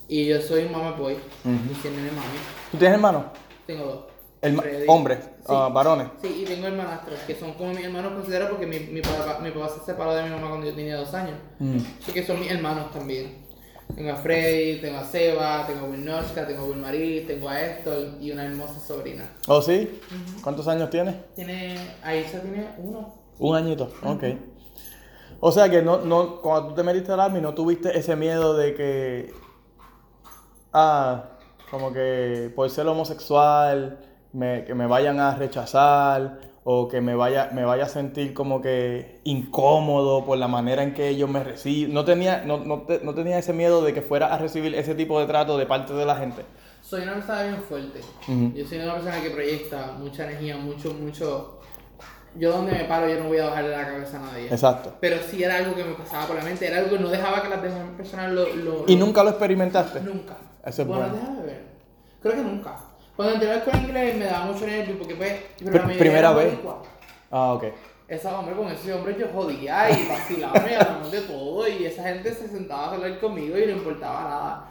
y 0.07 0.25
yo 0.27 0.41
soy 0.41 0.69
mama 0.69 0.91
boy, 0.91 1.13
Ujú. 1.13 1.71
y 1.71 1.73
tiene 1.81 1.97
mami. 1.97 2.37
¿Tú 2.71 2.77
tienes 2.77 2.95
hermanos? 2.95 3.25
Tengo 3.65 3.85
dos. 3.85 4.05
Freddy. 4.41 4.85
hombres, 4.87 5.19
Sí. 5.19 5.45
ah, 5.49 5.69
varones. 5.71 6.07
Sí, 6.21 6.41
y 6.41 6.45
tengo 6.45 6.65
hermanastros, 6.67 7.19
que 7.27 7.35
son 7.35 7.53
como 7.53 7.73
mis 7.73 7.85
hermanos 7.85 8.13
considero 8.13 8.49
porque 8.49 8.65
mi, 8.65 8.79
mi, 8.79 9.01
papá, 9.01 9.37
mi 9.41 9.51
papá 9.51 9.69
se 9.69 9.85
separó 9.85 10.15
de 10.15 10.23
mi 10.23 10.29
mamá 10.31 10.47
cuando 10.49 10.65
yo 10.67 10.73
tenía 10.73 10.95
dos 10.97 11.13
años. 11.13 11.35
Mm. 11.59 11.77
Así 12.01 12.11
que 12.11 12.25
son 12.25 12.39
mis 12.39 12.49
hermanos 12.51 12.91
también. 12.91 13.40
Tengo 13.95 14.11
a 14.11 14.15
Freddy, 14.15 14.79
tengo 14.79 14.97
a 14.97 15.03
Seba, 15.03 15.65
tengo 15.67 15.85
a 15.85 15.89
Wilnoshka, 15.89 16.47
tengo 16.47 16.63
a 16.63 16.65
Wilmarie, 16.65 17.21
tengo 17.21 17.49
a 17.49 17.61
Héctor 17.61 18.15
y 18.19 18.31
una 18.31 18.45
hermosa 18.45 18.79
sobrina. 18.79 19.29
¿Oh, 19.47 19.61
sí? 19.61 20.01
¿Cuántos 20.43 20.67
años 20.67 20.89
tienes? 20.89 21.15
Tiene, 21.35 21.75
Aisha 22.03 22.41
tiene 22.41 22.69
uno. 22.77 23.13
Un 23.39 23.55
añito, 23.55 23.91
ok. 24.03 24.23
O 25.39 25.51
sea 25.51 25.69
que 25.69 25.81
no, 25.81 26.01
no, 26.01 26.41
cuando 26.41 26.69
tú 26.69 26.75
te 26.75 26.83
metiste 26.83 27.11
al 27.11 27.19
Army 27.19 27.41
no 27.41 27.53
tuviste 27.53 27.97
ese 27.97 28.15
miedo 28.15 28.55
de 28.55 28.75
que, 28.75 29.33
ah, 30.71 31.31
como 31.71 31.91
que 31.91 32.51
por 32.55 32.69
ser 32.69 32.87
homosexual 32.87 33.99
me, 34.33 34.63
que 34.65 34.75
me 34.75 34.85
vayan 34.85 35.19
a 35.19 35.35
rechazar 35.35 36.50
o 36.63 36.87
que 36.87 37.01
me 37.01 37.15
vaya, 37.15 37.49
me 37.53 37.65
vaya 37.65 37.85
a 37.85 37.89
sentir 37.89 38.33
como 38.33 38.61
que 38.61 39.19
incómodo 39.23 40.25
por 40.25 40.37
la 40.37 40.47
manera 40.47 40.83
en 40.83 40.93
que 40.93 41.07
ellos 41.09 41.29
me 41.29 41.43
reciben. 41.43 41.93
No 41.93 42.05
tenía, 42.05 42.43
no, 42.45 42.57
no, 42.59 42.81
te- 42.83 42.99
no 43.03 43.13
tenía 43.15 43.37
ese 43.39 43.51
miedo 43.53 43.83
de 43.83 43.93
que 43.93 44.01
fuera 44.01 44.33
a 44.33 44.37
recibir 44.37 44.75
ese 44.75 44.93
tipo 44.95 45.19
de 45.19 45.25
trato 45.25 45.57
de 45.57 45.65
parte 45.65 45.93
de 45.93 46.05
la 46.05 46.15
gente. 46.17 46.43
Soy 46.81 47.01
una 47.03 47.13
persona 47.13 47.43
bien 47.43 47.61
fuerte. 47.61 48.01
Yo 48.55 48.65
soy 48.67 48.79
una 48.79 48.93
persona 48.93 49.21
que 49.21 49.29
proyecta 49.31 49.93
mucha 49.99 50.23
energía, 50.25 50.57
mucho, 50.57 50.93
mucho. 50.93 51.57
Yo 52.35 52.51
donde 52.51 52.71
me 52.71 52.85
paro, 52.85 53.09
yo 53.09 53.19
no 53.21 53.27
voy 53.27 53.39
a 53.39 53.45
bajarle 53.47 53.71
la 53.71 53.85
cabeza 53.85 54.17
a 54.17 54.25
nadie. 54.31 54.45
Exacto. 54.47 54.93
Pero 55.01 55.17
sí 55.29 55.43
era 55.43 55.57
algo 55.57 55.75
que 55.75 55.83
me 55.83 55.93
pasaba 55.95 56.27
por 56.27 56.37
la 56.37 56.43
mente, 56.43 56.65
era 56.65 56.77
algo 56.77 56.91
que 56.91 56.99
no 56.99 57.09
dejaba 57.09 57.41
que 57.41 57.49
las 57.49 57.61
demás 57.61 57.79
personas 57.97 58.31
lo. 58.31 58.55
lo- 58.55 58.85
¿Y 58.87 58.95
nunca 58.95 59.23
lo 59.23 59.31
experimentaste? 59.31 59.99
Nunca. 60.01 60.37
Eso 60.65 60.83
es 60.83 60.87
bueno, 60.87 61.03
bueno. 61.09 61.15
déjame 61.17 61.41
ver. 61.43 61.63
Creo 62.21 62.35
que 62.35 62.41
nunca. 62.41 62.77
Cuando 63.15 63.35
entré 63.35 63.51
al 63.51 63.63
con 63.63 63.75
inglés 63.81 64.17
me 64.17 64.25
daba 64.25 64.45
mucho 64.45 64.65
nervio 64.65 64.97
porque 64.97 65.15
pues. 65.15 65.33
pero 65.59 65.71
Pr- 65.71 65.73
la 65.73 65.81
mayoría 65.83 65.99
primera 65.99 66.31
vez. 66.33 66.53
Ah, 67.31 67.53
ok. 67.53 67.63
Esa 68.07 68.37
hombre 68.37 68.55
con 68.55 68.67
ese 68.67 68.93
hombre 68.93 69.15
yo 69.17 69.27
jodía 69.33 69.89
y 69.89 70.07
vacilaba 70.09 70.69
y 70.69 70.73
hablamos 70.73 71.11
de 71.11 71.21
todo 71.21 71.67
y 71.67 71.85
esa 71.85 72.03
gente 72.03 72.33
se 72.33 72.47
sentaba 72.49 72.87
a 72.87 72.93
hablar 72.95 73.19
conmigo 73.19 73.57
y 73.57 73.65
no 73.67 73.71
importaba 73.71 74.21
nada. 74.23 74.65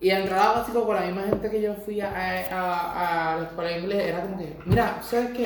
Y 0.00 0.10
entraba 0.10 0.60
básico 0.60 0.86
con 0.86 0.94
la 0.94 1.02
misma 1.02 1.22
gente 1.22 1.50
que 1.50 1.60
yo 1.60 1.74
fui 1.74 2.00
a, 2.00 2.08
a, 2.52 3.32
a 3.32 3.36
la 3.38 3.42
escuela 3.48 3.70
de 3.70 3.78
inglés, 3.80 4.06
era 4.06 4.20
como 4.22 4.38
que, 4.38 4.56
mira, 4.64 5.00
¿sabes 5.02 5.30
qué? 5.36 5.44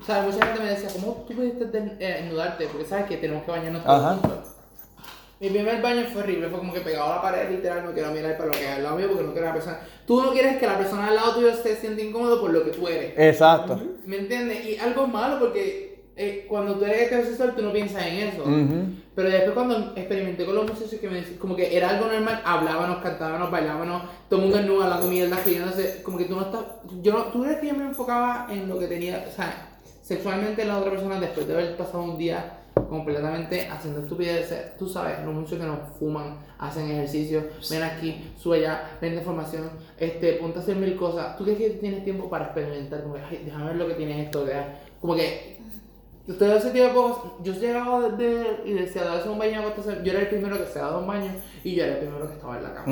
O 0.00 0.04
sea, 0.04 0.22
mucha 0.22 0.44
gente 0.44 0.60
me 0.60 0.70
decía, 0.70 0.88
¿cómo 0.92 1.24
tú 1.28 1.34
pudiste 1.36 1.66
den- 1.66 1.96
eh, 2.00 2.20
desnudarte? 2.22 2.66
Porque 2.66 2.84
sabes 2.84 3.06
que 3.06 3.16
tenemos 3.18 3.44
que 3.44 3.50
bañarnos 3.52 3.84
todos 3.84 4.02
juntos. 4.22 4.55
Mi 5.38 5.50
primer 5.50 5.82
baño 5.82 6.06
fue 6.10 6.22
horrible, 6.22 6.48
fue 6.48 6.58
como 6.58 6.72
que 6.72 6.80
pegado 6.80 7.12
a 7.12 7.16
la 7.16 7.22
pared, 7.22 7.50
literal, 7.50 7.84
no 7.84 7.92
quiero 7.92 8.10
mirar 8.10 8.38
para 8.38 8.46
lo 8.46 8.52
que 8.52 8.66
hay 8.66 8.76
al 8.76 8.82
lado 8.82 8.96
mío 8.96 9.08
porque 9.08 9.24
no 9.24 9.32
quiero 9.32 9.48
la 9.48 9.54
persona. 9.54 9.80
Tú 10.06 10.22
no 10.22 10.32
quieres 10.32 10.56
que 10.56 10.66
la 10.66 10.78
persona 10.78 11.08
al 11.08 11.14
lado 11.14 11.34
tuyo 11.34 11.54
se 11.54 11.76
sienta 11.76 12.00
incómodo 12.00 12.40
por 12.40 12.50
lo 12.50 12.64
que 12.64 12.70
tú 12.70 12.88
eres. 12.88 13.12
Exacto. 13.18 13.78
¿Me 14.06 14.16
entiendes? 14.16 14.64
Y 14.64 14.78
algo 14.78 15.06
malo 15.06 15.38
porque 15.38 16.04
eh, 16.16 16.46
cuando 16.48 16.76
tú 16.76 16.86
eres 16.86 17.02
heterosexual 17.02 17.54
tú 17.54 17.60
no 17.60 17.72
piensas 17.72 18.06
en 18.06 18.14
eso. 18.14 18.42
Ujú. 18.44 18.86
Pero 19.14 19.28
después 19.28 19.52
cuando 19.52 19.92
experimenté 19.94 20.46
con 20.46 20.54
los 20.54 20.64
muchachos 20.64 20.98
que 20.98 21.08
me 21.08 21.22
como 21.38 21.54
que 21.54 21.76
era 21.76 21.90
algo 21.90 22.06
normal, 22.06 22.40
hablábamos, 22.42 23.02
cantábamos, 23.02 23.50
bailábamos, 23.50 24.04
todo 24.30 24.40
el 24.40 24.46
mundo 24.46 24.58
en 24.58 24.82
hablando 24.82 25.06
mierda, 25.08 25.38
riéndose, 25.44 26.02
como 26.02 26.16
que 26.16 26.24
tú 26.24 26.36
no 26.36 26.42
estás, 26.42 26.64
yo 27.02 27.12
no, 27.12 27.24
tú 27.24 27.44
eres 27.44 27.58
que 27.58 27.66
yo 27.66 27.74
me 27.74 27.84
enfocaba 27.84 28.46
en 28.50 28.68
lo 28.68 28.78
que 28.78 28.86
tenía, 28.86 29.26
o 29.28 29.34
sea, 29.34 29.78
sexualmente 30.00 30.64
la 30.64 30.78
otra 30.78 30.92
persona 30.92 31.20
después 31.20 31.46
de 31.46 31.54
haber 31.54 31.76
pasado 31.76 32.02
un 32.04 32.16
día 32.16 32.60
completamente 32.86 33.68
haciendo 33.68 34.00
estupideces, 34.00 34.76
tú 34.78 34.88
sabes, 34.88 35.24
lo 35.24 35.32
mucho 35.32 35.58
que 35.58 35.64
nos 35.64 35.78
fuman, 35.98 36.38
hacen 36.58 36.90
ejercicio, 36.90 37.44
ven 37.70 37.82
aquí, 37.82 38.32
sube 38.36 38.58
allá, 38.58 38.98
ven 39.00 39.14
información, 39.14 39.70
este, 39.98 40.34
ponte 40.34 40.58
a 40.58 40.62
hacer 40.62 40.76
mil 40.76 40.94
cosas, 40.96 41.36
tú 41.36 41.44
crees 41.44 41.58
que 41.58 41.70
tienes 41.70 42.04
tiempo 42.04 42.28
para 42.28 42.46
experimentar, 42.46 43.02
como 43.02 43.14
que, 43.14 43.20
ay, 43.22 43.42
déjame 43.44 43.66
ver 43.66 43.76
lo 43.76 43.88
que 43.88 43.94
tienes 43.94 44.24
esto, 44.26 44.44
deja- 44.44 44.78
como 45.00 45.14
que 45.16 45.56
todo 46.38 46.56
ese 46.56 46.70
tipo 46.70 46.84
de 46.84 46.92
cosas, 46.92 47.22
yo 47.42 47.52
llegaba 47.54 48.08
de, 48.10 48.44
y 48.66 48.72
decía, 48.74 49.04
darse 49.04 49.28
un 49.28 49.38
baño, 49.38 49.60
acostarse", 49.60 50.00
yo 50.04 50.12
era 50.12 50.20
el 50.22 50.28
primero 50.28 50.58
que 50.58 50.66
se 50.66 50.78
daba 50.78 50.98
un 50.98 51.06
baño 51.06 51.30
y 51.64 51.74
yo 51.74 51.84
era 51.84 51.94
el 51.94 51.98
primero 52.00 52.26
que 52.28 52.34
estaba 52.34 52.56
en 52.58 52.62
la 52.62 52.74
cama. 52.74 52.86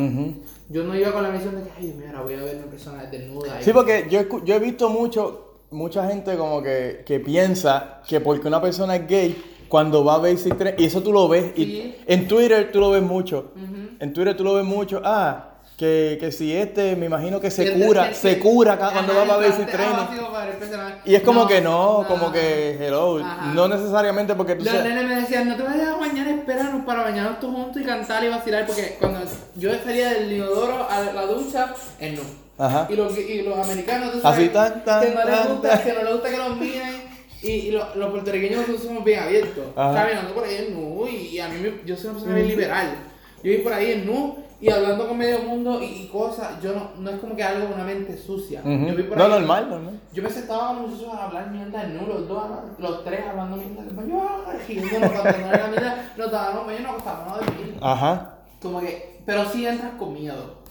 Yo 0.70 0.84
no 0.84 0.96
iba 0.96 1.12
con 1.12 1.22
la 1.22 1.30
misión 1.30 1.56
de 1.56 1.62
que, 1.62 1.70
ay, 1.76 1.94
mira, 1.98 2.20
voy 2.22 2.34
a 2.34 2.42
ver 2.42 2.56
una 2.56 2.66
persona 2.66 3.04
desnuda. 3.04 3.60
y- 3.60 3.64
Sí, 3.64 3.72
porque 3.72 4.06
yo, 4.08 4.20
yo 4.44 4.54
he 4.54 4.58
visto 4.60 4.88
mucho, 4.88 5.56
mucha 5.72 6.06
gente 6.08 6.36
como 6.36 6.62
que, 6.62 7.02
que 7.04 7.18
piensa 7.20 8.00
que 8.06 8.20
porque 8.20 8.46
una 8.46 8.62
persona 8.62 8.94
es 8.96 9.06
gay, 9.08 9.44
cuando 9.68 10.04
va 10.04 10.14
a 10.14 10.18
Basic 10.18 10.56
Training, 10.56 10.82
y 10.82 10.86
eso 10.86 11.02
tú 11.02 11.12
lo 11.12 11.28
ves, 11.28 11.56
y 11.58 11.94
en 12.06 12.28
Twitter 12.28 12.70
tú 12.72 12.80
lo 12.80 12.90
ves 12.90 13.02
mucho, 13.02 13.52
en 14.00 14.12
Twitter 14.12 14.36
tú 14.36 14.44
lo 14.44 14.54
ves 14.54 14.64
mucho, 14.64 15.00
ah, 15.04 15.50
que, 15.76 16.18
que 16.20 16.30
si 16.30 16.54
este, 16.54 16.94
me 16.94 17.06
imagino 17.06 17.40
que 17.40 17.50
se 17.50 17.64
el- 17.64 17.84
cura, 17.84 18.08
el- 18.08 18.14
se 18.14 18.38
cura 18.38 18.74
Ajá, 18.74 18.92
cuando 18.92 19.12
va 19.14 19.24
para 19.24 19.48
basic 19.48 19.68
training. 19.70 19.94
ah. 19.96 20.94
Y 21.04 21.14
es 21.16 21.22
como 21.22 21.48
que 21.48 21.60
no, 21.60 22.02
no, 22.02 22.08
como 22.08 22.30
que 22.30 22.76
hello, 22.80 23.18
Ajá. 23.18 23.52
no 23.54 23.66
necesariamente 23.68 24.34
porque 24.36 24.54
tú 24.54 24.64
Los 24.64 24.72
seas... 24.72 24.84
nenes 24.84 25.04
me 25.04 25.16
decían, 25.16 25.48
no 25.48 25.56
te 25.56 25.62
vayas 25.64 25.88
a 25.88 25.96
bañar, 25.96 26.28
espéranos 26.28 26.84
para 26.84 27.02
bañarnos 27.02 27.40
todos 27.40 27.54
juntos 27.54 27.82
y 27.82 27.84
cantar 27.84 28.22
y 28.24 28.28
vacilar, 28.28 28.66
porque 28.66 28.96
cuando 29.00 29.20
yo 29.56 29.70
salía 29.84 30.10
del 30.10 30.32
inodoro 30.32 30.86
a 30.88 31.00
la 31.12 31.26
ducha, 31.26 31.74
en 31.98 32.14
no. 32.16 32.22
Ajá. 32.56 32.86
Y 32.88 32.94
los, 32.94 33.18
y 33.18 33.42
los 33.42 33.58
americanos, 33.58 34.12
tú 34.12 34.20
Así, 34.22 34.48
tan, 34.50 34.84
tan, 34.84 35.02
que 35.02 35.10
no 35.10 35.24
les 35.24 35.34
tan, 35.40 35.48
gusta, 35.54 35.68
tan. 35.70 35.82
que 35.82 35.92
no 35.92 36.02
les 36.04 36.12
gusta 36.12 36.30
que 36.30 36.36
los 36.36 36.56
miren. 36.56 37.13
Y, 37.44 37.50
y 37.50 37.70
los, 37.72 37.94
los 37.96 38.10
puertorriqueños 38.10 38.60
nosotros 38.60 38.82
somos 38.84 39.04
bien 39.04 39.20
abiertos. 39.20 39.64
Ajá. 39.76 39.94
Caminando 39.94 40.34
por 40.34 40.44
ahí 40.44 40.56
en 40.66 40.74
nu, 40.74 41.06
y, 41.06 41.38
a 41.38 41.48
mí 41.48 41.56
me- 41.60 41.86
yo 41.86 41.96
soy 41.96 42.06
una 42.06 42.14
persona 42.14 42.34
bien 42.36 42.48
liberal. 42.48 42.94
Yo 43.42 43.52
voy 43.52 43.60
por 43.62 43.72
ahí 43.74 43.92
en 43.92 44.06
nu 44.06 44.36
y 44.60 44.70
hablando 44.70 45.06
con 45.06 45.18
medio 45.18 45.40
mundo 45.40 45.82
y, 45.82 45.84
y 46.04 46.08
cosas. 46.08 46.62
Yo 46.62 46.72
no, 46.72 46.90
no 46.98 47.10
es 47.10 47.18
como 47.18 47.36
que 47.36 47.42
algo 47.42 47.66
con 47.66 47.74
una 47.74 47.84
mente 47.84 48.16
sucia. 48.16 48.60
Ujú. 48.64 48.86
Yo 48.86 48.94
voy 48.94 49.02
por 49.02 49.18
No, 49.18 49.24
ahí- 49.24 49.30
normal, 49.30 49.68
normal. 49.68 50.00
yo 50.12 50.22
me 50.22 50.30
sentaba 50.30 50.68
con 50.68 50.90
muchachos 50.90 51.12
a 51.12 51.26
hablar 51.26 51.50
mierda 51.50 51.82
en 51.84 51.96
nu, 51.98 52.06
los 52.06 52.26
dos, 52.26 52.44
los 52.78 53.04
tres 53.04 53.20
hablando 53.28 53.56
mierda 53.56 53.82
en 53.82 53.88
español, 53.88 54.28
no 54.46 55.52
era 55.52 55.66
mierda, 55.68 56.12
nos 56.16 56.30
dábamos 56.30 56.66
medio, 56.66 56.80
nos 56.80 56.90
acostábamos 56.92 57.32
a 57.38 57.44
dormir. 57.44 57.76
Ajá. 57.82 58.38
Como 58.62 58.80
que, 58.80 59.20
pero 59.26 59.44
sí 59.50 59.66
entras 59.66 59.92
con 59.98 60.14
miedo, 60.14 60.62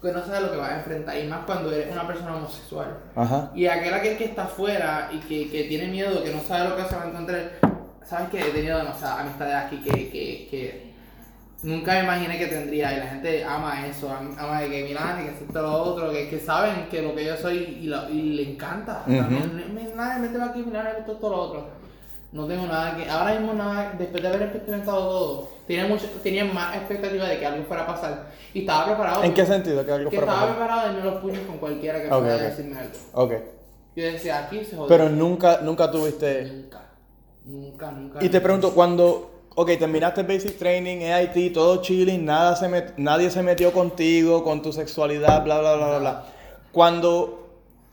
porque 0.00 0.16
no 0.16 0.24
sabes 0.24 0.42
lo 0.42 0.50
que 0.52 0.56
vas 0.58 0.70
a 0.70 0.76
enfrentar, 0.78 1.18
y 1.18 1.26
más 1.26 1.40
cuando 1.46 1.72
eres 1.72 1.90
una 1.92 2.06
persona 2.06 2.36
homosexual. 2.36 2.98
Ajá. 3.16 3.50
Y 3.54 3.66
aquel, 3.66 3.92
aquel 3.94 4.16
que 4.16 4.24
está 4.26 4.44
afuera 4.44 5.08
y 5.12 5.18
que, 5.18 5.50
que 5.50 5.64
tiene 5.64 5.88
miedo, 5.88 6.22
que 6.22 6.32
no 6.32 6.40
sabe 6.40 6.68
lo 6.68 6.76
que 6.76 6.84
se 6.84 6.94
va 6.96 7.02
a 7.04 7.08
encontrar, 7.08 7.50
sabes 8.04 8.28
que 8.30 8.40
he 8.40 8.50
tenido 8.52 8.78
demasiadas 8.78 9.20
amistades 9.20 9.54
aquí 9.54 9.76
que, 9.78 9.90
que, 10.10 10.48
que 10.50 10.94
nunca 11.62 11.94
me 11.94 12.04
imaginé 12.04 12.38
que 12.38 12.46
tendría, 12.46 12.94
y 12.96 13.00
la 13.00 13.06
gente 13.08 13.44
ama 13.44 13.86
eso, 13.86 14.12
am- 14.12 14.36
ama 14.38 14.60
de 14.60 14.68
que 14.70 14.80
y 15.22 15.36
que 15.36 15.44
esto 15.44 15.62
lo 15.62 15.72
otro, 15.72 16.10
que, 16.12 16.28
que 16.28 16.38
saben 16.38 16.86
que 16.90 17.02
lo 17.02 17.14
que 17.14 17.24
yo 17.24 17.36
soy 17.36 17.78
y, 17.82 17.86
lo- 17.88 18.08
y 18.08 18.34
le 18.34 18.52
encanta. 18.52 19.02
Ujú. 19.06 19.16
También, 19.16 19.74
me- 19.74 19.94
nadie 19.96 20.28
me 20.28 20.38
va 20.38 20.46
aquí 20.46 20.60
Milán 20.62 20.86
y 20.96 21.00
esto, 21.00 21.12
esto 21.12 21.28
lo 21.28 21.36
otro. 21.36 21.77
No 22.30 22.46
tengo 22.46 22.66
nada 22.66 22.94
que. 22.96 23.08
Ahora 23.08 23.32
mismo 23.34 23.54
nada, 23.54 23.94
después 23.98 24.22
de 24.22 24.28
haber 24.28 24.42
experimentado 24.42 24.98
todo, 25.08 25.48
tenía, 25.66 25.86
mucho, 25.86 26.06
tenía 26.22 26.44
más 26.44 26.76
expectativa 26.76 27.24
de 27.24 27.38
que 27.38 27.46
algo 27.46 27.64
fuera 27.64 27.84
a 27.84 27.86
pasar. 27.86 28.26
Y 28.52 28.60
estaba 28.60 28.84
preparado. 28.86 29.24
¿En 29.24 29.32
qué 29.32 29.46
sentido? 29.46 29.84
Que 29.86 29.92
algo 29.92 30.10
Que 30.10 30.16
fuera 30.18 30.32
a 30.32 30.34
estaba 30.34 30.52
pasar? 30.52 30.66
preparado 30.66 30.94
de 30.94 31.00
no 31.02 31.10
los 31.10 31.20
puños 31.22 31.40
con 31.46 31.56
cualquiera 31.58 32.00
que 32.02 32.06
Ok, 32.08 32.20
fuera 32.20 32.34
a 32.34 32.38
decirme 32.38 32.78
algo. 32.78 32.92
Ok. 33.14 33.32
Yo 33.96 34.04
decía, 34.04 34.38
aquí 34.40 34.64
se 34.64 34.76
jodió. 34.76 34.88
Pero 34.88 35.08
nunca, 35.08 35.60
nunca 35.62 35.90
tuviste... 35.90 36.44
Nunca. 36.44 36.80
Nunca, 37.46 37.90
nunca. 37.92 38.22
Y 38.22 38.28
te 38.28 38.40
pregunto, 38.42 38.72
cuando, 38.74 39.30
ok, 39.54 39.70
terminaste 39.78 40.22
Basic 40.22 40.58
Training, 40.58 41.04
AIT, 41.10 41.54
todo 41.54 41.80
chilling, 41.80 42.24
nada 42.26 42.54
se 42.56 42.68
met- 42.68 42.92
nadie 42.98 43.30
se 43.30 43.42
metió 43.42 43.72
contigo, 43.72 44.44
con 44.44 44.60
tu 44.60 44.70
sexualidad, 44.72 45.42
bla, 45.44 45.58
bla, 45.60 45.76
bla, 45.76 45.86
bla, 45.88 45.98
bla. 45.98 46.24
Cuando 46.72 47.48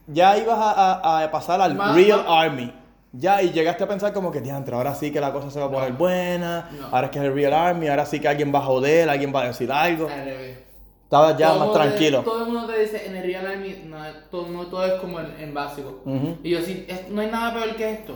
ya 0.08 0.38
ibas 0.38 0.58
a, 0.60 0.72
a- 0.94 1.24
a 1.24 1.32
pasar 1.32 1.62
al 1.62 1.74
Más- 1.74 1.96
Real 1.96 2.20
más- 2.20 2.28
Army, 2.28 2.74
ya, 3.18 3.42
y 3.42 3.52
llegaste 3.52 3.84
a 3.84 3.88
pensar 3.88 4.14
como 4.14 4.32
que, 4.32 4.42
diantre, 4.42 4.76
ahora 4.76 4.94
sí 4.96 5.12
que 5.12 5.20
la 5.22 5.32
cosa 5.32 5.50
se 5.50 5.60
va 5.60 5.66
a 5.66 5.72
poner 5.72 5.94
buena, 5.94 6.70
No. 6.80 6.88
ahora 6.88 7.08
es 7.08 7.12
que 7.12 7.20
es 7.20 7.26
el 7.26 7.34
Real 7.34 7.54
Army, 7.54 7.88
ahora 7.88 8.06
sí 8.06 8.20
que 8.20 8.28
alguien 8.28 8.54
va 8.54 8.60
a 8.60 8.64
joder, 8.64 9.10
alguien 9.10 9.34
va 9.34 9.42
a 9.44 9.48
decir 9.48 9.72
algo. 9.72 10.08
Al 10.08 10.26
revés. 10.26 10.60
Estabas 11.04 11.38
ya 11.38 11.50
Todo 11.50 11.60
más 11.60 11.68
mundo 11.68 11.80
te- 11.82 11.88
tranquilo. 11.88 12.22
todo 12.24 12.46
el 12.46 12.52
mundo 12.52 12.68
te 12.74 12.80
dice, 12.80 13.06
en 13.08 13.16
el 13.16 13.24
Real 13.24 13.46
Army, 13.48 13.76
no, 13.86 13.98
todo, 14.32 14.48
no 14.50 14.66
todo 14.68 14.86
es 14.86 14.94
como 14.94 15.20
en, 15.20 15.28
en 15.40 15.54
básico. 15.54 16.02
Ujú. 16.04 16.38
Y 16.44 16.50
yo, 16.50 16.62
sí, 16.62 16.86
es- 16.88 17.10
no 17.10 17.22
hay 17.22 17.28
nada 17.30 17.54
peor 17.54 17.76
que 17.76 17.92
esto. 17.92 18.14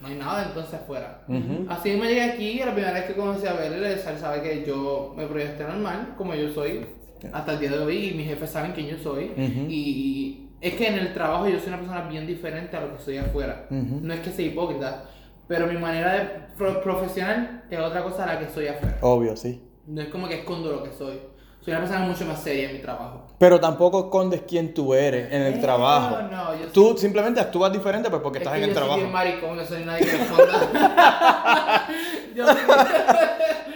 No 0.00 0.08
hay 0.08 0.16
nada, 0.16 0.44
entonces 0.48 0.80
fuera. 0.86 1.22
Ujú. 1.28 1.66
Así 1.68 1.90
me 1.92 2.08
llegué 2.08 2.22
aquí, 2.22 2.48
y 2.50 2.58
la 2.58 2.72
primera 2.72 2.92
vez 2.92 3.04
que 3.04 3.14
conocí 3.14 3.46
a 3.46 3.52
Belle, 3.54 3.92
él 3.92 4.00
sabe 4.20 4.42
que 4.42 4.64
yo 4.66 5.14
me 5.16 5.26
proyecté 5.26 5.62
normal, 5.64 6.14
como 6.18 6.34
yo 6.34 6.52
soy, 6.52 6.84
hasta 7.32 7.52
el 7.52 7.60
día 7.60 7.70
de 7.70 7.78
hoy, 7.78 8.08
y 8.08 8.14
mis 8.14 8.26
jefes 8.26 8.50
saben 8.50 8.72
quién 8.72 8.88
yo 8.88 8.98
soy. 8.98 9.26
Ujú. 9.30 9.66
Y 9.70 10.43
es 10.68 10.74
que 10.74 10.88
en 10.88 10.94
el 10.98 11.12
trabajo 11.14 11.46
yo 11.48 11.58
soy 11.58 11.68
una 11.68 11.78
persona 11.78 12.02
bien 12.08 12.26
diferente 12.26 12.76
a 12.76 12.80
lo 12.80 12.96
que 12.96 13.02
soy 13.02 13.18
afuera. 13.18 13.66
No 13.70 14.12
es 14.14 14.20
que 14.20 14.30
sea 14.30 14.44
hipócrita, 14.46 15.04
pero 15.46 15.66
mi 15.66 15.76
manera 15.78 16.12
de 16.14 16.20
pro- 16.56 16.80
profesional 16.82 17.64
es 17.70 17.78
otra 17.78 18.02
cosa 18.02 18.24
a 18.24 18.26
la 18.34 18.38
que 18.38 18.48
soy 18.48 18.66
afuera. 18.68 18.96
Obvio, 19.02 19.36
sí. 19.36 19.62
No 19.86 20.00
es 20.02 20.08
como 20.08 20.26
que 20.28 20.40
escondo 20.40 20.70
lo 20.72 20.82
que 20.82 20.90
soy. 20.92 21.20
Soy 21.60 21.72
una 21.72 21.80
persona 21.80 22.00
mucho 22.06 22.26
más 22.26 22.42
seria 22.42 22.68
en 22.68 22.76
mi 22.76 22.82
trabajo. 22.82 23.26
Pero 23.38 23.58
tampoco 23.58 24.00
escondes 24.04 24.42
quién 24.46 24.74
tú 24.74 24.92
eres 24.94 25.32
en 25.32 25.42
el 25.42 25.54
Eh, 25.54 25.58
trabajo. 25.58 26.16
no, 26.30 26.54
yo 26.54 26.66
Tú 26.72 26.94
simplemente 26.98 27.40
actúas 27.40 27.72
diferente 27.72 28.10
pues 28.10 28.20
porque 28.22 28.38
Es 28.38 28.42
estás 28.42 28.58
que 28.58 28.64
en 28.64 28.70
el 28.70 28.70
yo 28.70 28.74
trabajo. 28.76 28.94
Soy 29.00 29.02
bien 29.02 29.12
maricón, 29.12 29.56
no 29.56 29.64
soy 29.64 29.84
nadie 29.84 30.04
que 30.06 30.12
responda. 30.16 31.88
yo 32.34 32.44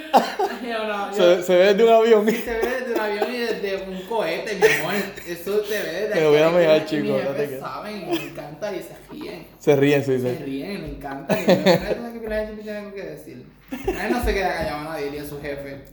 yo- 1.11 1.37
Se, 1.37 1.43
se 1.43 1.57
ve 1.57 1.65
desde 1.75 1.85
un 1.85 1.91
avión. 1.93 2.27
Se 2.27 2.33
ve 2.55 2.67
desde 2.81 2.95
un 2.95 3.01
avión 3.01 3.35
y 3.35 3.39
desde 3.39 3.77
un 3.89 4.03
cohete, 4.09 4.55
mi 4.57 4.67
amor. 4.81 4.95
Eso 5.27 5.65
se 5.65 5.83
ve 5.83 5.93
desde 5.93 6.09
Te 6.15 6.21
lo 6.23 6.31
voy 6.31 6.39
a 6.41 6.49
mirar, 6.51 6.83
Y 6.83 6.87
chico, 6.87 7.03
Mis 7.03 7.13
no 7.53 7.61
saben 7.67 8.09
me 8.09 8.15
encanta 8.25 8.75
y 8.77 8.79
se 8.83 8.95
ríen. 9.11 9.47
Se 9.59 9.77
ríen, 9.77 10.05
sí, 10.05 10.19
Se 10.21 10.37
sí. 10.37 10.43
ríen 10.45 10.83
me 10.83 10.89
encanta. 10.91 11.39
Y 11.41 11.45
que 11.45 11.55
tiene 11.55 12.79
algo 12.79 12.95
que 12.95 13.03
decir. 13.03 13.47
Nadie 13.87 14.11
no 14.11 14.25
se 14.25 14.35
queda 14.35 14.55
callado 14.57 14.77
a 14.79 14.85
nadie 14.95 15.11
ni 15.11 15.19
a 15.19 15.25
su 15.25 15.41
jefe. 15.41 15.85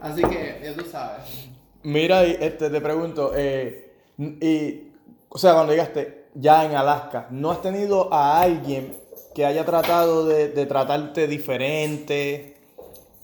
Así 0.00 0.22
que 0.22 0.60
ya 0.64 0.74
tú 0.74 0.84
sabes. 0.90 1.48
Mira, 1.82 2.26
y, 2.26 2.36
este, 2.40 2.70
te 2.70 2.80
pregunto, 2.80 3.32
eh, 3.36 3.92
y, 4.18 4.82
o 5.28 5.38
sea, 5.38 5.54
cuando 5.54 5.72
llegaste 5.72 6.26
ya 6.34 6.64
en 6.64 6.74
Alaska, 6.74 7.26
¿no 7.30 7.50
has 7.50 7.62
tenido 7.62 8.12
a 8.12 8.40
alguien 8.40 8.94
que 9.34 9.44
haya 9.46 9.64
tratado 9.64 10.26
de, 10.26 10.48
de 10.48 10.66
tratarte 10.66 11.26
diferente 11.26 12.56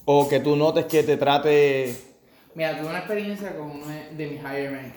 o 0.09 0.27
que 0.29 0.39
tú 0.39 0.55
notes 0.55 0.85
que 0.85 1.03
te 1.03 1.17
trate... 1.17 1.93
Mira, 2.55 2.77
tuve 2.79 2.87
una 2.89 2.99
experiencia 2.99 3.55
con 3.55 3.69
uno 3.71 3.87
de 3.87 4.09
de 4.15 4.27
mi 4.27 4.35
higher 4.37 4.71
rank. 4.71 4.93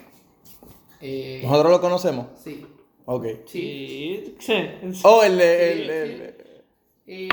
Eh, 1.00 1.40
¿Nosotros 1.44 1.72
lo 1.72 1.80
conocemos? 1.80 2.26
Sí. 2.42 2.64
Ok. 3.06 3.26
Sí. 3.46 4.36
Sí. 4.38 4.54
Oh, 5.02 5.22
el... 5.22 5.36
de- 5.36 5.74
Sí, 5.74 5.80
el, 5.82 5.90
el- 5.90 6.34
Y, 7.06 7.28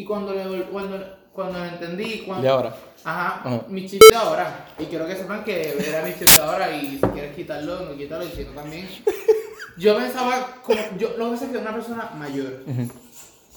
y 0.00 0.04
cuando, 0.04 0.34
le, 0.34 0.62
cuando, 0.64 0.98
cuando 1.32 1.58
lo 1.60 1.64
entendí, 1.64 2.22
cuando... 2.26 2.42
de 2.42 2.48
ahora. 2.48 2.76
Ajá, 3.04 3.40
Ajá. 3.44 3.64
mi 3.68 3.86
chip 3.86 4.02
de 4.10 4.16
ahora. 4.16 4.68
Y 4.78 4.86
quiero 4.86 5.06
que 5.06 5.14
sepan 5.14 5.44
que 5.44 5.74
era 5.88 6.02
mi 6.02 6.12
chip 6.12 6.28
de 6.28 6.42
ahora 6.42 6.76
y 6.76 6.96
si 6.98 7.06
quieres 7.12 7.36
quitarlo, 7.36 7.80
no 7.82 7.96
quítalo 7.96 8.24
y 8.26 8.30
si 8.30 8.44
no 8.44 8.50
también. 8.50 8.88
Yo 9.78 9.94
pensaba, 9.96 10.56
como, 10.62 10.80
yo 10.98 11.10
lo 11.18 11.26
que 11.26 11.30
pasa 11.32 11.44
es 11.44 11.50
que 11.50 11.56
es 11.58 11.62
una 11.62 11.74
persona 11.74 12.10
mayor. 12.16 12.62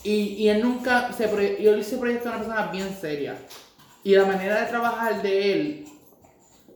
Y, 0.04 0.12
y 0.12 0.50
él 0.50 0.62
nunca 0.62 1.12
se 1.14 1.28
yo 1.62 1.76
hice 1.78 1.98
proyecto 1.98 2.30
una 2.30 2.38
persona 2.38 2.68
bien 2.72 2.96
seria. 3.00 3.36
Y 4.04 4.16
la 4.16 4.26
manera 4.26 4.62
de 4.62 4.68
trabajar 4.68 5.22
de 5.22 5.54
él 5.54 5.86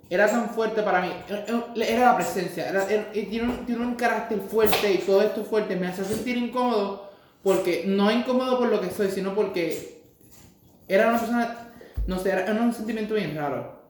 era 0.09 0.29
tan 0.29 0.49
fuerte 0.49 0.81
para 0.83 1.01
mí. 1.01 1.11
Era- 1.27 2.05
la 2.05 2.15
presencia. 2.15 2.69
Era, 2.69 2.89
era- 2.89 3.11
tiene, 3.11 3.43
un, 3.43 3.65
tiene 3.65 3.81
un 3.85 3.95
carácter 3.95 4.39
fuerte 4.41 4.91
y 4.93 4.97
todo 4.99 5.21
esto 5.21 5.43
fuerte. 5.45 5.75
Me 5.75 5.87
hace 5.87 6.03
sentir 6.03 6.37
incómodo 6.37 7.09
porque 7.41 7.83
no 7.85 8.11
incómodo 8.11 8.57
por 8.59 8.69
lo 8.69 8.79
que 8.81 8.89
soy, 8.91 9.09
sino 9.11 9.33
porque 9.33 10.01
era 10.87 11.07
una 11.07 11.19
persona, 11.19 11.71
no 12.07 12.19
sé, 12.19 12.29
era 12.31 12.51
un 12.51 12.73
sentimiento 12.73 13.13
bien 13.15 13.35
raro. 13.35 13.82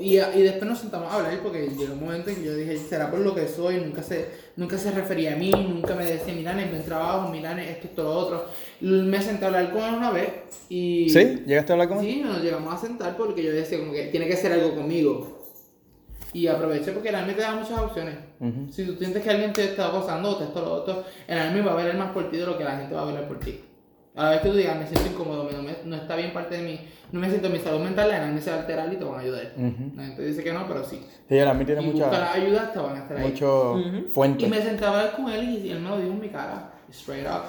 Y, 0.00 0.18
y 0.18 0.42
después 0.42 0.64
nos 0.64 0.78
sentamos 0.78 1.12
a 1.12 1.16
hablar 1.16 1.38
porque 1.42 1.68
llegó 1.68 1.92
un 1.92 2.00
momento 2.00 2.30
en 2.30 2.36
que 2.36 2.44
yo 2.44 2.54
dije, 2.54 2.76
será 2.78 3.10
por 3.10 3.20
lo 3.20 3.34
que 3.34 3.46
soy, 3.46 3.76
nunca 3.76 4.02
se, 4.02 4.28
nunca 4.56 4.78
se 4.78 4.90
refería 4.92 5.34
a 5.34 5.36
mí, 5.36 5.50
nunca 5.50 5.94
me 5.94 6.06
decía, 6.06 6.32
Milán, 6.32 6.58
es 6.58 6.70
buen 6.70 6.84
trabajo, 6.84 7.28
Milán, 7.28 7.58
esto, 7.58 7.86
esto, 7.86 8.02
lo 8.02 8.12
otro. 8.12 8.46
Me 8.80 9.20
senté 9.20 9.44
a 9.44 9.48
hablar 9.48 9.70
con 9.72 9.82
él 9.82 9.94
una 9.94 10.10
vez 10.10 10.30
y... 10.70 11.10
¿Sí? 11.10 11.42
¿Llegaste 11.46 11.72
a 11.72 11.74
hablar 11.74 11.88
con 11.88 11.98
él? 11.98 12.04
Sí, 12.04 12.22
nos 12.22 12.42
llegamos 12.42 12.72
a 12.72 12.78
sentar 12.78 13.14
porque 13.16 13.42
yo 13.42 13.52
decía 13.52 13.78
como 13.78 13.92
que 13.92 14.06
tiene 14.06 14.26
que 14.26 14.36
ser 14.36 14.52
algo 14.52 14.74
conmigo. 14.74 15.38
Y 16.32 16.46
aproveché 16.46 16.92
porque 16.92 17.08
el 17.08 17.16
Army 17.16 17.34
te 17.34 17.42
da 17.42 17.54
muchas 17.54 17.78
opciones. 17.78 18.14
Si 18.70 18.86
tú 18.86 18.94
sientes 18.96 19.22
que 19.22 19.30
alguien 19.30 19.52
te 19.52 19.64
está 19.64 19.88
acosando 19.88 20.30
o 20.30 20.36
te 20.36 20.44
esto 20.44 20.60
o 20.60 20.64
lo 20.64 20.72
otro, 20.72 21.04
el 21.26 21.36
Army 21.36 21.60
va 21.60 21.72
a 21.72 21.76
velar 21.76 21.96
más 21.96 22.12
por 22.12 22.30
ti 22.30 22.38
de 22.38 22.46
lo 22.46 22.56
que 22.56 22.64
la 22.64 22.78
gente 22.78 22.94
va 22.94 23.02
a 23.02 23.06
velar 23.06 23.28
por 23.28 23.40
ti. 23.40 23.60
A 24.20 24.24
la 24.24 24.30
vez 24.32 24.40
que 24.42 24.48
tú 24.50 24.54
digas, 24.56 24.76
me 24.78 24.86
siento 24.86 25.08
incómodo, 25.10 25.44
me- 25.44 25.52
no, 25.52 25.62
me- 25.62 25.76
no 25.84 25.96
está 25.96 26.14
bien 26.14 26.32
parte 26.34 26.56
de 26.56 26.62
mí, 26.62 26.78
no 27.10 27.20
me 27.20 27.28
siento 27.28 27.46
en 27.46 27.52
mi 27.54 27.58
salud 27.58 27.80
mental, 27.80 28.10
el 28.10 28.16
Army 28.16 28.40
se 28.40 28.50
va 28.50 28.56
a 28.56 28.60
alterar 28.60 28.92
y 28.92 28.96
te 28.96 29.04
van 29.04 29.14
a 29.14 29.18
ayudar. 29.20 29.52
Ujú. 29.56 29.92
La 29.96 30.04
gente 30.04 30.22
dice 30.26 30.44
que 30.44 30.52
no, 30.52 30.66
pero 30.68 30.84
sí. 30.84 31.02
Sí, 31.28 31.38
a 31.38 31.54
mí 31.54 31.64
tiene 31.64 31.82
y 31.82 31.86
busca 31.90 32.06
mucha... 32.06 32.20
las 32.20 32.34
ayudas, 32.36 32.72
te 32.72 32.78
van 32.80 32.96
a 32.96 32.98
estar 32.98 33.16
ahí. 33.16 33.28
Mucho 33.30 33.72
Ujú. 33.76 34.08
fuente. 34.10 34.44
Y 34.46 34.48
me 34.50 34.60
sentaba 34.60 35.10
con 35.12 35.30
él 35.30 35.48
y 35.64 35.70
él 35.70 35.80
me 35.80 35.88
lo 35.88 35.96
dijo 35.98 36.12
en 36.12 36.20
mi 36.20 36.28
cara, 36.28 36.70
straight 36.90 37.26
up. 37.26 37.44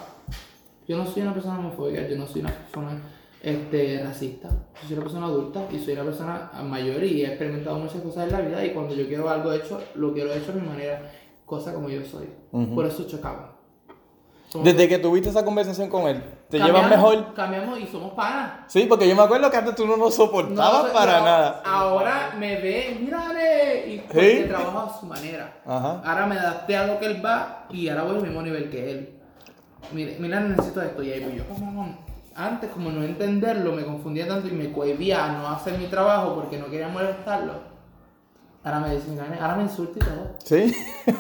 Yo 0.88 0.98
no 0.98 1.06
soy 1.06 1.22
una 1.24 1.34
persona 1.34 1.60
homofóbica, 1.60 2.08
yo 2.08 2.16
no 2.18 2.26
soy 2.26 2.42
una 2.42 2.52
persona 2.52 3.02
este, 3.44 4.02
racista. 4.04 4.50
Yo 4.50 4.88
soy 4.88 4.94
una 4.94 5.04
persona 5.04 5.26
adulta 5.26 5.68
y 5.72 5.78
soy 5.80 5.94
una 5.94 6.04
persona 6.04 6.52
mayor 6.64 7.04
y 7.04 7.24
he 7.24 7.28
experimentado 7.28 7.78
muchas 7.80 8.02
cosas 8.02 8.28
en 8.28 8.32
la 8.32 8.42
vida 8.42 8.66
y 8.66 8.72
cuando 8.72 8.96
yo 8.96 9.08
quiero 9.08 9.30
algo 9.30 9.52
hecho, 9.52 9.82
lo 9.96 10.14
quiero 10.14 10.34
hecho 10.34 10.52
a 10.52 10.56
mi 10.56 10.66
manera, 10.68 11.12
cosa 11.46 11.74
como 11.74 11.90
yo 11.90 12.04
soy. 12.06 12.28
Ujú. 12.52 12.76
Por 12.76 12.86
eso 12.86 13.06
chocamos. 13.08 13.51
Desde 14.54 14.90
que 14.90 14.98
tuviste 14.98 15.30
esa 15.30 15.46
conversación 15.46 15.90
con 15.90 16.08
él, 16.08 16.22
¿te 16.50 16.60
llevas 16.60 16.90
mejor? 16.90 17.34
Cambiamos 17.34 17.80
y 17.80 17.88
somos 17.88 18.14
panas. 18.14 18.52
Sí, 18.68 18.86
porque 18.88 19.08
yo 19.08 19.16
me 19.16 19.22
acuerdo 19.24 19.50
que 19.50 19.58
antes 19.58 19.76
tú 19.76 19.88
no 19.88 19.96
nos 19.96 20.14
soportabas 20.16 20.88
No, 20.88 20.94
para 20.94 21.20
no, 21.20 21.26
nada. 21.26 21.62
Ahora 21.66 22.34
me 22.38 22.56
ve, 22.60 22.98
mírale, 23.00 23.88
y 23.88 24.00
porque 24.00 24.42
¿Sí? 24.44 24.50
trabaja 24.50 24.84
a 24.94 25.00
su 25.00 25.06
manera. 25.06 25.54
Ajá. 25.66 26.02
Ahora 26.04 26.26
me 26.26 26.38
adapté 26.38 26.76
a 26.76 26.86
lo 26.88 27.00
que 27.00 27.06
él 27.06 27.26
va 27.26 27.66
y 27.70 27.88
ahora 27.88 28.04
voy 28.04 28.16
al 28.18 28.22
mismo 28.24 28.42
nivel 28.42 28.70
que 28.70 28.92
él. 28.92 29.20
Mira, 29.94 30.12
mira 30.20 30.40
necesito 30.42 30.82
esto 30.82 31.02
y 31.02 31.12
ahí 31.12 31.24
voy 31.24 31.38
yo. 31.38 31.44
Antes, 32.36 32.70
como 32.72 32.90
no 32.92 33.04
entenderlo, 33.04 33.72
me 33.74 33.84
confundía 33.84 34.28
tanto 34.28 34.48
y 34.48 34.52
me 34.52 34.72
cohibía 34.72 35.26
a 35.26 35.32
no 35.34 35.48
hacer 35.50 35.78
mi 35.78 35.86
trabajo 35.88 36.36
porque 36.36 36.58
no 36.58 36.66
quería 36.66 36.88
molestarlo. 36.88 37.54
Ahora 38.64 38.80
me 38.80 38.96
dice, 38.96 39.10
"Milane", 39.10 39.38
ahora 39.40 39.56
me 39.56 39.64
insulta 39.64 39.98
y 39.98 40.00
todo. 40.00 40.36
¿Sí? 40.44 40.74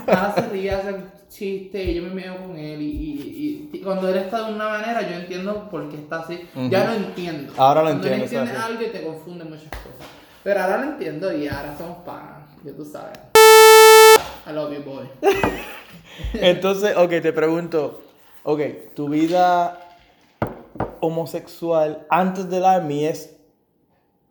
Ahora 0.07 0.33
se 0.35 0.41
ríe, 0.49 0.71
hace 0.75 0.95
chiste 1.31 1.81
y 1.83 1.95
yo 1.95 2.03
me 2.03 2.09
meo 2.09 2.35
con 2.45 2.57
él. 2.57 2.81
Y, 2.81 2.85
y- 2.85 3.69
y 3.73 3.79
cuando 3.79 4.09
él 4.09 4.17
está 4.17 4.45
de 4.47 4.53
una 4.53 4.67
manera, 4.67 5.01
yo 5.09 5.15
entiendo 5.15 5.69
por 5.71 5.87
qué 5.89 5.95
está 5.95 6.19
así. 6.19 6.41
Ya 6.69 6.85
lo 6.85 6.93
entiendo. 6.93 7.53
Ahora 7.57 7.81
lo 7.81 7.87
Cuando 7.87 8.07
entiendes, 8.07 8.31
no 8.33 8.39
entiendes 8.39 8.63
algo 8.65 8.81
y 8.83 8.87
te 8.91 9.03
confunde 9.03 9.45
muchas 9.45 9.69
cosas. 9.69 10.07
Pero 10.43 10.59
ahora 10.61 10.77
lo 10.79 10.91
entiendo 10.91 11.35
y 11.35 11.47
ahora 11.47 11.73
somos 11.77 11.99
panas. 11.99 12.49
Ya 12.63 12.73
tú 12.73 12.83
sabes. 12.83 13.17
I 14.45 14.51
love 14.53 14.73
you, 14.73 14.83
boy. 14.83 15.07
Entonces, 16.33 16.95
ok, 16.97 17.09
te 17.21 17.31
pregunto, 17.33 18.01
ok, 18.43 18.59
tu 18.93 19.07
vida 19.09 19.79
homosexual 20.99 22.05
antes 22.09 22.49
del 22.49 22.65
Army 22.65 23.05
es 23.05 23.35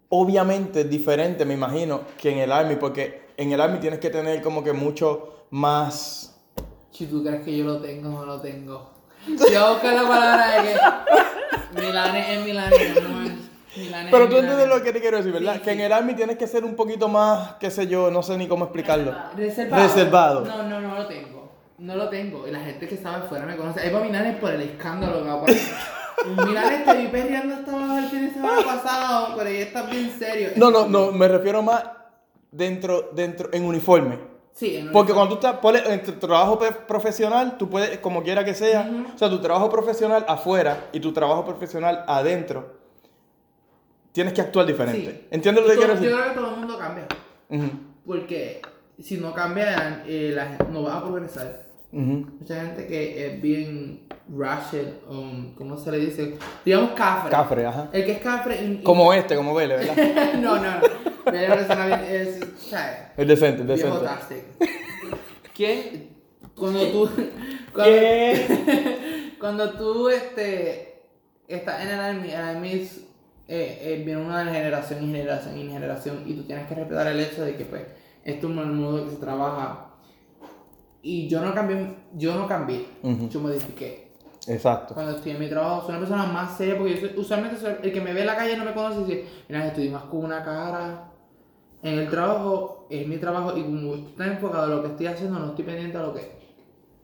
obviamente 0.08 0.84
diferente, 0.84 1.44
me 1.44 1.54
imagino, 1.54 2.02
que 2.18 2.30
en 2.32 2.38
el 2.38 2.52
Army, 2.52 2.76
porque 2.76 3.22
en 3.36 3.52
el 3.52 3.60
Army 3.60 3.78
tienes 3.78 4.00
que 4.00 4.10
tener 4.10 4.42
como 4.42 4.62
que 4.62 4.72
mucho 4.72 5.46
más... 5.50 6.39
Si 7.00 7.06
tú 7.06 7.24
crees 7.24 7.42
que 7.42 7.56
yo 7.56 7.64
lo 7.64 7.80
tengo, 7.80 8.10
no 8.10 8.26
lo 8.26 8.42
tengo. 8.42 8.90
Si 9.24 9.54
yo 9.54 9.70
busco 9.70 9.90
la 9.90 10.06
palabra 10.06 10.60
de 10.60 10.68
que 10.68 11.80
Milane 11.80 12.34
es 12.34 12.44
Milane, 12.44 12.76
amor. 12.76 13.32
Milane 13.74 14.10
Pero 14.10 14.24
es 14.24 14.30
tú 14.30 14.36
entiendes 14.36 14.68
lo 14.68 14.82
que 14.82 14.92
te 14.92 15.00
quiero 15.00 15.16
decir, 15.16 15.32
¿verdad? 15.32 15.54
Sí, 15.54 15.60
que 15.60 15.72
en 15.72 15.80
el 15.80 15.94
Army 15.94 16.12
tienes 16.12 16.36
que 16.36 16.46
ser 16.46 16.62
un 16.62 16.76
poquito 16.76 17.08
más, 17.08 17.54
qué 17.54 17.70
sé 17.70 17.86
yo, 17.86 18.10
no 18.10 18.22
sé 18.22 18.36
ni 18.36 18.46
cómo 18.46 18.66
explicarlo. 18.66 19.14
Reservado. 19.34 19.82
Reservado. 19.82 20.44
No, 20.44 20.62
no, 20.64 20.78
no 20.82 20.94
lo 20.94 21.06
tengo. 21.06 21.50
No 21.78 21.96
lo 21.96 22.10
tengo. 22.10 22.46
Y 22.46 22.50
la 22.50 22.60
gente 22.60 22.86
que 22.86 22.96
estaba 22.96 23.16
afuera 23.16 23.46
me 23.46 23.56
conoce. 23.56 23.80
Ahí 23.80 23.90
va 23.90 24.00
Milanes 24.00 24.36
por 24.36 24.50
el 24.52 24.60
escándalo 24.60 25.22
que 25.22 25.28
va 25.28 25.32
a 25.32 25.40
pasar. 25.40 26.46
Milanes, 26.46 26.84
te 26.84 26.96
vi 26.98 27.06
perreando 27.06 27.54
esta 27.54 27.98
el 27.98 28.10
fin 28.10 28.26
de 28.26 28.34
semana 28.34 28.62
pasado, 28.62 29.36
pero 29.38 29.48
ahí 29.48 29.56
estás 29.56 29.90
bien 29.90 30.14
serio. 30.18 30.50
No, 30.56 30.70
no, 30.70 30.86
no, 30.86 31.12
me 31.12 31.28
refiero 31.28 31.62
más 31.62 31.82
dentro, 32.52 33.08
dentro, 33.14 33.48
en 33.54 33.64
uniforme. 33.64 34.29
Sí, 34.60 34.76
en 34.76 34.92
Porque 34.92 35.14
cuando 35.14 35.30
tú 35.30 35.46
estás, 35.46 35.58
ponle, 35.58 35.82
en 35.86 36.02
tu 36.02 36.12
trabajo 36.12 36.58
profesional, 36.86 37.56
tú 37.56 37.70
puedes, 37.70 37.98
como 38.00 38.22
quiera 38.22 38.44
que 38.44 38.52
sea, 38.52 38.90
o 39.14 39.16
sea, 39.16 39.30
tu 39.30 39.40
trabajo 39.40 39.70
profesional 39.70 40.22
afuera 40.28 40.90
y 40.92 41.00
tu 41.00 41.14
trabajo 41.14 41.46
profesional 41.46 42.04
adentro, 42.06 42.74
tienes 44.12 44.34
que 44.34 44.42
actuar 44.42 44.66
diferente. 44.66 45.10
Sí. 45.12 45.28
¿Entiendes 45.30 45.64
lo 45.64 45.70
que 45.70 45.76
quiero 45.78 45.94
decir? 45.94 46.10
Yo 46.10 46.14
creo 46.14 46.28
que 46.28 46.38
todo 46.38 46.50
el 46.50 46.56
mundo 46.58 46.76
cambia. 46.76 47.06
Porque 48.04 48.60
si 48.98 49.16
no 49.16 49.32
cambian, 49.32 50.02
eh, 50.06 50.32
la 50.34 50.58
no 50.68 50.82
va 50.82 50.98
a 50.98 51.04
progresar. 51.06 51.69
Mucha 51.92 52.54
gente 52.66 52.86
que 52.86 53.26
es 53.26 53.42
bien 53.42 54.06
ratchet, 54.28 55.02
um, 55.08 55.54
¿cómo 55.54 55.76
se 55.76 55.90
le 55.90 55.98
dice? 55.98 56.36
Digamos 56.64 56.92
cafre. 56.92 57.30
Cafre, 57.30 57.66
ajá. 57.66 57.90
El 57.92 58.04
que 58.04 58.12
es 58.12 58.18
cafre. 58.20 58.64
y- 58.64 58.82
Como 58.82 59.12
este, 59.12 59.34
como 59.34 59.54
Vele, 59.54 59.76
¿verdad? 59.76 60.34
no, 60.34 60.56
no, 60.56 60.80
no. 60.80 60.80
Bien. 61.32 61.52
Es, 61.52 63.28
decente, 63.28 63.62
es 63.62 63.68
decente. 63.68 64.44
¿Quién? 65.54 66.10
Cuando 66.56 66.86
tú. 66.88 67.10
Cuando, 67.72 67.92
¿Qué? 67.92 69.36
cuando 69.38 69.70
tú 69.74 70.08
este, 70.08 71.02
estás 71.46 71.82
en 71.82 71.88
el 71.90 72.00
army, 72.00 72.30
el 72.30 72.40
army 72.40 72.72
es, 72.72 72.98
eh, 73.46 73.78
eh, 73.82 74.02
viene 74.04 74.20
una 74.20 74.44
generación 74.44 75.04
y 75.04 75.12
generación 75.12 75.56
y 75.56 75.70
generación 75.70 76.22
y 76.26 76.34
tú 76.34 76.42
tienes 76.44 76.66
que 76.66 76.74
respetar 76.74 77.06
el 77.06 77.20
hecho 77.20 77.44
de 77.44 77.54
que 77.54 77.64
pues 77.64 77.82
esto 78.24 78.48
es 78.48 78.56
un 78.56 78.76
modo 78.80 79.04
que 79.04 79.12
se 79.12 79.16
trabaja 79.18 79.89
y 81.02 81.28
yo 81.28 81.40
no 81.40 81.54
cambié, 81.54 81.94
yo 82.14 82.34
no 82.34 82.46
cambié, 82.46 82.86
yo 83.30 83.40
modifiqué. 83.40 84.10
Exacto. 84.46 84.94
Cuando 84.94 85.16
estoy 85.16 85.32
en 85.32 85.40
mi 85.40 85.48
trabajo 85.48 85.82
soy 85.82 85.90
una 85.90 85.98
persona 86.00 86.24
más 86.26 86.56
seria 86.56 86.76
porque 86.78 86.94
yo 86.94 87.00
soy- 87.08 87.18
usualmente 87.18 87.56
soy- 87.58 87.74
el 87.82 87.92
que 87.92 88.00
me 88.00 88.12
ve 88.14 88.20
en 88.20 88.26
la 88.26 88.36
calle 88.36 88.56
no 88.56 88.64
me 88.64 88.72
conoce 88.72 89.00
y 89.00 89.04
dice, 89.04 89.24
mira, 89.48 89.66
estoy 89.66 89.88
más 89.90 90.04
con 90.04 90.24
una 90.24 90.42
cara. 90.42 91.06
En 91.82 91.98
el 91.98 92.08
trabajo 92.10 92.86
es 92.90 93.06
mi 93.06 93.16
trabajo 93.18 93.56
y 93.56 93.62
como 93.62 93.94
estoy 93.94 94.26
enfocado 94.28 94.64
en 94.64 94.70
lo 94.76 94.82
que 94.82 94.88
estoy 94.88 95.06
haciendo, 95.06 95.38
no 95.38 95.46
estoy 95.50 95.64
pendiente 95.64 95.96
a 95.96 96.02
lo 96.02 96.14
que 96.14 96.40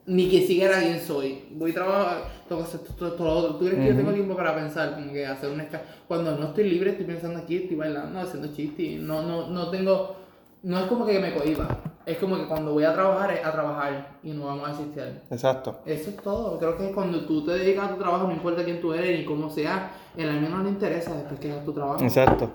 ni 0.06 0.28
que 0.28 0.47
siquiera 0.47 0.78
quién 0.81 1.01
soy. 1.01 1.44
Voy 1.52 1.73
a 1.73 1.74
trabajar, 1.74 2.18
tengo 2.48 2.62
que 2.62 2.68
hacer 2.68 2.81
todo, 2.97 3.12
todo, 3.14 3.27
lo 3.27 3.32
otro. 3.35 3.56
¿Tú 3.56 3.64
crees 3.66 3.74
que 3.81 3.86
yo 3.89 3.97
tengo 3.97 4.12
tiempo 4.12 4.36
para 4.36 4.55
pensar? 4.55 4.94
Como 4.94 5.12
que 5.12 5.27
hacer 5.27 5.51
una. 5.51 5.66
Cuando 6.06 6.36
no 6.39 6.47
estoy 6.48 6.70
libre, 6.70 6.90
estoy 6.90 7.06
pensando 7.06 7.39
aquí, 7.40 7.56
estoy 7.56 7.77
bailando, 7.77 8.20
haciendo 8.20 8.55
chistes. 8.55 9.01
No, 9.01 9.23
no, 9.23 9.48
no 9.48 9.68
tengo. 9.70 10.14
No 10.62 10.78
es 10.78 10.86
como 10.86 11.05
que 11.06 11.18
me 11.18 11.35
cohiba. 11.35 11.66
Es 12.06 12.18
como 12.18 12.36
que 12.36 12.46
cuando 12.46 12.72
voy 12.72 12.84
a 12.84 12.94
trabajar, 12.94 13.32
es 13.32 13.44
a 13.44 13.50
trabajar 13.50 14.18
y 14.22 14.30
no 14.30 14.46
vamos 14.46 14.68
a 14.68 14.72
asistir. 14.72 15.22
Exacto. 15.28 15.80
Eso 15.84 16.10
es 16.10 16.16
todo. 16.18 16.56
Creo 16.58 16.78
que 16.78 16.92
cuando 16.92 17.26
tú 17.26 17.44
te 17.44 17.50
dedicas 17.58 17.90
a 17.90 17.94
tu 17.94 18.00
trabajo, 18.00 18.28
no 18.28 18.32
importa 18.32 18.64
quién 18.64 18.80
tú 18.80 18.92
eres 18.94 19.18
ni 19.18 19.24
cómo 19.24 19.50
seas, 19.50 19.90
el 20.16 20.28
al 20.28 20.48
no 20.48 20.62
le 20.62 20.68
interesa 20.68 21.14
después 21.16 21.40
que 21.40 21.50
hagas 21.50 21.64
tu 21.64 21.72
trabajo. 21.72 22.04
Exacto. 22.04 22.48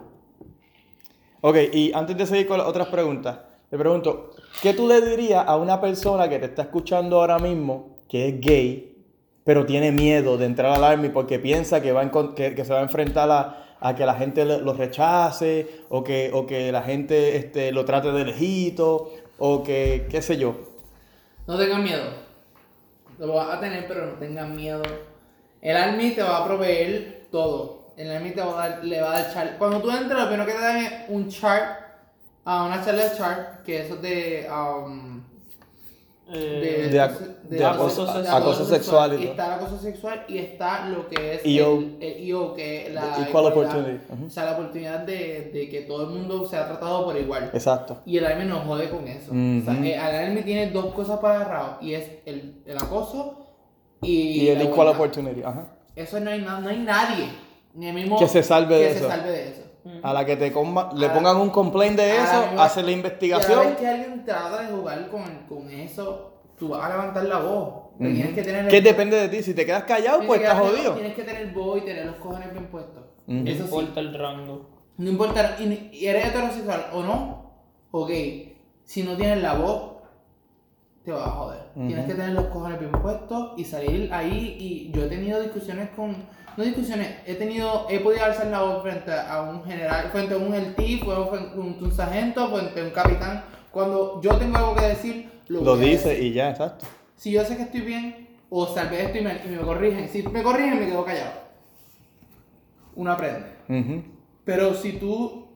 Ok, 1.42 1.58
y 1.74 1.92
antes 1.94 2.16
de 2.18 2.26
seguir 2.26 2.48
con 2.48 2.60
las 2.60 2.68
otras 2.68 2.88
preguntas, 2.88 3.40
te 3.70 3.78
pregunto, 3.78 4.32
¿qué 4.62 4.74
tú 4.74 4.88
le 4.88 5.02
dirías 5.02 5.44
a 5.46 5.58
una 5.58 5.82
persona 5.82 6.30
que 6.30 6.40
te 6.40 6.46
está 6.46 6.62
escuchando 6.62 7.20
ahora 7.20 7.38
mismo, 7.38 7.98
que 8.08 8.30
es 8.30 8.40
gay, 8.40 9.04
pero 9.44 9.66
tiene 9.66 9.92
miedo 9.92 10.38
de 10.38 10.46
entrar 10.46 10.72
al 10.72 10.84
Army 10.84 11.10
porque 11.10 11.40
piensa 11.40 11.82
que, 11.82 11.92
va 11.92 12.02
a 12.02 12.10
encon- 12.10 12.36
que, 12.36 12.54
que 12.56 12.64
se 12.64 12.72
va 12.72 12.80
a 12.80 12.84
enfrentar 12.84 13.30
a, 13.32 13.78
a 13.80 13.96
que 13.96 14.06
la 14.06 14.14
gente 14.14 14.46
lo 14.46 14.74
rechace, 14.74 15.68
o 15.90 16.04
que, 16.04 16.30
o 16.32 16.46
que 16.46 16.72
la 16.72 16.84
gente 16.84 17.38
este, 17.38 17.72
lo 17.72 17.84
trate 17.86 18.12
de 18.12 18.24
lejito, 18.26 19.10
o 19.44 19.64
que, 19.64 20.08
qué 20.12 20.22
sé 20.22 20.38
yo? 20.38 20.50
No 21.48 21.58
tengan 21.58 21.84
miedo. 21.84 22.04
Lo 23.18 23.34
vas 23.34 23.50
a 23.58 23.60
tener, 23.60 23.88
pero 23.88 24.06
no 24.08 24.14
tengan 24.20 24.56
miedo. 24.56 24.84
El 25.62 25.78
Army 25.78 26.12
te 26.12 26.22
va 26.24 26.38
a 26.38 26.46
proveer 26.46 27.28
todo. 27.32 27.94
El 27.98 28.12
Army 28.12 28.32
te 28.32 28.42
va 28.42 28.52
a 28.66 28.70
dar, 28.70 28.86
le 28.86 29.02
va 29.02 29.10
a 29.10 29.22
dar 29.22 29.34
chart. 29.34 29.58
Cuando 29.58 29.82
tú 29.82 29.90
entras, 29.92 30.22
lo 30.22 30.28
primero 30.28 30.46
que 30.46 30.54
te 30.54 30.62
dan 30.62 30.78
es 30.78 30.94
un 31.10 31.30
chart. 31.30 31.80
ah, 32.46 32.66
una 32.66 32.84
charla 32.84 33.06
de 33.10 33.18
chart, 33.18 33.64
que 33.64 33.82
eso 33.82 33.96
es 33.96 34.02
de. 34.02 34.50
um, 34.50 35.11
Eh, 36.34 36.88
De 36.92 37.02
ac- 37.02 37.20
de 37.44 37.66
acoso 37.66 38.06
de 38.06 38.14
sexual. 38.14 38.42
acoso 38.42 38.66
sexual 38.66 39.20
y 39.22 39.28
está 39.28 39.46
el 39.48 39.52
acoso 39.54 39.78
sexual 39.78 40.24
y 40.30 40.38
está 40.38 40.88
lo 40.90 41.08
que 41.10 41.34
es 41.36 41.42
EO. 41.44 41.80
el, 41.80 41.98
el 42.00 42.30
EO, 42.30 42.54
que 42.54 42.88
es 42.88 42.94
la 42.94 43.02
equal 43.28 43.28
igualdad. 43.48 43.52
opportunity. 43.80 44.06
Ujú. 44.14 44.26
O 44.26 44.30
sea, 44.30 44.46
la 44.46 44.52
oportunidad 44.54 45.00
de, 45.00 45.52
de 45.54 45.70
que 45.70 45.82
todo 45.82 46.04
el 46.04 46.10
mundo 46.18 46.48
sea 46.48 46.68
tratado 46.68 47.04
por 47.04 47.18
igual. 47.18 47.50
Exacto. 47.54 47.98
Y 48.06 48.18
el 48.18 48.26
Army 48.26 48.46
nos 48.46 48.66
jode 48.66 48.90
con 48.90 49.06
eso. 49.08 49.32
Ujú. 49.32 49.62
O 49.62 49.66
sea, 49.66 49.74
eh, 49.86 49.94
el 49.96 50.30
Army 50.30 50.42
tiene 50.44 50.72
dos 50.72 50.94
cosas 50.94 51.20
para 51.20 51.36
agarrado 51.42 51.78
y 51.82 51.94
es 51.96 52.10
el, 52.26 52.62
el 52.66 52.78
acoso 52.78 53.38
y, 54.02 54.44
Y 54.44 54.50
el 54.50 54.62
equal 54.62 54.72
igualdad. 54.74 54.96
opportunity, 54.96 55.44
ajá. 55.44 55.68
Eso 55.96 56.20
no 56.22 56.30
hay, 56.32 56.40
no 56.42 56.68
hay 56.70 56.80
nadie, 56.80 57.28
ni 57.74 57.88
el 57.90 57.94
mismo 57.94 58.18
Que 58.18 58.28
se 58.28 58.42
salve 58.42 58.76
de 58.76 58.82
que 58.86 58.90
eso. 58.92 59.00
se 59.00 59.08
salve 59.10 59.30
de 59.32 59.50
eso. 59.50 59.62
A 60.04 60.14
la 60.14 60.26
que 60.26 60.36
te 60.38 60.54
comba- 60.54 60.92
le 60.94 61.06
A 61.06 61.10
la- 61.10 61.14
pongan 61.16 61.38
un 61.38 61.50
complaint 61.50 61.98
de 61.98 62.08
la 62.08 62.24
eso, 62.24 62.48
misma- 62.48 62.64
hace 62.66 62.82
la 62.82 62.86
la 62.88 62.92
investigación. 62.92 63.60
vez 63.66 63.78
que 63.78 63.88
alguien 63.88 64.24
trata 64.26 64.62
de 64.62 64.68
jugar 64.76 65.10
con, 65.10 65.24
con 65.50 65.70
eso, 65.72 66.34
tú 66.58 66.70
vas 66.70 66.84
a 66.86 66.90
levantar 66.90 67.24
la 67.26 67.40
voz. 67.40 67.68
Ujú. 68.00 68.14
Tienes 68.14 68.34
que 68.34 68.44
tener 68.44 68.68
Que 68.68 68.82
depende 68.82 69.18
de 69.18 69.28
ti. 69.30 69.44
Si 69.44 69.54
te 69.54 69.66
quedas 69.66 69.84
callado, 69.84 70.20
tienes 70.20 70.28
pues 70.28 70.42
estás 70.42 70.60
jodido. 70.60 70.94
Tienes 70.94 71.16
que 71.16 71.24
tener 71.24 71.54
voz 71.54 71.80
y 71.80 71.82
tener 71.82 72.06
los 72.06 72.16
cojones 72.16 72.52
bien 72.52 72.68
puestos. 72.68 73.04
No 73.28 73.50
Eso 73.50 73.58
sí. 73.58 73.64
importa 73.64 74.00
el 74.00 74.14
rango. 74.14 74.70
No 74.98 75.10
importa, 75.10 75.56
y, 75.60 75.90
y 75.94 76.06
eres 76.06 76.28
heterosexual 76.28 76.88
o 76.94 77.02
no, 77.04 77.52
ok, 77.92 78.12
si 78.84 79.04
no 79.04 79.16
tienes 79.18 79.42
la 79.42 79.54
voz, 79.56 79.94
te 81.04 81.12
vas 81.12 81.26
a 81.28 81.32
joder. 81.32 81.60
Tienes 81.74 82.06
que 82.06 82.14
tener 82.14 82.34
los 82.34 82.46
cojones 82.46 82.80
bien 82.80 82.92
puestos 82.92 83.54
y 83.58 83.64
salir 83.66 84.14
ahí. 84.14 84.58
Y 84.60 84.92
yo 84.92 85.06
he 85.06 85.08
tenido 85.08 85.42
discusiones 85.42 85.90
con, 85.96 86.16
no 86.58 86.64
discusiones, 86.64 87.18
he 87.26 87.36
tenido, 87.36 87.88
he 87.90 88.00
podido 88.00 88.26
alzar 88.26 88.48
la 88.48 88.62
voz 88.62 88.82
frente 88.84 89.12
a 89.12 89.42
un 89.42 89.64
general, 89.64 90.10
frente 90.12 90.34
a 90.34 90.38
un 90.38 90.54
LT, 90.54 90.76
frente 90.76 91.12
a 91.12 91.60
un 91.60 91.92
sargento, 91.92 92.50
frente 92.50 92.82
a 92.82 92.84
un 92.84 92.90
capitán. 92.92 93.44
Cuando 93.72 94.22
yo 94.22 94.36
tengo 94.38 94.58
algo 94.58 94.76
que 94.76 94.86
decir, 94.86 95.32
lo, 95.48 95.62
Lo 95.62 95.78
dice 95.78 96.22
y 96.22 96.32
ya, 96.32 96.52
exacto. 96.52 96.86
Si 97.16 97.32
yo 97.32 97.44
sé 97.44 97.58
que 97.58 97.64
estoy 97.64 97.82
bien, 97.82 98.30
o 98.50 98.68
tal 98.68 98.90
vez 98.90 99.06
estoy 99.06 99.22
mal 99.22 99.42
y 99.46 99.50
me 99.50 99.58
corrigen. 99.60 100.08
Si 100.10 100.24
me 100.24 100.44
corrigen, 100.44 100.80
me 100.80 100.88
quedo 100.88 101.04
callado. 101.04 101.32
Uno 102.96 103.12
aprende. 103.12 103.48
Ujú. 103.68 104.04
Pero 104.44 104.74
si 104.74 104.94
tú 104.94 105.48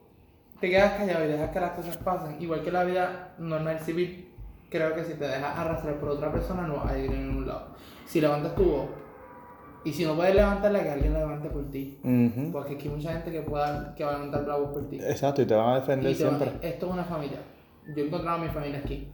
te 0.60 0.70
quedas 0.70 0.94
callado 0.94 1.24
y 1.24 1.28
dejas 1.28 1.50
que 1.50 1.60
las 1.60 1.72
cosas 1.72 1.96
pasen, 1.98 2.36
igual 2.40 2.62
que 2.62 2.72
la 2.72 2.84
vida 2.84 3.34
normal 3.38 3.80
civil, 3.80 4.28
creo 4.70 4.94
que 4.94 5.04
si 5.04 5.14
te 5.14 5.28
dejas 5.28 5.58
arrastrar 5.58 5.96
por 5.96 6.10
otra 6.10 6.32
persona 6.32 6.66
no 6.66 6.76
vas 6.76 6.92
a 6.92 6.98
ir 6.98 7.10
en 7.10 7.28
ningún 7.28 7.46
lado. 7.46 7.68
Si 8.06 8.20
levantas 8.20 8.54
tu 8.54 8.64
voz, 8.64 8.86
y 9.86 9.92
si 9.92 10.04
no 10.04 10.14
puedes 10.14 10.34
levantarla, 10.34 10.82
que 10.82 10.90
alguien 10.90 11.12
la 11.14 11.20
levante 11.20 11.48
por 11.48 11.70
ti. 11.70 11.98
Ujú. 12.02 12.52
Porque 12.52 12.74
aquí 12.74 12.88
hay 12.88 12.94
mucha 12.94 13.12
gente 13.12 13.30
que, 13.32 13.40
pueda, 13.40 13.94
que 13.94 14.04
va 14.04 14.10
a 14.10 14.14
levantar 14.14 14.42
la 14.42 14.56
voz 14.56 14.70
por 14.72 14.88
ti. 14.90 14.98
Exacto, 15.00 15.40
y 15.42 15.46
te 15.46 15.54
van 15.54 15.70
a 15.74 15.80
defender 15.80 16.14
siempre. 16.14 16.52
esto 16.60 16.86
es 16.86 16.92
una 16.92 17.04
familia. 17.04 17.38
Yo 17.96 18.02
he 18.02 18.06
encontrado 18.06 18.38
a 18.38 18.40
mi 18.44 18.48
familia 18.48 18.80
aquí. 18.84 19.08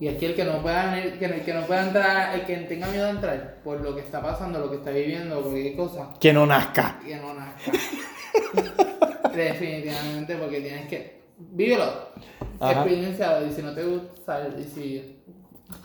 Y 0.00 0.06
aquí 0.08 0.26
el 0.26 0.34
que 0.36 0.44
no 0.44 0.62
pueda 0.62 0.94
venir- 0.94 1.18
que, 1.18 1.28
no- 1.28 1.44
que 1.44 1.52
no 1.54 1.62
pueda 1.62 1.86
entrar, 1.86 2.34
el 2.34 2.46
que 2.46 2.56
tenga 2.58 2.86
miedo 2.88 3.04
de 3.04 3.10
entrar 3.10 3.56
por 3.64 3.80
lo 3.80 3.94
que 3.96 4.00
está 4.02 4.22
pasando, 4.22 4.58
lo 4.60 4.70
que 4.70 4.76
está 4.76 4.90
viviendo, 4.90 5.42
cualquier 5.42 5.76
cosa, 5.76 6.10
Que 6.20 6.32
no 6.32 6.46
nazca. 6.46 7.00
que 7.04 7.16
no 7.16 7.34
nazca. 7.34 7.72
Definitivamente, 9.34 10.36
porque 10.36 10.60
tienes 10.60 10.86
que. 10.88 11.18
Vívelo. 11.38 11.84
Ajá. 12.60 12.72
Experiencialo. 12.82 13.46
Y 13.46 13.52
si 13.52 13.62
no 13.62 13.72
te 13.74 13.84
gusta. 13.84 14.48
Y 14.58 14.64
si. 14.64 15.22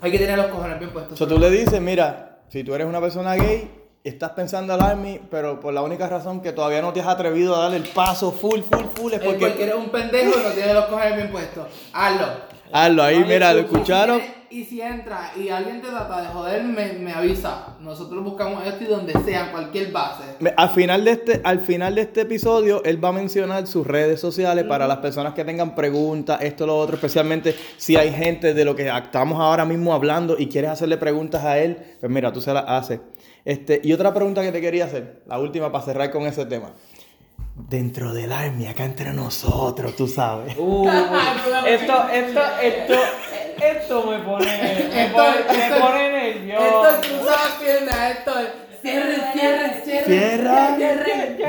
Hay 0.02 0.12
que 0.12 0.18
tener 0.18 0.38
los 0.38 0.48
cojones 0.48 0.80
bien 0.80 0.92
puestos. 0.92 1.14
O 1.14 1.18
sea, 1.18 1.28
tú 1.28 1.40
le 1.40 1.50
dices, 1.50 1.82
mira, 1.82 2.40
si 2.50 2.64
tú 2.64 2.74
eres 2.74 2.88
una 2.88 3.02
persona 3.02 3.36
gay 3.36 3.70
estás 4.04 4.32
pensando 4.32 4.74
al 4.74 4.82
Army, 4.82 5.20
pero 5.32 5.60
por 5.60 5.74
la 5.74 5.82
única 5.82 6.08
razón 6.08 6.42
que 6.42 6.52
todavía 6.52 6.82
no 6.82 6.92
te 6.92 7.00
has 7.00 7.08
atrevido 7.08 7.56
a 7.56 7.60
darle 7.60 7.78
el 7.78 7.88
paso 7.88 8.32
full, 8.32 8.60
full, 8.60 8.86
full, 8.94 9.14
es 9.14 9.20
porque 9.20 9.48
porque... 9.48 9.64
eres 9.64 9.76
un 9.76 9.90
pendejo 9.90 10.40
y 10.40 10.44
no 10.44 10.50
tienes 10.50 10.74
los 10.74 10.86
cojones 10.86 11.16
bien 11.16 11.32
puestos. 11.32 11.68
Hazlo. 11.94 12.28
Hazlo 12.72 13.04
ahí, 13.04 13.24
mira, 13.24 13.54
lo 13.54 13.62
escucharon. 13.62 14.22
Y 14.50 14.66
si, 14.66 14.82
entra 14.82 15.32
y 15.36 15.50
alguien 15.50 15.82
te 15.82 15.88
trata 15.88 16.22
de 16.22 16.28
joder, 16.28 16.64
me, 16.64 16.94
me 16.94 17.12
avisa. 17.12 17.76
Nosotros 17.80 18.24
buscamos 18.24 18.64
esto 18.68 18.84
y 18.84 18.88
donde 18.88 19.14
sea, 19.24 19.52
cualquier 19.52 19.92
base. 19.92 20.24
Al 20.56 20.70
final, 20.70 21.06
de 21.06 21.12
este, 21.12 21.42
al 21.44 21.60
final 21.62 21.96
de 21.96 22.02
este 22.02 22.22
episodio, 22.22 22.84
él 22.84 23.04
va 23.04 23.10
a 23.10 23.14
mencionar 23.14 23.66
sus 23.66 23.88
redes 23.88 24.20
sociales 24.20 24.66
para 24.66 24.86
las 24.86 24.98
personas 24.98 25.34
que 25.34 25.44
tengan 25.44 25.74
preguntas, 25.74 26.40
esto, 26.42 26.68
lo 26.68 26.78
otro, 26.78 26.96
especialmente 26.96 27.56
si 27.78 27.96
hay 27.96 28.12
gente 28.12 28.54
de 28.54 28.66
lo 28.66 28.76
que 28.76 28.88
estamos 28.88 29.40
ahora 29.40 29.66
mismo 29.66 29.94
hablando 29.94 30.36
y 30.38 30.48
quieres 30.48 30.70
hacerle 30.70 30.98
preguntas 30.98 31.44
a 31.44 31.58
él, 31.58 31.78
pues 32.00 32.12
mira, 32.12 32.32
tú 32.32 32.40
se 32.40 32.54
las 32.54 32.66
haces. 32.68 33.00
Este, 33.46 33.82
y 33.84 33.92
otra 33.94 34.14
pregunta 34.14 34.42
que 34.42 34.52
te 34.52 34.62
quería 34.62 34.86
hacer, 34.86 35.22
la 35.26 35.38
última 35.40 35.72
para 35.72 35.84
cerrar 35.84 36.12
con 36.12 36.24
ese 36.24 36.46
tema. 36.46 36.72
Dentro 37.56 38.14
del 38.14 38.32
Army, 38.32 38.68
acá 38.68 38.84
entre 38.86 39.14
nosotros, 39.14 39.96
tú 39.96 40.08
sabes. 40.08 40.56
Uh, 40.58 40.88
esto, 41.68 42.08
esto, 42.12 42.42
esto, 42.62 42.94
esto 43.64 44.04
me 44.12 44.20
pone, 44.20 44.46
me 44.94 45.10
pone, 45.10 45.36
me 45.52 45.68
esto- 45.68 45.80
pone 45.80 46.30
Esto 46.30 46.40
nervioso. 46.40 46.88
es 46.90 47.08
cruzar 47.08 47.38
las 47.40 47.52
piernas, 47.62 48.12
esto 48.18 48.40
es. 48.40 48.48
Cierre, 48.82 49.16
cierre, 49.34 49.82
cierre. 49.86 50.06
Cierra. 50.06 50.78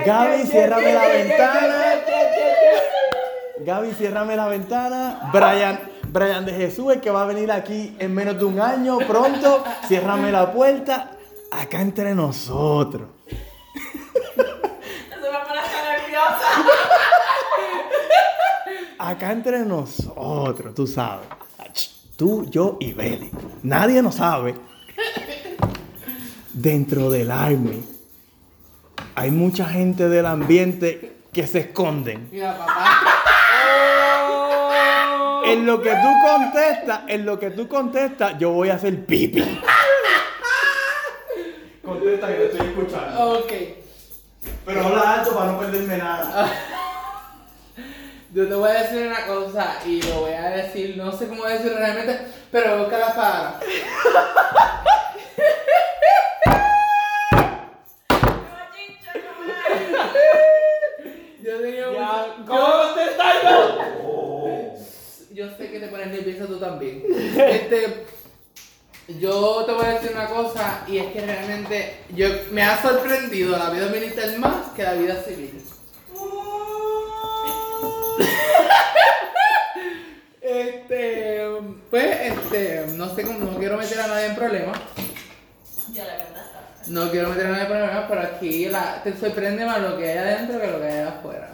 Gaby, 0.07 0.43
ciérrame 0.47 0.93
la 0.95 1.09
ventana. 1.09 1.85
Gaby, 3.61 3.93
ciérrame 3.95 4.37
la 4.37 4.47
ventana. 4.49 5.31
Brian, 5.33 5.81
Brian 6.09 6.45
de 6.45 6.53
Jesús, 6.53 6.93
el 6.93 7.01
que 7.01 7.11
va 7.11 7.23
a 7.23 7.27
venir 7.27 7.51
aquí 7.51 7.97
en 7.99 8.15
menos 8.15 8.39
de 8.39 8.45
un 8.45 8.61
año, 8.61 8.99
pronto. 8.99 9.65
Ciérrame 9.89 10.31
la 10.31 10.53
puerta. 10.53 11.11
Acá 11.51 11.81
entre 11.81 12.15
nosotros. 12.15 13.09
Eso 13.27 13.37
me 14.37 15.39
pone 15.47 15.61
nerviosa. 15.85 16.49
Acá 18.99 19.33
entre 19.33 19.61
nosotros, 19.61 20.75
tú 20.75 20.87
sabes. 20.87 21.27
Tú, 22.17 22.47
yo 22.49 22.77
y 22.81 22.93
Beli. 22.93 23.31
Nadie 23.63 24.01
nos 24.03 24.17
sabe. 24.17 24.55
Dentro 26.53 27.11
del 27.11 27.33
Army 27.33 27.85
hay 29.17 29.31
mucha 29.31 29.67
gente 29.67 30.09
del 30.09 30.27
ambiente 30.27 31.17
que 31.33 31.47
se 31.47 31.61
esconden. 31.61 32.29
Mira, 32.31 32.57
papá. 32.57 33.01
En 35.47 35.67
lo 35.67 35.83
que 35.83 35.91
tú 35.91 36.09
contestas, 36.27 37.01
en 37.09 37.27
lo 37.27 37.39
que 37.39 37.51
tú 37.51 37.69
contestas, 37.69 38.39
yo 38.39 38.51
voy 38.51 38.71
a 38.71 38.75
hacer 38.75 39.05
pipi. 39.05 39.45
Contesta 41.85 42.29
que 42.29 42.35
te 42.35 42.45
estoy 42.47 42.67
escuchando. 42.69 43.39
Ok. 43.41 43.53
Pero 44.65 44.85
habla 44.87 45.15
alto 45.15 45.35
para 45.35 45.53
no 45.53 45.59
perderme 45.59 45.99
nada. 45.99 46.51
Yo 48.33 48.49
te 48.49 48.55
voy 48.55 48.71
a 48.71 48.83
decir 48.83 49.07
una 49.07 49.27
cosa 49.27 49.77
y 49.87 50.03
lo 50.03 50.23
voy 50.23 50.33
a 50.33 50.49
decir, 50.51 50.97
no 50.97 51.13
sé 51.13 51.29
cómo 51.29 51.45
decirlo 51.45 51.79
realmente, 51.79 52.19
pero 52.51 52.79
busca 52.79 52.99
la 52.99 53.15
palabra. 53.15 53.61
Yo 61.43 61.61
tenía 61.61 61.89
un. 61.91 61.95
Ya, 61.95 62.35
¿Cómo? 62.47 62.95
Yo 65.35 65.49
sé 65.57 65.71
que 65.71 65.81
te 65.81 65.89
pones 65.89 66.07
nerviosa 66.09 66.47
tú 66.47 66.59
también. 66.59 67.05
Este, 67.09 68.07
yo 69.09 69.65
te 69.67 69.73
voy 69.73 69.85
a 69.85 69.95
decir 69.95 70.13
una 70.15 70.29
cosa 70.29 70.85
y 70.87 70.99
es 70.99 71.13
que 71.13 71.21
realmente 71.21 71.99
yo, 72.15 72.29
me 72.51 72.63
ha 72.63 72.81
sorprendido 72.81 73.57
la 73.57 73.71
vida 73.71 73.87
militar 73.89 74.39
más 74.39 74.71
que 74.75 74.83
la 74.83 74.95
vida 74.95 75.23
civil. 75.23 75.63
Este, 80.41 81.41
pues, 81.91 82.21
este, 82.21 82.87
no 82.95 83.15
sé 83.15 83.23
cómo, 83.23 83.39
no 83.39 83.59
quiero 83.59 83.79
meter 83.79 83.99
a 84.01 84.07
nadie 84.09 84.27
en 84.27 84.35
problemas. 84.37 84.79
Ya 85.93 86.05
la 86.05 86.17
verdad. 86.17 86.45
No 86.87 87.11
quiero 87.11 87.31
meter 87.31 87.47
a 87.47 87.51
nadie 87.51 87.63
en 87.63 87.69
problemas, 87.69 88.05
pero 88.09 88.21
aquí 88.21 88.67
la, 88.67 89.03
te 89.03 89.17
sorprende 89.17 89.65
más 89.65 89.81
lo 89.81 89.97
que 89.97 90.11
hay 90.11 90.19
adentro 90.19 90.61
que 90.61 90.67
lo 90.67 90.81
que 90.81 90.87
hay 90.87 91.01
afuera. 91.01 91.51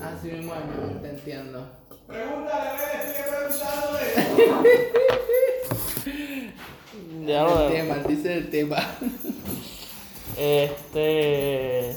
Así 0.00 0.28
mismo 0.28 0.54
te 1.02 1.08
entiendo. 1.08 1.68
Pregúntale, 2.06 2.78
sigue 3.04 3.24
preguntándole. 3.28 4.92
Ya 7.28 7.42
El 7.44 7.72
tema, 7.72 7.94
dice 8.08 8.34
el 8.34 8.50
tema. 8.50 8.78
Este. 10.38 11.94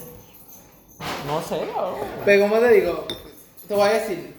No 1.26 1.42
sé, 1.42 1.60
cabrón. 1.74 2.00
Pero 2.26 2.50
como 2.50 2.60
te 2.60 2.74
digo, 2.74 3.08
te 3.66 3.74
voy 3.74 3.88
a 3.88 3.94
decir, 3.94 4.36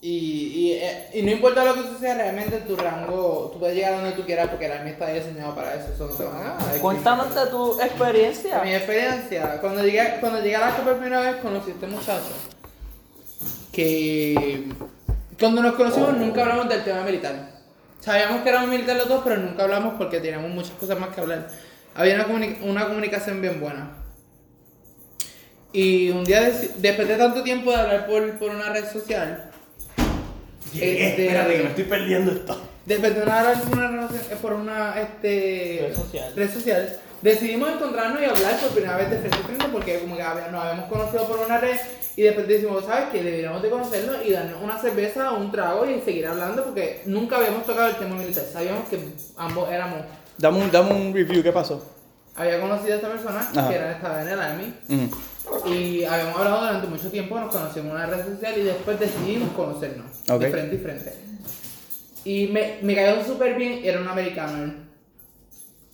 y, 0.00 0.10
y, 0.10 0.72
eh, 0.74 1.10
y 1.14 1.22
no 1.22 1.32
importa 1.32 1.64
lo 1.64 1.74
que 1.74 1.80
tú 1.80 1.98
seas, 1.98 2.18
realmente 2.18 2.58
tu 2.58 2.76
rango, 2.76 3.50
tú 3.52 3.58
puedes 3.58 3.74
llegar 3.74 3.94
a 3.94 3.96
donde 3.96 4.12
tú 4.12 4.22
quieras 4.22 4.48
porque 4.48 4.68
la 4.68 4.80
mía 4.82 4.92
está 4.92 5.08
diseñado 5.08 5.56
para 5.56 5.74
eso, 5.74 5.92
eso 5.92 6.06
no 6.06 6.14
te 6.14 6.24
van 6.24 6.36
a 6.36 6.54
dar. 6.54 6.80
Cuéntanos 6.80 7.34
de 7.34 7.46
tu 7.46 7.80
experiencia. 7.80 8.62
Mi 8.62 8.74
experiencia, 8.74 9.60
cuando 9.60 9.82
llegué, 9.82 10.18
cuando 10.20 10.40
llegué 10.40 10.54
a 10.54 10.70
la 10.70 10.76
por 10.76 10.98
primera 10.98 11.20
vez 11.20 11.36
conocí 11.36 11.70
a 11.70 11.74
este 11.74 11.86
muchacho 11.88 12.32
que 13.72 14.68
cuando 15.38 15.62
nos 15.62 15.74
conocimos 15.74 16.16
nunca 16.16 16.42
hablamos 16.42 16.68
del 16.68 16.84
tema 16.84 17.02
militar. 17.02 17.55
Sabíamos 18.00 18.42
que 18.42 18.48
éramos 18.48 18.68
militares 18.70 18.98
los 19.02 19.08
dos, 19.08 19.20
pero 19.24 19.36
nunca 19.38 19.64
hablamos 19.64 19.94
porque 19.98 20.20
teníamos 20.20 20.50
muchas 20.50 20.72
cosas 20.72 20.98
más 20.98 21.14
que 21.14 21.20
hablar. 21.20 21.48
Había 21.94 22.14
una, 22.16 22.26
comuni- 22.28 22.58
una 22.62 22.86
comunicación 22.86 23.40
bien 23.40 23.60
buena. 23.60 23.90
Y 25.72 26.10
un 26.10 26.24
día, 26.24 26.48
deci- 26.48 26.70
después 26.76 27.08
de 27.08 27.16
tanto 27.16 27.42
tiempo 27.42 27.70
de 27.70 27.76
hablar 27.76 28.06
por, 28.06 28.38
por 28.38 28.50
una 28.50 28.70
red 28.70 28.84
social, 28.90 29.50
Llegué, 30.72 31.08
Este- 31.08 31.26
espérate 31.26 31.56
que 31.56 31.62
me 31.62 31.68
estoy 31.70 31.84
perdiendo 31.84 32.32
esto. 32.32 32.60
Después 32.84 33.14
de 33.14 33.22
una 33.22 33.38
hablar 33.40 33.60
por 33.62 33.78
una, 33.78 33.88
relación- 33.88 34.22
eh, 34.30 34.36
por 34.42 34.52
una 34.52 35.00
este, 35.00 35.86
Red 35.88 35.96
social. 35.96 36.32
red 36.36 36.50
social, 36.52 36.98
decidimos 37.22 37.70
encontrarnos 37.72 38.20
y 38.20 38.24
hablar 38.26 38.58
por 38.60 38.70
primera 38.70 38.96
vez 38.96 39.10
de 39.10 39.18
frente 39.18 39.36
a 39.36 39.40
frente 39.40 39.64
porque 39.72 39.98
como 40.00 40.16
que 40.16 40.22
había- 40.22 40.48
nos 40.48 40.62
habíamos 40.62 40.90
conocido 40.90 41.26
por 41.26 41.38
una 41.38 41.58
red 41.58 41.76
y 42.16 42.22
después 42.22 42.48
decimos, 42.48 42.84
¿sabes 42.84 43.10
qué? 43.12 43.22
Deberíamos 43.22 43.62
de 43.62 43.68
conocernos 43.68 44.16
y 44.24 44.32
darnos 44.32 44.62
una 44.62 44.78
cerveza 44.80 45.32
o 45.32 45.38
un 45.38 45.52
trago 45.52 45.84
y 45.84 46.00
seguir 46.00 46.26
hablando 46.26 46.64
porque 46.64 47.02
nunca 47.04 47.36
habíamos 47.36 47.66
tocado 47.66 47.88
el 47.88 47.96
tema 47.96 48.16
militar. 48.16 48.44
Sabíamos 48.50 48.88
que 48.88 48.98
ambos 49.36 49.70
éramos... 49.70 50.00
Dame 50.38 50.58
un, 50.58 50.70
dame 50.70 50.94
un 50.94 51.14
review, 51.14 51.42
¿qué 51.42 51.52
pasó? 51.52 51.84
Había 52.34 52.60
conocido 52.60 52.94
a 52.94 52.96
esta 52.96 53.08
persona 53.08 53.40
Ajá. 53.40 53.68
que 53.68 53.74
era, 53.74 53.92
estaba 53.92 54.22
en 54.22 54.28
el 54.28 54.40
Army 54.40 54.74
y 55.66 56.04
habíamos 56.04 56.36
hablado 56.36 56.60
durante 56.60 56.86
mucho 56.86 57.10
tiempo, 57.10 57.38
nos 57.38 57.50
conocimos 57.52 57.90
en 57.90 57.96
una 57.96 58.06
red 58.06 58.26
social 58.26 58.54
y 58.58 58.62
después 58.62 58.98
decidimos 58.98 59.50
conocernos 59.52 60.06
de 60.26 60.50
frente 60.50 60.74
y 60.74 60.78
frente. 60.78 61.14
Y 62.24 62.46
me, 62.48 62.78
me 62.82 62.94
cayó 62.94 63.24
súper 63.24 63.54
bien, 63.54 63.80
era 63.84 64.00
un 64.00 64.08
americano. 64.08 64.74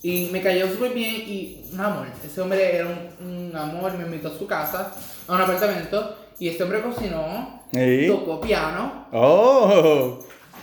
Y 0.01 0.29
me 0.31 0.41
cayó 0.41 0.69
súper 0.69 0.93
bien 0.93 1.15
y 1.15 1.65
un 1.71 1.79
amor. 1.79 2.07
Ese 2.25 2.41
hombre 2.41 2.75
era 2.75 2.87
un, 2.87 3.25
un 3.25 3.55
amor, 3.55 3.97
me 3.97 4.03
invitó 4.03 4.29
a 4.29 4.37
su 4.37 4.45
casa, 4.47 4.93
a 5.27 5.33
un 5.33 5.41
apartamento, 5.41 6.15
y 6.39 6.49
este 6.49 6.63
hombre 6.63 6.81
cocinó, 6.81 7.61
Sí. 7.73 8.07
tocó 8.07 8.39
piano, 8.41 9.07
Oh, 9.11 10.19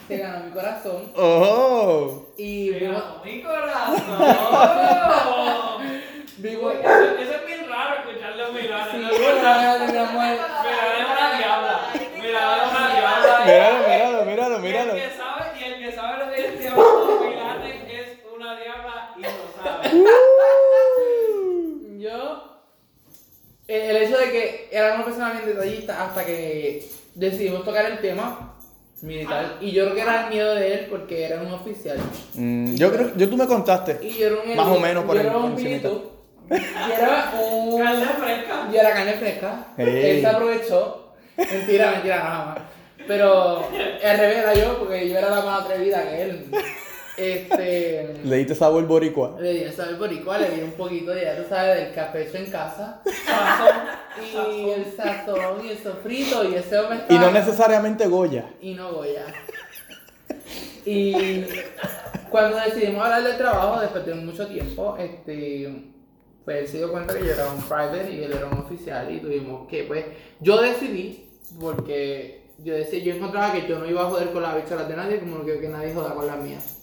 se 0.07 0.17
ganó 0.19 0.45
mi 0.45 0.51
corazón 0.53 1.11
oh. 1.17 2.27
y 2.37 2.71
vivo, 2.71 3.01
mi 3.25 3.43
corazón. 3.43 4.03
vivo, 6.39 6.71
Eso, 6.71 6.89
eso 7.19 7.35
es 7.35 7.47
bien 7.47 7.69
raro 7.69 7.95
escucharlo 8.01 8.53
bueno, 8.53 8.63
mi 9.93 9.99
amor. 9.99 10.39
Milana 10.71 10.99
es 10.99 11.07
una 11.07 11.27
diabla. 11.37 11.81
Milana 12.23 12.57
es 12.57 12.71
una 12.71 12.85
diabla. 12.95 13.35
Míralo, 13.47 14.25
míralo, 14.25 14.25
míralo, 14.25 14.55
Y 14.55 14.57
el 14.57 14.63
míralo. 14.63 14.95
que 14.95 15.11
sabe, 15.17 15.43
y 15.59 15.65
el 15.65 15.75
que 15.79 15.93
sabe 15.93 16.25
lo 16.25 16.33
que 16.33 16.39
es 16.47 16.59
diablo, 16.61 17.21
Milana 17.29 17.67
es 17.67 18.19
una 18.37 18.51
diabla 18.61 18.97
y 19.17 19.21
lo 19.23 19.29
sabe. 19.63 19.85
Yo, 21.99 22.19
el, 23.75 23.97
el 23.97 24.03
hecho 24.03 24.19
de 24.19 24.31
que 24.31 24.69
era 24.71 24.95
una 24.95 25.05
persona 25.05 25.33
bien 25.33 25.47
detallista 25.47 26.05
hasta 26.05 26.25
que 26.25 26.85
decidimos 27.15 27.65
tocar 27.65 27.87
el 27.87 27.99
tema 28.01 28.55
militar. 29.03 29.57
Y 29.61 29.71
yo 29.73 29.85
creo 29.85 29.95
que 29.95 30.01
era 30.03 30.25
el 30.25 30.31
miedo 30.31 30.55
de 30.55 30.75
él 30.75 30.87
porque 30.91 31.25
era 31.25 31.41
un 31.41 31.53
oficial. 31.53 31.99
Mm, 32.35 32.75
yo 32.75 32.93
creo, 32.93 33.13
yo 33.17 33.29
tú 33.29 33.37
me 33.37 33.47
contaste. 33.47 33.99
Y 34.03 34.19
yo 34.19 34.27
era 34.27 34.37
un 34.43 34.57
Más 34.57 34.67
o 34.69 34.79
menos 34.81 35.05
por 35.05 35.15
yo 35.15 35.21
el- 35.23 35.27
era 35.29 35.37
un. 35.39 35.59
Y 35.61 36.93
era 36.93 37.33
un. 37.41 37.79
Carne 37.83 38.07
fresca. 38.07 38.69
Y 38.73 38.77
era 38.77 38.93
carne 38.93 39.13
fresca. 39.15 39.67
Él 39.77 40.21
se 40.21 40.27
aprovechó. 40.27 41.13
Mentira, 41.37 41.91
mentira, 41.93 42.17
nada 42.19 42.45
más. 42.47 42.59
Pero 43.07 43.59
al 44.05 44.19
revés 44.19 44.39
era 44.39 44.55
yo 44.55 44.79
porque 44.79 45.09
yo 45.09 45.19
era 45.19 45.31
la 45.31 45.41
más 45.41 45.63
atrevida 45.65 46.03
que 46.09 46.23
él. 46.23 46.47
Este. 47.21 48.15
Le 48.25 48.37
diste 48.37 48.55
sabor 48.55 48.87
boricua. 48.87 49.37
Le 49.39 49.53
di 49.53 49.59
el 49.65 49.73
sabor 49.73 49.99
boricua, 49.99 50.39
le 50.39 50.51
di 50.51 50.63
un 50.63 50.73
poquito, 50.73 51.15
ya 51.15 51.37
tú 51.37 51.43
sabes, 51.49 51.77
del 51.77 51.95
café 51.95 52.23
hecho 52.23 52.39
en 52.39 52.51
casa. 52.51 53.03
Sazón. 53.27 54.57
Y 54.57 54.71
el 54.71 54.93
sazón 54.97 55.67
y 55.67 55.71
el 55.71 55.79
sofrito 55.79 56.49
y 56.49 56.55
ese 56.55 56.79
hombre 56.79 57.01
Y 57.09 57.19
no 57.19 57.31
necesariamente 57.31 58.07
Goya. 58.07 58.47
Y 58.61 58.75
no 58.75 58.93
Goya. 58.93 59.27
Y 60.87 61.45
Cuando 62.31 62.57
decidimos 62.59 63.05
hablar 63.05 63.23
del 63.23 63.37
trabajo, 63.37 63.81
después 63.81 64.07
de 64.07 64.15
mucho 64.15 64.47
tiempo, 64.47 64.97
este, 64.97 65.93
pues 66.45 66.59
él 66.59 66.69
se 66.69 66.79
dio 66.79 66.91
cuenta 66.91 67.13
que 67.15 67.27
yo 67.27 67.33
era 67.33 67.51
un 67.51 67.63
private 67.63 68.11
y 68.13 68.25
él 68.25 68.33
era 68.33 68.47
un 68.47 68.59
oficial 68.59 69.13
y 69.13 69.21
tuvimos 69.21 69.69
que, 69.69 69.85
pues, 69.85 70.07
yo 70.41 70.61
decidí, 70.61 71.29
porque 71.61 72.47
yo 72.59 72.75
decía, 72.75 73.01
yo 73.01 73.15
encontraba 73.15 73.53
que 73.53 73.67
yo 73.67 73.79
no 73.79 73.87
iba 73.87 74.03
a 74.03 74.11
joder 74.11 74.31
con 74.31 74.43
las 74.43 74.57
bicholas 74.57 74.89
de 74.89 74.97
nadie, 74.97 75.21
como 75.21 75.39
no 75.39 75.45
quiero 75.45 75.61
que 75.61 75.69
nadie 75.69 75.93
joda 75.93 76.15
con 76.15 76.27
las 76.27 76.39
mías. 76.39 76.80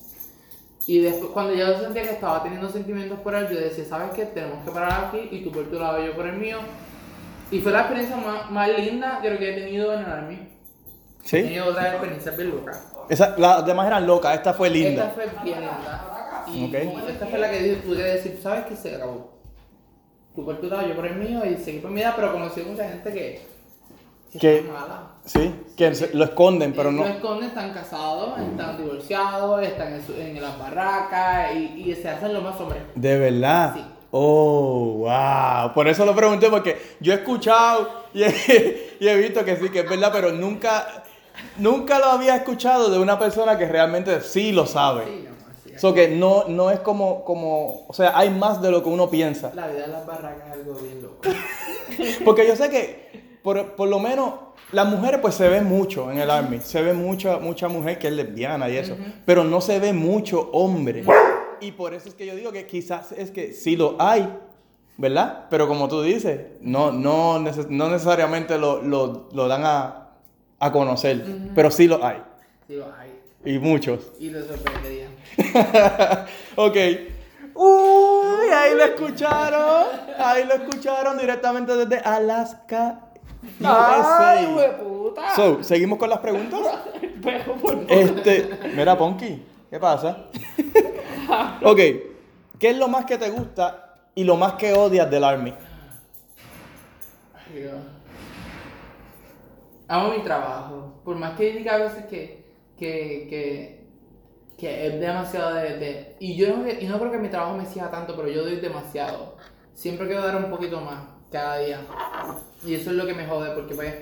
Y 0.88 1.02
después, 1.02 1.32
cuando 1.32 1.54
yo 1.54 1.78
sentía 1.80 2.04
que 2.04 2.12
estaba 2.12 2.42
teniendo 2.42 2.70
sentimientos 2.70 3.20
por 3.20 3.36
él, 3.36 3.50
yo 3.50 3.60
decía, 3.60 3.84
¿sabes 3.84 4.12
qué? 4.16 4.26
Tenemos 4.26 4.64
que 4.64 4.72
parar 4.72 5.08
aquí 5.10 5.28
y 5.32 5.44
tú 5.44 5.52
por 5.52 5.66
tu 5.66 5.78
lado, 5.78 6.04
yo 6.04 6.16
por 6.16 6.26
el 6.26 6.38
mío. 6.38 6.60
Y 7.52 7.60
fue 7.60 7.74
la 7.74 7.82
experiencia 7.82 8.16
más, 8.16 8.50
más 8.50 8.70
linda, 8.70 9.20
creo 9.22 9.38
que 9.38 9.50
he 9.50 9.62
tenido 9.62 9.94
en 9.94 10.00
el 10.00 10.06
Army. 10.06 10.36
He 10.36 11.28
¿Sí? 11.28 11.42
tenido 11.44 11.66
otras 11.66 11.88
experiencias 11.88 12.38
bien 12.38 12.52
locas. 12.52 12.94
Esa, 13.10 13.38
las 13.38 13.66
demás 13.66 13.88
eran 13.88 14.08
locas, 14.08 14.36
esta 14.36 14.54
fue 14.54 14.68
Esta 14.70 14.80
linda. 14.80 15.12
fue 15.14 15.26
bien 15.44 15.60
linda. 15.60 16.44
Y 16.48 16.74
esta 17.12 17.28
fue 17.28 17.40
la 17.40 17.52
que 17.52 17.82
pude 17.86 18.04
decir, 18.04 18.40
¿sabes 18.42 18.66
qué? 18.68 18.76
Se 18.78 18.96
acabó. 18.96 19.38
Tú 20.34 20.46
por 20.46 20.62
tu 20.62 20.68
lado, 20.68 20.88
yo 20.88 20.96
por 20.96 21.06
el 21.06 21.16
mío 21.16 21.42
y 21.46 21.58
seguí 21.58 21.80
por 21.80 21.92
mi 21.92 22.02
pero 22.16 22.32
conocí 22.32 22.62
mucha 22.62 22.88
gente 22.88 23.12
que, 23.12 23.42
que, 24.40 24.62
mala. 24.62 25.17
Sí, 25.28 25.54
que 25.76 25.92
lo 26.14 26.24
esconden, 26.24 26.74
pero 26.74 26.92
no. 26.92 27.04
Lo 27.04 27.10
esconden, 27.10 27.50
están 27.50 27.74
casados, 27.74 28.40
están 28.40 28.78
divorciados, 28.78 29.62
están 29.62 29.94
en, 29.94 30.06
su- 30.06 30.14
en 30.14 30.42
las 30.42 30.58
barracas 30.58 31.54
y, 31.56 31.92
y 31.92 31.96
se 31.96 32.10
hacen 32.10 32.34
lo 32.34 32.42
más 32.42 32.60
hombres. 32.62 32.82
De 32.96 33.18
verdad. 33.20 33.74
Sí. 33.76 33.86
Oh, 34.12 34.94
wow. 35.00 35.74
Por 35.74 35.88
eso 35.90 36.06
lo 36.06 36.16
pregunté, 36.16 36.50
porque 36.50 36.78
yo 37.02 37.12
he 37.14 37.18
escuchado 37.18 37.90
y 38.14 38.24
he, 38.24 38.96
y 39.02 39.08
he 39.08 39.16
visto 39.18 39.44
que 39.44 39.58
sí, 39.58 39.70
que 39.70 39.82
es 39.82 39.90
verdad, 39.90 40.12
pero 40.14 40.32
nunca, 40.32 41.04
nunca 41.58 42.00
lo 42.00 42.06
había 42.06 42.36
escuchado 42.38 42.90
de 42.90 42.98
una 42.98 43.20
persona 43.20 43.58
que 43.58 43.68
realmente 43.68 44.22
sí 44.22 44.54
lo 44.54 44.66
sabe. 44.66 45.04
Sí. 45.66 45.74
So 45.78 45.94
que 45.94 46.08
no, 46.08 46.46
no 46.48 46.72
es 46.72 46.80
como, 46.80 47.24
como, 47.26 47.86
o 47.88 47.94
sea, 47.94 48.18
hay 48.18 48.30
más 48.30 48.62
de 48.62 48.72
lo 48.72 48.82
que 48.82 48.90
uno 48.90 49.10
piensa. 49.10 49.52
La 49.54 49.68
vida 49.68 49.86
en 49.86 49.92
las 49.92 50.08
barracas 50.08 50.48
es 50.48 50.54
algo 50.54 50.74
bien 50.76 51.02
loco. 51.04 51.22
Porque 52.26 52.48
yo 52.48 52.56
sé 52.56 52.70
que, 52.70 53.27
por, 53.48 53.76
por 53.78 53.88
lo 53.88 53.98
menos, 54.00 54.34
las 54.74 54.86
mujeres 54.90 55.22
pues 55.22 55.34
se 55.36 55.48
ven 55.48 55.64
mucho 55.64 56.12
en 56.12 56.18
el 56.18 56.30
army. 56.30 56.60
Se 56.60 56.82
ve 56.82 56.92
mucha, 56.92 57.38
mucha 57.40 57.70
mujer 57.70 57.98
que 57.98 58.10
es 58.10 58.14
lesbiana 58.14 58.68
y 58.70 58.76
eso. 58.76 58.98
Pero 59.26 59.46
no 59.46 59.62
se 59.62 59.80
ve 59.80 59.94
mucho 59.94 60.50
hombre. 60.52 61.06
Y 61.62 61.72
por 61.72 61.94
eso 61.94 62.10
es 62.10 62.14
que 62.14 62.26
yo 62.26 62.36
digo 62.36 62.52
que 62.52 62.68
quizás 62.68 63.14
es 63.14 63.32
que 63.32 63.54
sí 63.54 63.78
lo 63.78 63.96
hay, 64.00 64.28
¿verdad? 64.98 65.46
Pero 65.50 65.66
como 65.70 65.88
tú 65.88 66.02
dices, 66.02 66.42
no, 66.60 66.92
no, 66.92 67.40
neces- 67.40 67.70
no 67.70 67.88
necesariamente 67.90 68.58
lo, 68.58 68.82
lo- 68.82 69.30
lo 69.32 69.48
dan 69.48 69.64
a, 69.64 70.10
a 70.60 70.72
conocer. 70.74 71.24
Pero 71.56 71.72
sí 71.72 71.88
lo 71.88 72.04
hay. 72.06 72.22
Sí, 72.68 72.76
lo 72.76 72.86
hay. 72.94 73.14
Y 73.46 73.60
muchos. 73.60 74.12
Y 74.20 74.30
lo 74.30 74.44
sorprendería. 74.44 75.08
ok. 76.58 76.76
Uy, 77.56 78.50
ahí 78.54 78.76
lo 78.76 78.84
escucharon. 78.84 79.86
Ahí 80.20 80.44
lo 80.46 80.54
escucharon 80.56 81.18
directamente 81.18 81.76
desde 81.76 81.98
Alaska. 82.04 83.00
¡Ay, 83.64 84.46
USA. 84.46 84.56
hueputa! 84.56 85.36
So, 85.36 85.64
¿seguimos 85.64 85.98
con 86.00 86.10
las 86.10 86.20
preguntas? 86.20 86.60
Pero 87.24 87.54
por 87.56 87.86
Este, 87.90 88.50
mira, 88.76 88.98
Ponky, 88.98 89.44
¿qué 89.70 89.80
pasa? 89.80 90.26
ok, 91.64 91.78
¿qué 92.60 92.70
es 92.70 92.78
lo 92.78 92.88
más 92.88 93.06
que 93.06 93.18
te 93.18 93.30
gusta 93.30 93.96
y 94.16 94.24
lo 94.24 94.36
más 94.38 94.54
que 94.54 94.74
odias 94.74 95.10
del 95.10 95.24
Army? 95.24 95.54
Ay, 97.34 97.60
Dios. 97.62 97.76
Amo 99.88 100.10
mi 100.12 100.24
trabajo. 100.24 101.02
Por 101.04 101.16
más 101.16 101.38
que 101.38 101.52
diga 101.54 101.76
a 101.76 101.78
veces 101.78 102.06
que, 102.06 102.46
que, 102.78 103.28
que, 103.30 103.88
que 104.58 104.88
es 104.88 105.00
demasiado 105.00 105.54
de, 105.56 105.78
de- 105.78 106.16
Y 106.20 106.36
yo 106.36 106.56
no, 106.58 106.68
y 106.70 106.86
no 106.88 107.00
creo 107.00 107.12
que 107.12 107.18
mi 107.20 107.30
trabajo 107.30 107.56
me 107.56 107.64
exija 107.64 107.90
tanto, 107.90 108.16
pero 108.16 108.28
yo 108.30 108.44
doy 108.44 108.58
demasiado. 108.58 109.36
Siempre 109.74 110.08
quiero 110.08 110.26
dar 110.26 110.36
un 110.36 110.50
poquito 110.50 110.82
más 110.82 111.04
cada 111.32 111.58
día. 111.60 111.80
Y 112.66 112.74
eso 112.76 112.92
es 112.92 112.96
lo 112.98 113.06
que 113.06 113.14
me 113.14 113.26
jode, 113.28 113.52
porque 113.52 113.76
pues 113.76 113.94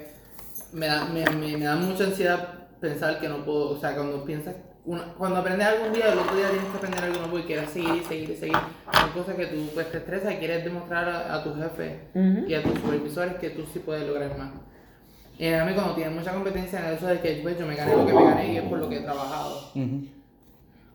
me 0.73 0.87
da, 0.87 1.05
me, 1.05 1.23
me, 1.31 1.57
me 1.57 1.65
da 1.65 1.75
mucha 1.75 2.05
ansiedad 2.05 2.47
pensar 2.79 3.19
que 3.19 3.27
no 3.29 3.43
puedo. 3.45 3.69
O 3.71 3.77
sea, 3.79 3.93
cuando 3.95 4.23
piensas. 4.25 4.55
una- 4.85 5.13
cuando 5.17 5.39
aprendes 5.39 5.65
algo 5.67 5.85
un 5.87 5.93
día, 5.93 6.11
el 6.13 6.19
otro 6.19 6.35
día 6.35 6.49
tienes 6.49 6.69
que 6.69 6.77
aprender 6.77 7.03
algo 7.03 7.19
nuevo 7.21 7.39
y 7.39 7.43
quieres 7.43 7.69
seguir 7.71 7.95
y 7.95 8.03
seguir 8.05 8.29
y 8.29 8.35
seguir. 8.35 8.55
Son 8.99 9.09
cosas 9.11 9.35
que 9.35 9.47
tú 9.47 9.55
pues, 9.73 9.91
te 9.91 9.97
estresas 9.97 10.33
y 10.33 10.35
quieres 10.37 10.63
demostrar 10.63 11.09
a, 11.09 11.33
a 11.35 11.43
tu 11.43 11.55
jefe 11.55 12.01
Ujú. 12.13 12.45
y 12.47 12.53
a 12.53 12.61
tus 12.61 12.73
supervisores 12.75 13.35
que 13.35 13.49
tú 13.49 13.63
sí 13.73 13.79
puedes 13.79 14.05
lograr 14.07 14.37
más. 14.37 14.51
Y 15.39 15.47
a 15.51 15.65
mí 15.65 15.73
cuando 15.73 15.95
tienes 15.95 16.13
mucha 16.13 16.31
competencia 16.33 16.79
en 16.87 16.95
eso 16.95 17.07
de 17.07 17.19
que 17.19 17.39
pues, 17.41 17.57
yo 17.59 17.65
me 17.65 17.75
gané 17.75 17.95
lo 17.95 18.05
que 18.05 18.13
me 18.13 18.23
gané 18.23 18.53
y 18.53 18.57
es 18.57 18.63
por 18.63 18.77
lo 18.79 18.87
que 18.87 18.97
he 18.97 19.01
trabajado. 19.01 19.57
Ujú. 19.75 20.05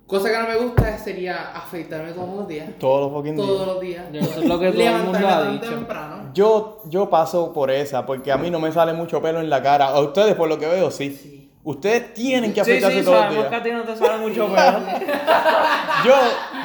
Cosa 0.07 0.31
que 0.31 0.39
no 0.39 0.49
me 0.49 0.57
gusta 0.57 0.97
sería 0.99 1.51
afeitarme 1.57 2.13
todos 2.13 2.37
los 2.37 2.49
días. 2.49 2.69
Todos 2.79 3.03
los 3.03 3.13
fucking 3.13 3.37
Todos 3.37 3.59
días. 3.59 3.67
los 3.69 3.81
días. 3.81 4.05
Y 4.13 4.19
eso 4.19 4.41
es 4.41 4.47
lo 4.49 4.59
que 4.61 4.71
todo 4.73 4.83
el 4.83 5.03
mundo 5.05 5.29
ha 5.29 5.51
dicho. 5.51 5.71
temprano. 5.71 6.20
Yo, 6.35 6.83
yo 6.87 7.09
paso 7.11 7.53
por 7.53 7.71
esa, 7.71 8.07
porque 8.07 8.33
a 8.33 8.37
mí 8.37 8.51
no 8.51 8.59
me 8.61 8.73
sale 8.73 8.93
mucho 8.93 9.21
pelo 9.23 9.41
en 9.41 9.51
la 9.51 9.63
cara. 9.63 9.87
A 9.89 10.01
ustedes, 10.01 10.35
por 10.35 10.49
lo 10.49 10.59
que 10.59 10.67
veo, 10.67 10.91
sí. 10.91 11.11
Sí. 11.11 11.37
Ustedes 11.63 12.15
tienen 12.15 12.55
que 12.55 12.65
Sí, 12.65 12.71
afeitarse 12.71 12.99
sí, 13.01 13.05
todos 13.05 13.17
los 13.17 13.25
sabemos 13.27 13.45
que 13.45 13.51
días. 13.51 13.61
a 13.61 13.65
ti 13.65 13.71
no 13.71 13.83
te 13.83 13.97
sale 13.97 14.27
mucho 14.27 14.47
pelo. 14.47 14.79
Yo, 16.07 16.15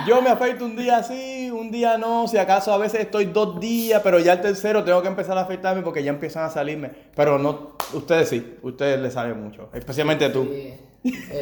yo 0.08 0.22
me 0.22 0.30
afeito 0.30 0.64
un 0.64 0.78
día 0.78 1.04
sí, 1.04 1.52
un 1.52 1.70
día 1.70 1.98
no. 1.98 2.26
Si 2.30 2.38
acaso 2.38 2.72
a 2.72 2.78
veces 2.78 3.02
estoy 3.02 3.26
dos 3.26 3.60
días, 3.60 4.00
pero 4.02 4.20
ya 4.20 4.32
el 4.34 4.42
tercero 4.42 4.86
tengo 4.86 5.02
que 5.02 5.10
empezar 5.10 5.38
a 5.38 5.42
afeitarme 5.42 5.82
porque 5.82 6.02
ya 6.02 6.12
empiezan 6.12 6.46
a 6.46 6.50
salirme. 6.50 6.92
Pero 7.14 7.38
no, 7.38 7.72
ustedes 7.94 8.30
sí, 8.30 8.58
ustedes 8.64 8.98
les 9.02 9.14
sale 9.14 9.34
mucho. 9.34 9.68
Especialmente 9.74 10.30
tú. 10.30 10.48
Sí. 10.50 10.74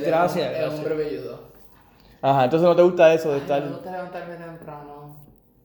Gracias, 0.03 0.73
un 0.73 0.79
hombre 0.79 0.95
velludo. 0.95 1.39
Ajá, 2.23 2.45
entonces 2.45 2.67
no 2.67 2.75
te 2.75 2.81
gusta 2.81 3.13
eso 3.13 3.29
de 3.29 3.35
Ay, 3.35 3.41
estar. 3.41 3.61
Me 3.63 3.69
gusta 3.69 3.91
levantarme 3.91 4.35
temprano. 4.35 4.92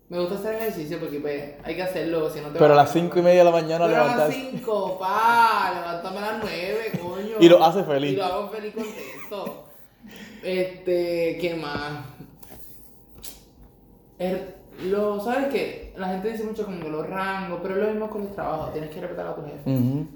Me 0.09 0.18
gusta 0.18 0.36
hacer 0.36 0.55
ejercicio 0.55 0.98
porque 0.98 1.20
pues, 1.20 1.52
hay 1.62 1.76
que 1.76 1.82
hacerlo, 1.82 2.30
si 2.30 2.40
no 2.40 2.48
te 2.48 2.59
Pero 2.59 2.72
a 2.72 2.76
las 2.76 2.93
cinco 2.93 3.18
y 3.18 3.22
media 3.22 3.40
de 3.40 3.44
la 3.44 3.51
mañana 3.51 3.86
Pero 3.86 3.97
a 4.02 4.05
las 4.06 4.16
levantarse. 4.16 4.51
5, 4.59 4.98
pa, 4.98 5.70
levántame 5.74 6.18
a 6.18 6.20
las 6.32 6.43
9, 6.43 6.78
coño. 7.02 7.36
Y 7.40 7.48
lo 7.48 7.62
hace 7.62 7.85
feliz. 7.85 8.12
Y 8.12 8.16
lo 8.16 8.24
hago 8.24 8.48
feliz 8.48 8.74
contento. 8.74 9.64
Este, 10.43 11.39
¿qué 11.40 11.55
más? 11.60 12.06
Er- 14.18 14.56
lo, 14.85 15.20
¿Sabes 15.20 15.48
qué? 15.52 15.93
La 15.98 16.09
gente 16.09 16.30
dice 16.32 16.44
mucho 16.44 16.64
como 16.64 16.89
los 16.89 17.06
rangos, 17.09 17.59
pero 17.62 17.74
es 17.76 17.82
lo 17.82 17.90
mismo 17.90 18.09
con 18.09 18.22
los 18.24 18.32
trabajos, 18.35 18.72
tienes 18.72 18.90
que 18.90 19.01
respetar 19.01 19.26
a 19.26 19.35
tu 19.35 19.43
jefe. 19.43 19.70
Ujú. 19.70 20.06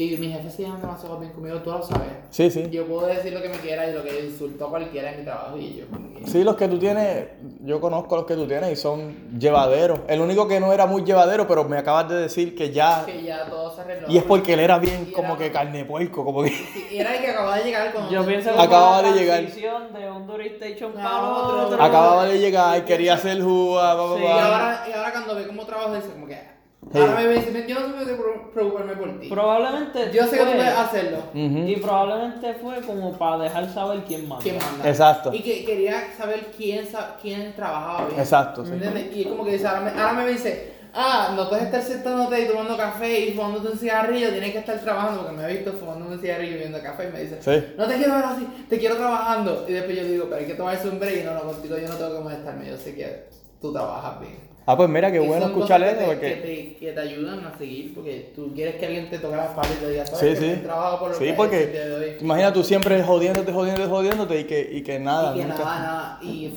Y 0.00 0.16
mis 0.16 0.32
jefes 0.32 0.54
se 0.54 0.62
llevan 0.62 0.80
demasiado 0.80 1.18
bien 1.18 1.32
conmigo, 1.32 1.56
tú 1.60 1.70
lo 1.72 1.82
sabes. 1.82 2.06
Sí, 2.30 2.50
sí. 2.52 2.68
Yo 2.70 2.86
puedo 2.86 3.06
decir 3.06 3.32
lo 3.32 3.42
que 3.42 3.48
me 3.48 3.56
quiera 3.58 3.88
y 3.90 3.92
lo 3.92 4.04
que 4.04 4.26
insulto 4.26 4.66
a 4.66 4.70
cualquiera 4.70 5.10
en 5.10 5.18
mi 5.18 5.24
trabajo 5.24 5.56
y 5.58 5.74
yo. 5.78 5.84
Sí, 6.24 6.44
los 6.44 6.54
que 6.54 6.68
tú 6.68 6.78
tienes, 6.78 7.26
yo 7.64 7.80
conozco 7.80 8.14
los 8.14 8.24
que 8.24 8.34
tú 8.34 8.46
tienes 8.46 8.70
y 8.72 8.76
son 8.76 9.36
llevaderos. 9.40 9.98
El 10.06 10.20
único 10.20 10.46
que 10.46 10.60
no 10.60 10.72
era 10.72 10.86
muy 10.86 11.02
llevadero, 11.02 11.48
pero 11.48 11.64
me 11.64 11.76
acabas 11.78 12.08
de 12.08 12.14
decir 12.16 12.54
que 12.54 12.70
ya. 12.70 13.02
Que 13.04 13.24
ya 13.24 13.46
todo 13.46 13.74
se 13.74 13.80
arregló. 13.80 14.06
Y 14.08 14.18
es 14.18 14.22
porque 14.22 14.54
él 14.54 14.60
era 14.60 14.78
bien 14.78 15.06
Y 15.08 15.12
como 15.12 15.30
era- 15.30 15.38
que 15.38 15.50
carne 15.50 15.84
puerco, 15.84 16.24
como 16.24 16.44
que. 16.44 16.50
Sí, 16.50 16.86
era 16.92 17.16
el 17.16 17.20
que 17.20 17.30
acababa 17.30 17.56
de 17.58 17.64
llegar 17.64 17.92
cuando... 17.92 18.10
Yo 18.12 18.24
pienso 18.24 18.52
que 18.54 18.60
Acababa 18.60 19.02
de 19.02 19.12
llegar. 19.18 19.44
de 19.44 20.10
un 20.12 20.26
Duristation 20.28 20.92
Ah, 20.96 21.02
para 21.02 21.28
otro. 21.28 21.66
otro. 21.66 21.82
Acababa 21.82 22.24
de 22.26 22.38
llegar, 22.38 22.84
quería 22.84 23.14
hacer 23.14 23.42
juga, 23.42 23.96
pa, 23.96 24.14
Sí. 24.16 24.22
Y 24.22 24.26
ahora, 24.28 24.84
y 24.88 24.92
ahora 24.92 25.10
cuando 25.12 25.34
ve 25.34 25.46
cómo 25.48 25.64
trabajo, 25.66 25.94
dice 25.94 26.08
como 26.10 26.26
que... 26.28 26.57
Sí. 26.92 26.98
Ahora 26.98 27.14
me 27.16 27.28
dice, 27.34 27.66
yo 27.68 27.80
no 27.88 28.04
sé 28.04 28.16
preocuparme 28.54 28.94
por 28.96 29.20
ti. 29.20 29.28
Probablemente. 29.28 30.10
Yo 30.12 30.24
sé 30.26 30.38
que 30.38 30.44
tú 30.44 30.52
puedes 30.52 30.78
hacerlo. 30.78 31.18
Y 31.34 31.76
probablemente 31.76 32.54
fue 32.54 32.80
como 32.82 33.12
para 33.18 33.38
dejar 33.44 33.68
saber 33.74 34.04
quién 34.06 34.26
manda. 34.28 34.42
¿Quién 34.42 34.56
manda? 34.58 34.88
Exacto. 34.88 35.32
Y 35.34 35.42
que 35.42 35.64
quería 35.64 36.04
saber 36.16 36.50
quién, 36.56 36.86
sa- 36.86 37.16
quién 37.20 37.54
trabajaba 37.54 38.06
bien. 38.08 38.20
Exacto, 38.20 38.64
sí. 38.64 38.72
¿Entiendes? 38.72 39.14
Y 39.14 39.22
es 39.22 39.26
como 39.28 39.44
que 39.44 39.52
dice, 39.52 39.66
ahora 39.66 39.80
me, 39.80 39.90
ahora 40.00 40.12
me 40.14 40.28
dice, 40.30 40.72
ah, 40.94 41.34
no 41.36 41.48
puedes 41.48 41.64
estar 41.66 41.82
sentándote 41.82 42.40
y 42.42 42.46
tomando 42.48 42.76
café 42.76 43.20
y 43.20 43.32
fumándote 43.32 43.68
un 43.72 43.78
cigarrillo, 43.78 44.30
tienes 44.30 44.52
que 44.52 44.58
estar 44.58 44.78
trabajando, 44.80 45.22
porque 45.22 45.36
me 45.36 45.44
he 45.44 45.56
visto 45.56 45.72
fumando 45.74 46.06
un 46.06 46.18
cigarrillo 46.18 46.52
y 46.52 46.54
bebiendo 46.54 46.80
café 46.80 47.08
y 47.08 47.12
me 47.12 47.20
dice, 47.20 47.38
Sí. 47.42 47.74
no 47.76 47.86
te 47.86 47.96
quiero 47.96 48.14
ver 48.14 48.24
así, 48.24 48.46
te 48.68 48.78
quiero 48.78 48.96
trabajando. 48.96 49.66
Y 49.68 49.72
después 49.72 49.94
yo 49.96 50.04
digo, 50.04 50.24
pero 50.30 50.36
hay 50.36 50.46
que 50.46 50.54
tomarse 50.54 50.88
un 50.88 50.98
break 50.98 51.20
y 51.20 51.24
no, 51.24 51.34
no, 51.34 51.40
contigo 51.42 51.76
yo 51.76 51.88
no 51.88 51.96
tengo 51.96 52.14
que 52.16 52.20
molestarme, 52.24 52.68
yo 52.70 52.76
sé 52.78 52.94
que 52.94 53.26
tú 53.60 53.72
trabajas 53.72 54.20
bien. 54.20 54.47
Ah, 54.70 54.76
pues 54.76 54.86
mira, 54.90 55.10
qué 55.10 55.18
bueno 55.18 55.46
escuchar 55.46 55.82
eso, 55.82 56.04
porque. 56.04 56.20
que, 56.20 56.34
te, 56.42 56.76
que 56.76 56.92
te 56.92 57.00
ayudan 57.00 57.42
a 57.46 57.56
seguir, 57.56 57.94
porque 57.94 58.32
tú 58.36 58.52
quieres 58.54 58.74
que 58.74 58.84
alguien 58.84 59.08
te 59.08 59.18
toque 59.18 59.34
la 59.34 59.46
espalda 59.46 59.70
y 59.74 59.82
te 59.82 59.90
diga, 59.92 60.04
¿sabes 60.06 60.38
Sí, 60.38 60.44
sí. 60.44 60.60
trabajo 60.62 60.98
por 60.98 61.08
lo 61.08 61.14
Sí, 61.16 61.24
que 61.24 61.32
porque- 61.32 61.56
has 61.56 61.62
hecho 61.62 61.68
el 61.70 61.72
día 61.88 61.98
de 61.98 62.04
hoy"? 62.04 62.16
Imagina 62.20 62.52
tú 62.52 62.62
siempre 62.62 63.02
jodiéndote, 63.02 63.50
jodiéndote, 63.50 63.88
jodiéndote 63.88 64.40
y 64.40 64.44
que, 64.44 64.68
y 64.70 64.82
que 64.82 64.98
nada. 64.98 65.34
y 65.34 65.40
que 65.40 65.46
nunca- 65.46 65.64
nada, 65.64 65.80
nada. 65.80 66.18
Y 66.22 66.52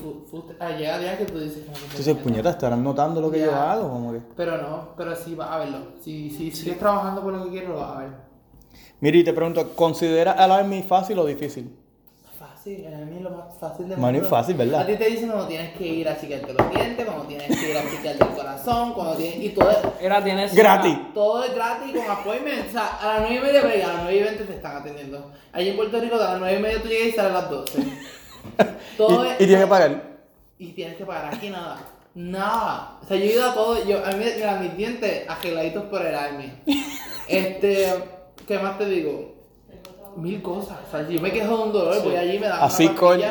ah, 0.59 0.69
llega 0.77 0.99
días 0.99 1.17
que 1.19 1.25
tú 1.25 1.39
dices, 1.39 1.63
Entonces, 1.89 2.17
puñetas, 2.17 2.55
estarán 2.55 2.83
notando 2.83 3.21
lo 3.21 3.31
que 3.31 3.39
yo 3.39 3.51
Ya. 3.51 3.71
hago, 3.71 3.89
como 3.89 4.11
que. 4.11 4.19
Pero 4.35 4.57
no, 4.57 4.89
pero 4.97 5.15
sí 5.15 5.33
vas 5.33 5.49
a 5.49 5.59
verlo. 5.59 5.77
Si, 6.01 6.29
si 6.31 6.51
sigues 6.51 6.79
trabajando 6.79 7.21
por 7.21 7.31
lo 7.31 7.45
que 7.45 7.51
quieres, 7.51 7.69
lo 7.69 7.77
vas 7.77 7.95
a 7.95 7.99
ver. 8.01 8.09
Mira, 8.99 9.17
y 9.19 9.23
te 9.23 9.31
pregunto, 9.31 9.73
¿considera 9.73 10.33
el 10.33 10.51
Army 10.51 10.83
fácil 10.83 11.17
o 11.17 11.25
difícil? 11.25 11.77
Fácil, 12.63 12.85
a 12.93 12.97
mí 13.05 13.15
es 13.17 13.21
lo 13.23 13.29
más 13.31 13.45
fácil 13.59 13.89
de 13.89 13.97
Mano, 13.97 14.19
es 14.19 14.27
fácil, 14.27 14.55
¿verdad? 14.55 14.81
A 14.81 14.85
ti 14.85 14.95
te 14.95 15.05
dicen 15.09 15.29
cuando 15.29 15.47
tienes 15.47 15.75
que 15.75 15.83
ir 15.87 16.07
a 16.07 16.19
chequearte 16.19 16.53
los 16.53 16.69
dientes, 16.71 17.05
cuando 17.07 17.23
tienes 17.23 17.47
que 17.59 17.71
ir 17.71 17.75
a 17.77 17.81
chequearte 17.89 18.23
el 18.23 18.29
corazón, 18.29 18.93
cuando 18.93 19.15
tienes. 19.15 19.43
Y 19.43 19.49
todo, 19.49 19.71
Era, 19.99 20.23
tienes. 20.23 20.53
Gratis. 20.53 20.95
todo 21.15 21.43
es 21.43 21.55
gratis 21.55 21.91
con 21.95 22.11
appointment. 22.11 22.67
O 22.67 22.71
sea, 22.71 22.87
a 23.01 23.19
las 23.19 23.29
9 23.29 23.35
y 23.35 23.39
media, 23.47 23.61
pero 23.63 23.83
a 23.85 23.93
las 23.93 24.03
9 24.03 24.15
y 24.15 24.23
20 24.23 24.43
te 24.43 24.53
están 24.53 24.77
atendiendo. 24.77 25.31
Allí 25.53 25.69
en 25.69 25.75
Puerto 25.75 25.99
Rico, 25.99 26.15
a 26.15 26.19
las 26.19 26.39
9 26.39 26.57
y 26.59 26.61
media 26.61 26.81
tú 26.83 26.87
llegas 26.87 27.07
y 27.07 27.11
sales 27.13 27.31
a 27.31 27.41
las 27.41 27.49
12. 27.49 27.83
Todo 28.97 29.25
y, 29.25 29.29
es- 29.29 29.33
y 29.41 29.45
tienes 29.47 29.61
que 29.65 29.67
pagar. 29.69 30.03
Y 30.59 30.67
tienes 30.73 30.97
que 30.97 31.05
pagar 31.05 31.33
aquí 31.33 31.49
nada. 31.49 31.79
Nada. 32.13 32.99
O 33.01 33.07
sea, 33.07 33.17
yo 33.17 33.23
he 33.23 33.33
ido 33.33 33.49
a 33.49 33.53
todo. 33.55 33.83
Yo, 33.85 34.05
a 34.05 34.11
mí, 34.11 34.23
mira, 34.35 34.57
mis 34.59 34.77
dientes 34.77 35.27
arregladitos 35.27 35.85
por 35.85 36.05
el 36.05 36.13
army. 36.13 36.51
Este. 37.27 37.87
¿Qué 38.47 38.59
más 38.59 38.77
te 38.77 38.85
digo? 38.85 39.30
Mil 40.15 40.41
cosas. 40.41 40.77
O 40.87 40.91
sea, 40.91 41.07
si 41.07 41.15
yo 41.15 41.21
me 41.21 41.31
quejo 41.31 41.55
de 41.57 41.63
un 41.63 41.71
dolor, 41.73 42.03
voy 42.03 42.15
allí 42.15 42.35
y 42.35 42.39
me 42.39 42.47
dan 42.47 42.61
Así 42.61 42.89
cold, 42.89 43.23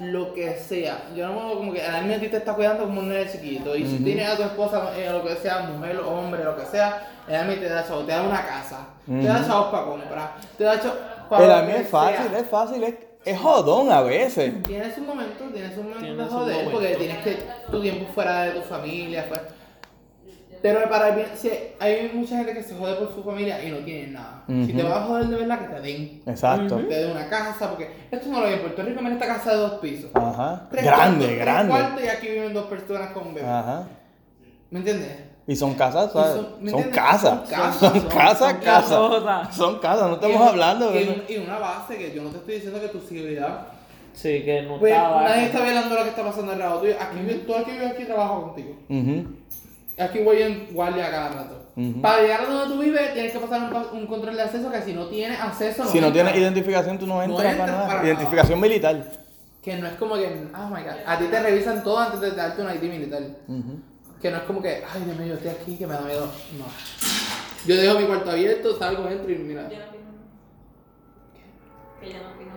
Lo 0.00 0.34
que 0.34 0.56
sea. 0.56 1.04
Yo 1.14 1.28
no 1.28 1.48
me 1.48 1.54
como 1.54 1.72
que 1.72 1.82
a 1.82 2.02
ti 2.20 2.28
te 2.28 2.36
está 2.38 2.54
cuidando 2.54 2.84
como 2.84 3.00
un 3.00 3.08
nene 3.08 3.30
chiquito. 3.30 3.76
Y 3.76 3.86
si 3.86 3.98
tienes 4.02 4.28
a 4.28 4.36
tu 4.36 4.42
esposa, 4.42 4.90
eh, 4.96 5.08
lo 5.10 5.24
que 5.24 5.36
sea, 5.36 5.60
mujer, 5.60 6.00
hombre, 6.00 6.42
lo 6.44 6.56
que 6.56 6.66
sea, 6.66 7.06
el 7.28 7.34
army 7.36 7.56
te 7.56 7.68
da 7.68 7.86
chavo, 7.86 8.00
te 8.00 8.12
da 8.12 8.22
una 8.22 8.44
casa. 8.44 8.86
Te 9.06 9.22
da 9.26 9.46
chavos 9.46 9.66
para 9.66 9.84
comprar. 9.84 10.34
Te 10.58 10.64
da 10.64 10.80
chavos 10.80 10.98
para 11.28 11.60
El 11.60 11.66
que 11.66 11.80
es 11.80 11.88
fácil, 11.88 12.30
sea. 12.30 12.38
es 12.38 12.48
fácil, 12.48 12.84
es, 12.84 12.94
es 13.24 13.38
jodón 13.40 13.92
a 13.92 14.00
veces. 14.02 14.62
Tienes 14.64 14.98
un 14.98 15.06
momento, 15.06 15.44
tienes 15.52 15.76
un 15.78 15.84
momento 15.84 16.00
Tienes 16.04 16.18
de 16.18 16.24
joder, 16.34 16.54
momento. 16.56 16.70
porque 16.72 16.96
tienes 16.96 17.18
que 17.24 17.38
tu 17.70 17.80
tiempo 17.80 18.06
fuera 18.12 18.42
de 18.44 18.50
tu 18.52 18.60
familia, 18.62 19.24
pues. 19.28 19.40
Pero 20.64 20.88
para 20.88 21.10
el 21.10 21.16
bien, 21.16 21.28
si 21.36 21.50
hay 21.78 22.10
mucha 22.14 22.38
gente 22.38 22.54
que 22.54 22.62
se 22.62 22.74
jode 22.74 22.94
por 22.94 23.14
su 23.14 23.22
familia 23.22 23.62
y 23.62 23.70
no 23.70 23.76
tienen 23.80 24.14
nada. 24.14 24.44
Si 24.46 24.72
te 24.72 24.82
vas 24.82 24.96
a 24.96 25.02
joder 25.02 25.26
de 25.26 25.36
verdad, 25.36 25.58
que 25.60 25.74
te 25.74 25.80
den. 25.82 26.22
Exacto. 26.24 26.76
Te 26.78 26.94
den 26.94 27.10
una 27.10 27.28
casa, 27.28 27.68
porque 27.68 27.90
esto 28.10 28.28
no 28.30 28.40
lo 28.40 28.46
hay 28.46 28.54
en 28.54 28.60
Puerto 28.60 28.82
Rico, 28.82 29.02
mira 29.02 29.12
esta 29.14 29.26
casa 29.26 29.50
de 29.50 29.56
dos 29.58 29.72
pisos. 29.72 30.10
Ajá. 30.14 30.66
Tres 30.70 30.84
Grande, 30.84 31.02
cuartos, 31.04 31.26
tres 31.26 31.38
grande. 31.38 31.70
cuartos 31.70 32.02
y 32.04 32.08
aquí 32.08 32.28
viven 32.28 32.54
dos 32.54 32.64
personas 32.64 33.10
con 33.10 33.26
un 33.26 33.34
bebé. 33.34 33.46
Ajá. 33.46 33.82
¿Me 34.70 34.78
entiendes? 34.78 35.18
Y 35.46 35.54
son 35.54 35.74
casas, 35.74 36.08
Y 36.08 36.12
¿sabes? 36.14 36.34
son- 36.36 36.48
¿me 36.64 36.70
Son 36.70 36.82
casas. 36.84 37.20
Son 37.40 37.46
casas, 37.50 37.76
Son 37.76 38.00
son- 38.00 38.08
casas, 38.08 38.38
son 38.38 38.48
casas. 38.48 38.64
casotas. 38.64 39.54
Son 39.56 39.78
casas, 39.80 40.08
no 40.08 40.14
estamos 40.14 40.40
Y- 40.40 40.48
hablando. 40.48 40.90
Y, 40.94 41.04
¿verdad? 41.04 41.22
y 41.28 41.36
una 41.36 41.58
base 41.58 41.98
que 41.98 42.14
yo 42.14 42.22
no 42.22 42.30
te 42.30 42.38
estoy 42.38 42.54
diciendo 42.54 42.80
que 42.80 42.88
tu 42.88 43.00
seguridad. 43.02 43.66
Sí, 44.14 44.42
que 44.44 44.62
no 44.62 44.78
Pues 44.78 44.92
estaba. 44.94 45.24
nadie 45.24 45.44
está 45.46 45.60
velando 45.60 45.94
lo 45.94 46.02
que 46.04 46.08
está 46.08 46.22
pasando 46.24 46.52
al 46.52 46.58
lado 46.58 46.80
tuyo. 46.80 46.94
Aquí, 46.98 47.18
vi- 47.18 47.34
Todo 47.46 47.58
el 47.58 47.64
que 47.64 47.72
vive 47.72 47.86
aquí 47.88 48.04
trabaja 48.04 48.34
contigo. 48.40 48.70
Ujú. 48.88 49.26
Aquí 49.98 50.18
voy 50.20 50.42
en 50.42 50.74
guardia 50.74 51.10
cada 51.10 51.28
rato. 51.30 51.70
Ujú. 51.76 52.00
Para 52.00 52.22
llegar 52.22 52.40
a 52.42 52.46
donde 52.46 52.74
tú 52.74 52.80
vives, 52.80 53.12
tienes 53.14 53.32
que 53.32 53.38
pasar 53.38 53.72
un, 53.72 53.98
un 53.98 54.06
control 54.06 54.36
de 54.36 54.42
acceso 54.42 54.70
que 54.70 54.82
si 54.82 54.92
no 54.92 55.06
tienes 55.06 55.40
acceso 55.40 55.84
no 55.84 55.90
Si 55.90 56.00
no 56.00 56.06
entras. 56.08 56.24
tienes 56.24 56.42
identificación, 56.42 56.98
tú 56.98 57.06
no 57.06 57.22
entras 57.22 57.40
entras 57.52 57.58
para 57.58 57.72
nada. 57.72 57.86
para 57.86 57.98
nada. 58.00 58.08
Identificación 58.12 58.60
militar. 58.60 59.04
Que 59.62 59.76
no 59.76 59.86
es 59.86 59.94
como 59.94 60.14
que, 60.16 60.26
oh 60.54 60.66
my 60.68 60.82
god, 60.82 60.94
a 61.06 61.18
ti 61.18 61.24
te 61.26 61.40
revisan 61.42 61.82
todo 61.82 61.98
antes 61.98 62.20
de 62.20 62.30
darte 62.32 62.60
un 62.62 62.68
ID 62.70 62.82
militar. 62.90 63.22
Ujú. 63.48 63.78
Que 64.20 64.30
no 64.30 64.36
es 64.38 64.42
como 64.44 64.60
que, 64.62 64.82
ay 64.92 65.02
Dios 65.04 65.16
mío, 65.16 65.26
yo 65.28 65.34
estoy 65.34 65.50
aquí, 65.50 65.76
que 65.76 65.86
me 65.86 65.94
da 65.94 66.00
miedo. 66.02 66.26
No. 66.58 66.64
Yo 67.66 67.76
dejo 67.80 67.98
mi 67.98 68.06
cuarto 68.06 68.30
abierto, 68.30 68.78
salgo, 68.78 69.08
entro 69.08 69.32
y 69.32 69.36
mira. 69.36 69.62
Yo 69.70 69.78
no 69.78 69.84
opino 69.86 70.04
nada. 70.04 70.24
Que 72.00 72.12
yo 72.12 72.18
no 72.22 72.28
opino 72.34 72.53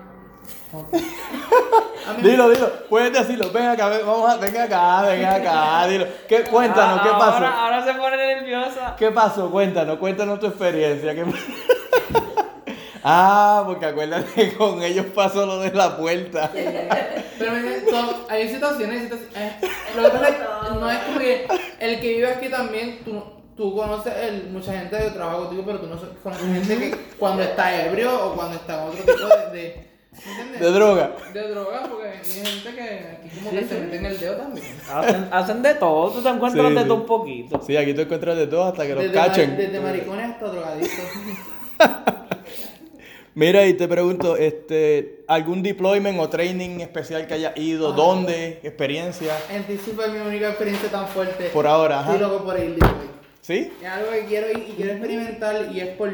Dilo, 2.22 2.50
dilo, 2.50 2.72
puedes 2.90 3.12
decirlo. 3.14 3.52
Ven 3.52 3.66
acá, 3.68 3.90
ven, 3.90 4.06
vamos 4.06 4.30
a, 4.32 4.38
ven 4.38 4.58
acá, 4.58 5.02
ven 5.04 5.26
acá, 5.26 5.88
dilo. 5.88 6.06
¿Qué, 6.28 6.44
cuéntanos, 6.44 7.02
¿qué 7.02 7.10
Ah, 7.12 7.18
pasó? 7.20 7.34
Ahora, 7.36 7.64
ahora 7.64 7.86
se 7.86 7.94
pone 7.94 8.18
nerviosa. 8.18 8.96
¿Qué 8.98 9.12
pasó? 9.12 9.50
Cuéntanos, 9.52 9.98
cuéntanos 9.98 10.40
tu 10.40 10.48
experiencia. 10.48 11.14
¿Qué- 11.14 11.26
ah, 13.04 13.64
porque 13.66 13.86
acuérdate 13.88 14.32
que 14.34 14.54
con 14.58 14.82
ellos 14.82 15.06
pasó 15.14 15.46
lo 15.46 15.60
de 15.60 15.72
la 15.74 15.98
puerta. 15.98 16.50
Pero 16.54 17.52
son- 17.92 18.16
hay 18.30 18.50
situaciones, 18.50 19.04
situaciones 19.04 19.36
eh, 19.36 19.58
lo 19.96 20.04
que 20.04 20.10
pasa 20.10 20.30
es 20.30 20.36
no 20.80 20.90
es 20.90 20.98
como 21.00 21.20
que 21.20 21.48
el 21.80 22.00
que 22.00 22.08
vive 22.08 22.28
aquí 22.34 22.50
también, 22.50 23.00
tú, 23.04 23.22
tú 23.56 23.76
conoces 23.76 24.14
el, 24.16 24.48
mucha 24.50 24.72
gente 24.74 24.98
que 24.98 25.10
trabaja 25.12 25.38
contigo, 25.40 25.64
pero 25.66 25.80
tú 25.80 25.88
no 25.88 25.98
conoces 26.24 26.42
gente 26.54 26.78
que 26.78 26.96
cuando 27.20 27.44
está 27.44 27.86
ebrio 27.86 28.28
o 28.28 28.34
cuando 28.36 28.56
está 28.56 28.76
en 28.84 28.90
otro 28.90 29.04
tipo 29.14 29.28
de... 29.28 29.58
de 29.58 29.88
¿me 29.92 29.97
entiendes? 30.26 30.60
De 30.62 30.72
droga. 30.72 31.12
De 31.34 31.48
droga, 31.50 31.84
porque 31.90 32.08
hay 32.08 32.18
gente 32.26 32.74
que 32.76 32.82
aquí 33.28 33.30
como 33.38 33.52
que 33.52 33.66
se 33.66 33.80
mete 33.80 33.96
en 33.98 34.06
el 34.06 34.20
dedo 34.20 34.36
también. 34.38 34.66
Hacen, 34.92 35.28
hacen 35.32 35.62
de 35.62 35.74
todo, 35.76 36.12
tú 36.12 36.22
te 36.22 36.30
encuentras 36.30 36.68
Sí, 36.68 36.74
de 36.76 36.82
sí. 36.82 36.88
todo 36.88 36.96
un 36.98 37.06
poquito. 37.06 37.62
Sí, 37.66 37.78
aquí 37.78 37.94
tú 37.94 38.02
encuentras 38.02 38.38
de 38.38 38.48
todo 38.48 38.64
hasta 38.66 38.86
que 38.88 38.94
los 38.96 39.04
Desde, 39.04 39.14
cachen. 39.16 39.52
mari- 39.52 39.64
desde 39.66 39.80
maricones 39.80 40.30
hasta 40.32 40.46
drogadictos. 40.48 41.06
Mira, 43.36 43.68
y 43.68 43.74
te 43.76 43.88
pregunto, 43.88 44.36
este, 44.36 45.24
¿algún 45.28 45.62
deployment 45.62 46.20
o 46.20 46.28
training 46.28 46.80
especial 46.80 47.28
que 47.28 47.36
haya 47.36 47.54
ido? 47.56 47.92
Ah. 47.94 47.96
¿Dónde? 47.96 48.60
¿Experiencia? 48.64 49.32
En 49.52 49.64
ti 49.66 49.78
sí 49.84 49.92
fue 49.96 50.08
mi 50.10 50.18
única 50.28 50.50
experiencia 50.50 50.90
tan 50.90 51.08
fuerte. 51.08 51.50
Por 51.50 51.68
ahora, 51.68 52.00
ajá. 52.00 52.14
Sí, 52.14 52.20
loco 52.20 52.44
por 52.44 52.58
ir, 52.58 52.74
digo, 52.74 52.88
güey. 52.96 53.08
¿Sí? 53.42 53.72
Es 53.80 53.88
algo 53.88 54.10
que 54.12 54.26
quiero 54.26 54.50
ir 54.52 54.66
y 54.70 54.74
quiero 54.74 54.92
experimentar 54.94 55.70
y 55.72 55.80
es 55.82 55.90
por, 55.90 56.10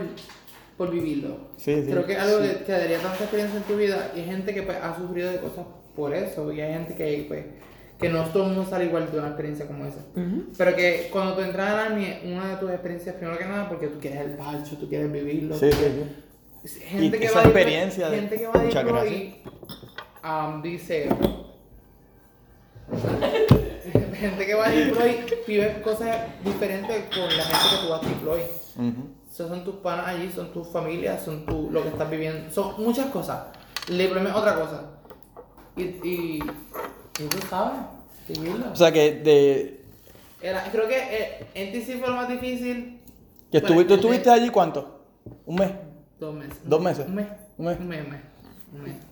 por 0.78 0.92
vivirlo. 0.92 1.38
Sí, 1.58 1.76
sí. 1.84 1.92
Creo 1.92 2.06
que 2.06 2.14
es 2.14 2.20
algo 2.20 2.40
que, 2.42 2.64
que 2.66 2.72
daría 2.72 3.00
tanta 3.00 3.24
experiencia 3.24 3.58
en 3.58 3.64
tu 3.66 3.76
vida 3.78 4.12
y 4.16 4.20
hay 4.22 4.26
gente 4.26 4.54
que 4.54 4.64
pues, 4.64 4.78
ha 4.82 4.96
sufrido 4.98 5.32
de 5.32 5.38
cosas 5.40 5.66
por 5.96 6.14
eso 6.14 6.52
y 6.52 6.62
hay 6.62 6.74
gente 6.74 6.96
que 6.96 7.26
pues 7.28 7.46
que 8.00 8.10
no 8.10 8.24
todo 8.26 8.48
el 8.48 8.54
mundo 8.54 8.70
sale 8.70 8.86
igual 8.86 9.10
de 9.12 9.18
una 9.20 9.28
experiencia 9.28 9.66
como 9.66 9.86
esa. 9.86 10.00
Pero 10.58 10.76
que 10.76 11.08
cuando 11.12 11.36
tú 11.36 11.42
entras 11.42 11.70
al 11.70 11.80
army, 11.92 12.08
una 12.26 12.50
de 12.50 12.56
tus 12.58 12.70
experiencias, 12.72 13.16
primero 13.16 13.38
que 13.38 13.46
nada, 13.46 13.70
porque 13.70 13.88
tú 13.88 14.00
quieres 14.00 14.20
el 14.22 14.32
parcho, 14.32 14.76
tú 14.78 14.90
quieres 14.90 15.10
vivirlo. 15.12 15.58
Sí, 15.58 15.70
sí, 15.72 15.86
sí. 16.66 16.80
Gente 16.82 17.18
Y 17.18 17.20
que 17.20 17.26
esa 17.28 17.36
va 17.36 17.42
a 17.42 17.44
ir- 17.46 17.48
experiencia 17.52 18.10
de- 18.10 18.16
gente 18.18 18.38
que 18.38 18.48
va 18.48 18.60
a 18.60 18.64
deploy, 18.64 19.36
um, 20.26 20.62
dice 20.62 21.08
gente 24.16 24.46
que 24.46 24.54
va 24.54 24.66
a 24.68 24.70
deploy 24.70 25.18
vive 25.48 25.82
cosas 25.82 26.16
diferentes 26.44 27.04
con 27.10 27.38
la 27.38 27.44
gente 27.44 27.66
que 27.72 27.84
tú 27.86 27.90
vas 27.90 28.04
a 28.04 28.08
deploy. 28.10 28.42
Son 29.32 29.64
tus 29.64 29.76
panas 29.78 30.08
allí, 30.08 30.32
son 30.32 30.54
tus 30.54 30.68
familias, 30.68 31.24
son 31.24 31.46
tu, 31.46 31.70
lo 31.72 31.82
que 31.82 31.90
estás 31.90 32.10
viviendo, 32.10 32.52
son 32.52 32.76
muchas 32.84 33.08
cosas. 33.08 33.46
El 33.90 33.98
deployment 33.98 34.36
es 34.36 34.40
otra 34.42 34.56
cosa. 34.60 34.84
Y, 35.76 35.82
y, 35.84 36.40
y 37.20 37.24
tú 37.28 37.38
sabes. 37.50 37.80
O 38.72 38.76
sea 38.76 38.92
que 38.92 39.16
de 39.16 39.84
Era- 40.42 40.64
creo 40.72 40.88
que 40.88 40.96
eh, 40.98 41.46
en 41.56 41.72
ti 41.74 41.82
sí 41.82 41.94
fue 42.00 42.08
lo 42.10 42.16
más 42.16 42.30
difícil. 42.30 43.02
que 43.52 43.60
Bueno, 43.60 43.76
estuvi- 43.82 43.88
tú 43.88 43.94
estuviste 43.96 44.30
allí 44.30 44.50
cuánto? 44.50 45.02
¿Un 45.46 45.56
mes? 45.56 45.72
Dos 46.20 46.34
meses. 46.36 46.58
¿Dos 46.64 46.82
meses? 46.82 47.06
Un 47.08 47.16
mes. 47.16 47.28
Un 47.58 47.66
mes. 47.66 47.80
Un 47.80 47.88
mes, 47.88 48.04
un 48.06 48.12
mes. 48.12 48.22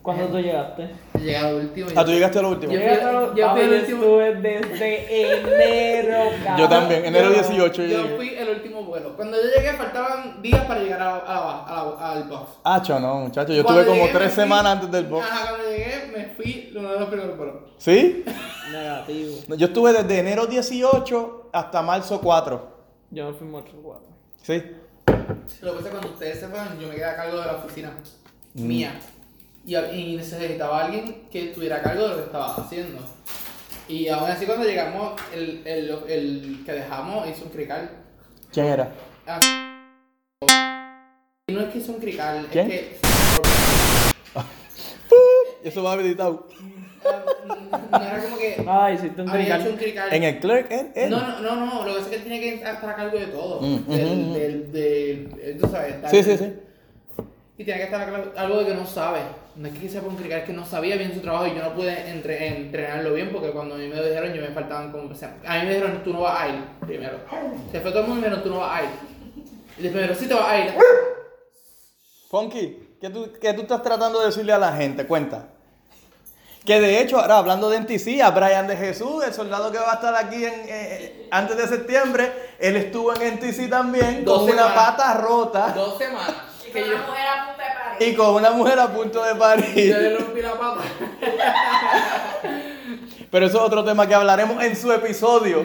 ¿Cuándo 0.02 0.26
tú 0.26 0.38
llegaste? 0.38 0.90
Llegué 1.18 1.36
a 1.36 1.50
lo 1.52 1.58
último. 1.58 1.88
Ah, 1.94 2.04
tú 2.04 2.10
llegaste 2.10 2.38
a 2.38 2.42
lo 2.42 2.48
último. 2.50 2.72
Yo- 2.72 2.80
lo- 2.80 3.34
yo 3.36 3.50
fui 3.52 3.60
el 3.60 3.72
último- 3.74 4.20
estuve 4.20 4.34
desde 4.34 5.30
enero, 5.38 6.30
cabrón. 6.44 6.58
Yo 6.58 6.68
también, 6.68 7.04
enero 7.04 7.28
Yo- 7.28 7.34
18 7.34 7.82
yo 7.82 8.02
llegué. 8.02 8.16
fui 8.16 8.28
el 8.34 8.48
último 8.48 8.82
vuelo. 8.82 9.14
Cuando 9.16 9.36
yo 9.36 9.48
llegué 9.56 9.72
faltaban 9.74 10.42
días 10.42 10.64
para 10.64 10.80
llegar 10.80 11.00
a, 11.02 11.16
a 11.18 11.34
la- 11.34 12.00
a 12.00 12.12
al 12.12 12.24
box. 12.24 12.50
Ah, 12.64 12.82
cho, 12.82 12.98
no, 12.98 13.16
muchacho. 13.20 13.52
Yo 13.52 13.62
Cuando 13.62 13.82
estuve 13.82 13.98
como 14.00 14.12
tres 14.12 14.32
fui- 14.34 14.42
semanas 14.42 14.72
antes 14.72 14.90
del 14.90 15.06
box. 15.06 15.26
Ajá, 15.30 15.48
cuando 15.50 15.68
llegué 15.70 16.10
me 16.16 16.24
fui 16.34 16.72
uno 16.76 16.92
de 16.92 16.98
los 17.00 17.08
primeros 17.08 17.36
vuelos. 17.36 17.54
¿Sí? 17.78 18.24
Negativo. 18.72 19.36
Yo 19.56 19.66
estuve 19.66 19.92
desde 19.92 20.18
enero 20.18 20.46
18 20.46 21.50
hasta 21.52 21.82
marzo 21.82 22.20
4. 22.20 22.72
Yo 23.10 23.30
me 23.30 23.34
fui 23.36 23.46
mucho 23.46 23.72
cuatro. 23.82 24.08
¿Sí? 24.42 24.60
Lo 25.60 25.72
que 25.72 25.76
pasa 25.76 25.78
es 25.78 25.84
que 25.84 25.90
cuando 25.90 26.08
ustedes 26.08 26.40
se 26.40 26.48
fueron, 26.48 26.80
yo 26.80 26.88
me 26.88 26.94
quedé 26.94 27.04
a 27.04 27.14
cargo 27.16 27.38
de 27.38 27.46
la 27.46 27.52
oficina 27.56 27.92
Mm. 28.54 28.66
mía. 28.66 28.92
Y, 29.64 29.76
y 29.76 30.16
necesitaba 30.16 30.80
a 30.80 30.84
alguien 30.86 31.28
que 31.30 31.50
estuviera 31.50 31.76
a 31.76 31.82
cargo 31.82 32.02
de 32.02 32.08
lo 32.10 32.16
que 32.16 32.22
estaba 32.24 32.54
haciendo. 32.56 32.98
Y 33.88 34.08
aún 34.08 34.30
así 34.30 34.46
cuando 34.46 34.64
llegamos, 34.66 35.12
el, 35.34 35.62
el, 35.66 35.90
el 36.08 36.62
que 36.64 36.72
dejamos 36.72 37.28
hizo 37.28 37.44
un 37.44 37.50
crical. 37.50 37.90
¿Quién 38.52 38.66
era? 38.66 38.92
Ah, 39.26 39.38
Y 41.46 41.52
no 41.52 41.60
es 41.60 41.68
que 41.72 41.78
hizo 41.78 41.92
un 41.92 42.00
crical, 42.00 42.46
¿Quién? 42.50 42.70
es 42.70 42.80
que... 42.80 42.98
Eso 45.68 45.82
va 45.82 45.92
habilitado. 45.92 46.48
ah, 47.04 47.24
no 47.92 48.04
era 48.04 48.22
como 48.22 48.38
que... 48.38 48.64
Ah, 48.66 48.90
hiciste 48.92 49.22
un 49.22 49.28
Había 49.30 49.58
hecho 49.58 49.70
un 49.70 49.76
crical. 49.76 50.08
¿En 50.12 50.22
el 50.24 50.38
clerk? 50.40 50.70
¿Él? 50.70 50.92
él? 50.94 51.10
No, 51.10 51.20
no, 51.20 51.40
no, 51.40 51.66
no, 51.66 51.84
lo 51.84 51.92
que 51.92 51.98
pasa 52.00 52.00
es 52.04 52.08
que 52.08 52.16
él 52.16 52.22
tiene 52.22 52.40
que 52.40 52.54
estar 52.54 52.76
a 52.84 52.94
cargo 52.96 53.18
de 53.18 53.26
todo. 53.26 53.60
Mm, 53.60 53.86
del, 53.86 54.06
ujú. 54.20 54.34
del, 54.34 54.72
del, 54.72 55.34
eh, 55.40 55.56
tú 55.60 55.68
sabes, 55.68 56.00
tal- 56.02 56.10
Sí, 56.10 56.22
sí, 56.22 56.36
sí. 56.38 56.52
Y 57.58 57.64
tiene 57.64 57.80
que 57.80 57.84
estar 57.86 58.00
a 58.00 58.06
cargo 58.10 58.32
algo 58.36 58.58
de 58.60 58.66
que 58.66 58.74
no 58.74 58.86
sabe. 58.86 59.20
No 59.54 59.68
es 59.68 59.78
que 59.78 59.88
sepa 59.88 60.06
un 60.08 60.16
crical, 60.16 60.40
es 60.40 60.44
que 60.46 60.52
no 60.54 60.64
sabía 60.64 60.96
bien 60.96 61.12
su 61.12 61.20
trabajo 61.20 61.46
y 61.46 61.54
yo 61.54 61.62
no 61.62 61.74
pude 61.74 62.10
entre- 62.10 62.46
entrenarlo 62.56 63.12
bien 63.12 63.30
porque 63.32 63.50
cuando 63.50 63.74
a 63.74 63.78
mí 63.78 63.86
me 63.86 63.96
lo 63.96 64.04
dijeron, 64.06 64.32
yo 64.32 64.40
me 64.40 64.48
faltaban 64.48 64.90
como. 64.90 65.10
O 65.10 65.14
sea, 65.14 65.36
a 65.46 65.58
mí 65.58 65.64
me 65.66 65.74
dijeron, 65.74 66.02
tú 66.02 66.12
no 66.12 66.20
vas 66.22 66.40
a 66.40 66.48
ir 66.48 66.64
primero. 66.80 67.18
Se 67.70 67.80
fue 67.80 67.90
todo 67.90 68.00
el 68.04 68.08
mundo 68.08 68.20
y 68.26 68.30
me 68.30 68.34
dijeron, 68.36 68.42
tú 68.42 68.50
no 68.54 68.60
vas 68.60 68.80
a 68.80 68.82
ir. 68.84 68.88
Y 69.78 69.82
después 69.82 69.94
me 69.94 70.00
dijeron, 70.02 70.16
sí 70.18 70.26
te 70.28 70.34
vas 70.34 70.48
a 70.48 70.58
ir. 70.58 70.74
Funky, 72.30 72.96
¿qué 73.00 73.10
tú, 73.10 73.30
¿qué 73.40 73.52
tú 73.52 73.62
estás 73.62 73.82
tratando 73.82 74.20
de 74.20 74.26
decirle 74.26 74.52
a 74.52 74.58
la 74.58 74.72
gente? 74.72 75.06
Cuenta. 75.06 75.48
Que 76.64 76.80
de 76.80 77.00
hecho, 77.00 77.18
ahora 77.20 77.38
hablando 77.38 77.68
de 77.68 77.78
NTC, 77.80 78.22
a 78.22 78.30
Brian 78.30 78.68
de 78.68 78.76
Jesús, 78.76 79.22
el 79.24 79.34
soldado 79.34 79.72
que 79.72 79.78
va 79.78 79.90
a 79.92 79.94
estar 79.96 80.14
aquí 80.14 80.44
en, 80.44 80.54
eh, 80.66 81.28
antes 81.32 81.56
de 81.56 81.66
septiembre, 81.66 82.32
él 82.60 82.76
estuvo 82.76 83.12
en 83.14 83.22
NTC 83.34 83.68
también 83.68 84.24
Dos 84.24 84.42
con 84.42 84.50
una 84.52 84.68
semanas. 84.68 84.74
pata 84.90 85.14
rota 85.14 85.72
Dos 85.74 85.98
semanas. 85.98 86.36
Y 86.74 86.74
Que 86.74 86.80
con 86.86 86.90
yo, 86.90 86.96
una 86.96 87.06
mujer 87.10 87.28
a 87.28 87.46
punta 87.46 87.64
de 87.64 87.70
pared. 87.74 88.06
y 88.06 88.14
con 88.14 88.34
una 88.34 88.50
mujer 88.50 88.78
a 88.78 88.88
punto 88.92 89.22
de 89.24 89.32
yo 89.32 89.38
parir. 89.38 89.96
le 89.96 90.16
rompí 90.18 90.42
la 90.42 90.52
pata. 90.52 90.82
Pero 93.30 93.46
eso 93.46 93.56
es 93.58 93.62
otro 93.62 93.84
tema 93.84 94.06
que 94.06 94.14
hablaremos 94.14 94.62
en 94.62 94.76
su 94.76 94.92
episodio. 94.92 95.64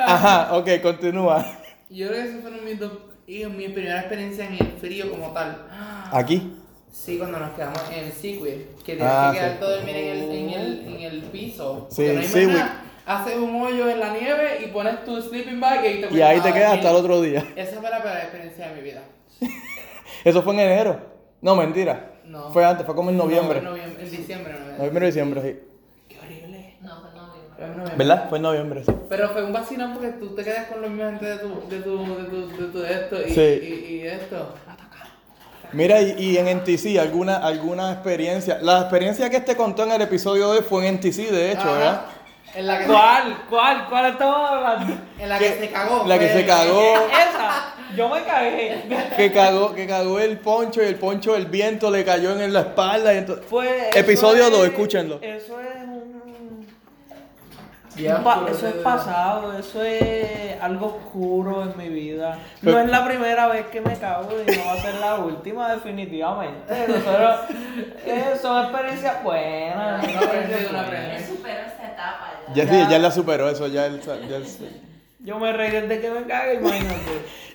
Ajá, 0.00 0.54
ok, 0.56 0.68
continúa. 0.82 1.44
Yo 1.88 2.08
creo 2.08 2.22
que 2.22 2.28
esas 2.28 2.42
fueron 2.42 2.64
mis 2.64 2.78
dos. 2.78 2.92
Y 3.26 3.44
mi 3.46 3.68
primera 3.70 4.00
experiencia 4.00 4.44
en 4.46 4.52
el 4.54 4.72
frío 4.80 5.10
como 5.10 5.32
tal. 5.32 5.66
Aquí. 6.12 6.52
Sí, 6.92 7.18
cuando 7.18 7.38
nos 7.40 7.50
quedamos 7.52 7.80
en 7.92 8.04
el 8.06 8.12
Seaweed, 8.12 8.60
que 8.84 8.94
tienes 8.96 9.02
Ah, 9.04 9.30
que 9.32 9.38
sí. 9.38 9.44
quedarte 9.44 9.64
a 9.64 9.68
dormir 9.68 9.96
en 9.96 10.16
el, 10.16 10.22
en 10.32 10.50
el, 10.50 10.86
en 10.86 11.00
el 11.02 11.22
piso. 11.24 11.88
Sí, 11.90 12.04
porque 12.06 12.28
no 12.28 12.36
hay 12.38 12.46
nada. 12.46 12.82
Haces 13.04 13.36
un 13.36 13.60
hoyo 13.62 13.88
en 13.88 13.98
la 14.00 14.10
nieve 14.10 14.60
y 14.64 14.68
pones 14.68 15.04
tu 15.04 15.20
sleeping 15.20 15.60
bag 15.60 15.84
y 15.84 15.88
ahí 15.88 16.00
te 16.02 16.14
Y 16.14 16.22
ahí 16.22 16.36
te 16.38 16.42
quedas 16.44 16.54
quedas 16.54 16.72
hasta 16.74 16.90
el 16.90 16.96
otro 16.96 17.20
día. 17.22 17.44
Esa 17.56 17.80
fue 17.80 17.90
la 17.90 18.00
peor 18.02 18.16
experiencia 18.16 18.68
de 18.68 18.74
mi 18.76 18.82
vida. 18.82 19.02
Eso 20.26 20.42
fue 20.42 20.54
en 20.54 20.60
enero. 20.60 20.98
No, 21.40 21.54
mentira. 21.54 22.10
No. 22.24 22.50
Fue 22.50 22.64
antes, 22.64 22.84
fue 22.84 22.96
como 22.96 23.10
en 23.10 23.16
noviembre. 23.16 23.60
No, 23.60 23.70
en 23.70 23.76
noviembre, 23.76 24.04
en 24.04 24.10
diciembre, 24.10 24.52
noviembre. 24.52 24.76
Noviembre, 24.78 25.06
diciembre, 25.06 25.42
sí. 25.42 25.58
Qué 26.08 26.18
horrible. 26.18 26.76
No, 26.82 27.00
fue 27.00 27.10
noviembre. 27.14 27.54
Fue 27.56 27.64
en 27.64 27.70
noviembre. 27.76 27.96
¿Verdad? 27.96 28.28
Fue 28.28 28.38
en 28.38 28.42
noviembre, 28.42 28.84
sí. 28.84 28.92
Pero 29.08 29.28
fue 29.30 29.44
un 29.44 29.52
vacilón 29.52 29.92
porque 29.94 30.08
tú 30.08 30.34
te 30.34 30.42
quedas 30.42 30.66
con 30.66 30.82
la 30.82 30.88
misma 30.88 31.10
gente 31.10 31.26
de 31.26 31.38
tu, 31.38 31.48
de 31.68 31.78
tu, 31.80 32.16
de 32.16 32.24
tu, 32.24 32.48
de 32.48 32.66
tu 32.72 32.82
esto 32.84 33.22
y, 33.24 33.30
Sí. 33.30 33.40
y, 33.40 33.94
y 33.94 34.06
esto. 34.08 34.54
Mira, 35.72 36.00
y, 36.00 36.12
y 36.18 36.38
en 36.38 36.48
NTC, 36.58 36.98
¿alguna, 36.98 37.36
¿alguna 37.38 37.92
experiencia? 37.92 38.58
La 38.62 38.80
experiencia 38.80 39.30
que 39.30 39.40
te 39.40 39.56
contó 39.56 39.84
en 39.84 39.92
el 39.92 40.02
episodio 40.02 40.50
de 40.52 40.58
hoy 40.58 40.64
fue 40.68 40.86
en 40.86 40.94
NTC, 40.96 41.30
de 41.30 41.52
hecho, 41.52 41.60
Ajá. 41.62 41.72
¿verdad? 41.72 42.00
En 42.56 42.66
la 42.66 42.78
que, 42.78 42.84
¿Cuál? 42.86 43.42
¿Cuál? 43.50 43.86
¿Cuál 43.88 44.06
estamos 44.06 44.50
hablando? 44.50 44.94
en 45.18 45.28
la 45.28 45.38
que, 45.38 45.44
Que- 45.54 45.60
se 45.60 45.70
cagó. 45.70 46.04
la 46.06 46.18
que 46.18 46.28
fue- 46.28 46.40
se 46.40 46.46
cagó. 46.46 46.94
Esa. 47.08 47.74
Yo 47.94 48.08
me 48.08 48.22
cagué. 48.24 48.82
Que 49.16 49.32
cagó, 49.32 49.74
que 49.74 49.86
cagó 49.86 50.18
el 50.18 50.38
poncho 50.38 50.82
y 50.82 50.86
el 50.86 50.96
poncho 50.96 51.34
del 51.34 51.46
viento 51.46 51.90
le 51.90 52.04
cayó 52.04 52.38
en 52.40 52.52
la 52.52 52.60
espalda. 52.60 53.14
Y 53.14 53.18
entonces... 53.18 53.44
Episodio 53.94 54.46
es- 54.46 54.50
dos, 54.50 54.64
escúchenlo. 54.66 55.18
Eso 55.22 55.60
es 55.60 55.85
pa- 58.22 58.46
eso 58.50 58.66
es 58.68 58.74
pasado, 58.74 59.58
eso 59.58 59.82
es 59.82 60.60
algo 60.60 60.86
oscuro 61.02 61.62
en 61.62 61.76
mi 61.76 61.88
vida. 61.88 62.38
Pero- 62.60 62.72
No 62.78 62.82
es 62.84 62.90
la 62.90 63.04
primera 63.06 63.46
vez 63.48 63.66
que 63.66 63.80
me 63.80 63.94
cago 63.98 64.28
y 64.46 64.56
no 64.56 64.64
va 64.66 64.72
a 64.74 64.76
ser 64.82 64.94
la 64.96 65.14
última, 65.16 65.72
definitivamente. 65.74 66.86
Nosotros, 66.88 67.40
eh, 68.04 68.24
son 68.40 68.64
experiencias 68.64 69.22
buenas. 69.22 70.04
Aprendiz. 70.04 71.26
superó 71.26 71.60
esta 71.66 71.86
etapa 71.92 72.32
ya. 72.54 72.64
Ya, 72.64 72.70
sí, 72.70 72.90
ya 72.90 72.98
la 72.98 73.10
superó 73.10 73.48
eso, 73.48 73.66
ya 73.68 73.86
él, 73.86 74.00
ya 74.00 74.36
él- 74.36 74.46
Yo 75.20 75.38
me 75.38 75.52
reí 75.52 75.70
desde 75.70 76.00
que 76.00 76.10
me 76.10 76.22
cagué, 76.24 76.54
imagínate. 76.54 76.96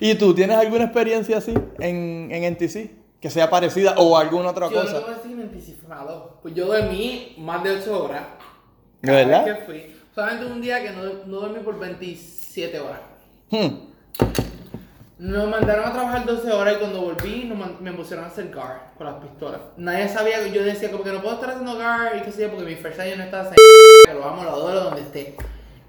¿Y 0.00 0.14
tú 0.16 0.34
tienes 0.34 0.56
alguna 0.56 0.84
experiencia 0.84 1.38
así 1.38 1.54
en, 1.78 2.28
en 2.32 2.44
NTC? 2.54 2.90
Que 3.20 3.30
sea 3.30 3.48
parecida 3.48 3.94
o 3.98 4.18
alguna 4.18 4.50
otra 4.50 4.68
Yo 4.68 4.80
cosa. 4.82 4.98
lo 4.98 5.22
que 5.22 5.28
me 5.28 5.42
anticipado. 5.44 6.38
Pues 6.42 6.54
yo 6.54 6.66
dormí 6.66 7.34
más 7.38 7.62
de 7.62 7.70
8 7.78 8.04
horas. 8.04 8.22
¿De 9.00 9.12
verdad? 9.12 9.44
que 9.44 9.54
fui. 9.64 9.91
Solamente 10.14 10.46
un 10.46 10.60
día 10.60 10.82
que 10.82 10.90
no, 10.90 11.02
no 11.26 11.40
dormí 11.40 11.60
por 11.60 11.78
27 11.78 12.78
horas. 12.80 13.00
Hmm. 13.50 13.92
Nos 15.18 15.48
mandaron 15.48 15.86
a 15.86 15.92
trabajar 15.92 16.26
12 16.26 16.50
horas 16.50 16.74
y 16.74 16.78
cuando 16.80 17.00
volví 17.00 17.44
nos 17.44 17.80
me 17.80 17.92
pusieron 17.92 18.24
a 18.24 18.28
hacer 18.28 18.52
guard 18.52 18.94
con 18.98 19.06
las 19.06 19.22
pistolas. 19.22 19.60
Nadie 19.76 20.08
sabía, 20.08 20.46
yo 20.48 20.64
decía 20.64 20.90
como 20.90 21.04
que 21.04 21.12
no 21.12 21.22
puedo 21.22 21.36
estar 21.36 21.50
haciendo 21.50 21.76
guard 21.76 22.16
y 22.18 22.22
qué 22.22 22.32
sé 22.32 22.42
yo, 22.42 22.50
porque 22.50 22.64
mi 22.64 22.74
first 22.74 22.98
año 22.98 23.16
no 23.16 23.22
estaba 23.22 23.44
haciendo 23.44 23.62
que 24.06 24.14
lo 24.14 24.24
amo, 24.24 24.42
lo 24.42 24.50
adoro 24.50 24.80
donde 24.80 25.02
esté. 25.02 25.36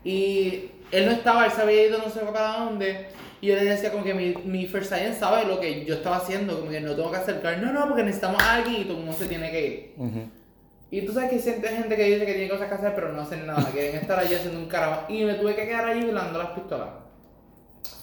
Y 0.04 0.72
él 0.91 1.06
no 1.08 1.12
estaba, 1.12 1.45
él 1.45 1.52
se 1.52 1.62
había 1.62 1.88
ido 1.88 1.98
no 1.98 2.10
sé 2.10 2.20
para 2.20 2.60
dónde. 2.60 3.08
Y 3.41 3.48
yo 3.48 3.56
le 3.56 3.66
decía 3.66 3.91
como 3.91 4.04
que 4.04 4.14
mi, 4.14 4.36
mi 4.45 4.68
first 4.68 4.94
science 4.94 5.20
sabe 5.20 5.45
lo 5.45 5.60
que 5.60 5.84
yo 5.84 5.95
estaba 5.95 6.18
haciendo, 6.18 6.60
como 6.60 6.70
que 6.70 6.80
no 6.80 6.95
tengo 6.95 7.12
que 7.12 7.18
hacer 7.18 7.41
guard. 7.41 7.58
No, 7.58 7.74
no, 7.74 7.88
porque 7.88 8.04
necesitamos 8.04 8.41
a 8.41 8.54
alguien 8.54 8.82
y 8.82 8.84
todo 8.86 8.98
el 8.98 9.04
mundo 9.04 9.18
se 9.18 9.26
tiene 9.26 9.52
que 9.52 9.68
ir. 9.68 9.94
Ujú. 9.98 10.30
Y 10.94 11.02
tú 11.07 11.11
sabes 11.11 11.32
que 11.32 11.40
siempre 11.40 11.70
hay 11.70 11.78
gente 11.78 11.95
que 11.95 12.03
dice 12.03 12.24
que 12.24 12.34
tiene 12.34 12.49
cosas 12.49 12.68
que 12.68 12.76
hacer, 12.76 12.94
pero 12.94 13.11
no 13.11 13.24
hacen 13.24 13.48
nada, 13.48 13.68
quieren 13.72 13.95
estar 13.95 14.20
allí 14.20 14.36
haciendo 14.36 14.60
un 14.60 14.68
carajo. 14.68 15.11
Y 15.11 15.24
me 15.24 15.34
tuve 15.34 15.56
que 15.56 15.65
quedar 15.65 15.86
allí 15.86 16.06
velando 16.06 16.38
las 16.38 16.49
pistolas. 16.52 16.90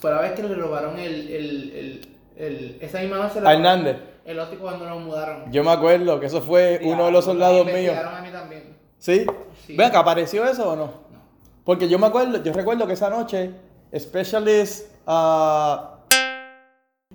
Fue 0.01 0.11
la 0.11 0.19
vez 0.19 0.33
que 0.33 0.43
le 0.43 0.55
robaron 0.55 0.99
el. 0.99 1.29
el, 1.29 1.71
el, 1.73 2.17
el 2.35 2.77
esa 2.81 2.99
misma 2.99 3.19
noche. 3.19 3.39
A 3.45 3.53
Hernández. 3.53 3.95
El 4.25 4.37
óptico 4.37 4.63
cuando 4.63 4.89
nos 4.89 5.01
mudaron. 5.03 5.49
Yo 5.53 5.63
me 5.63 5.71
acuerdo 5.71 6.19
que 6.19 6.25
eso 6.25 6.41
fue 6.41 6.81
uno 6.83 7.05
de 7.05 7.13
los 7.13 7.23
soldados 7.23 7.65
Me 7.65 7.79
míos. 7.79 7.95
a 7.97 8.21
mí 8.21 8.29
también. 8.29 8.75
¿Sí? 8.97 9.25
Sí. 9.65 9.77
Ven, 9.77 9.87
acá, 9.87 9.99
¿apareció 9.99 10.43
eso 10.43 10.71
o 10.71 10.75
no? 10.75 10.85
No. 10.85 11.21
Porque 11.63 11.87
yo 11.87 11.97
me 11.97 12.07
acuerdo, 12.07 12.43
yo 12.43 12.51
recuerdo 12.51 12.87
que 12.87 12.93
esa 12.93 13.09
noche, 13.09 13.51
Specialist, 13.97 14.91
ah, 15.07 15.90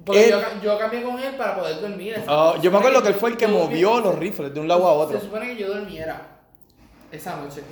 Porque 0.05 0.25
Él- 0.25 0.31
yo, 0.31 0.63
yo 0.63 0.79
cambié 0.79 1.03
con 1.03 1.19
él 1.19 1.35
para 1.37 1.57
poder 1.57 1.81
dormir. 1.81 2.23
ah, 2.29 2.55
yo 2.63 2.71
me 2.71 2.79
acuerdo 2.79 3.03
que 3.03 3.09
él 3.09 3.15
fue 3.15 3.31
el 3.31 3.37
que 3.37 3.47
movió 3.49 4.01
los 4.01 4.17
rifles 4.19 4.53
de 4.55 4.61
un 4.61 4.69
lado 4.69 4.87
a 4.87 4.93
otro. 4.93 5.19
Se 5.19 5.25
supone 5.25 5.49
que 5.49 5.57
yo 5.63 5.69
durmiera 5.75 6.21
esa 7.11 7.37
noche. 7.37 7.63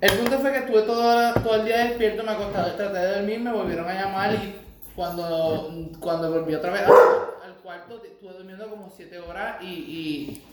El 0.00 0.12
punto 0.18 0.38
fue 0.38 0.52
que 0.52 0.58
estuve 0.58 0.82
todo, 0.82 1.34
todo 1.34 1.54
el 1.56 1.64
día 1.66 1.84
despierto, 1.84 2.22
me 2.22 2.30
acosté, 2.30 2.52
traté 2.76 2.98
de 2.98 3.14
dormir, 3.16 3.40
me 3.40 3.52
volvieron 3.52 3.86
a 3.88 3.94
llamar 3.94 4.34
y 4.34 4.56
cuando, 4.96 5.70
cuando 6.00 6.30
volví 6.30 6.54
otra 6.54 6.70
vez 6.72 6.82
al, 6.82 6.90
al 6.92 7.54
cuarto 7.62 8.00
estuve 8.04 8.32
durmiendo 8.32 8.68
como 8.70 8.90
7 8.94 9.18
horas 9.18 9.56
y, 9.62 9.66
y 9.66 10.44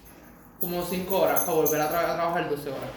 como 0.59 0.83
5 0.83 1.17
horas 1.21 1.41
para 1.41 1.53
volver 1.53 1.79
a, 1.81 1.89
tra- 1.89 2.09
a 2.11 2.15
trabajar 2.15 2.49
12 2.49 2.69
horas. 2.69 2.89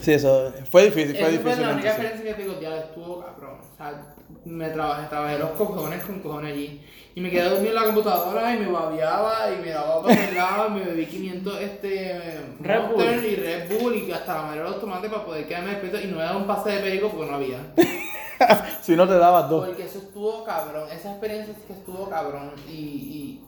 Sí, 0.00 0.12
eso 0.12 0.52
fue 0.70 0.84
difícil, 0.86 1.16
fue 1.16 1.30
difícil. 1.30 1.62
la 1.62 1.72
única 1.72 1.88
experiencia 1.88 2.24
que 2.26 2.34
te 2.34 2.42
digo, 2.42 2.60
ya 2.60 2.76
estuvo 2.78 3.20
cabrón. 3.24 3.58
O 3.60 3.76
sea, 3.76 4.02
me 4.46 4.68
trabajé, 4.70 5.08
trabajé 5.08 5.38
los 5.38 5.50
cojones 5.50 6.02
con 6.04 6.20
cojones 6.20 6.52
allí. 6.52 6.80
Y 7.14 7.20
me 7.20 7.30
quedé 7.30 7.48
dormido 7.48 7.68
en 7.70 7.74
la 7.74 7.84
computadora 7.84 8.54
y 8.54 8.58
me 8.58 8.66
babeaba 8.70 9.50
y 9.50 9.62
me 9.64 9.70
daba 9.70 10.02
para 10.02 10.28
el 10.28 10.34
lado 10.34 10.68
y 10.68 10.70
me 10.72 10.80
bebí 10.84 11.06
500 11.06 11.60
este, 11.62 12.40
Red 12.60 12.80
Monster 12.82 13.14
Bull. 13.14 13.24
y 13.24 13.36
Red 13.36 13.68
Bull 13.80 13.94
y 13.96 14.12
hasta 14.12 14.34
la 14.34 14.42
madera 14.42 14.64
de 14.64 14.70
los 14.70 14.80
tomates 14.80 15.10
para 15.10 15.24
poder 15.24 15.46
quedarme 15.48 15.70
despierto 15.70 16.00
y 16.00 16.06
no 16.08 16.16
me 16.18 16.22
daba 16.22 16.36
un 16.36 16.46
pase 16.46 16.70
de 16.72 16.80
perico 16.80 17.08
porque 17.10 17.30
no 17.30 17.36
había. 17.36 17.58
Si 18.82 18.94
no 18.94 19.08
te 19.08 19.16
dabas 19.16 19.48
dos. 19.48 19.66
Porque 19.66 19.84
eso 19.84 19.98
estuvo 19.98 20.44
cabrón, 20.44 20.88
esa 20.92 21.10
experiencia 21.12 21.54
sí 21.54 21.62
que 21.66 21.72
estuvo 21.72 22.08
cabrón 22.10 22.52
y... 22.68 22.72
y 22.72 23.40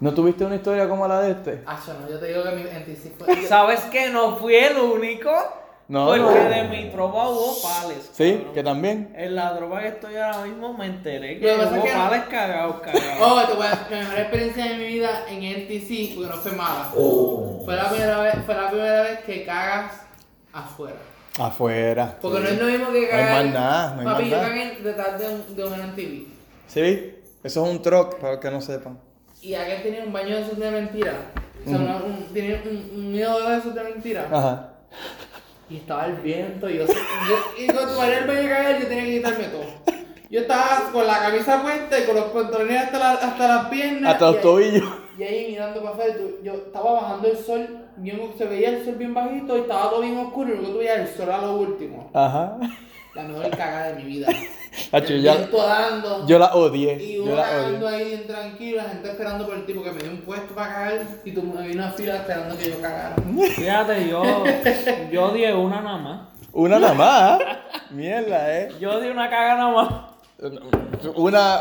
¿No 0.00 0.14
tuviste 0.14 0.46
una 0.46 0.56
historia 0.56 0.88
como 0.88 1.06
la 1.06 1.20
de 1.20 1.32
este? 1.32 1.62
Acho, 1.66 1.92
no, 2.00 2.08
yo 2.08 2.18
te 2.18 2.26
digo 2.28 2.42
que 2.42 2.50
mi 2.52 2.62
en 2.62 2.96
fue... 3.18 3.36
yo- 3.42 3.48
¿Sabes 3.48 3.80
que 3.84 4.08
no 4.08 4.36
fui 4.36 4.54
el 4.54 4.78
único? 4.78 5.30
No, 5.88 6.06
Porque 6.06 6.20
no. 6.20 6.32
de 6.34 6.64
mi 6.64 6.90
tropa 6.90 7.28
hubo 7.28 7.62
pales. 7.62 8.10
Sí, 8.12 8.32
cabrón. 8.34 8.54
que 8.54 8.62
también. 8.64 9.12
En 9.16 9.36
la 9.36 9.56
tropa 9.56 9.80
que 9.82 9.88
estoy 9.88 10.16
ahora 10.16 10.44
mismo 10.44 10.72
me 10.72 10.86
enteré 10.86 11.38
que 11.38 11.46
hubo 11.54 11.82
que- 11.84 11.90
pales 11.92 12.24
cagados, 12.24 12.76
cagados. 12.82 13.18
Oh, 13.20 13.42
te 13.46 13.54
voy 13.54 13.66
a, 13.66 13.86
la 13.90 13.96
mejor 13.98 14.18
experiencia 14.18 14.64
de 14.64 14.74
mi 14.78 14.86
vida 14.86 15.24
en 15.28 15.42
NTC, 15.44 16.14
porque 16.16 16.30
no 16.34 16.42
fue 16.42 16.52
mala. 16.52 16.84
Fue, 17.64 17.76
la 17.76 17.88
primera 17.88 18.20
vez, 18.20 18.34
fue 18.44 18.54
la 18.56 18.68
primera 18.70 19.02
vez 19.02 19.18
que 19.20 19.44
cagas 19.44 19.92
afuera. 20.52 20.96
Afuera. 21.38 22.18
Porque 22.20 22.40
no 22.40 22.48
es 22.48 22.58
lo 22.58 22.66
mismo 22.66 22.86
que 22.92 23.00
No 23.00 23.04
hay 23.04 23.08
cagar. 23.08 23.44
más 23.44 23.54
nada, 23.54 23.94
no 23.94 24.00
hay 24.00 24.06
Papi, 24.06 24.22
más 24.22 24.30
yo 24.30 24.36
nada. 24.38 24.48
cagué 24.48 24.78
detrás 24.82 25.18
de 25.20 25.28
un, 25.28 25.56
de 25.56 25.64
un 25.64 25.72
MTV. 25.90 26.26
¿Sí? 26.66 27.14
Eso 27.44 27.64
es 27.64 27.70
un 27.70 27.80
truck, 27.82 28.16
para 28.16 28.32
los 28.32 28.40
que 28.40 28.50
no 28.50 28.60
sepan. 28.60 28.98
Y 29.40 29.54
aquel 29.54 29.82
tenía 29.84 30.02
un 30.02 30.12
baño 30.12 30.34
de 30.34 30.42
esos 30.42 30.58
de 30.58 30.68
mentira. 30.70 31.12
O 31.64 31.68
sea, 31.68 31.78
una- 31.78 31.96
un, 31.98 32.26
tenía 32.34 32.60
un, 32.68 32.90
un 32.92 33.12
miedo 33.12 33.48
de 33.48 33.58
esos 33.58 33.72
de 33.74 33.84
mentira. 33.84 34.26
Ajá. 34.32 34.72
Y 35.68 35.78
estaba 35.78 36.06
el 36.06 36.14
viento, 36.16 36.70
y 36.70 36.76
yo, 36.78 36.86
yo 36.86 37.36
y 37.58 37.66
cuando 37.66 37.96
baño 37.98 38.26
de 38.32 38.48
cagar, 38.48 38.80
yo 38.80 38.86
tenía 38.86 39.04
que 39.04 39.16
quitarme 39.16 39.44
todo. 39.46 39.64
Yo 40.30 40.40
estaba 40.40 40.90
con 40.92 41.06
la 41.06 41.18
camisa 41.20 41.62
puesta 41.62 41.98
y 41.98 42.02
con 42.04 42.16
los 42.16 42.24
pantalones 42.26 42.82
hasta, 42.84 42.98
la- 42.98 43.12
hasta 43.12 43.48
las 43.48 43.66
piernas. 43.66 44.12
Hasta 44.14 44.30
los 44.32 44.40
tobillos. 44.42 44.84
Y 45.18 45.22
ahí 45.22 45.50
mirando 45.50 45.80
para 45.80 45.94
afuera, 45.94 46.14
yo 46.42 46.52
estaba 46.54 46.92
bajando 46.92 47.28
el 47.28 47.38
sol, 47.38 47.68
bien, 47.96 48.32
se 48.36 48.44
veía 48.44 48.68
el 48.70 48.84
sol 48.84 48.94
bien 48.96 49.14
bajito 49.14 49.56
y 49.56 49.60
estaba 49.62 49.90
todo 49.90 50.02
bien 50.02 50.18
oscuro 50.18 50.52
y 50.52 50.56
luego 50.56 50.72
tú 50.72 50.78
veías 50.78 50.98
el 50.98 51.08
sol 51.16 51.30
a 51.30 51.38
lo 51.38 51.56
último. 51.56 52.10
Ajá. 52.12 52.58
La 53.16 53.22
mejor 53.22 53.50
cagada 53.50 53.86
de 53.88 53.94
mi 53.94 54.04
vida. 54.04 54.28
Hacho, 54.92 55.14
ya- 55.14 55.48
dando. 55.50 56.26
Yo 56.26 56.38
la 56.38 56.54
odié. 56.54 57.02
y 57.02 57.18
uno 57.18 57.34
la 57.34 57.42
cagando 57.44 57.86
odié. 57.86 57.96
ahí 57.96 58.04
bien 58.10 58.26
tranquilo, 58.26 58.76
la 58.76 58.88
gente 58.90 59.10
esperando 59.10 59.46
por 59.46 59.54
el 59.56 59.64
tipo 59.64 59.82
que 59.82 59.90
me 59.90 60.02
dio 60.02 60.10
un 60.10 60.20
puesto 60.20 60.54
para 60.54 60.72
cagar 60.74 61.00
y 61.24 61.32
tú 61.32 61.42
me 61.42 61.66
vino 61.66 61.82
una 61.82 61.92
fila 61.92 62.16
esperando 62.16 62.56
que 62.58 62.70
yo 62.70 62.80
cagara. 62.80 63.16
Fíjate, 63.54 64.08
yo, 64.08 64.22
yo 65.10 65.30
di 65.30 65.44
una 65.46 65.80
nada 65.80 65.96
más. 65.96 66.28
Una 66.52 66.78
nada 66.78 66.94
más. 66.94 67.40
Mierda, 67.90 68.54
eh. 68.58 68.72
Yo 68.78 69.00
di 69.00 69.08
una 69.08 69.30
caga 69.30 69.56
nada 69.56 69.70
más. 69.72 69.88
Una. 71.16 71.60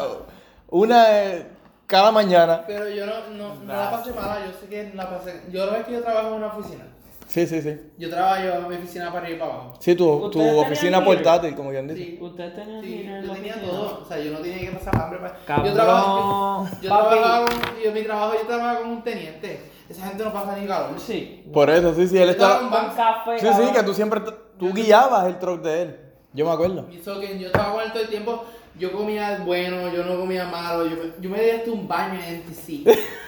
Una 0.70 1.24
eh, 1.24 1.48
cada 1.88 2.12
mañana. 2.12 2.64
Pero 2.68 2.90
yo 2.90 3.06
no, 3.06 3.14
no, 3.32 3.56
no 3.56 3.74
la 3.74 3.92
pasé 3.92 4.12
mala, 4.12 4.40
yo 4.46 4.52
sé 4.60 4.68
que 4.68 4.92
la 4.94 5.10
pasé. 5.10 5.42
Yo 5.52 5.66
la 5.66 5.74
vez 5.74 5.86
que 5.86 5.94
yo 5.94 6.02
trabajo 6.02 6.28
en 6.30 6.34
una 6.34 6.48
oficina. 6.48 6.84
Sí, 7.28 7.48
sí, 7.48 7.62
sí. 7.62 7.76
Yo 7.98 8.10
trabajo 8.10 8.42
en 8.42 8.68
mi 8.70 8.76
oficina 8.76 9.12
para 9.12 9.30
ir 9.30 9.40
para 9.40 9.52
abajo. 9.54 9.74
Sí, 9.80 9.96
tu, 9.96 10.06
tu 10.06 10.26
¿Ustedes 10.26 10.46
tenían 10.48 10.66
oficina 10.72 11.04
portátil, 11.06 11.56
como 11.56 11.70
quien 11.72 11.88
dice. 11.88 12.00
Sí. 12.04 12.18
Ustedes 12.22 12.56
tenían 12.56 12.82
Sí, 12.84 12.88
dinero 12.88 13.16
en 13.18 13.22
yo 13.24 13.28
la 13.28 13.34
tenía 13.34 13.54
oficina? 13.54 13.72
todo. 13.74 14.00
O 14.02 14.06
sea, 14.06 14.20
yo 14.20 14.32
no 14.32 14.38
tenía 14.40 14.60
que 14.60 14.72
pasar 14.78 15.02
hambre 15.02 15.20
para. 15.20 15.36
Cabrón. 15.46 15.66
Yo 15.68 15.74
trabajaba, 15.74 16.70
yo, 16.70 16.82
yo 16.82 16.90
Papi. 16.90 17.10
trabajaba 17.16 17.46
con, 17.46 17.56
yo, 17.84 17.92
mi 17.92 18.04
trabajo 18.04 18.34
yo 18.40 18.48
trabajaba 18.48 18.80
con 18.80 18.90
un 18.90 19.04
teniente. 19.04 19.72
Esa 19.90 20.08
gente 20.08 20.24
no 20.24 20.34
pasa 20.34 20.58
ni 20.58 20.68
calor. 20.68 21.00
Sí. 21.00 21.44
Por 21.54 21.70
eso, 21.70 21.94
sí, 21.96 22.08
sí, 22.08 22.18
él 22.18 22.26
Yo 22.26 22.32
estaba 22.32 22.58
con 22.60 22.66
Un 22.68 22.96
café. 22.96 23.40
Sí, 23.40 23.46
sí, 23.48 23.52
cabrón. 23.52 23.74
que 23.74 23.84
tú 23.84 23.94
siempre. 23.94 24.22
Tú 24.58 24.74
guiabas 24.74 25.26
el 25.28 25.38
truck 25.40 25.62
de 25.62 25.82
él. 25.82 26.00
Yo 26.34 26.46
me 26.46 26.52
acuerdo. 26.52 26.88
Y 26.92 26.98
eso 26.98 27.20
que 27.20 27.40
yo 27.40 27.48
estaba 27.48 27.74
con 27.74 27.84
él 27.84 27.92
todo 27.92 28.02
el 28.04 28.10
tiempo. 28.10 28.44
Yo 28.78 28.92
comía 28.92 29.42
bueno, 29.46 29.88
yo 29.94 30.04
no 30.04 30.20
comía 30.20 30.46
malo. 30.46 30.86
Yo, 30.86 30.98
me- 30.98 31.12
yo 31.22 31.30
me 31.30 31.42
di 31.42 31.50
hasta 31.52 31.72
un 31.72 31.88
baño 31.88 32.20
en 32.22 32.36
NTC. 32.44 32.86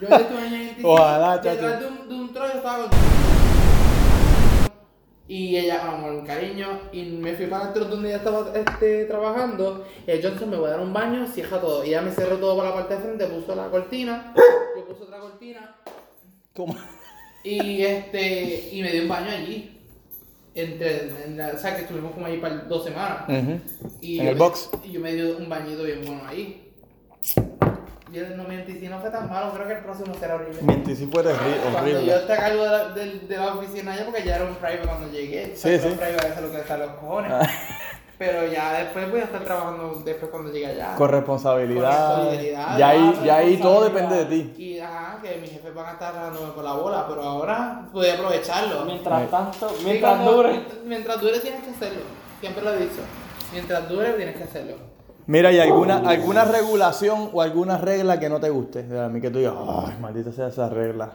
Yo 0.00 0.08
baño 0.08 0.54
en 0.56 0.68
NTC. 0.70 0.84
Ojalá, 0.84 1.40
chacho. 1.40 1.50
Detrás 1.50 1.80
de 1.80 1.86
un, 1.86 2.08
de 2.08 2.14
un 2.14 2.32
trozo 2.32 2.56
estaba 2.56 2.88
con. 2.88 2.98
Y 5.26 5.56
ella, 5.56 5.90
amor, 5.90 6.22
cariño, 6.26 6.80
y 6.92 7.02
me 7.04 7.34
fui 7.34 7.46
para 7.46 7.64
adentro 7.64 7.86
donde 7.86 8.08
ella 8.08 8.18
estaba 8.18 8.52
este, 8.54 9.06
trabajando. 9.06 9.86
Y 10.06 10.10
el 10.10 10.22
Johnson 10.22 10.50
me 10.50 10.56
voy 10.58 10.66
a 10.66 10.72
dar 10.72 10.80
un 10.80 10.92
baño, 10.92 11.26
cierra 11.26 11.60
todo. 11.60 11.82
Y 11.84 11.88
ella 11.88 12.02
me 12.02 12.10
cerró 12.10 12.36
todo 12.36 12.56
para 12.56 12.70
la 12.70 12.74
parte 12.74 12.94
de 12.96 13.00
frente, 13.00 13.26
puso 13.26 13.54
la 13.54 13.70
cortina, 13.70 14.34
yo 14.76 14.84
puse 14.84 15.02
otra 15.04 15.20
cortina, 15.20 15.76
¿Cómo? 16.54 16.76
y 17.42 17.82
este, 17.82 18.70
y 18.72 18.82
me 18.82 18.92
dio 18.92 19.02
un 19.02 19.08
baño 19.08 19.30
allí. 19.30 19.70
Entre, 20.54 21.24
en 21.24 21.36
la, 21.36 21.48
o 21.48 21.58
sea, 21.58 21.74
que 21.74 21.82
estuvimos 21.82 22.12
como 22.12 22.26
allí 22.26 22.36
para 22.36 22.56
dos 22.56 22.84
semanas. 22.84 23.24
Y 24.00 24.18
En 24.18 24.26
yo 24.26 24.30
el 24.30 24.38
box. 24.38 24.70
Y 24.84 24.92
yo 24.92 25.00
me 25.00 25.14
dio 25.14 25.38
un 25.38 25.48
bañito 25.48 25.84
bien 25.84 26.04
bueno 26.04 26.22
ahí. 26.26 26.70
Yo 28.14 28.36
no 28.36 28.44
mentí, 28.44 28.78
si 28.78 28.88
no 28.88 29.00
fue 29.00 29.10
tan 29.10 29.28
malo, 29.28 29.52
creo 29.52 29.66
que 29.66 29.72
el 29.74 29.80
próximo 29.80 30.14
será 30.18 30.36
horrible. 30.36 30.58
Mientras 30.62 30.96
si 30.98 31.06
fue 31.06 31.22
horri- 31.24 31.60
Cuando 31.62 31.78
horrible. 31.80 32.06
yo 32.06 32.14
esté 32.16 32.32
a 32.32 32.36
cargo 32.36 32.62
de 32.64 32.70
la, 32.70 32.88
de, 32.90 33.18
de 33.20 33.36
la 33.36 33.54
oficina 33.54 33.92
allá, 33.92 34.04
porque 34.06 34.22
ya 34.24 34.36
era 34.36 34.44
un 34.44 34.54
private 34.54 34.86
cuando 34.86 35.10
llegué. 35.10 35.56
Sí, 35.56 35.68
Era 35.68 35.82
sí. 35.82 35.88
Un 35.88 35.96
private 35.96 36.26
eso 36.28 36.34
es 36.36 36.42
lo 36.42 36.50
que 36.52 36.58
está 36.60 36.74
en 36.74 36.80
los 36.80 36.90
cojones. 36.92 37.32
Ah. 37.32 37.48
Pero 38.16 38.46
ya 38.46 38.74
después 38.78 39.10
voy 39.10 39.20
a 39.20 39.24
estar 39.24 39.42
trabajando 39.42 40.00
después 40.04 40.30
cuando 40.30 40.52
llegue 40.52 40.66
allá. 40.66 40.94
Con 40.94 41.08
responsabilidad. 41.10 41.90
responsabilidad, 42.16 42.78
Ya 42.78 42.88
ahí, 42.90 43.14
ya, 43.18 43.24
ya 43.24 43.36
ahí 43.38 43.56
todo 43.56 43.84
depende 43.84 44.14
de 44.14 44.24
ti. 44.26 44.54
Y 44.62 44.78
ajá, 44.78 45.18
que 45.20 45.36
mis 45.40 45.50
jefes 45.50 45.74
van 45.74 45.86
a 45.86 45.92
estar 45.94 46.14
dándome 46.14 46.52
por 46.52 46.62
la 46.62 46.74
bola, 46.74 47.06
pero 47.08 47.22
ahora 47.24 47.88
voy 47.92 48.06
a 48.08 48.14
aprovecharlo. 48.14 48.84
Mientras 48.84 49.28
tanto, 49.28 49.68
Sí, 49.70 49.82
mientras 49.84 50.24
dure. 50.24 50.60
Mientras 50.84 51.20
dure 51.20 51.40
tienes 51.40 51.64
que 51.64 51.70
hacerlo. 51.70 52.02
Siempre 52.40 52.62
lo 52.62 52.72
he 52.72 52.76
dicho. 52.76 53.00
Mientras 53.52 53.88
dure 53.88 54.12
tienes 54.12 54.36
que 54.36 54.44
hacerlo. 54.44 54.93
Mira, 55.26 55.50
¿y 55.52 55.58
alguna, 55.58 55.98
alguna 55.98 56.44
regulación 56.44 57.30
o 57.32 57.40
alguna 57.40 57.78
regla 57.78 58.20
que 58.20 58.28
no 58.28 58.40
te 58.40 58.50
guste? 58.50 58.80
A 58.98 59.08
mí 59.08 59.20
que 59.20 59.30
tú 59.30 59.38
digas, 59.38 59.54
ay, 59.56 59.96
maldita 60.00 60.32
sea 60.32 60.48
esa 60.48 60.68
regla. 60.68 61.12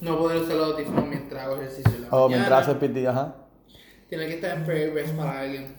No 0.00 0.18
poder 0.18 0.42
usar 0.42 0.56
los 0.56 0.72
audífonos 0.74 1.06
mientras 1.06 1.44
hago 1.44 1.56
ejercicio 1.56 1.92
en 1.94 2.02
la 2.02 2.08
O 2.10 2.22
mañana. 2.28 2.36
mientras 2.36 2.62
haces 2.68 2.76
piti, 2.76 3.06
ajá. 3.06 3.34
Tiene 4.08 4.26
que 4.26 4.34
estar 4.34 4.58
en 4.58 4.64
prayer 4.64 4.92
rest 4.92 5.14
para 5.14 5.40
alguien. 5.40 5.76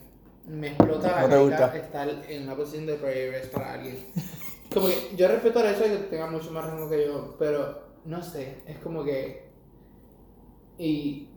Me 0.47 0.67
explota 0.67 1.07
la 1.11 1.21
No 1.21 1.27
te 1.27 1.33
cabeza 1.35 1.39
gusta. 1.67 1.77
estar 1.77 2.09
en 2.29 2.43
una 2.43 2.55
posición 2.55 2.85
de 2.85 2.93
prayer 2.95 3.31
rest 3.31 3.53
para 3.53 3.73
alguien. 3.73 4.07
Como 4.73 4.87
que 4.87 5.11
yo 5.15 5.27
respeto 5.27 5.59
el 5.59 5.73
hecho 5.75 5.83
de 5.83 5.89
que 5.89 6.03
tenga 6.05 6.27
mucho 6.27 6.51
más 6.51 6.65
rango 6.65 6.89
que 6.89 7.05
yo, 7.05 7.35
pero 7.37 7.79
no 8.05 8.23
sé, 8.23 8.57
es 8.65 8.77
como 8.79 9.03
que. 9.03 9.45
Y 10.77 11.29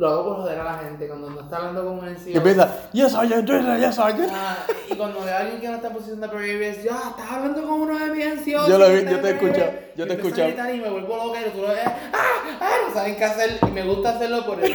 lo 0.00 0.08
hago 0.08 0.24
por 0.24 0.36
joder 0.38 0.58
a 0.60 0.64
la 0.64 0.78
gente 0.78 1.06
cuando 1.06 1.28
no 1.28 1.40
está 1.42 1.58
hablando 1.58 1.84
con 1.84 1.98
un 1.98 2.06
NCO. 2.14 2.24
Que 2.24 2.36
empieza, 2.38 2.62
am 2.62 3.44
doing 3.44 3.66
it, 3.68 3.80
yes, 3.80 3.98
I 3.98 4.00
am. 4.00 4.26
Ah, 4.32 4.56
y 4.90 4.94
cuando 4.94 5.20
veo 5.20 5.34
a 5.34 5.38
alguien 5.40 5.60
que 5.60 5.68
no 5.68 5.74
está 5.74 5.88
en 5.88 5.92
posición 5.92 6.20
de 6.22 6.26
rest, 6.28 6.82
ya, 6.82 6.96
estás 7.10 7.30
hablando 7.30 7.60
con 7.62 7.82
uno 7.82 7.98
de 7.98 8.06
mis 8.10 8.24
NCOs. 8.46 8.66
Yo 8.66 8.78
lo 8.78 8.88
vi, 8.88 9.04
yo 9.04 9.20
te 9.20 9.32
rest. 9.34 9.96
yo 9.96 10.06
te 10.06 10.16
gritar 10.16 10.74
Y 10.74 10.80
me 10.80 10.88
vuelvo 10.88 11.16
loca 11.18 11.40
y 11.46 11.50
tú 11.50 11.60
lo 11.60 11.68
ves, 11.68 11.80
¡ah! 11.84 11.92
¡ah! 12.60 12.70
No 12.88 12.94
saben 12.94 13.16
qué 13.16 13.24
hacer 13.26 13.58
y 13.60 13.66
me 13.72 13.82
gusta 13.84 14.08
hacerlo 14.16 14.46
por 14.46 14.64
él. 14.64 14.74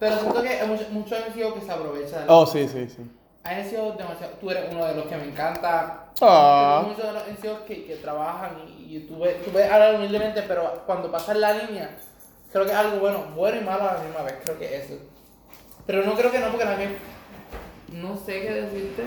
Pero 0.00 0.18
siento 0.18 0.42
que 0.42 0.48
hay 0.48 0.66
muchos 0.66 0.90
mucho 0.90 1.14
NCO 1.16 1.54
que 1.54 1.60
se 1.60 1.70
aprovecha 1.72 2.18
de 2.20 2.26
la 2.26 2.32
Oh, 2.32 2.44
sí, 2.44 2.66
sí, 2.66 2.88
sí. 2.88 3.08
hay 3.44 3.62
NCOs 3.64 3.96
demasiado. 3.96 4.32
Tú 4.40 4.50
eres 4.50 4.64
uno 4.72 4.84
de 4.86 4.94
los 4.96 5.06
que 5.06 5.16
me 5.16 5.24
encanta. 5.24 6.06
Ah. 6.20 6.82
Muchos 6.84 7.06
de 7.06 7.12
los 7.12 7.22
NCOs 7.28 7.60
que, 7.60 7.84
que 7.84 7.94
trabajan 7.96 8.58
y, 8.76 8.96
y 8.96 9.00
tú, 9.06 9.20
ves- 9.20 9.40
tú 9.44 9.52
puedes 9.52 9.70
hablar 9.70 9.94
humildemente, 9.94 10.42
pero 10.42 10.82
cuando 10.84 11.12
pasas 11.12 11.36
la 11.36 11.52
línea, 11.52 11.90
creo 12.52 12.66
que 12.66 12.72
algo 12.72 12.98
bueno, 12.98 13.24
bueno 13.34 13.60
y 13.60 13.64
malo 13.64 13.88
a 13.88 13.94
la 13.94 14.00
misma 14.00 14.22
vez. 14.22 14.34
Creo 14.44 14.58
que 14.58 14.76
eso. 14.76 14.98
Pero 15.86 16.04
no 16.04 16.14
creo 16.14 16.30
que 16.30 16.38
no, 16.38 16.48
porque 16.50 16.64
también. 16.64 16.96
No 17.92 18.16
sé 18.16 18.42
qué 18.42 18.50
decirte. 18.52 19.04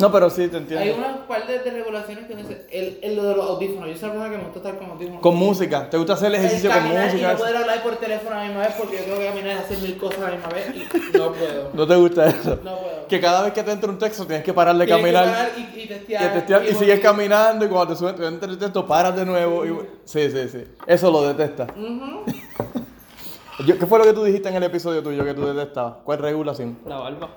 No, 0.00 0.10
pero 0.10 0.28
sí, 0.28 0.48
te 0.48 0.56
Hay 0.56 0.62
entiendo. 0.62 0.94
unas 0.98 1.16
par 1.28 1.46
de, 1.46 1.60
de 1.60 1.70
regulaciones 1.70 2.26
que 2.26 2.34
no 2.34 2.42
sé. 2.48 2.66
El, 2.70 2.98
el, 3.02 3.14
lo 3.16 3.22
de 3.24 3.36
los 3.36 3.48
audífonos. 3.48 3.88
Yo 3.88 3.96
soy 3.96 4.10
una 4.10 4.12
persona 4.18 4.30
que 4.30 4.36
me 4.38 4.42
gusta 4.44 4.58
estar 4.58 4.78
con 4.78 4.90
audífonos. 4.90 5.20
Con 5.22 5.36
música, 5.36 5.88
¿te 5.88 5.96
gusta 5.96 6.14
hacer 6.14 6.28
el 6.28 6.34
ejercicio 6.34 6.68
con 6.70 6.78
caminar 6.80 7.04
música? 7.06 7.28
Y 7.30 7.32
no 7.32 7.38
poder 7.38 7.56
hablar 7.56 7.82
por 7.82 7.96
teléfono 7.96 8.34
a 8.34 8.38
la 8.40 8.44
misma 8.46 8.60
vez 8.62 8.74
porque 8.76 8.96
yo 8.98 9.04
tengo 9.04 9.18
que 9.18 9.26
caminar 9.28 9.50
y 9.56 9.58
hacer 9.60 9.78
mil 9.78 9.96
cosas 9.96 10.18
a 10.18 10.22
la 10.22 10.30
misma 10.32 10.48
vez 10.48 10.66
y 10.74 11.16
no 11.16 11.32
puedo. 11.32 11.70
¿No 11.74 11.86
te 11.86 11.94
gusta 11.96 12.26
eso? 12.28 12.58
No 12.64 12.76
puedo. 12.76 13.06
Que 13.08 13.20
cada 13.20 13.42
vez 13.44 13.52
que 13.52 13.62
te 13.62 13.70
entra 13.70 13.88
un 13.90 13.98
texto 13.98 14.26
tienes 14.26 14.44
que 14.44 14.52
parar 14.52 14.76
de 14.76 14.84
Tienes 14.84 15.04
que 15.04 15.12
caminar. 15.12 15.32
parar 15.32 15.50
y, 15.56 15.80
y 15.80 15.86
testear. 15.86 16.22
que 16.22 16.28
testear, 16.40 16.62
y, 16.62 16.64
volver. 16.66 16.78
sigues 16.80 17.00
caminando 17.00 17.64
y 17.64 17.68
cuando 17.68 17.92
te 17.94 17.98
sube 17.98 18.12
te 18.14 18.26
entra 18.26 18.50
el 18.50 18.58
texto 18.58 18.86
paras 18.86 19.14
de 19.14 19.24
nuevo. 19.24 19.64
Y... 19.64 19.78
Sí, 20.04 20.28
sí, 20.30 20.48
sí. 20.48 20.64
Eso 20.88 21.10
lo 21.10 21.22
detestas. 21.32 21.68
Yo- 23.66 23.78
¿Qué 23.78 23.86
fue 23.86 23.98
lo 24.00 24.04
que 24.04 24.12
tú 24.12 24.24
dijiste 24.24 24.48
en 24.48 24.56
el 24.56 24.62
episodio 24.64 25.02
tuyo 25.02 25.24
que 25.24 25.34
tú 25.34 25.46
detestabas? 25.46 25.94
¿Cuál 26.04 26.18
regulación? 26.18 26.78
La 26.86 26.96
barba. 26.96 27.28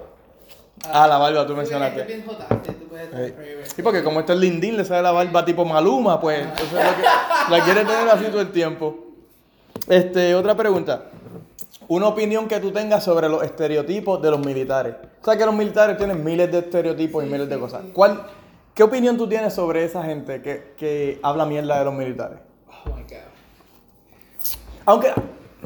Ah, 0.91 1.07
la 1.07 1.17
barba, 1.17 1.45
tú 1.47 1.55
mencionaste. 1.55 2.01
es 2.01 2.07
bien 2.07 2.23
jota, 2.25 2.47
sí, 2.63 2.71
tú 2.79 2.87
puedes 2.87 3.05
estar 3.07 3.25
Sí. 3.25 3.31
forever. 3.33 3.67
Sí, 3.69 3.81
porque 3.81 4.03
como 4.03 4.19
este 4.19 4.33
es 4.33 4.39
Lindín, 4.39 4.77
le 4.77 4.85
sale 4.85 5.01
la 5.01 5.11
barba 5.11 5.43
tipo 5.43 5.65
Maluma, 5.65 6.19
pues 6.21 6.39
entonces 6.41 6.71
lo 6.73 6.95
que- 6.95 7.51
la 7.57 7.63
quiere 7.63 7.83
tener 7.85 8.07
así 8.09 8.25
todo 8.25 8.41
el 8.41 8.51
tiempo. 8.51 8.95
Este, 9.87 10.35
otra 10.35 10.55
pregunta. 10.55 11.03
Una 11.89 12.07
opinión 12.07 12.47
que 12.47 12.59
tú 12.59 12.71
tengas 12.71 13.03
sobre 13.03 13.29
los 13.29 13.43
estereotipos 13.43 14.21
de 14.21 14.31
los 14.31 14.39
militares. 14.39 14.95
O 15.21 15.25
sea 15.25 15.37
que 15.37 15.45
los 15.45 15.55
militares 15.55 15.97
tienen 15.97 16.23
miles 16.23 16.51
de 16.51 16.59
estereotipos 16.59 17.23
y 17.23 17.27
miles 17.27 17.47
de 17.49 17.57
cosas. 17.59 17.81
¿Cuál, 17.93 18.23
¿Qué 18.73 18.83
opinión 18.83 19.17
tú 19.17 19.27
tienes 19.27 19.53
sobre 19.53 19.83
esa 19.83 20.03
gente 20.03 20.41
que, 20.41 20.73
que 20.77 21.19
habla 21.23 21.45
mierda 21.45 21.79
de 21.79 21.85
los 21.85 21.93
militares? 21.93 22.37
Oh 22.69 22.89
my 22.95 23.01
god. 23.03 23.17
Aunque, 24.85 25.13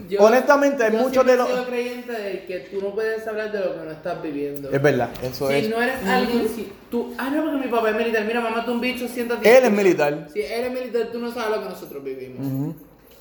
Yo- 0.07 0.21
honestamente, 0.21 0.83
hay 0.85 0.93
yo 0.93 0.99
muchos 0.99 1.25
de 1.25 1.33
he 1.33 1.35
sido 1.35 1.55
los... 1.57 1.65
creyente 1.67 2.11
de 2.13 2.45
que 2.45 2.59
tú 2.71 2.81
no 2.81 2.91
puedes 2.95 3.27
hablar 3.27 3.51
de 3.51 3.59
lo 3.59 3.73
que 3.73 3.85
no 3.85 3.91
estás 3.91 4.21
viviendo. 4.23 4.69
Es 4.71 4.81
verdad, 4.81 5.09
eso 5.21 5.47
si 5.49 5.53
es. 5.53 5.69
no 5.69 5.81
eres 5.81 5.95
alguien, 6.07 6.47
si 6.47 6.71
tú, 6.89 7.13
ah, 7.17 7.29
no, 7.29 7.43
porque 7.43 7.65
mi 7.65 7.71
papá 7.71 7.89
es 7.89 7.95
militar, 7.97 8.23
mira, 8.25 8.39
mamá, 8.39 8.63
tú 8.65 8.71
un 8.71 8.79
bicho, 8.81 9.05
siéntate. 9.07 9.57
Él 9.57 9.65
es 9.65 9.71
militar. 9.71 10.27
Si 10.33 10.41
él 10.41 10.65
es 10.65 10.71
militar, 10.71 11.09
tú 11.11 11.19
no 11.19 11.31
sabes 11.33 11.57
lo 11.57 11.63
que 11.63 11.69
nosotros 11.69 12.03
vivimos. 12.03 12.75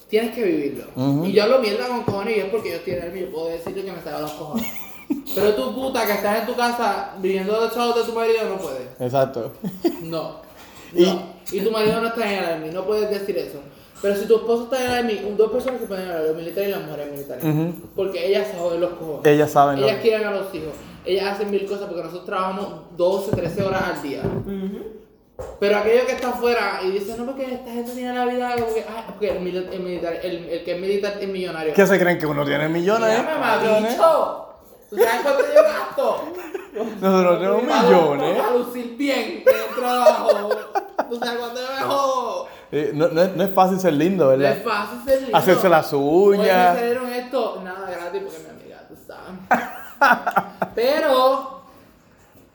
Tienes 0.09 0.33
que 0.35 0.43
vivirlo. 0.45 0.85
Y 1.27 1.33
yo 1.33 1.43
hablo 1.45 1.59
mierda 1.61 1.87
con 1.89 2.03
cojones 2.05 2.37
y 2.37 2.41
es 2.41 2.47
porque 2.47 2.71
yo 2.71 2.77
estoy 2.77 2.93
en 2.95 3.03
el 3.05 3.13
mío, 3.13 3.29
puedo 3.33 3.49
decirte 3.49 3.83
que 3.85 3.93
me 3.93 4.01
salga 4.03 4.21
los 4.21 4.33
cojones. 4.33 4.67
Pero 5.35 5.55
tú, 5.55 5.75
puta, 5.75 6.07
que 6.07 6.13
estás 6.13 6.41
en 6.41 6.47
tu 6.47 6.55
casa 6.55 7.15
viviendo 7.21 7.53
de 7.53 7.61
los 7.67 7.75
chavos 7.75 7.97
de 7.97 8.05
tu 8.05 8.13
marido, 8.17 8.49
no 8.49 8.59
puedes. 8.59 8.89
Exacto. 9.01 9.53
No. 10.03 10.37
Y- 10.95 11.05
No. 11.05 11.41
Y, 11.53 11.61
tu 11.63 11.71
marido 11.73 12.01
no 12.01 12.09
está 12.09 12.33
en 12.33 12.39
el 12.39 12.45
army, 12.45 12.71
no 12.71 12.85
puedes 12.87 13.11
decir 13.11 13.37
eso. 13.39 13.61
Pero 14.03 14.17
si 14.17 14.27
tu 14.27 14.37
esposo 14.37 14.65
está 14.65 15.01
en 15.01 15.27
un- 15.27 15.37
dos 15.37 15.51
personas 15.53 15.81
que 15.81 15.87
pueden 15.87 16.09
hablar, 16.09 16.25
los 16.29 16.37
militares 16.37 16.69
y 16.69 16.73
las 16.73 16.83
mujeres 16.83 17.13
militares. 17.13 17.45
Porque 17.95 18.27
ellas 18.29 18.49
se 18.51 18.59
joden 18.59 18.81
los 18.81 18.91
cojones. 18.95 19.27
Ellas 19.27 19.51
saben 19.51 19.81
lo 19.81 19.87
Ellas 19.87 20.01
quieren 20.01 20.27
a 20.27 20.31
los 20.31 20.55
hijos. 20.55 20.73
Ellas 21.05 21.27
hacen 21.29 21.51
mil 21.51 21.67
cosas 21.67 21.87
porque 21.87 22.03
nosotros 22.03 22.27
trabajamos 22.27 22.69
12, 22.97 23.31
13 23.37 23.63
horas 23.63 23.83
al 23.95 24.03
día. 24.03 24.23
Pero 25.59 25.79
aquello 25.79 26.05
que 26.07 26.13
está 26.13 26.31
afuera 26.31 26.81
y 26.85 26.91
dicen, 26.91 27.17
no, 27.19 27.25
porque 27.25 27.45
esta 27.55 27.71
gente 27.73 27.93
tiene 27.93 28.15
la 28.15 28.27
vida 28.27 28.55
ah, 28.89 29.05
porque 29.07 29.31
el, 29.31 29.39
mili- 29.41 29.69
el 29.73 29.81
militar, 29.81 30.19
el, 30.23 30.49
el 30.51 30.65
que 30.65 30.75
es 30.75 30.81
militar 30.81 31.15
es 31.19 31.29
millonario. 31.29 31.73
¿Qué 31.73 31.87
se 31.87 31.99
creen 31.99 32.19
que 32.19 32.27
uno 32.27 32.45
tiene 32.45 32.69
millones? 32.69 33.19
Millones. 33.19 33.93
bicho. 33.93 34.47
¿Tú 34.91 34.97
sabes 34.97 35.21
cuánto 35.23 35.43
yo 35.55 35.63
gasto? 35.63 36.25
Nosotros 37.01 37.39
tenemos 37.39 37.63
millones. 37.63 38.37
Para 38.39 38.55
lucir 38.57 38.97
bien 38.97 39.43
en 39.47 39.55
el 39.71 39.77
trabajo. 39.77 40.49
¿Tú 41.09 41.17
sabes 41.19 41.39
cuánto 41.39 41.61
yo 41.61 41.69
me 41.75 41.83
jodo? 41.95 42.47
Eh, 42.73 42.93
no, 42.95 43.09
no 43.09 43.23
es, 43.23 43.37
no 43.37 43.43
es 43.45 43.51
fácil 43.53 43.81
ser 43.81 43.93
lindo, 43.95 44.25
No 44.25 44.31
¿verdad? 44.31 44.53
es 44.57 44.63
fácil 44.65 44.99
ser 45.05 45.23
lindo. 45.23 45.37
Hacerse 45.37 45.69
las 45.69 45.93
uñas. 45.93 46.79
Hoy 46.79 46.99
me 47.07 47.19
esto, 47.19 47.61
nada 47.65 47.91
gratis 47.91 48.23
porque 48.25 48.39
mi 48.45 48.61
amiga, 48.61 48.85
tú 48.89 48.95
sabes. 49.07 49.65
Pero, 50.75 51.59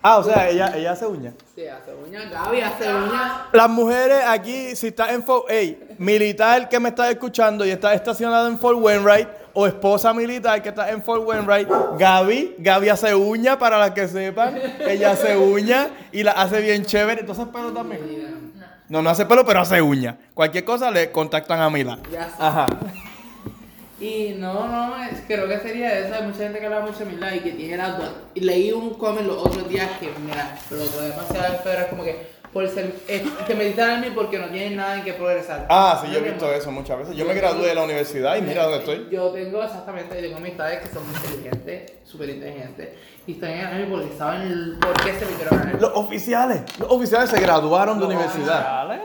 Ah, 0.07 0.17
o 0.19 0.23
sea, 0.23 0.47
ella, 0.49 0.71
ella 0.75 0.91
hace 0.91 1.07
uñas. 1.07 1.33
sí, 1.55 1.65
hace 1.67 1.91
uñas, 1.95 2.29
Gaby 2.29 2.61
hace 2.61 2.93
uñas. 2.93 3.31
Las 3.51 3.69
mujeres 3.69 4.21
aquí, 4.27 4.75
si 4.75 4.87
estás 4.87 5.09
en 5.09 5.23
Fort, 5.23 5.45
hey, 5.49 5.95
militar 5.97 6.69
que 6.69 6.79
me 6.79 6.89
estás 6.89 7.09
escuchando 7.09 7.65
y 7.65 7.71
estás 7.71 7.95
estacionado 7.95 8.47
en 8.47 8.59
Fort 8.59 8.77
Wainwright, 8.79 9.27
o 9.53 9.65
esposa 9.65 10.13
militar 10.13 10.61
que 10.61 10.69
está 10.69 10.91
en 10.91 11.01
Fort 11.01 11.23
Wainwright, 11.25 11.67
Gaby, 11.97 12.55
Gaby 12.59 12.89
hace 12.89 13.15
uñas 13.15 13.57
para 13.57 13.79
las 13.79 13.91
que 13.91 14.07
sepan, 14.07 14.55
ella 14.87 15.09
hace 15.11 15.35
uñas 15.37 15.87
y 16.11 16.21
la 16.21 16.33
hace 16.33 16.61
bien 16.61 16.85
chévere, 16.85 17.21
entonces 17.21 17.47
pelo 17.47 17.71
también. 17.73 18.44
No, 18.89 19.01
no 19.01 19.09
hace 19.09 19.25
pelo, 19.25 19.45
pero 19.45 19.61
hace 19.61 19.81
uñas. 19.81 20.15
Cualquier 20.33 20.63
cosa 20.63 20.91
le 20.91 21.11
contactan 21.11 21.59
a 21.59 21.69
Mila. 21.69 21.99
Ya 22.11 22.29
sé. 22.29 22.35
Ajá. 22.39 22.67
Y 23.99 24.35
no, 24.37 24.67
no, 24.67 25.03
es, 25.03 25.21
creo 25.25 25.47
que 25.47 25.57
sería 25.59 25.97
eso. 25.99 26.13
Hay 26.13 26.23
mucha 26.23 26.39
gente 26.39 26.59
que 26.59 26.65
habla 26.65 26.81
mucho 26.81 26.99
de 26.99 27.05
mildad 27.05 27.33
y 27.33 27.39
que 27.39 27.51
tiene 27.51 27.77
las 27.77 27.97
dos. 27.97 28.11
Y 28.33 28.41
leí 28.41 28.71
un 28.71 28.93
comment 28.95 29.25
los 29.25 29.37
otros 29.37 29.69
días 29.69 29.89
que, 29.99 30.11
mira, 30.19 30.57
pero 30.69 30.81
lo 30.83 31.01
demasiado 31.01 31.59
feo 31.59 31.79
es 31.79 31.85
como 31.85 32.03
que 32.03 32.34
por 32.55 32.65
ser, 32.69 32.95
es, 33.09 33.21
que 33.45 33.53
meditar 33.53 33.89
en 33.89 33.99
mí 33.99 34.07
porque 34.15 34.39
no 34.39 34.47
tienen 34.47 34.77
nada 34.77 34.95
en 34.95 35.03
que 35.03 35.11
progresar. 35.11 35.67
Ah, 35.69 36.01
sí, 36.01 36.09
yo 36.09 36.19
he 36.19 36.21
visto 36.21 36.49
eso 36.53 36.71
muchas 36.71 36.99
veces. 36.99 37.13
Yo 37.13 37.25
me 37.25 37.33
gradué 37.33 37.67
de 37.67 37.75
la 37.75 37.83
universidad 37.83 38.37
y 38.37 38.41
mira 38.43 38.63
dónde 38.63 38.77
estoy. 38.77 39.09
Yo 39.11 39.27
tengo 39.31 39.61
exactamente, 39.61 40.21
tengo 40.21 40.37
amistades 40.37 40.79
que 40.79 40.93
son 40.95 41.03
muy 41.05 41.15
inteligentes, 41.17 41.91
súper 42.05 42.29
inteligentes, 42.29 42.89
y 43.27 43.33
están 43.33 43.49
en 43.49 43.59
el 43.59 43.65
Army 43.65 43.85
porque 43.91 44.17
saben 44.17 44.77
por 44.79 44.93
qué 45.03 45.19
se 45.19 45.25
metieron 45.25 45.69
en 45.69 45.81
Los 45.81 45.91
oficiales, 45.95 46.61
los 46.79 46.89
oficiales 46.89 47.29
se 47.29 47.41
graduaron 47.41 47.99
de 47.99 48.05
universidad. 48.05 49.01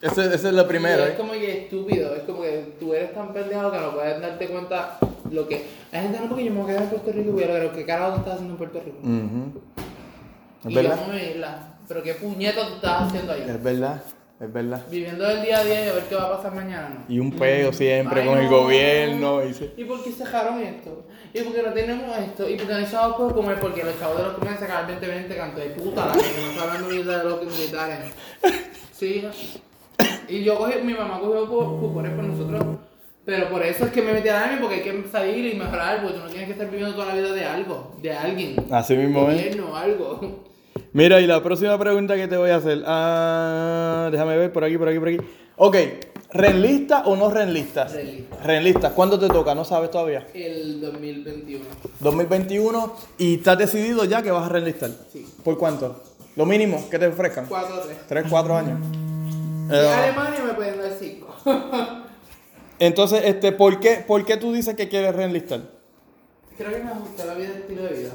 Ese, 0.00 0.34
ese 0.34 0.48
es 0.48 0.54
lo 0.54 0.66
primero, 0.66 1.02
Y 1.02 1.06
Es 1.06 1.10
¿eh? 1.10 1.16
como 1.16 1.32
que 1.34 1.58
estúpido, 1.62 2.16
es 2.16 2.22
como 2.24 2.42
que 2.42 2.74
tú 2.80 2.92
eres 2.94 3.14
tan 3.14 3.32
pendejo 3.32 3.70
que 3.70 3.78
no 3.78 3.92
puedes 3.92 4.20
darte 4.20 4.48
cuenta 4.48 4.98
lo 5.30 5.46
que. 5.46 5.64
La 5.92 6.02
gente 6.02 6.18
no, 6.18 6.26
porque 6.28 6.46
yo 6.46 6.50
me 6.50 6.62
voy 6.62 6.64
a 6.64 6.74
quedar 6.74 6.82
en 6.82 6.88
Puerto 6.88 7.12
Rico 7.12 7.28
y 7.28 7.32
voy 7.32 7.44
a 7.44 7.46
lograr 7.46 7.72
qué 7.72 7.86
carajo 7.86 8.14
tú 8.14 8.18
estás 8.18 8.34
haciendo 8.34 8.54
en 8.54 8.58
Puerto 8.58 8.82
Rico. 8.84 8.98
Ujú. 8.98 9.62
y 10.64 10.68
Es 10.68 10.74
yo 10.74 10.82
verdad. 10.82 10.98
como 10.98 11.12
me 11.12 11.34
la, 11.36 11.71
pero 11.92 12.02
qué 12.02 12.14
puñeta 12.14 12.66
tú 12.66 12.74
estás 12.76 13.02
haciendo 13.02 13.32
ahí. 13.32 13.44
Es 13.46 13.62
verdad, 13.62 14.02
Es 14.40 14.52
verdad. 14.52 14.82
Viviendo 14.90 15.28
el 15.30 15.42
día 15.42 15.58
a 15.58 15.64
día 15.64 15.84
y 15.84 15.88
a 15.88 15.92
ver 15.92 16.04
qué 16.08 16.14
va 16.16 16.24
a 16.24 16.36
pasar 16.36 16.52
mañana. 16.54 17.04
Y 17.08 17.18
un 17.20 17.30
peo 17.32 17.72
siempre 17.72 18.22
Ay, 18.22 18.26
con 18.26 18.38
el 18.38 18.44
no. 18.46 18.50
gobierno. 18.50 19.44
Y 19.44 19.54
se- 19.54 19.72
¿Y 19.76 19.84
por 19.84 20.02
qué 20.02 20.10
cerraron 20.10 20.60
esto? 20.60 21.06
¿Y 21.32 21.40
por 21.42 21.54
qué 21.54 21.62
no 21.62 21.72
tenemos 21.72 22.18
esto? 22.18 22.48
¿Y 22.48 22.56
por 22.56 22.66
qué 22.66 22.72
no 22.72 22.78
hay 22.80 22.86
chavos 22.90 23.16
por 23.16 23.34
comer? 23.34 23.60
Porque 23.60 23.84
los 23.84 23.96
chavos 24.00 24.16
de 24.16 24.22
los 24.24 24.32
comercios 24.32 24.60
sacar 24.68 24.80
el 24.90 24.96
2020 24.96 25.36
canto 25.36 25.60
de 25.60 25.66
puta, 25.66 26.06
la 26.06 26.12
que 26.14 26.18
no 26.18 26.50
está 26.50 26.62
hablando 26.72 26.88
de 26.88 27.24
los 27.24 27.44
militares. 27.44 27.98
Sí. 28.92 29.24
Y 30.28 30.42
yo 30.44 30.56
cogí, 30.58 30.78
mi 30.82 30.94
mamá 30.94 31.20
cogió 31.20 31.48
cu- 31.48 31.78
cupones 31.80 32.12
por 32.12 32.24
nosotros. 32.24 32.64
Pero 33.24 33.48
por 33.48 33.62
eso 33.64 33.84
es 33.84 33.92
que 33.92 34.02
me 34.02 34.12
metí 34.12 34.28
a 34.28 34.42
Army, 34.44 34.58
porque 34.60 34.76
hay 34.76 34.82
que 34.82 35.04
salir 35.08 35.54
y 35.54 35.56
mejorar, 35.56 36.02
porque 36.02 36.16
tú 36.18 36.24
no 36.24 36.28
tienes 36.30 36.46
que 36.46 36.52
estar 36.52 36.68
viviendo 36.68 36.94
toda 36.94 37.06
la 37.06 37.14
vida 37.14 37.32
de 37.32 37.44
algo, 37.44 37.94
de 38.02 38.12
alguien. 38.12 38.56
Así 38.72 38.96
mismo 38.96 39.30
es. 39.30 39.36
Gobierno, 39.36 39.76
algo. 39.76 40.44
Mira, 40.94 41.20
y 41.20 41.26
la 41.26 41.42
próxima 41.42 41.78
pregunta 41.78 42.16
que 42.16 42.28
te 42.28 42.36
voy 42.36 42.50
a 42.50 42.56
hacer. 42.56 42.82
Ah, 42.86 44.08
déjame 44.12 44.36
ver 44.36 44.52
por 44.52 44.62
aquí, 44.64 44.76
por 44.76 44.88
aquí, 44.88 44.98
por 44.98 45.08
aquí. 45.08 45.18
Ok, 45.56 45.76
¿renlista 46.32 47.02
o 47.06 47.16
no 47.16 47.30
renlistas? 47.30 47.92
Renlista. 47.92 48.36
Renlistas. 48.42 48.92
¿Cuándo 48.92 49.18
te 49.18 49.28
toca? 49.28 49.54
¿No 49.54 49.64
sabes 49.64 49.90
todavía? 49.90 50.26
El 50.34 50.80
2021. 50.82 51.64
2021 52.00 52.96
y 53.18 53.36
estás 53.36 53.56
decidido 53.58 54.04
ya 54.04 54.22
que 54.22 54.30
vas 54.30 54.44
a 54.46 54.48
renlistar. 54.50 54.90
Sí. 55.12 55.26
¿Por 55.42 55.56
cuánto? 55.56 56.02
Lo 56.36 56.44
mínimo 56.44 56.88
que 56.90 56.98
te 56.98 57.06
ofrezcan. 57.06 57.46
4 57.48 57.80
3. 57.86 57.96
3, 58.08 58.24
4 58.28 58.56
años. 58.56 58.78
En 58.82 59.74
Eh, 59.74 59.88
Alemania 59.88 60.40
me 60.46 60.52
pueden 60.54 60.78
dar 60.78 60.92
5. 60.98 61.36
entonces, 62.78 63.22
este, 63.24 63.52
¿por 63.52 63.80
qué, 63.80 64.04
¿por 64.06 64.24
qué 64.26 64.36
tú 64.36 64.52
dices 64.52 64.74
que 64.74 64.88
quieres 64.88 65.14
reenlistar? 65.14 65.60
Creo 66.56 66.70
que 66.70 66.82
me 66.82 66.92
gusta 66.92 67.24
la 67.24 67.34
vida, 67.34 67.48
el 67.48 67.60
estilo 67.62 67.82
de 67.84 67.90
vida. 67.94 68.10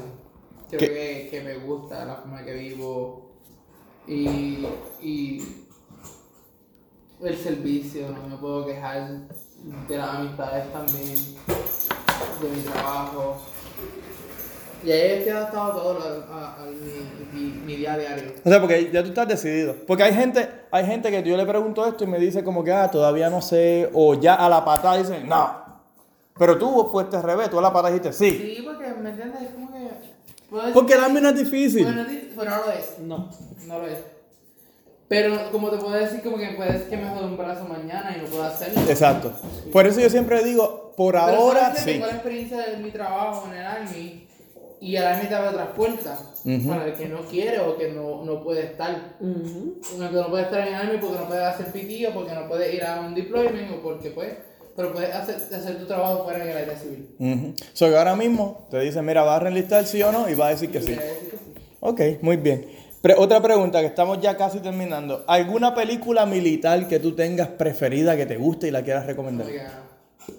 Creo 0.68 0.80
que, 0.80 1.28
que 1.30 1.40
me 1.40 1.56
gusta 1.58 2.04
la 2.04 2.16
forma 2.16 2.44
que 2.44 2.52
vivo 2.52 3.30
y, 4.06 4.66
y 5.00 5.42
el 7.22 7.36
servicio, 7.36 8.10
no 8.10 8.28
me 8.28 8.36
puedo 8.36 8.66
quejar 8.66 9.28
de 9.88 9.96
las 9.96 10.08
amistades 10.16 10.72
también, 10.72 11.16
de 12.42 12.48
mi 12.54 12.62
trabajo. 12.62 13.38
Y 14.84 14.92
ahí 14.92 15.18
estoy 15.18 15.32
adaptado 15.32 15.64
a 15.64 15.74
todo 15.74 16.26
a, 16.30 16.62
a 16.62 16.66
mi, 16.66 17.40
mi, 17.40 17.50
mi 17.62 17.76
día 17.76 17.94
a 17.94 17.98
diario. 17.98 18.32
O 18.44 18.48
sea, 18.48 18.60
porque 18.60 18.90
ya 18.92 19.02
tú 19.02 19.08
estás 19.08 19.26
decidido. 19.26 19.74
Porque 19.86 20.04
hay 20.04 20.14
gente, 20.14 20.48
hay 20.70 20.86
gente 20.86 21.10
que 21.10 21.22
yo 21.22 21.36
le 21.36 21.46
pregunto 21.46 21.84
esto 21.84 22.04
y 22.04 22.06
me 22.06 22.18
dice 22.18 22.44
como 22.44 22.62
que, 22.62 22.72
ah, 22.72 22.88
todavía 22.90 23.28
no 23.28 23.42
sé, 23.42 23.90
o 23.92 24.14
ya 24.14 24.34
a 24.34 24.48
la 24.48 24.64
patada 24.64 24.98
dicen, 24.98 25.28
no. 25.28 25.66
Pero 26.38 26.56
tú 26.56 26.88
fuiste 26.92 27.16
al 27.16 27.24
revés, 27.24 27.50
tú 27.50 27.58
a 27.58 27.62
la 27.62 27.72
patada 27.72 27.92
dijiste, 27.92 28.12
sí. 28.12 28.30
Sí, 28.30 28.62
porque 28.64 28.92
me 29.00 29.10
entiendes, 29.10 29.42
es 29.42 29.50
como 29.50 29.72
que. 29.72 30.17
Porque 30.50 30.86
que 30.86 30.92
el 30.94 31.00
sí, 31.00 31.04
ámbito 31.04 31.22
no 31.22 31.28
es 31.28 31.36
difícil. 31.36 31.84
Bueno, 31.84 32.04
no 32.04 32.66
lo 32.66 32.72
es. 32.72 32.98
No. 33.00 33.30
No 33.66 33.78
lo 33.78 33.86
es. 33.86 33.98
Pero 35.08 35.50
como 35.50 35.70
te 35.70 35.78
puedo 35.78 35.94
decir, 35.94 36.20
como 36.22 36.36
que 36.36 36.48
puedes 36.50 36.82
que 36.82 36.96
me 36.96 37.08
jode 37.08 37.24
un 37.24 37.36
brazo 37.38 37.64
mañana 37.64 38.14
y 38.16 38.20
no 38.20 38.26
puedo 38.26 38.44
hacerlo. 38.44 38.80
Exacto. 38.88 39.32
Por 39.72 39.86
eso 39.86 40.00
yo 40.00 40.10
siempre 40.10 40.44
digo, 40.44 40.92
por 40.96 41.14
Pero 41.14 41.26
ahora 41.26 41.60
sabes 41.60 41.76
que 41.76 41.80
sí. 41.80 41.92
Tengo 41.92 42.06
la 42.06 42.12
experiencia 42.12 42.58
de 42.58 42.76
mi 42.76 42.90
trabajo 42.90 43.48
en 43.50 43.58
el 43.58 43.66
Army 43.66 44.28
y 44.80 44.96
el 44.96 45.04
Army 45.04 45.28
te 45.28 45.34
abre 45.34 45.48
otras 45.48 45.68
puertas 45.68 46.20
Ujú. 46.44 46.68
para 46.68 46.86
el 46.86 46.92
que 46.94 47.08
no 47.08 47.22
quiere 47.22 47.58
o 47.60 47.76
que 47.76 47.90
no, 47.92 48.24
no 48.24 48.42
puede 48.42 48.64
estar. 48.64 49.16
Ujú. 49.18 49.80
El 49.98 50.08
que 50.08 50.14
no 50.14 50.28
puede 50.28 50.44
estar 50.44 50.60
en 50.60 50.68
el 50.68 50.74
Army 50.74 50.98
porque 51.00 51.18
no 51.18 51.26
puede 51.26 51.44
hacer 51.44 51.72
PT 51.72 52.08
o 52.08 52.12
porque 52.12 52.34
no 52.34 52.46
puede 52.46 52.74
ir 52.74 52.84
a 52.84 53.00
un 53.00 53.14
deployment 53.14 53.72
o 53.72 53.82
porque 53.82 54.10
pues. 54.10 54.34
Pero 54.78 54.92
puedes 54.92 55.12
hacer, 55.12 55.34
hacer 55.34 55.76
tu 55.76 55.86
trabajo 55.86 56.22
fuera 56.22 56.40
en 56.44 56.50
el 56.50 56.56
área 56.56 56.78
civil. 56.78 57.10
Ujú. 57.18 57.52
So 57.72 57.88
que 57.88 57.96
ahora 57.96 58.14
mismo 58.14 58.68
te 58.70 58.78
dicen, 58.78 59.04
mira, 59.04 59.22
¿vas 59.24 59.38
a 59.38 59.40
reenlistar 59.40 59.84
sí 59.84 60.00
o 60.04 60.12
no? 60.12 60.28
Y 60.30 60.36
va 60.36 60.46
a 60.46 60.50
decir 60.50 60.70
que 60.70 60.78
sí. 60.80 60.86
quiere 60.86 61.04
decir 61.04 61.30
que 61.30 61.36
sí. 61.36 61.52
Ok, 61.80 62.00
muy 62.22 62.36
bien. 62.36 62.64
Pre- 63.02 63.16
otra 63.18 63.42
pregunta 63.42 63.80
que 63.80 63.86
estamos 63.86 64.20
ya 64.20 64.36
casi 64.36 64.60
terminando. 64.60 65.24
¿Alguna 65.26 65.74
película 65.74 66.26
militar 66.26 66.86
que 66.86 67.00
tú 67.00 67.16
tengas 67.16 67.48
preferida, 67.48 68.16
que 68.16 68.24
te 68.26 68.36
guste 68.36 68.68
y 68.68 68.70
la 68.70 68.82
quieras 68.84 69.04
recomendar? 69.06 69.48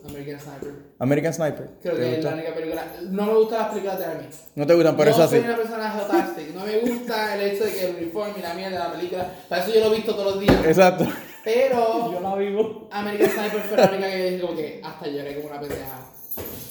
American 0.08 0.40
Sniper. 0.40 0.74
American 1.00 1.34
Sniper. 1.34 1.70
Creo 1.82 1.96
¿Te 1.96 2.00
que 2.00 2.08
es 2.10 2.16
gusta? 2.16 2.30
la 2.30 2.36
única 2.38 2.56
película. 2.56 2.86
No 3.10 3.26
me 3.26 3.34
gustan 3.34 3.60
las 3.60 3.68
películas 3.70 4.00
de 4.00 4.06
Army. 4.06 4.26
No 4.56 4.68
te 4.68 4.74
gustan, 4.74 4.96
pero 4.96 5.10
no 5.10 5.16
eso 5.16 5.24
así. 5.24 5.36
soy 5.36 5.46
una 5.46 5.58
persona 5.58 5.92
geotastic. 5.92 6.56
No 6.56 6.66
me 6.66 6.78
gusta 6.80 7.36
el 7.36 7.42
hecho 7.42 7.66
de 7.66 7.72
que 7.74 7.90
el 7.90 7.96
uniforme 7.98 8.34
y 8.38 8.42
la 8.42 8.54
mierda 8.54 8.72
de 8.78 8.84
la 8.86 8.92
película. 8.94 9.32
Para 9.50 9.64
eso 9.64 9.74
yo 9.74 9.82
lo 9.82 9.94
he 9.94 9.96
visto 9.98 10.16
todos 10.16 10.36
los 10.36 10.40
días. 10.40 10.66
Exacto. 10.66 11.06
Pero 11.44 12.12
Yo 12.12 12.20
la 12.20 12.36
vivo. 12.36 12.88
American 12.92 13.30
Sniper 13.30 13.62
fue 13.62 13.78
la 13.78 13.90
única 13.90 14.10
que 14.10 14.32
dije 14.32 14.42
como 14.42 14.56
que 14.56 14.82
hasta 14.84 15.08
lloré 15.08 15.36
como 15.36 15.50
una 15.50 15.60
pendeja. 15.60 16.00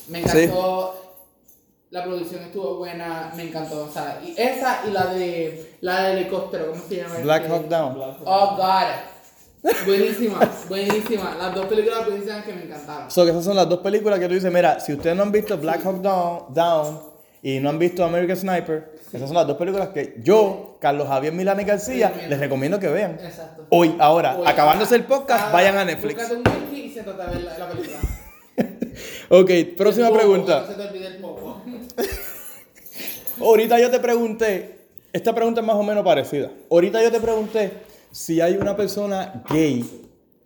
Me 0.08 0.20
encantó. 0.20 0.94
La 1.90 2.04
producción 2.04 2.42
estuvo 2.42 2.76
buena, 2.76 3.32
me 3.34 3.44
encantó. 3.44 3.84
O 3.84 3.90
sea, 3.90 4.20
y 4.22 4.34
esa 4.36 4.82
y 4.86 4.90
la 4.90 5.06
de 5.06 5.76
la 5.80 6.02
del 6.04 6.18
helicóptero, 6.18 6.70
¿cómo 6.70 6.82
se 6.86 6.96
llama? 6.96 7.14
Black 7.22 7.48
Hawk 7.48 7.68
Down. 7.68 7.96
Oh 8.24 8.56
God. 8.56 9.72
Buenísima, 9.86 10.38
buenísima. 10.68 11.34
Las 11.38 11.54
dos 11.54 11.66
películas 11.66 12.06
buenísimas 12.06 12.44
que 12.44 12.52
me 12.52 12.62
encantaron. 12.62 13.10
So 13.10 13.24
que 13.24 13.30
esas 13.30 13.44
son 13.44 13.56
las 13.56 13.68
dos 13.68 13.80
películas 13.80 14.18
que 14.18 14.28
tú 14.28 14.34
dices, 14.34 14.52
mira, 14.52 14.78
si 14.80 14.92
ustedes 14.92 15.16
no 15.16 15.22
han 15.22 15.32
visto 15.32 15.56
Black 15.58 15.84
Hawk 15.84 16.00
Down, 16.00 16.54
Down 16.54 17.00
y 17.42 17.58
no 17.58 17.70
han 17.70 17.78
visto 17.78 18.04
American 18.04 18.36
Sniper, 18.36 18.97
esas 19.12 19.28
son 19.28 19.36
las 19.36 19.46
dos 19.46 19.56
películas 19.56 19.88
que 19.88 20.16
yo, 20.22 20.76
Carlos 20.80 21.08
Javier 21.08 21.32
Milán 21.32 21.60
y 21.60 21.64
García, 21.64 22.12
les 22.28 22.38
recomiendo 22.38 22.78
que 22.78 22.88
vean. 22.88 23.12
Exacto. 23.12 23.66
Hoy, 23.70 23.96
ahora, 23.98 24.36
Oye, 24.38 24.50
acabándose 24.50 24.94
el 24.96 25.04
podcast, 25.04 25.46
ah, 25.48 25.52
vayan 25.52 25.78
a 25.78 25.84
Netflix. 25.84 26.30
Un 26.30 26.38
whisky 26.38 26.86
y 26.86 26.90
siéntate 26.90 27.22
a 27.22 27.26
ver 27.26 27.42
la, 27.42 27.58
la 27.58 27.68
película. 27.68 27.98
Ok, 29.30 29.50
próxima 29.76 30.10
pregunta. 30.10 30.62
No 30.62 30.66
se 30.66 30.74
te 30.74 30.88
olvide 30.88 31.06
el 31.06 31.16
popo. 31.18 31.62
Ahorita 33.40 33.78
yo 33.78 33.90
te 33.90 34.00
pregunté, 34.00 34.88
esta 35.12 35.34
pregunta 35.34 35.60
es 35.60 35.66
más 35.66 35.76
o 35.76 35.82
menos 35.82 36.04
parecida. 36.04 36.50
Ahorita 36.70 37.02
yo 37.02 37.12
te 37.12 37.20
pregunté 37.20 37.72
si 38.10 38.40
hay 38.40 38.54
una 38.54 38.76
persona 38.76 39.44
gay 39.50 39.84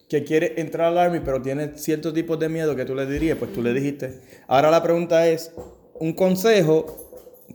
que 0.09 0.25
quiere 0.25 0.61
entrar 0.61 0.89
al 0.89 0.99
Army 0.99 1.21
pero 1.25 1.41
tiene 1.41 1.79
ciertos 1.79 2.13
tipos 2.13 2.39
de 2.39 2.51
miedo 2.51 2.77
que 2.77 2.85
tú 2.85 2.95
le 2.95 3.07
dirías, 3.07 3.39
pues 3.39 3.53
tú 3.53 3.63
le 3.63 3.73
dijiste. 3.73 4.21
Ahora 4.47 4.71
la 4.71 4.83
pregunta 4.83 5.27
es 5.27 5.53
un 5.95 6.13
consejo, 6.13 7.02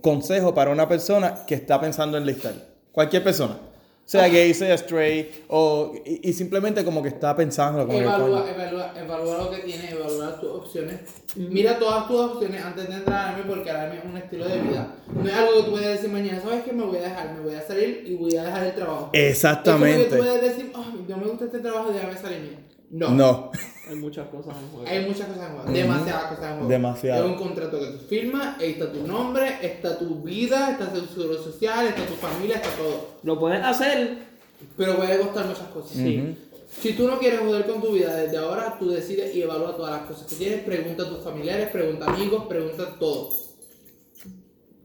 consejo 0.01 0.53
para 0.53 0.71
una 0.71 0.87
persona 0.87 1.45
que 1.45 1.55
está 1.55 1.79
pensando 1.79 2.17
en 2.17 2.25
listar. 2.25 2.53
Cualquier 2.91 3.23
persona. 3.23 3.57
Sea 4.05 4.29
gay, 4.29 4.53
sea 4.53 4.75
straight, 4.75 5.43
o, 5.49 5.93
y, 6.05 6.29
y 6.29 6.31
simplemente 6.31 6.85
como 6.85 7.03
que 7.03 7.09
está 7.09 7.35
pensando 7.35 7.85
como 7.85 7.91
que, 7.99 8.05
Evalúa, 8.05 8.41
coño. 8.43 8.53
evalúa, 8.53 8.93
evalúa 8.97 9.37
lo 9.39 9.51
que 9.51 9.57
tienes, 9.57 9.91
evalúa 9.91 10.39
tus 10.39 10.49
opciones. 10.49 11.01
Mira 11.35 11.77
todas 11.77 12.07
tus 12.07 12.17
opciones 12.17 12.63
antes 12.63 12.87
de 12.87 12.95
entrar 12.95 13.19
al 13.19 13.35
Army 13.35 13.43
porque 13.49 13.69
el 13.69 13.75
Army 13.75 13.97
es 13.97 14.05
un 14.05 14.15
estilo 14.15 14.47
de 14.47 14.61
vida. 14.61 14.95
No 15.13 15.27
es 15.27 15.35
algo 15.35 15.57
que 15.57 15.63
tú 15.63 15.71
puedes 15.71 15.87
decir 15.89 16.09
mañana, 16.09 16.41
¿sabes 16.41 16.63
qué? 16.63 16.71
Me 16.71 16.85
voy 16.85 16.97
a 16.99 17.01
dejar, 17.01 17.33
me 17.33 17.41
voy 17.41 17.55
a 17.55 17.61
salir 17.67 18.03
y 18.07 18.15
voy 18.15 18.33
a 18.37 18.43
dejar 18.45 18.63
el 18.63 18.75
trabajo. 18.75 19.09
Exactamente. 19.11 20.03
Es 20.03 20.07
como 20.07 20.21
que 20.23 20.29
tú 20.29 20.37
puedes 20.37 20.55
decir, 20.55 20.71
oh, 20.73 20.85
no 21.09 21.17
me 21.17 21.25
gusta 21.25 21.45
este 21.45 21.59
trabajo, 21.59 21.91
déjame 21.91 22.17
salirme. 22.17 22.59
No. 22.89 23.09
No. 23.09 23.51
Hay 23.89 23.95
muchas 23.95 24.27
cosas 24.29 24.55
en 24.55 24.69
juego. 24.69 24.87
Hay 24.87 25.05
muchas 25.05 25.27
cosas 25.27 25.49
en 25.49 25.55
juego, 25.55 25.71
demasiadas 25.71 26.23
cosas 26.23 26.43
en 26.43 26.51
juego. 26.53 26.67
Demasiado. 26.67 27.25
Es 27.25 27.31
un 27.31 27.37
contrato 27.37 27.79
que 27.79 27.85
tú 27.87 27.97
firmas, 28.07 28.59
ahí 28.59 28.71
está 28.71 28.91
tu 28.91 29.07
nombre, 29.07 29.57
está 29.61 29.97
tu 29.97 30.21
vida, 30.21 30.71
está 30.71 30.91
tu 30.91 31.05
seguro 31.05 31.41
social, 31.41 31.87
está 31.87 32.05
tu 32.05 32.13
familia, 32.13 32.55
está 32.57 32.69
todo. 32.71 33.07
Lo 33.23 33.39
puedes 33.39 33.63
hacer. 33.63 34.27
Pero 34.75 34.97
puede 34.97 35.19
costar 35.19 35.45
muchas 35.45 35.67
cosas. 35.67 35.91
Sí. 35.91 36.37
Si 36.69 36.93
tú 36.93 37.07
no 37.07 37.17
quieres 37.17 37.39
joder 37.39 37.65
con 37.65 37.81
tu 37.81 37.93
vida 37.93 38.15
desde 38.15 38.37
ahora, 38.37 38.77
tú 38.77 38.89
decides 38.89 39.33
y 39.35 39.41
evalúa 39.41 39.75
todas 39.75 39.91
las 39.91 40.09
cosas 40.09 40.27
que 40.27 40.35
tienes. 40.35 40.63
Pregunta 40.63 41.03
a 41.03 41.09
tus 41.09 41.23
familiares, 41.23 41.69
pregunta 41.69 42.05
a 42.05 42.13
amigos, 42.13 42.45
pregunta 42.47 42.95
todo. 42.99 43.29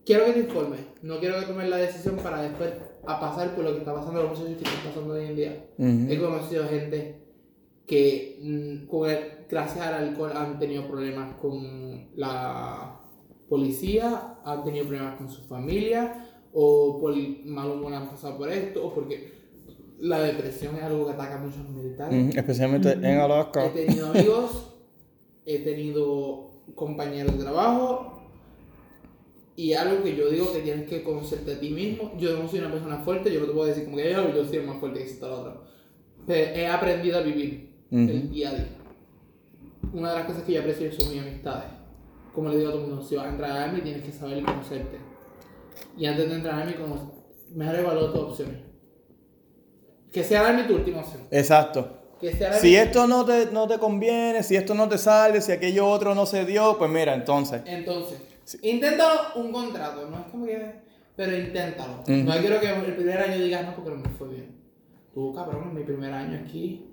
Quiero 0.04 0.26
que 0.26 0.32
te 0.32 0.40
informes. 0.40 0.80
No 1.02 1.18
quiero 1.18 1.40
que 1.40 1.46
tomes 1.46 1.68
la 1.68 1.76
decisión 1.76 2.16
para 2.16 2.42
después 2.42 2.70
a 3.06 3.20
pasar 3.20 3.54
por 3.54 3.64
lo 3.64 3.72
que 3.72 3.78
está 3.78 3.94
pasando, 3.94 4.22
los 4.22 4.30
muchachos 4.30 4.56
que 4.56 4.64
están 4.64 4.84
pasando 4.84 5.14
hoy 5.14 5.26
en 5.26 5.36
día. 5.36 5.66
He 5.78 6.18
conocido 6.18 6.68
gente 6.68 7.21
que 7.92 8.38
mm, 8.40 8.86
con 8.86 9.10
el- 9.10 9.18
gracias 9.50 9.86
al 9.86 9.94
alcohol 10.08 10.32
han 10.34 10.58
tenido 10.58 10.86
problemas 10.88 11.34
con 11.36 12.08
la 12.16 12.98
policía, 13.50 14.38
han 14.44 14.64
tenido 14.64 14.86
problemas 14.86 15.16
con 15.18 15.28
su 15.28 15.42
familia, 15.42 16.26
o 16.54 16.98
por 17.00 17.14
mal 17.44 17.70
humor 17.70 17.92
han 17.92 18.08
pasado 18.08 18.38
por 18.38 18.48
esto, 18.50 18.86
o 18.86 18.94
porque 18.94 19.32
la 20.00 20.20
depresión 20.20 20.74
es 20.76 20.82
algo 20.84 21.04
que 21.06 21.12
ataca 21.12 21.38
a 21.40 21.44
los 21.44 21.54
militares. 21.68 22.28
Ujú, 22.30 22.38
Especialmente 22.38 22.92
en 22.92 23.18
Alaska. 23.18 23.66
He 23.66 23.70
tenido 23.70 24.06
amigos, 24.08 24.74
he 25.44 25.58
tenido 25.58 26.50
compañeros 26.74 27.36
de 27.36 27.44
trabajo. 27.44 28.08
Y 29.54 29.74
algo 29.74 30.02
que 30.02 30.16
yo 30.16 30.30
digo 30.30 30.50
que 30.50 30.60
tienes 30.60 30.88
que 30.88 31.02
conocerte 31.02 31.52
a 31.52 31.60
ti 31.60 31.68
mismo. 31.68 32.12
Yo 32.18 32.38
no 32.38 32.48
soy 32.48 32.60
una 32.60 32.72
persona 32.72 32.96
fuerte, 33.04 33.30
yo 33.32 33.40
no 33.40 33.46
te 33.46 33.52
puedo 33.52 33.66
decir 33.66 33.84
como 33.84 33.98
que 33.98 34.10
yo, 34.10 34.34
yo 34.34 34.44
soy 34.46 34.56
el 34.56 34.66
más 34.66 34.78
fuerte 34.80 34.98
que 34.98 35.04
existe 35.04 35.26
otro. 35.26 35.64
Pero 36.26 36.56
he 36.58 36.66
aprendido 36.66 37.18
a 37.18 37.20
vivir 37.20 37.71
Ujú. 37.92 38.10
el 38.10 38.30
día 38.30 38.48
a 38.48 38.54
día. 38.54 38.68
Una 39.92 40.10
de 40.10 40.18
las 40.20 40.26
cosas 40.26 40.42
que 40.44 40.54
yo 40.54 40.60
aprecio 40.60 40.90
son 40.92 41.12
mis 41.12 41.20
amistades. 41.20 41.64
Como 42.34 42.48
le 42.48 42.56
digo 42.56 42.70
a 42.70 42.72
todo 42.72 42.84
el 42.84 42.88
mundo, 42.88 43.04
si 43.04 43.14
vas 43.16 43.26
a 43.26 43.28
entrar 43.28 43.50
al 43.50 43.58
Army 43.58 43.82
tienes 43.82 44.02
que 44.02 44.10
saber 44.10 44.38
y 44.38 44.42
conocerte. 44.42 44.98
Y 45.98 46.06
antes 46.06 46.28
de 46.28 46.34
entrar 46.34 46.54
al 46.54 46.62
Army, 46.62 46.74
como, 46.74 47.12
mejor 47.54 47.76
evalúa 47.76 48.12
tus 48.12 48.22
opciones. 48.22 48.56
Que 50.10 50.24
sea 50.24 50.40
el 50.40 50.46
Army 50.46 50.66
tu 50.66 50.76
última 50.76 51.00
opción. 51.00 51.22
Exacto. 51.30 51.98
Que 52.18 52.32
sea 52.32 52.54
Si 52.54 52.74
esto 52.74 53.06
no 53.06 53.26
te, 53.26 53.46
no 53.52 53.68
te 53.68 53.78
conviene, 53.78 54.42
si 54.42 54.56
esto 54.56 54.74
no 54.74 54.88
te 54.88 54.96
sale, 54.96 55.42
si 55.42 55.52
aquello 55.52 55.86
otro 55.86 56.14
no 56.14 56.24
se 56.24 56.46
dio, 56.46 56.78
pues 56.78 56.90
mira, 56.90 57.14
entonces. 57.14 57.60
Entonces, 57.66 58.18
inténtalo 58.62 59.34
un 59.34 59.52
contrato, 59.52 60.08
no 60.08 60.20
es 60.20 60.26
como 60.30 60.46
que. 60.46 60.80
Pero 61.14 61.36
inténtalo. 61.36 62.00
Ujú. 62.00 62.12
No 62.12 62.32
quiero 62.38 62.58
que 62.58 62.70
el 62.70 62.96
primer 62.96 63.18
año 63.18 63.44
digas 63.44 63.66
no 63.66 63.74
porque 63.74 63.90
no 63.90 63.96
me 63.96 64.08
fue 64.08 64.28
bien. 64.28 64.56
Tú, 65.12 65.34
cabrón, 65.34 65.74
mi 65.74 65.82
primer 65.82 66.10
año 66.12 66.40
aquí. 66.42 66.91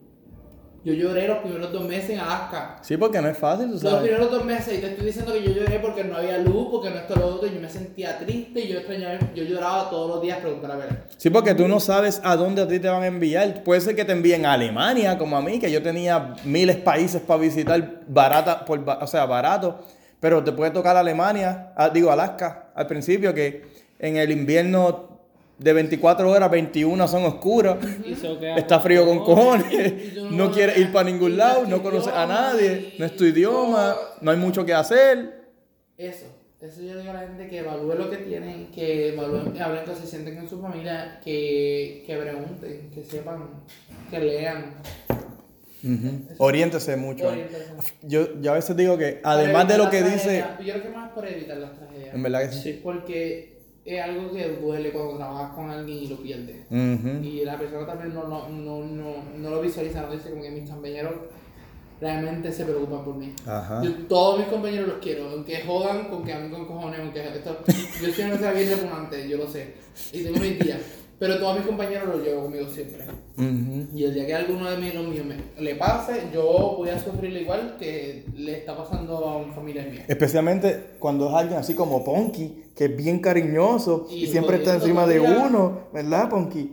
Yo 0.83 0.93
lloré 0.93 1.27
los 1.27 1.39
primeros 1.39 1.73
dos 1.73 1.83
meses 1.83 2.11
en 2.11 2.19
Alaska. 2.19 2.77
Sí, 2.81 2.95
porque 2.95 3.21
no 3.21 3.27
es 3.27 3.37
fácil, 3.37 3.65
tú 3.67 3.73
Los 3.73 3.81
sabes. 3.81 4.01
primeros 4.01 4.31
dos 4.31 4.45
meses, 4.45 4.77
y 4.77 4.81
te 4.81 4.87
estoy 4.87 5.05
diciendo 5.07 5.33
que 5.33 5.43
yo 5.43 5.51
lloré 5.51 5.79
porque 5.79 6.05
no 6.05 6.15
había 6.15 6.37
luz, 6.37 6.67
porque 6.71 6.89
no 6.89 6.95
esto 6.95 7.15
lo 7.17 7.27
otro, 7.27 7.47
y 7.49 7.53
yo 7.55 7.59
me 7.59 7.69
sentía 7.69 8.17
triste, 8.17 8.61
y 8.61 8.67
yo 8.69 8.77
extrañaba, 8.79 9.19
yo 9.35 9.43
lloraba 9.43 9.89
todos 9.89 10.09
los 10.09 10.21
días 10.21 10.37
preguntar 10.39 10.71
a 10.71 10.75
ver. 10.77 11.03
Sí, 11.17 11.29
porque 11.29 11.53
tú 11.53 11.67
no 11.67 11.81
sabes 11.81 12.21
a 12.23 12.37
dónde 12.37 12.61
a 12.61 12.67
ti 12.67 12.79
te 12.79 12.87
van 12.87 13.03
a 13.03 13.07
enviar. 13.07 13.63
Puede 13.63 13.81
ser 13.81 13.95
que 13.95 14.05
te 14.05 14.13
envíen 14.13 14.45
a 14.45 14.53
Alemania, 14.53 15.17
como 15.17 15.35
a 15.35 15.41
mí, 15.41 15.59
que 15.59 15.69
yo 15.69 15.83
tenía 15.83 16.33
miles 16.45 16.77
de 16.77 16.81
países 16.81 17.21
para 17.21 17.41
visitar 17.41 18.01
barata, 18.07 18.63
por, 18.63 18.79
o 19.01 19.07
sea, 19.07 19.25
barato. 19.25 19.79
Pero 20.21 20.43
te 20.43 20.51
puede 20.53 20.71
tocar 20.71 20.95
Alemania, 20.95 21.73
ah, 21.75 21.89
digo 21.89 22.11
Alaska, 22.11 22.69
al 22.73 22.87
principio, 22.87 23.33
que 23.33 23.63
en 23.99 24.15
el 24.15 24.31
invierno 24.31 25.08
de 25.59 25.73
24 25.73 26.31
horas, 26.31 26.49
21 26.49 27.07
son 27.07 27.39
queda 27.39 28.55
Está 28.55 28.79
frío 28.79 29.05
con 29.05 29.19
cojones, 29.19 30.15
no 30.31 30.51
quieres 30.51 30.77
ir 30.77 30.91
para 30.91 31.09
ningún 31.09 31.37
lado, 31.37 31.65
no 31.67 31.83
conoces 31.83 32.13
a 32.13 32.25
nadie, 32.25 32.95
no 32.97 33.05
es 33.05 33.15
tu 33.15 33.25
idioma, 33.25 33.95
no 34.21 34.31
hay 34.31 34.37
mucho 34.37 34.65
que 34.65 34.73
hacer. 34.73 35.39
Eso, 35.97 36.27
eso 36.61 36.81
yo 36.81 36.97
digo 36.97 37.11
a 37.11 37.13
la 37.13 37.19
gente 37.21 37.47
que 37.49 37.59
evalúe 37.59 37.93
lo 37.93 38.09
que 38.09 38.17
tienen, 38.17 38.71
que 38.71 39.09
evalúen, 39.09 39.51
que 39.51 39.61
hablen, 39.61 39.83
que 39.83 39.95
se 39.95 40.07
sienten 40.07 40.37
con 40.37 40.49
su 40.49 40.61
familia, 40.61 41.19
que, 41.23 42.03
que 42.07 42.15
pregunten, 42.15 42.89
que 42.95 43.03
sepan, 43.03 43.49
que 44.09 44.19
lean. 44.19 44.75
Oriéntese 46.37 46.95
mucho. 46.95 47.27
Oriéntese. 47.27 47.73
Yo, 48.03 48.39
yo 48.41 48.51
a 48.51 48.55
veces 48.55 48.75
digo 48.77 48.97
que, 48.97 49.19
además 49.23 49.67
de 49.67 49.77
lo 49.77 49.89
que 49.89 50.03
dice, 50.03 50.45
Yo 50.59 50.73
creo 50.73 50.83
que 50.83 50.89
más 50.89 51.11
por 51.11 51.27
evitar 51.27 51.57
las 51.57 51.73
tragedias. 51.77 52.15
en 52.15 52.23
verdad 52.23 52.49
que 52.49 52.51
sí. 52.55 52.61
Sí. 52.61 52.79
Porque 52.81 53.58
es 53.95 54.03
algo 54.03 54.31
que 54.31 54.47
duele 54.61 54.91
cuando 54.91 55.17
trabajas 55.17 55.55
con 55.55 55.69
alguien 55.69 55.97
y 55.97 56.07
lo 56.07 56.17
pierdes. 56.17 56.71
Y 56.71 57.43
la 57.43 57.57
persona 57.57 57.85
también 57.85 58.13
no, 58.13 58.27
no, 58.27 58.49
no, 58.49 58.85
no, 58.85 59.15
no 59.37 59.49
lo 59.49 59.61
visualiza, 59.61 60.01
no 60.01 60.11
dice 60.11 60.29
como 60.29 60.43
que 60.43 60.51
mis 60.51 60.69
compañeros 60.69 61.13
realmente 62.01 62.51
se 62.51 62.65
preocupan 62.65 63.03
por 63.03 63.15
mí. 63.15 63.33
Ajá. 63.45 63.81
Yo 63.83 63.91
todos 64.07 64.39
mis 64.39 64.47
compañeros 64.47 64.87
los 64.87 64.97
quiero, 64.99 65.29
aunque 65.29 65.61
jodan, 65.61 66.07
con 66.07 66.23
que 66.23 66.33
amen 66.33 66.51
con 66.51 66.65
cojones, 66.65 66.99
aunque 66.99 67.19
esto, 67.19 67.57
yo 67.67 68.13
soy 68.13 68.23
una 68.23 68.33
persona 68.33 68.51
bien 68.53 68.69
repugnante, 68.69 69.29
yo 69.29 69.37
lo 69.37 69.47
sé, 69.47 69.73
y 70.13 70.23
tengo 70.23 70.39
mis 70.39 70.59
días, 70.59 70.79
pero 71.19 71.37
todos 71.37 71.57
mis 71.57 71.67
compañeros 71.67 72.07
los 72.07 72.23
llevo 72.23 72.43
conmigo 72.43 72.65
siempre. 72.69 73.03
Ujú. 73.37 73.87
Y 73.93 74.05
el 74.05 74.13
día 74.13 74.25
que 74.25 74.35
alguno 74.35 74.69
de 74.69 74.77
mis 74.77 74.95
los 74.95 75.05
míos 75.05 75.25
me, 75.25 75.61
le 75.61 75.75
pase, 75.75 76.29
yo 76.33 76.75
voy 76.77 76.89
a 76.89 76.97
sufrir 76.97 77.35
igual 77.35 77.75
que 77.77 78.25
le 78.35 78.59
está 78.59 78.75
pasando 78.75 79.17
a 79.17 79.37
un 79.37 79.53
familiar 79.53 79.89
mío. 79.89 80.01
Especialmente 80.07 80.91
cuando 80.97 81.27
es 81.27 81.35
alguien 81.35 81.59
así 81.59 81.75
como 81.75 82.05
Ponky, 82.05 82.63
que 82.73 82.85
es 82.85 82.95
bien 82.95 83.19
cariñoso 83.19 84.07
y, 84.09 84.23
Y 84.23 84.27
siempre 84.27 84.57
está 84.57 84.75
encima 84.75 85.05
de 85.05 85.19
uno, 85.19 85.87
¿verdad, 85.93 86.29
Ponky? 86.29 86.71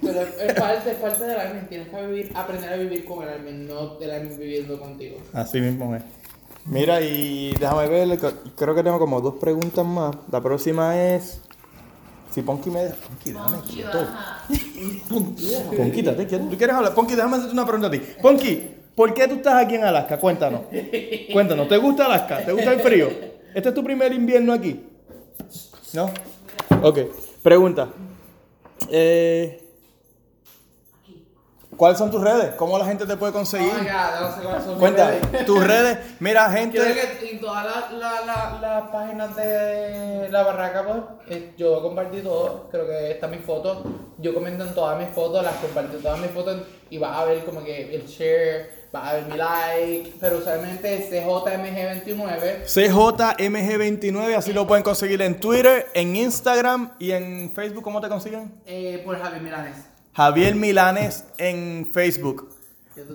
Pero 0.00 0.20
es 0.22 0.54
parte, 0.54 0.92
es 0.92 0.96
parte 0.96 1.24
del 1.24 1.38
alma, 1.38 1.60
tienes 1.68 1.88
que 1.88 2.06
vivir, 2.06 2.32
aprender 2.34 2.72
a 2.72 2.76
vivir 2.76 3.04
con 3.04 3.22
el 3.22 3.28
alma, 3.28 3.50
no 3.50 3.98
el 4.00 4.10
alma 4.10 4.30
viviendo 4.38 4.78
contigo. 4.78 5.18
Así 5.32 5.60
mismo 5.60 5.94
es. 5.94 6.02
Mira, 6.64 7.00
y 7.00 7.52
déjame 7.58 7.88
ver, 7.88 8.18
creo 8.56 8.74
que 8.74 8.82
tengo 8.82 8.98
como 8.98 9.20
dos 9.20 9.34
preguntas 9.34 9.84
más. 9.84 10.14
La 10.30 10.40
próxima 10.40 10.96
es. 11.14 11.40
Si 12.30 12.42
Ponky 12.42 12.70
me 12.70 12.84
deja. 12.84 12.96
Ponky, 12.96 13.32
déjame 13.32 13.58
quieto. 13.62 14.06
Ponky, 15.76 16.02
date 16.02 16.26
quieto. 16.26 16.44
¿Tú 16.48 16.56
quieres 16.56 16.76
hablar? 16.76 16.94
Ponky, 16.94 17.14
déjame 17.14 17.36
hacerte 17.36 17.52
una 17.52 17.64
pregunta 17.64 17.88
a 17.88 17.90
ti. 17.90 18.00
Ponky, 18.22 18.70
¿por 18.94 19.12
qué 19.14 19.26
tú 19.26 19.34
estás 19.36 19.54
aquí 19.64 19.74
en 19.74 19.84
Alaska? 19.84 20.18
Cuéntanos. 20.18 20.62
Cuéntanos, 21.32 21.68
¿te 21.68 21.76
gusta 21.76 22.06
Alaska? 22.06 22.44
¿Te 22.44 22.52
gusta 22.52 22.72
el 22.72 22.80
frío? 22.80 23.08
¿Este 23.54 23.68
es 23.68 23.74
tu 23.74 23.82
primer 23.82 24.12
invierno 24.12 24.52
aquí? 24.52 24.80
¿No? 25.92 26.10
Ok. 26.82 26.98
Pregunta. 27.42 27.88
Eh, 28.90 29.69
¿Cuáles 31.80 31.96
son 31.96 32.10
tus 32.10 32.20
redes? 32.20 32.56
¿Cómo 32.56 32.78
la 32.78 32.84
gente 32.84 33.06
te 33.06 33.16
puede 33.16 33.32
conseguir? 33.32 33.72
Oh 33.74 33.82
my 33.82 33.88
God, 33.88 34.20
no 34.20 34.36
sé 34.36 34.42
cuáles 34.42 34.64
son 34.64 34.72
mis 34.72 34.80
Cuenta, 34.80 35.10
redes. 35.12 35.46
tus 35.46 35.66
redes. 35.66 35.98
Mira, 36.18 36.50
gente. 36.50 36.76
Que 36.78 37.30
en 37.30 37.40
todas 37.40 37.64
las 37.64 37.92
la, 37.92 38.58
la, 38.60 38.92
páginas 38.92 39.34
de 39.34 40.28
la 40.30 40.42
barraca, 40.42 40.84
pues, 40.84 41.38
eh, 41.38 41.54
yo 41.56 41.80
compartí 41.80 42.20
todo. 42.20 42.68
Creo 42.70 42.86
que 42.86 43.12
están 43.12 43.30
mis 43.30 43.40
fotos. 43.40 43.78
Yo 44.18 44.34
comento 44.34 44.64
en 44.64 44.74
todas 44.74 44.98
mis 44.98 45.08
fotos, 45.08 45.42
las 45.42 45.54
compartí 45.54 45.96
todas 46.02 46.20
mis 46.20 46.30
fotos 46.32 46.58
y 46.90 46.98
vas 46.98 47.16
a 47.16 47.24
ver 47.24 47.46
como 47.46 47.64
que 47.64 47.94
el 47.94 48.06
share, 48.06 48.88
vas 48.92 49.08
a 49.08 49.14
ver 49.14 49.24
mi 49.24 49.38
like. 49.38 50.12
Pero 50.20 50.36
usualmente 50.36 50.96
es 50.96 51.10
CJMG29. 51.10 52.66
CJMG29, 52.66 54.36
así 54.36 54.52
lo 54.52 54.66
pueden 54.66 54.84
conseguir 54.84 55.22
en 55.22 55.40
Twitter, 55.40 55.86
en 55.94 56.14
Instagram 56.14 56.92
y 56.98 57.12
en 57.12 57.50
Facebook. 57.54 57.82
¿Cómo 57.82 58.02
te 58.02 58.10
consiguen? 58.10 58.60
Eh, 58.66 59.00
por 59.02 59.18
Javier 59.18 59.40
Milanes. 59.40 59.89
Javier 60.20 60.54
Milanes 60.54 61.24
en 61.38 61.88
Facebook. 61.94 62.50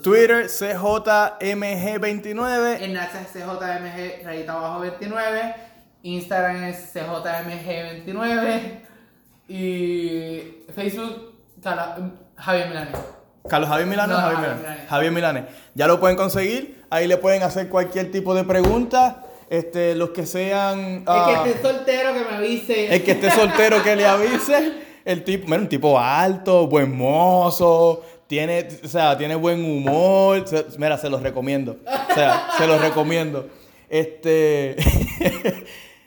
Twitter, 0.01 0.45
CJMG29. 0.47 2.81
En 2.81 2.93
Nacha 2.93 3.21
es 3.21 3.27
CJMG 3.31 4.25
rayita 4.25 4.53
abajo 4.53 4.79
29. 4.79 5.55
Instagram 6.01 6.63
es 6.63 6.95
CJMG29. 6.95 8.79
Y 9.47 10.63
Facebook, 10.75 11.35
Javier 12.37 12.69
Milanes. 12.69 12.95
Carlos 13.47 13.69
Javier 13.69 13.87
Milanes, 13.87 14.15
No, 14.15 14.21
Javier 14.23 14.37
Javier 14.39 14.49
Milanes. 14.49 14.63
Milanes. 14.63 14.89
Javier 14.89 15.11
Milanes. 15.11 15.43
Ya 15.75 15.85
lo 15.85 15.99
pueden 15.99 16.17
conseguir. 16.17 16.83
Ahí 16.89 17.05
le 17.05 17.17
pueden 17.17 17.43
hacer 17.43 17.69
cualquier 17.69 18.09
tipo 18.09 18.33
de 18.33 18.45
pregunta. 18.45 19.21
Este, 19.51 19.93
los 19.93 20.09
que 20.09 20.25
sean. 20.25 21.03
ah, 21.05 21.27
El 21.29 21.35
que 21.43 21.51
esté 21.51 21.61
soltero 21.67 22.13
que 22.15 22.21
me 22.21 22.35
avise. 22.37 22.95
El 22.95 23.03
que 23.03 23.11
esté 23.11 23.29
soltero 23.29 23.83
que 23.83 23.95
le 23.95 24.07
avise. 24.07 24.73
El 25.05 25.23
tipo, 25.23 25.47
mira, 25.47 25.61
un 25.61 25.69
tipo 25.69 25.99
alto, 25.99 26.67
buen 26.67 26.95
mozo, 26.97 28.01
tiene, 28.27 28.67
o 28.83 28.87
sea, 28.87 29.15
tiene 29.17 29.35
buen 29.35 29.63
humor. 29.63 30.47
Se- 30.47 30.65
mira, 30.77 30.97
se 30.97 31.09
los 31.09 31.21
recomiendo. 31.21 31.77
O 31.85 32.13
sea, 32.13 32.47
se 32.57 32.65
los 32.67 32.81
recomiendo. 32.81 33.47
Este. 33.87 34.75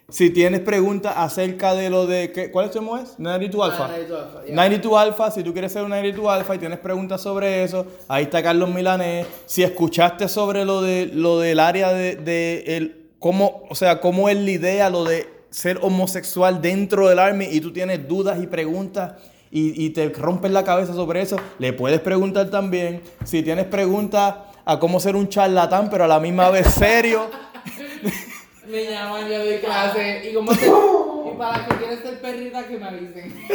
si 0.09 0.31
tienes 0.31 0.61
preguntas 0.61 1.15
acerca 1.17 1.75
de 1.75 1.91
lo 1.91 2.07
de. 2.07 2.33
¿qué, 2.33 2.51
¿Cuál 2.51 2.67
es 2.67 2.73
tu 2.73 2.97
es? 2.97 3.19
92 3.19 3.71
Alpha. 3.71 3.85
Ah, 3.85 3.89
92 3.89 4.21
Alpha, 4.21 4.41
ya. 4.49 4.55
92 4.55 4.99
Alpha, 5.01 5.31
si 5.31 5.43
tú 5.45 5.53
quieres 5.53 5.73
ser 5.73 5.83
un 5.85 5.91
92 5.91 6.29
Alpha 6.29 6.55
y 6.55 6.59
tienes 6.59 6.79
preguntas 6.81 7.21
sobre 7.23 7.63
eso, 7.63 7.87
ahí 8.09 8.25
está 8.25 8.43
Carlos 8.43 8.69
Milanés. 8.69 9.27
Si 9.47 9.63
escuchaste 9.63 10.29
sobre 10.29 10.65
lo 10.65 10.83
de 10.83 11.07
lo 11.07 11.39
del 11.39 11.61
área 11.61 11.93
de, 11.93 12.17
de 12.17 12.65
el 12.77 13.11
cómo, 13.19 13.63
o 13.69 13.75
sea, 13.75 14.01
cómo 14.01 14.29
él 14.29 14.45
lidia 14.45 14.91
lo 14.91 15.05
de 15.05 15.38
ser 15.51 15.79
homosexual 15.83 16.61
dentro 16.61 17.09
del 17.09 17.19
Army 17.19 17.47
y 17.51 17.61
tú 17.61 17.73
tienes 17.73 18.07
dudas 18.07 18.43
y 18.43 18.47
preguntas 18.47 19.15
y, 19.51 19.85
y 19.85 19.91
te 19.91 20.09
rompes 20.11 20.51
la 20.51 20.65
cabeza 20.65 20.93
sobre 20.93 21.23
eso, 21.23 21.37
le 21.59 21.73
puedes 21.73 22.01
preguntar 22.01 22.51
también. 22.51 23.03
Si 23.25 23.43
tienes 23.43 23.65
preguntas 23.67 24.35
a 24.65 24.79
cómo 24.79 25.01
ser 25.01 25.17
un 25.17 25.29
charlatán, 25.29 25.89
pero 25.89 26.05
a 26.05 26.09
la 26.09 26.21
misma 26.21 26.51
vez 26.51 26.67
serio. 26.75 27.31
Me 28.69 28.85
llaman, 28.85 29.27
yo 29.27 29.39
doy 29.39 29.59
clase. 29.61 30.29
Y 30.31 30.35
como 30.35 30.53
y 30.53 31.39
para 31.39 31.67
que 31.67 31.77
quieres 31.77 32.01
ser 32.01 32.21
perrita, 32.21 32.67
que 32.67 32.77
me 32.77 32.87
avisen. 32.87 33.35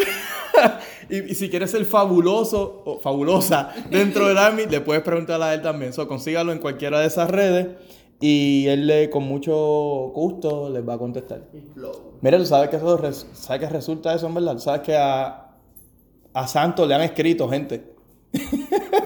Y, 1.10 1.32
y 1.32 1.36
si 1.36 1.50
quieres 1.50 1.70
ser 1.70 1.84
fabuloso 1.86 2.82
o 2.86 3.00
fabulosa 3.00 3.74
dentro 3.90 4.28
del 4.28 4.38
Army, 4.38 4.66
le 4.68 4.80
puedes 4.80 5.04
preguntar 5.04 5.42
a 5.42 5.54
él 5.54 5.62
también. 5.62 5.92
So, 5.92 6.08
consígalo 6.08 6.52
en 6.52 6.60
cualquiera 6.60 7.00
de 7.00 7.08
esas 7.08 7.30
redes 7.30 7.68
y 8.26 8.68
él 8.70 8.88
le, 8.88 9.10
con 9.10 9.24
mucho 9.24 9.54
gusto 10.14 10.70
les 10.70 10.88
va 10.88 10.94
a 10.94 10.98
contestar. 10.98 11.42
Mira, 12.22 12.38
tú 12.38 12.46
sabes 12.46 12.70
que 12.70 12.78
eso 12.78 12.98
sabes 13.34 13.60
que 13.60 13.68
resulta 13.70 14.14
eso, 14.16 14.28
en 14.28 14.34
verdad. 14.34 14.58
Sabes 14.60 14.80
que 14.82 14.96
a, 14.96 15.50
a 16.34 16.48
Santos 16.48 16.88
le 16.88 16.96
han 16.96 17.02
escrito 17.02 17.50
gente. 17.50 17.84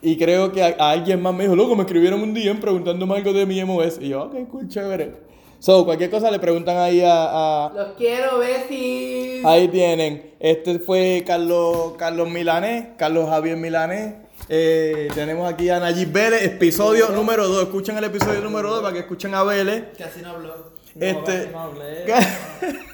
Y 0.00 0.16
creo 0.16 0.52
que 0.52 0.62
a, 0.62 0.76
a 0.78 0.90
alguien 0.92 1.20
más 1.20 1.34
me 1.34 1.42
dijo, 1.44 1.56
loco, 1.56 1.74
me 1.74 1.82
escribieron 1.82 2.22
un 2.22 2.32
día 2.32 2.54
preguntándome 2.60 3.16
algo 3.16 3.32
de 3.32 3.46
mi 3.46 3.62
MOS. 3.64 3.98
Y 4.00 4.10
yo, 4.10 4.22
ok, 4.24 4.48
cool, 4.48 4.68
chévere. 4.68 5.12
So, 5.58 5.84
cualquier 5.84 6.08
cosa 6.08 6.30
le 6.30 6.38
preguntan 6.38 6.76
ahí 6.76 7.00
a- 7.00 7.66
a, 7.66 7.72
Los 7.74 7.88
quiero, 7.96 8.38
besis. 8.38 9.44
Ahí 9.44 9.66
tienen. 9.66 10.34
Este 10.38 10.78
fue 10.78 11.24
Carlos, 11.26 11.94
Carlos 11.98 12.28
Milanés, 12.30 12.90
Carlos 12.96 13.28
Javier 13.28 13.56
Milanés. 13.56 14.14
Eh, 14.48 15.08
tenemos 15.14 15.52
aquí 15.52 15.68
a 15.68 15.78
Nayib 15.78 16.10
Vélez, 16.12 16.42
episodio 16.44 17.10
número 17.10 17.46
2. 17.48 17.64
Escuchen 17.64 17.98
el 17.98 18.04
episodio 18.04 18.40
número 18.40 18.70
2 18.70 18.80
para 18.82 18.92
que 18.94 19.00
escuchen 19.00 19.34
a 19.34 19.42
Vélez. 19.42 19.84
Casi 19.98 20.22
no 20.22 20.30
habló. 20.30 20.72
No, 20.94 21.06
Este- 21.06 21.36
casi 21.42 21.48
no 21.52 21.60
hablé. 21.60 22.04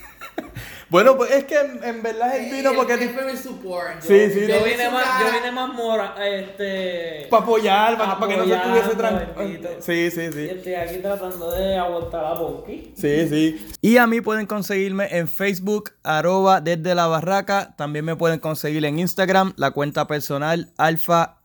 bueno, 0.90 1.16
pues 1.16 1.30
es 1.30 1.44
que 1.44 1.54
en, 1.58 1.82
en 1.84 2.02
verdad 2.02 2.36
él 2.36 2.50
vino 2.52 2.72
porque 2.74 2.94
Él 2.94 3.10
fue 3.10 3.30
mi 3.32 3.38
support. 3.38 4.00
Yo- 4.02 4.08
Sí, 4.08 4.30
sí, 4.32 4.46
Yo 4.48 4.58
no. 4.58 4.64
vine 4.64 4.90
más, 4.90 5.20
yo 5.20 5.32
vine 5.38 5.52
más 5.52 5.72
mora, 5.72 6.14
este... 6.26 7.28
para 7.30 7.42
apoyar, 7.44 7.98
para, 7.98 8.18
para 8.18 8.32
que 8.32 8.38
no 8.38 8.44
se 8.46 8.54
estuviese 8.54 8.96
tranquilo. 8.96 9.34
bendito. 9.38 9.68
Sí, 9.80 10.10
sí, 10.10 10.20
Y 10.22 10.32
sí. 10.32 10.48
estoy 10.50 10.74
aquí 10.74 10.96
tratando 10.96 11.52
de 11.52 11.76
aguantar 11.78 12.24
a 12.24 12.34
Ponky. 12.34 12.92
Sí, 12.96 13.28
sí. 13.28 13.66
Y 13.80 13.96
a 13.98 14.08
mí 14.08 14.20
pueden 14.20 14.46
conseguirme 14.46 15.06
en 15.16 15.28
Facebook, 15.28 15.92
arroba 16.02 16.60
desde 16.60 16.96
la 16.96 17.06
barraca. 17.06 17.74
También 17.76 18.04
me 18.04 18.16
pueden 18.16 18.40
conseguir 18.40 18.84
en 18.84 18.98
Instagram, 18.98 19.52
la 19.56 19.70
cuenta 19.70 20.06
personal 20.08 20.72
alfa, 20.76 21.38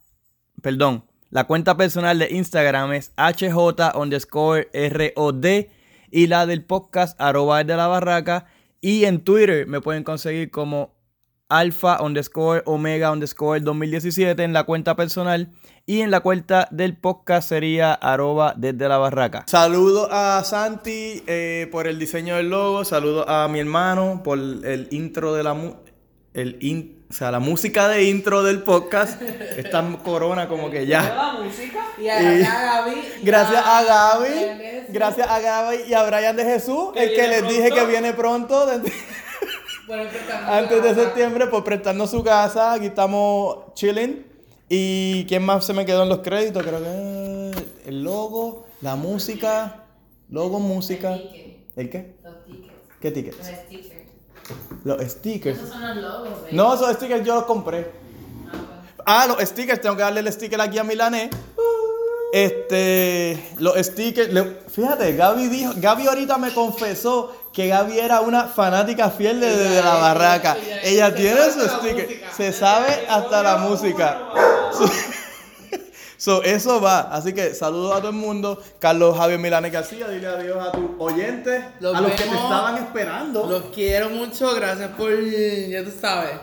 perdón, 0.62 1.06
la 1.30 1.46
cuenta 1.46 1.78
personal 1.78 2.18
de 2.20 2.30
Instagram 2.32 2.94
es 2.94 3.12
HJ 3.18 3.96
underscore 3.96 4.70
ROD 4.74 5.46
y 6.12 6.28
la 6.28 6.46
del 6.46 6.64
podcast 6.66 7.20
arroba 7.22 7.64
desde 7.64 7.78
la 7.78 7.88
barraca. 7.88 8.46
Y 8.82 9.06
en 9.06 9.20
Twitter 9.22 9.68
me 9.68 9.82
pueden 9.82 10.04
conseguir 10.04 10.50
como 10.50 10.98
alfa 11.50 12.02
underscore 12.02 12.62
omega 12.66 13.12
underscore 13.12 13.60
2017 13.60 14.44
en 14.44 14.54
la 14.54 14.64
cuenta 14.66 14.96
personal 14.96 15.50
y 15.86 16.02
en 16.02 16.12
la 16.12 16.20
cuenta 16.20 16.68
del 16.72 16.96
podcast 16.96 17.50
sería 17.50 17.94
arroba 17.94 18.54
desde 18.56 18.88
la 18.88 18.98
barraca. 18.98 19.46
Saludo 19.48 20.08
a 20.12 20.44
Santi 20.44 21.24
eh, 21.26 21.68
por 21.72 21.88
el 21.88 21.98
diseño 21.98 22.36
del 22.36 22.50
logo, 22.50 22.86
saludo 22.86 23.28
a 23.28 23.48
mi 23.48 23.60
hermano 23.60 24.22
por 24.24 24.38
el 24.38 24.88
intro 24.92 25.34
de 25.34 25.44
la 25.44 25.54
mu- 25.56 25.74
el 26.36 26.58
in- 26.62 26.99
o 27.10 27.14
sea, 27.14 27.32
la 27.32 27.40
música 27.40 27.88
de 27.88 28.04
intro 28.04 28.44
del 28.44 28.62
podcast. 28.62 29.22
Esta 29.22 29.84
corona 30.04 30.48
como 30.48 30.70
que 30.70 30.86
ya. 30.86 31.02
la 31.02 31.44
música? 31.44 31.80
Y 31.98 32.08
a, 32.08 32.22
Y- 32.40 32.44
a 32.44 32.62
Gaby. 32.62 33.02
y 33.22 33.26
Gracias 33.26 33.64
a 33.66 33.84
Gaby, 33.84 34.30
gracias 34.90 35.28
a 35.28 35.40
Gaby 35.40 35.78
y 35.88 35.94
a 35.94 36.04
Brian 36.04 36.36
de 36.36 36.46
Jesús, 36.46 36.92
Que 36.94 37.04
el 37.04 37.14
que 37.16 37.28
les 37.28 37.48
dije 37.50 37.72
que 37.72 37.86
viene 37.86 38.14
pronto. 38.14 38.66
de- 38.66 38.92
Bueno, 39.88 40.04
empezamos. 40.04 40.50
Antes 40.52 40.84
de 40.84 40.94
septiembre, 40.96 41.48
por 41.48 41.64
prestarnos 41.64 42.12
su 42.12 42.24
casa, 42.24 42.74
aquí 42.74 42.86
estamos 42.86 43.74
chilling. 43.74 44.24
¿Y 44.70 45.26
quién 45.26 45.44
más 45.44 45.66
se 45.66 45.74
me 45.74 45.84
quedó 45.84 46.04
en 46.04 46.10
los 46.10 46.20
créditos? 46.20 46.62
Creo 46.62 46.80
que 46.80 47.90
el 47.90 48.04
logo, 48.04 48.68
la 48.82 48.96
música, 48.96 49.86
logo, 50.30 50.60
música. 50.60 51.16
El 51.16 51.32
ticket. 51.32 51.58
¿El 51.76 51.90
qué? 51.90 52.16
Los 52.24 52.46
tickets. 52.46 52.74
¿Qué 53.02 53.12
tickets? 53.12 53.38
Los 53.40 53.48
stickers. 53.48 53.99
Los 54.84 55.02
stickers. 55.04 55.58
Esos 55.58 55.70
son 55.70 55.82
los 55.88 55.98
logos. 55.98 56.30
No, 56.52 56.74
esos 56.74 56.94
stickers 56.94 57.26
yo 57.26 57.36
los 57.36 57.44
compré. 57.46 57.92
Ah. 59.06 59.24
Ah, 59.24 59.26
los 59.28 59.40
stickers, 59.48 59.82
tengo 59.82 59.96
que 59.96 60.02
darle 60.04 60.20
el 60.22 60.32
sticker 60.32 60.60
aquí 60.62 60.78
a 60.78 60.84
Milané. 60.84 61.30
Este, 62.32 63.54
los 63.58 63.76
stickers, 63.78 64.32
le- 64.32 64.60
fíjate, 64.70 65.16
Gaby 65.16 65.48
dijo, 65.48 65.74
Gaby 65.78 66.08
ahorita 66.08 66.38
me 66.38 66.54
confesó 66.54 67.34
que 67.52 67.68
Gaby 67.68 67.98
era 68.00 68.22
una 68.22 68.44
fanática 68.44 69.10
fiel 69.10 69.40
de, 69.40 69.56
de 69.56 69.82
la 69.82 69.96
barraca. 69.96 70.56
ella- 70.84 71.14
tiene 71.16 71.42
su 71.52 71.62
sticker, 71.68 72.22
se 72.38 72.54
sabe 72.54 73.08
hasta 73.10 73.42
la 73.42 73.58
música. 73.58 74.20
So, 76.20 76.44
eso 76.44 76.82
va, 76.82 77.00
así 77.16 77.32
que 77.32 77.56
saludos 77.56 77.96
a 77.96 78.00
todo 78.00 78.10
el 78.10 78.18
mundo. 78.18 78.62
Carlos 78.80 79.18
Javier 79.18 79.40
Milanes 79.40 79.72
García, 79.72 80.06
dile 80.10 80.28
adiós 80.28 80.68
a 80.68 80.74
tus 80.74 80.90
oyentes, 81.00 81.64
Los 81.80 81.96
a 81.96 82.02
los 82.02 82.12
que 82.12 82.24
te 82.24 82.36
estaban 82.36 82.76
esperando. 82.76 83.48
Los 83.48 83.64
quiero 83.74 84.10
mucho, 84.10 84.54
gracias 84.54 84.90
por, 84.98 85.10
ya 85.24 85.82
tú 85.82 85.92
sabes. 85.98 86.34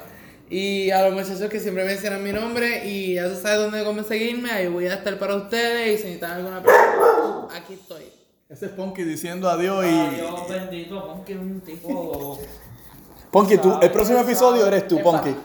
Y 0.48 0.90
a 0.90 1.07
los 1.07 1.12
muchachos 1.12 1.51
que 1.51 1.61
siempre 1.61 1.85
mencionan 1.85 2.24
mi 2.24 2.32
nombre 2.32 2.89
y 2.89 3.16
ya 3.16 3.28
tú 3.28 3.39
sabes 3.39 3.59
dónde 3.59 3.85
cómo 3.85 4.03
seguirme, 4.03 4.51
ahí 4.51 4.66
voy 4.66 4.86
a 4.86 4.94
estar 4.94 5.19
para 5.19 5.35
ustedes 5.36 5.89
y 5.89 5.98
si 5.98 6.05
necesitan 6.05 6.31
alguna 6.31 6.62
pregunta, 6.62 7.55
aquí 7.55 7.74
estoy. 7.74 8.05
Ese 8.48 8.66
es 8.66 8.73
Ponky 8.73 9.03
diciendo 9.03 9.47
adiós 9.47 9.85
y... 9.85 10.15
Dios 10.15 10.48
bendito, 10.48 11.07
Ponky 11.07 11.32
es 11.35 11.39
un 11.39 11.61
tipo. 11.61 12.40
Ponky, 13.31 13.59
tú, 13.59 13.78
el 13.82 13.93
próximo 13.93 14.20
episodio 14.20 14.66
eres 14.66 14.89
tú, 14.89 15.03
Ponky. 15.03 15.36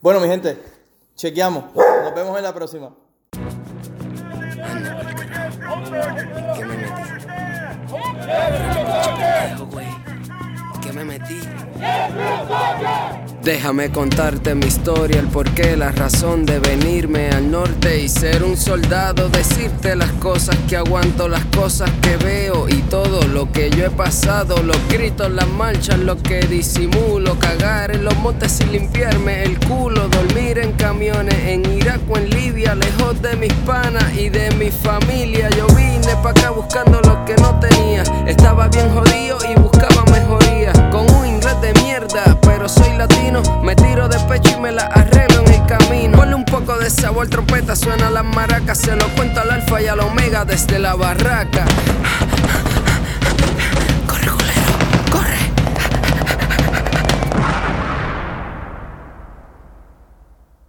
Bueno, 0.00 0.18
mi 0.18 0.28
gente, 0.28 0.56
chequeamos. 1.14 1.74
Nos 1.74 2.14
vemos 2.14 2.34
en 2.38 2.42
la 2.42 2.54
próxima. 2.54 2.90
¿Qué 6.56 6.64
me 6.64 6.76
metí? 6.76 7.02
güey. 9.70 9.86
¿Qué 10.80 10.92
me 10.92 11.04
metí? 11.04 11.40
Déjame 13.42 13.90
contarte 13.90 14.54
mi 14.54 14.66
historia, 14.66 15.18
el 15.18 15.26
porqué, 15.28 15.76
la 15.76 15.92
razón 15.92 16.44
de 16.44 16.58
venirme 16.58 17.30
al 17.30 17.50
norte 17.50 18.00
y 18.00 18.08
ser 18.08 18.44
un 18.44 18.56
soldado, 18.56 19.28
decirte 19.30 19.96
las 19.96 20.12
cosas 20.12 20.56
que 20.68 20.76
aguanto, 20.76 21.26
las 21.26 21.44
cosas 21.46 21.90
que 22.02 22.16
veo 22.16 22.68
y 22.68 22.82
todo 22.82 23.26
lo 23.28 23.50
que 23.50 23.70
yo 23.70 23.86
he 23.86 23.90
pasado, 23.90 24.62
los 24.62 24.76
gritos, 24.88 25.30
las 25.30 25.48
marchas, 25.48 25.98
lo 25.98 26.16
que 26.18 26.40
disimulo, 26.40 27.38
cagar 27.38 27.92
en 27.92 28.04
los 28.04 28.16
montes 28.18 28.52
sin 28.52 28.72
limpiarme 28.72 29.42
el 29.44 29.58
culo, 29.60 30.08
dormir 30.08 30.58
en 30.58 30.72
camiones 30.72 31.38
en 31.46 31.64
Irak 31.72 32.00
o 32.10 32.18
en 32.18 32.28
Libia, 32.28 32.74
lejos 32.74 33.22
de 33.22 33.36
mis 33.36 33.52
panas 33.64 34.14
y 34.14 34.28
de 34.28 34.50
mi 34.52 34.70
familia. 34.70 35.48
Yo 35.56 35.66
vine 36.00 36.16
pa' 36.16 36.30
acá 36.30 36.50
buscando 36.50 37.00
lo 37.02 37.24
que 37.24 37.34
no 37.36 37.58
tenía, 37.60 38.02
estaba 38.26 38.68
bien 38.68 38.88
jodido 38.94 39.38
y 39.48 39.58
buscaba 39.58 40.04
mejoría, 40.10 40.72
con 40.90 41.10
un 41.14 41.26
inglés 41.26 41.60
de 41.60 41.72
mierda, 41.74 42.36
pero 42.42 42.68
soy 42.68 42.96
latino, 42.96 43.42
me 43.62 43.74
tiro 43.74 44.08
de 44.08 44.18
pecho 44.20 44.56
y 44.56 44.60
me 44.60 44.72
la 44.72 44.84
arreglo 44.84 45.40
en 45.40 45.52
el 45.52 45.66
camino. 45.66 46.16
Ponle 46.16 46.34
un 46.34 46.44
poco 46.44 46.78
de 46.78 46.90
sabor, 46.90 47.28
trompeta, 47.28 47.76
suena 47.76 48.10
las 48.10 48.24
maracas, 48.24 48.78
se 48.78 48.96
lo 48.96 49.08
cuento 49.14 49.40
al 49.40 49.50
alfa 49.50 49.82
y 49.82 49.88
al 49.88 50.00
omega 50.00 50.44
desde 50.44 50.78
la 50.78 50.94
barraca. 50.94 51.64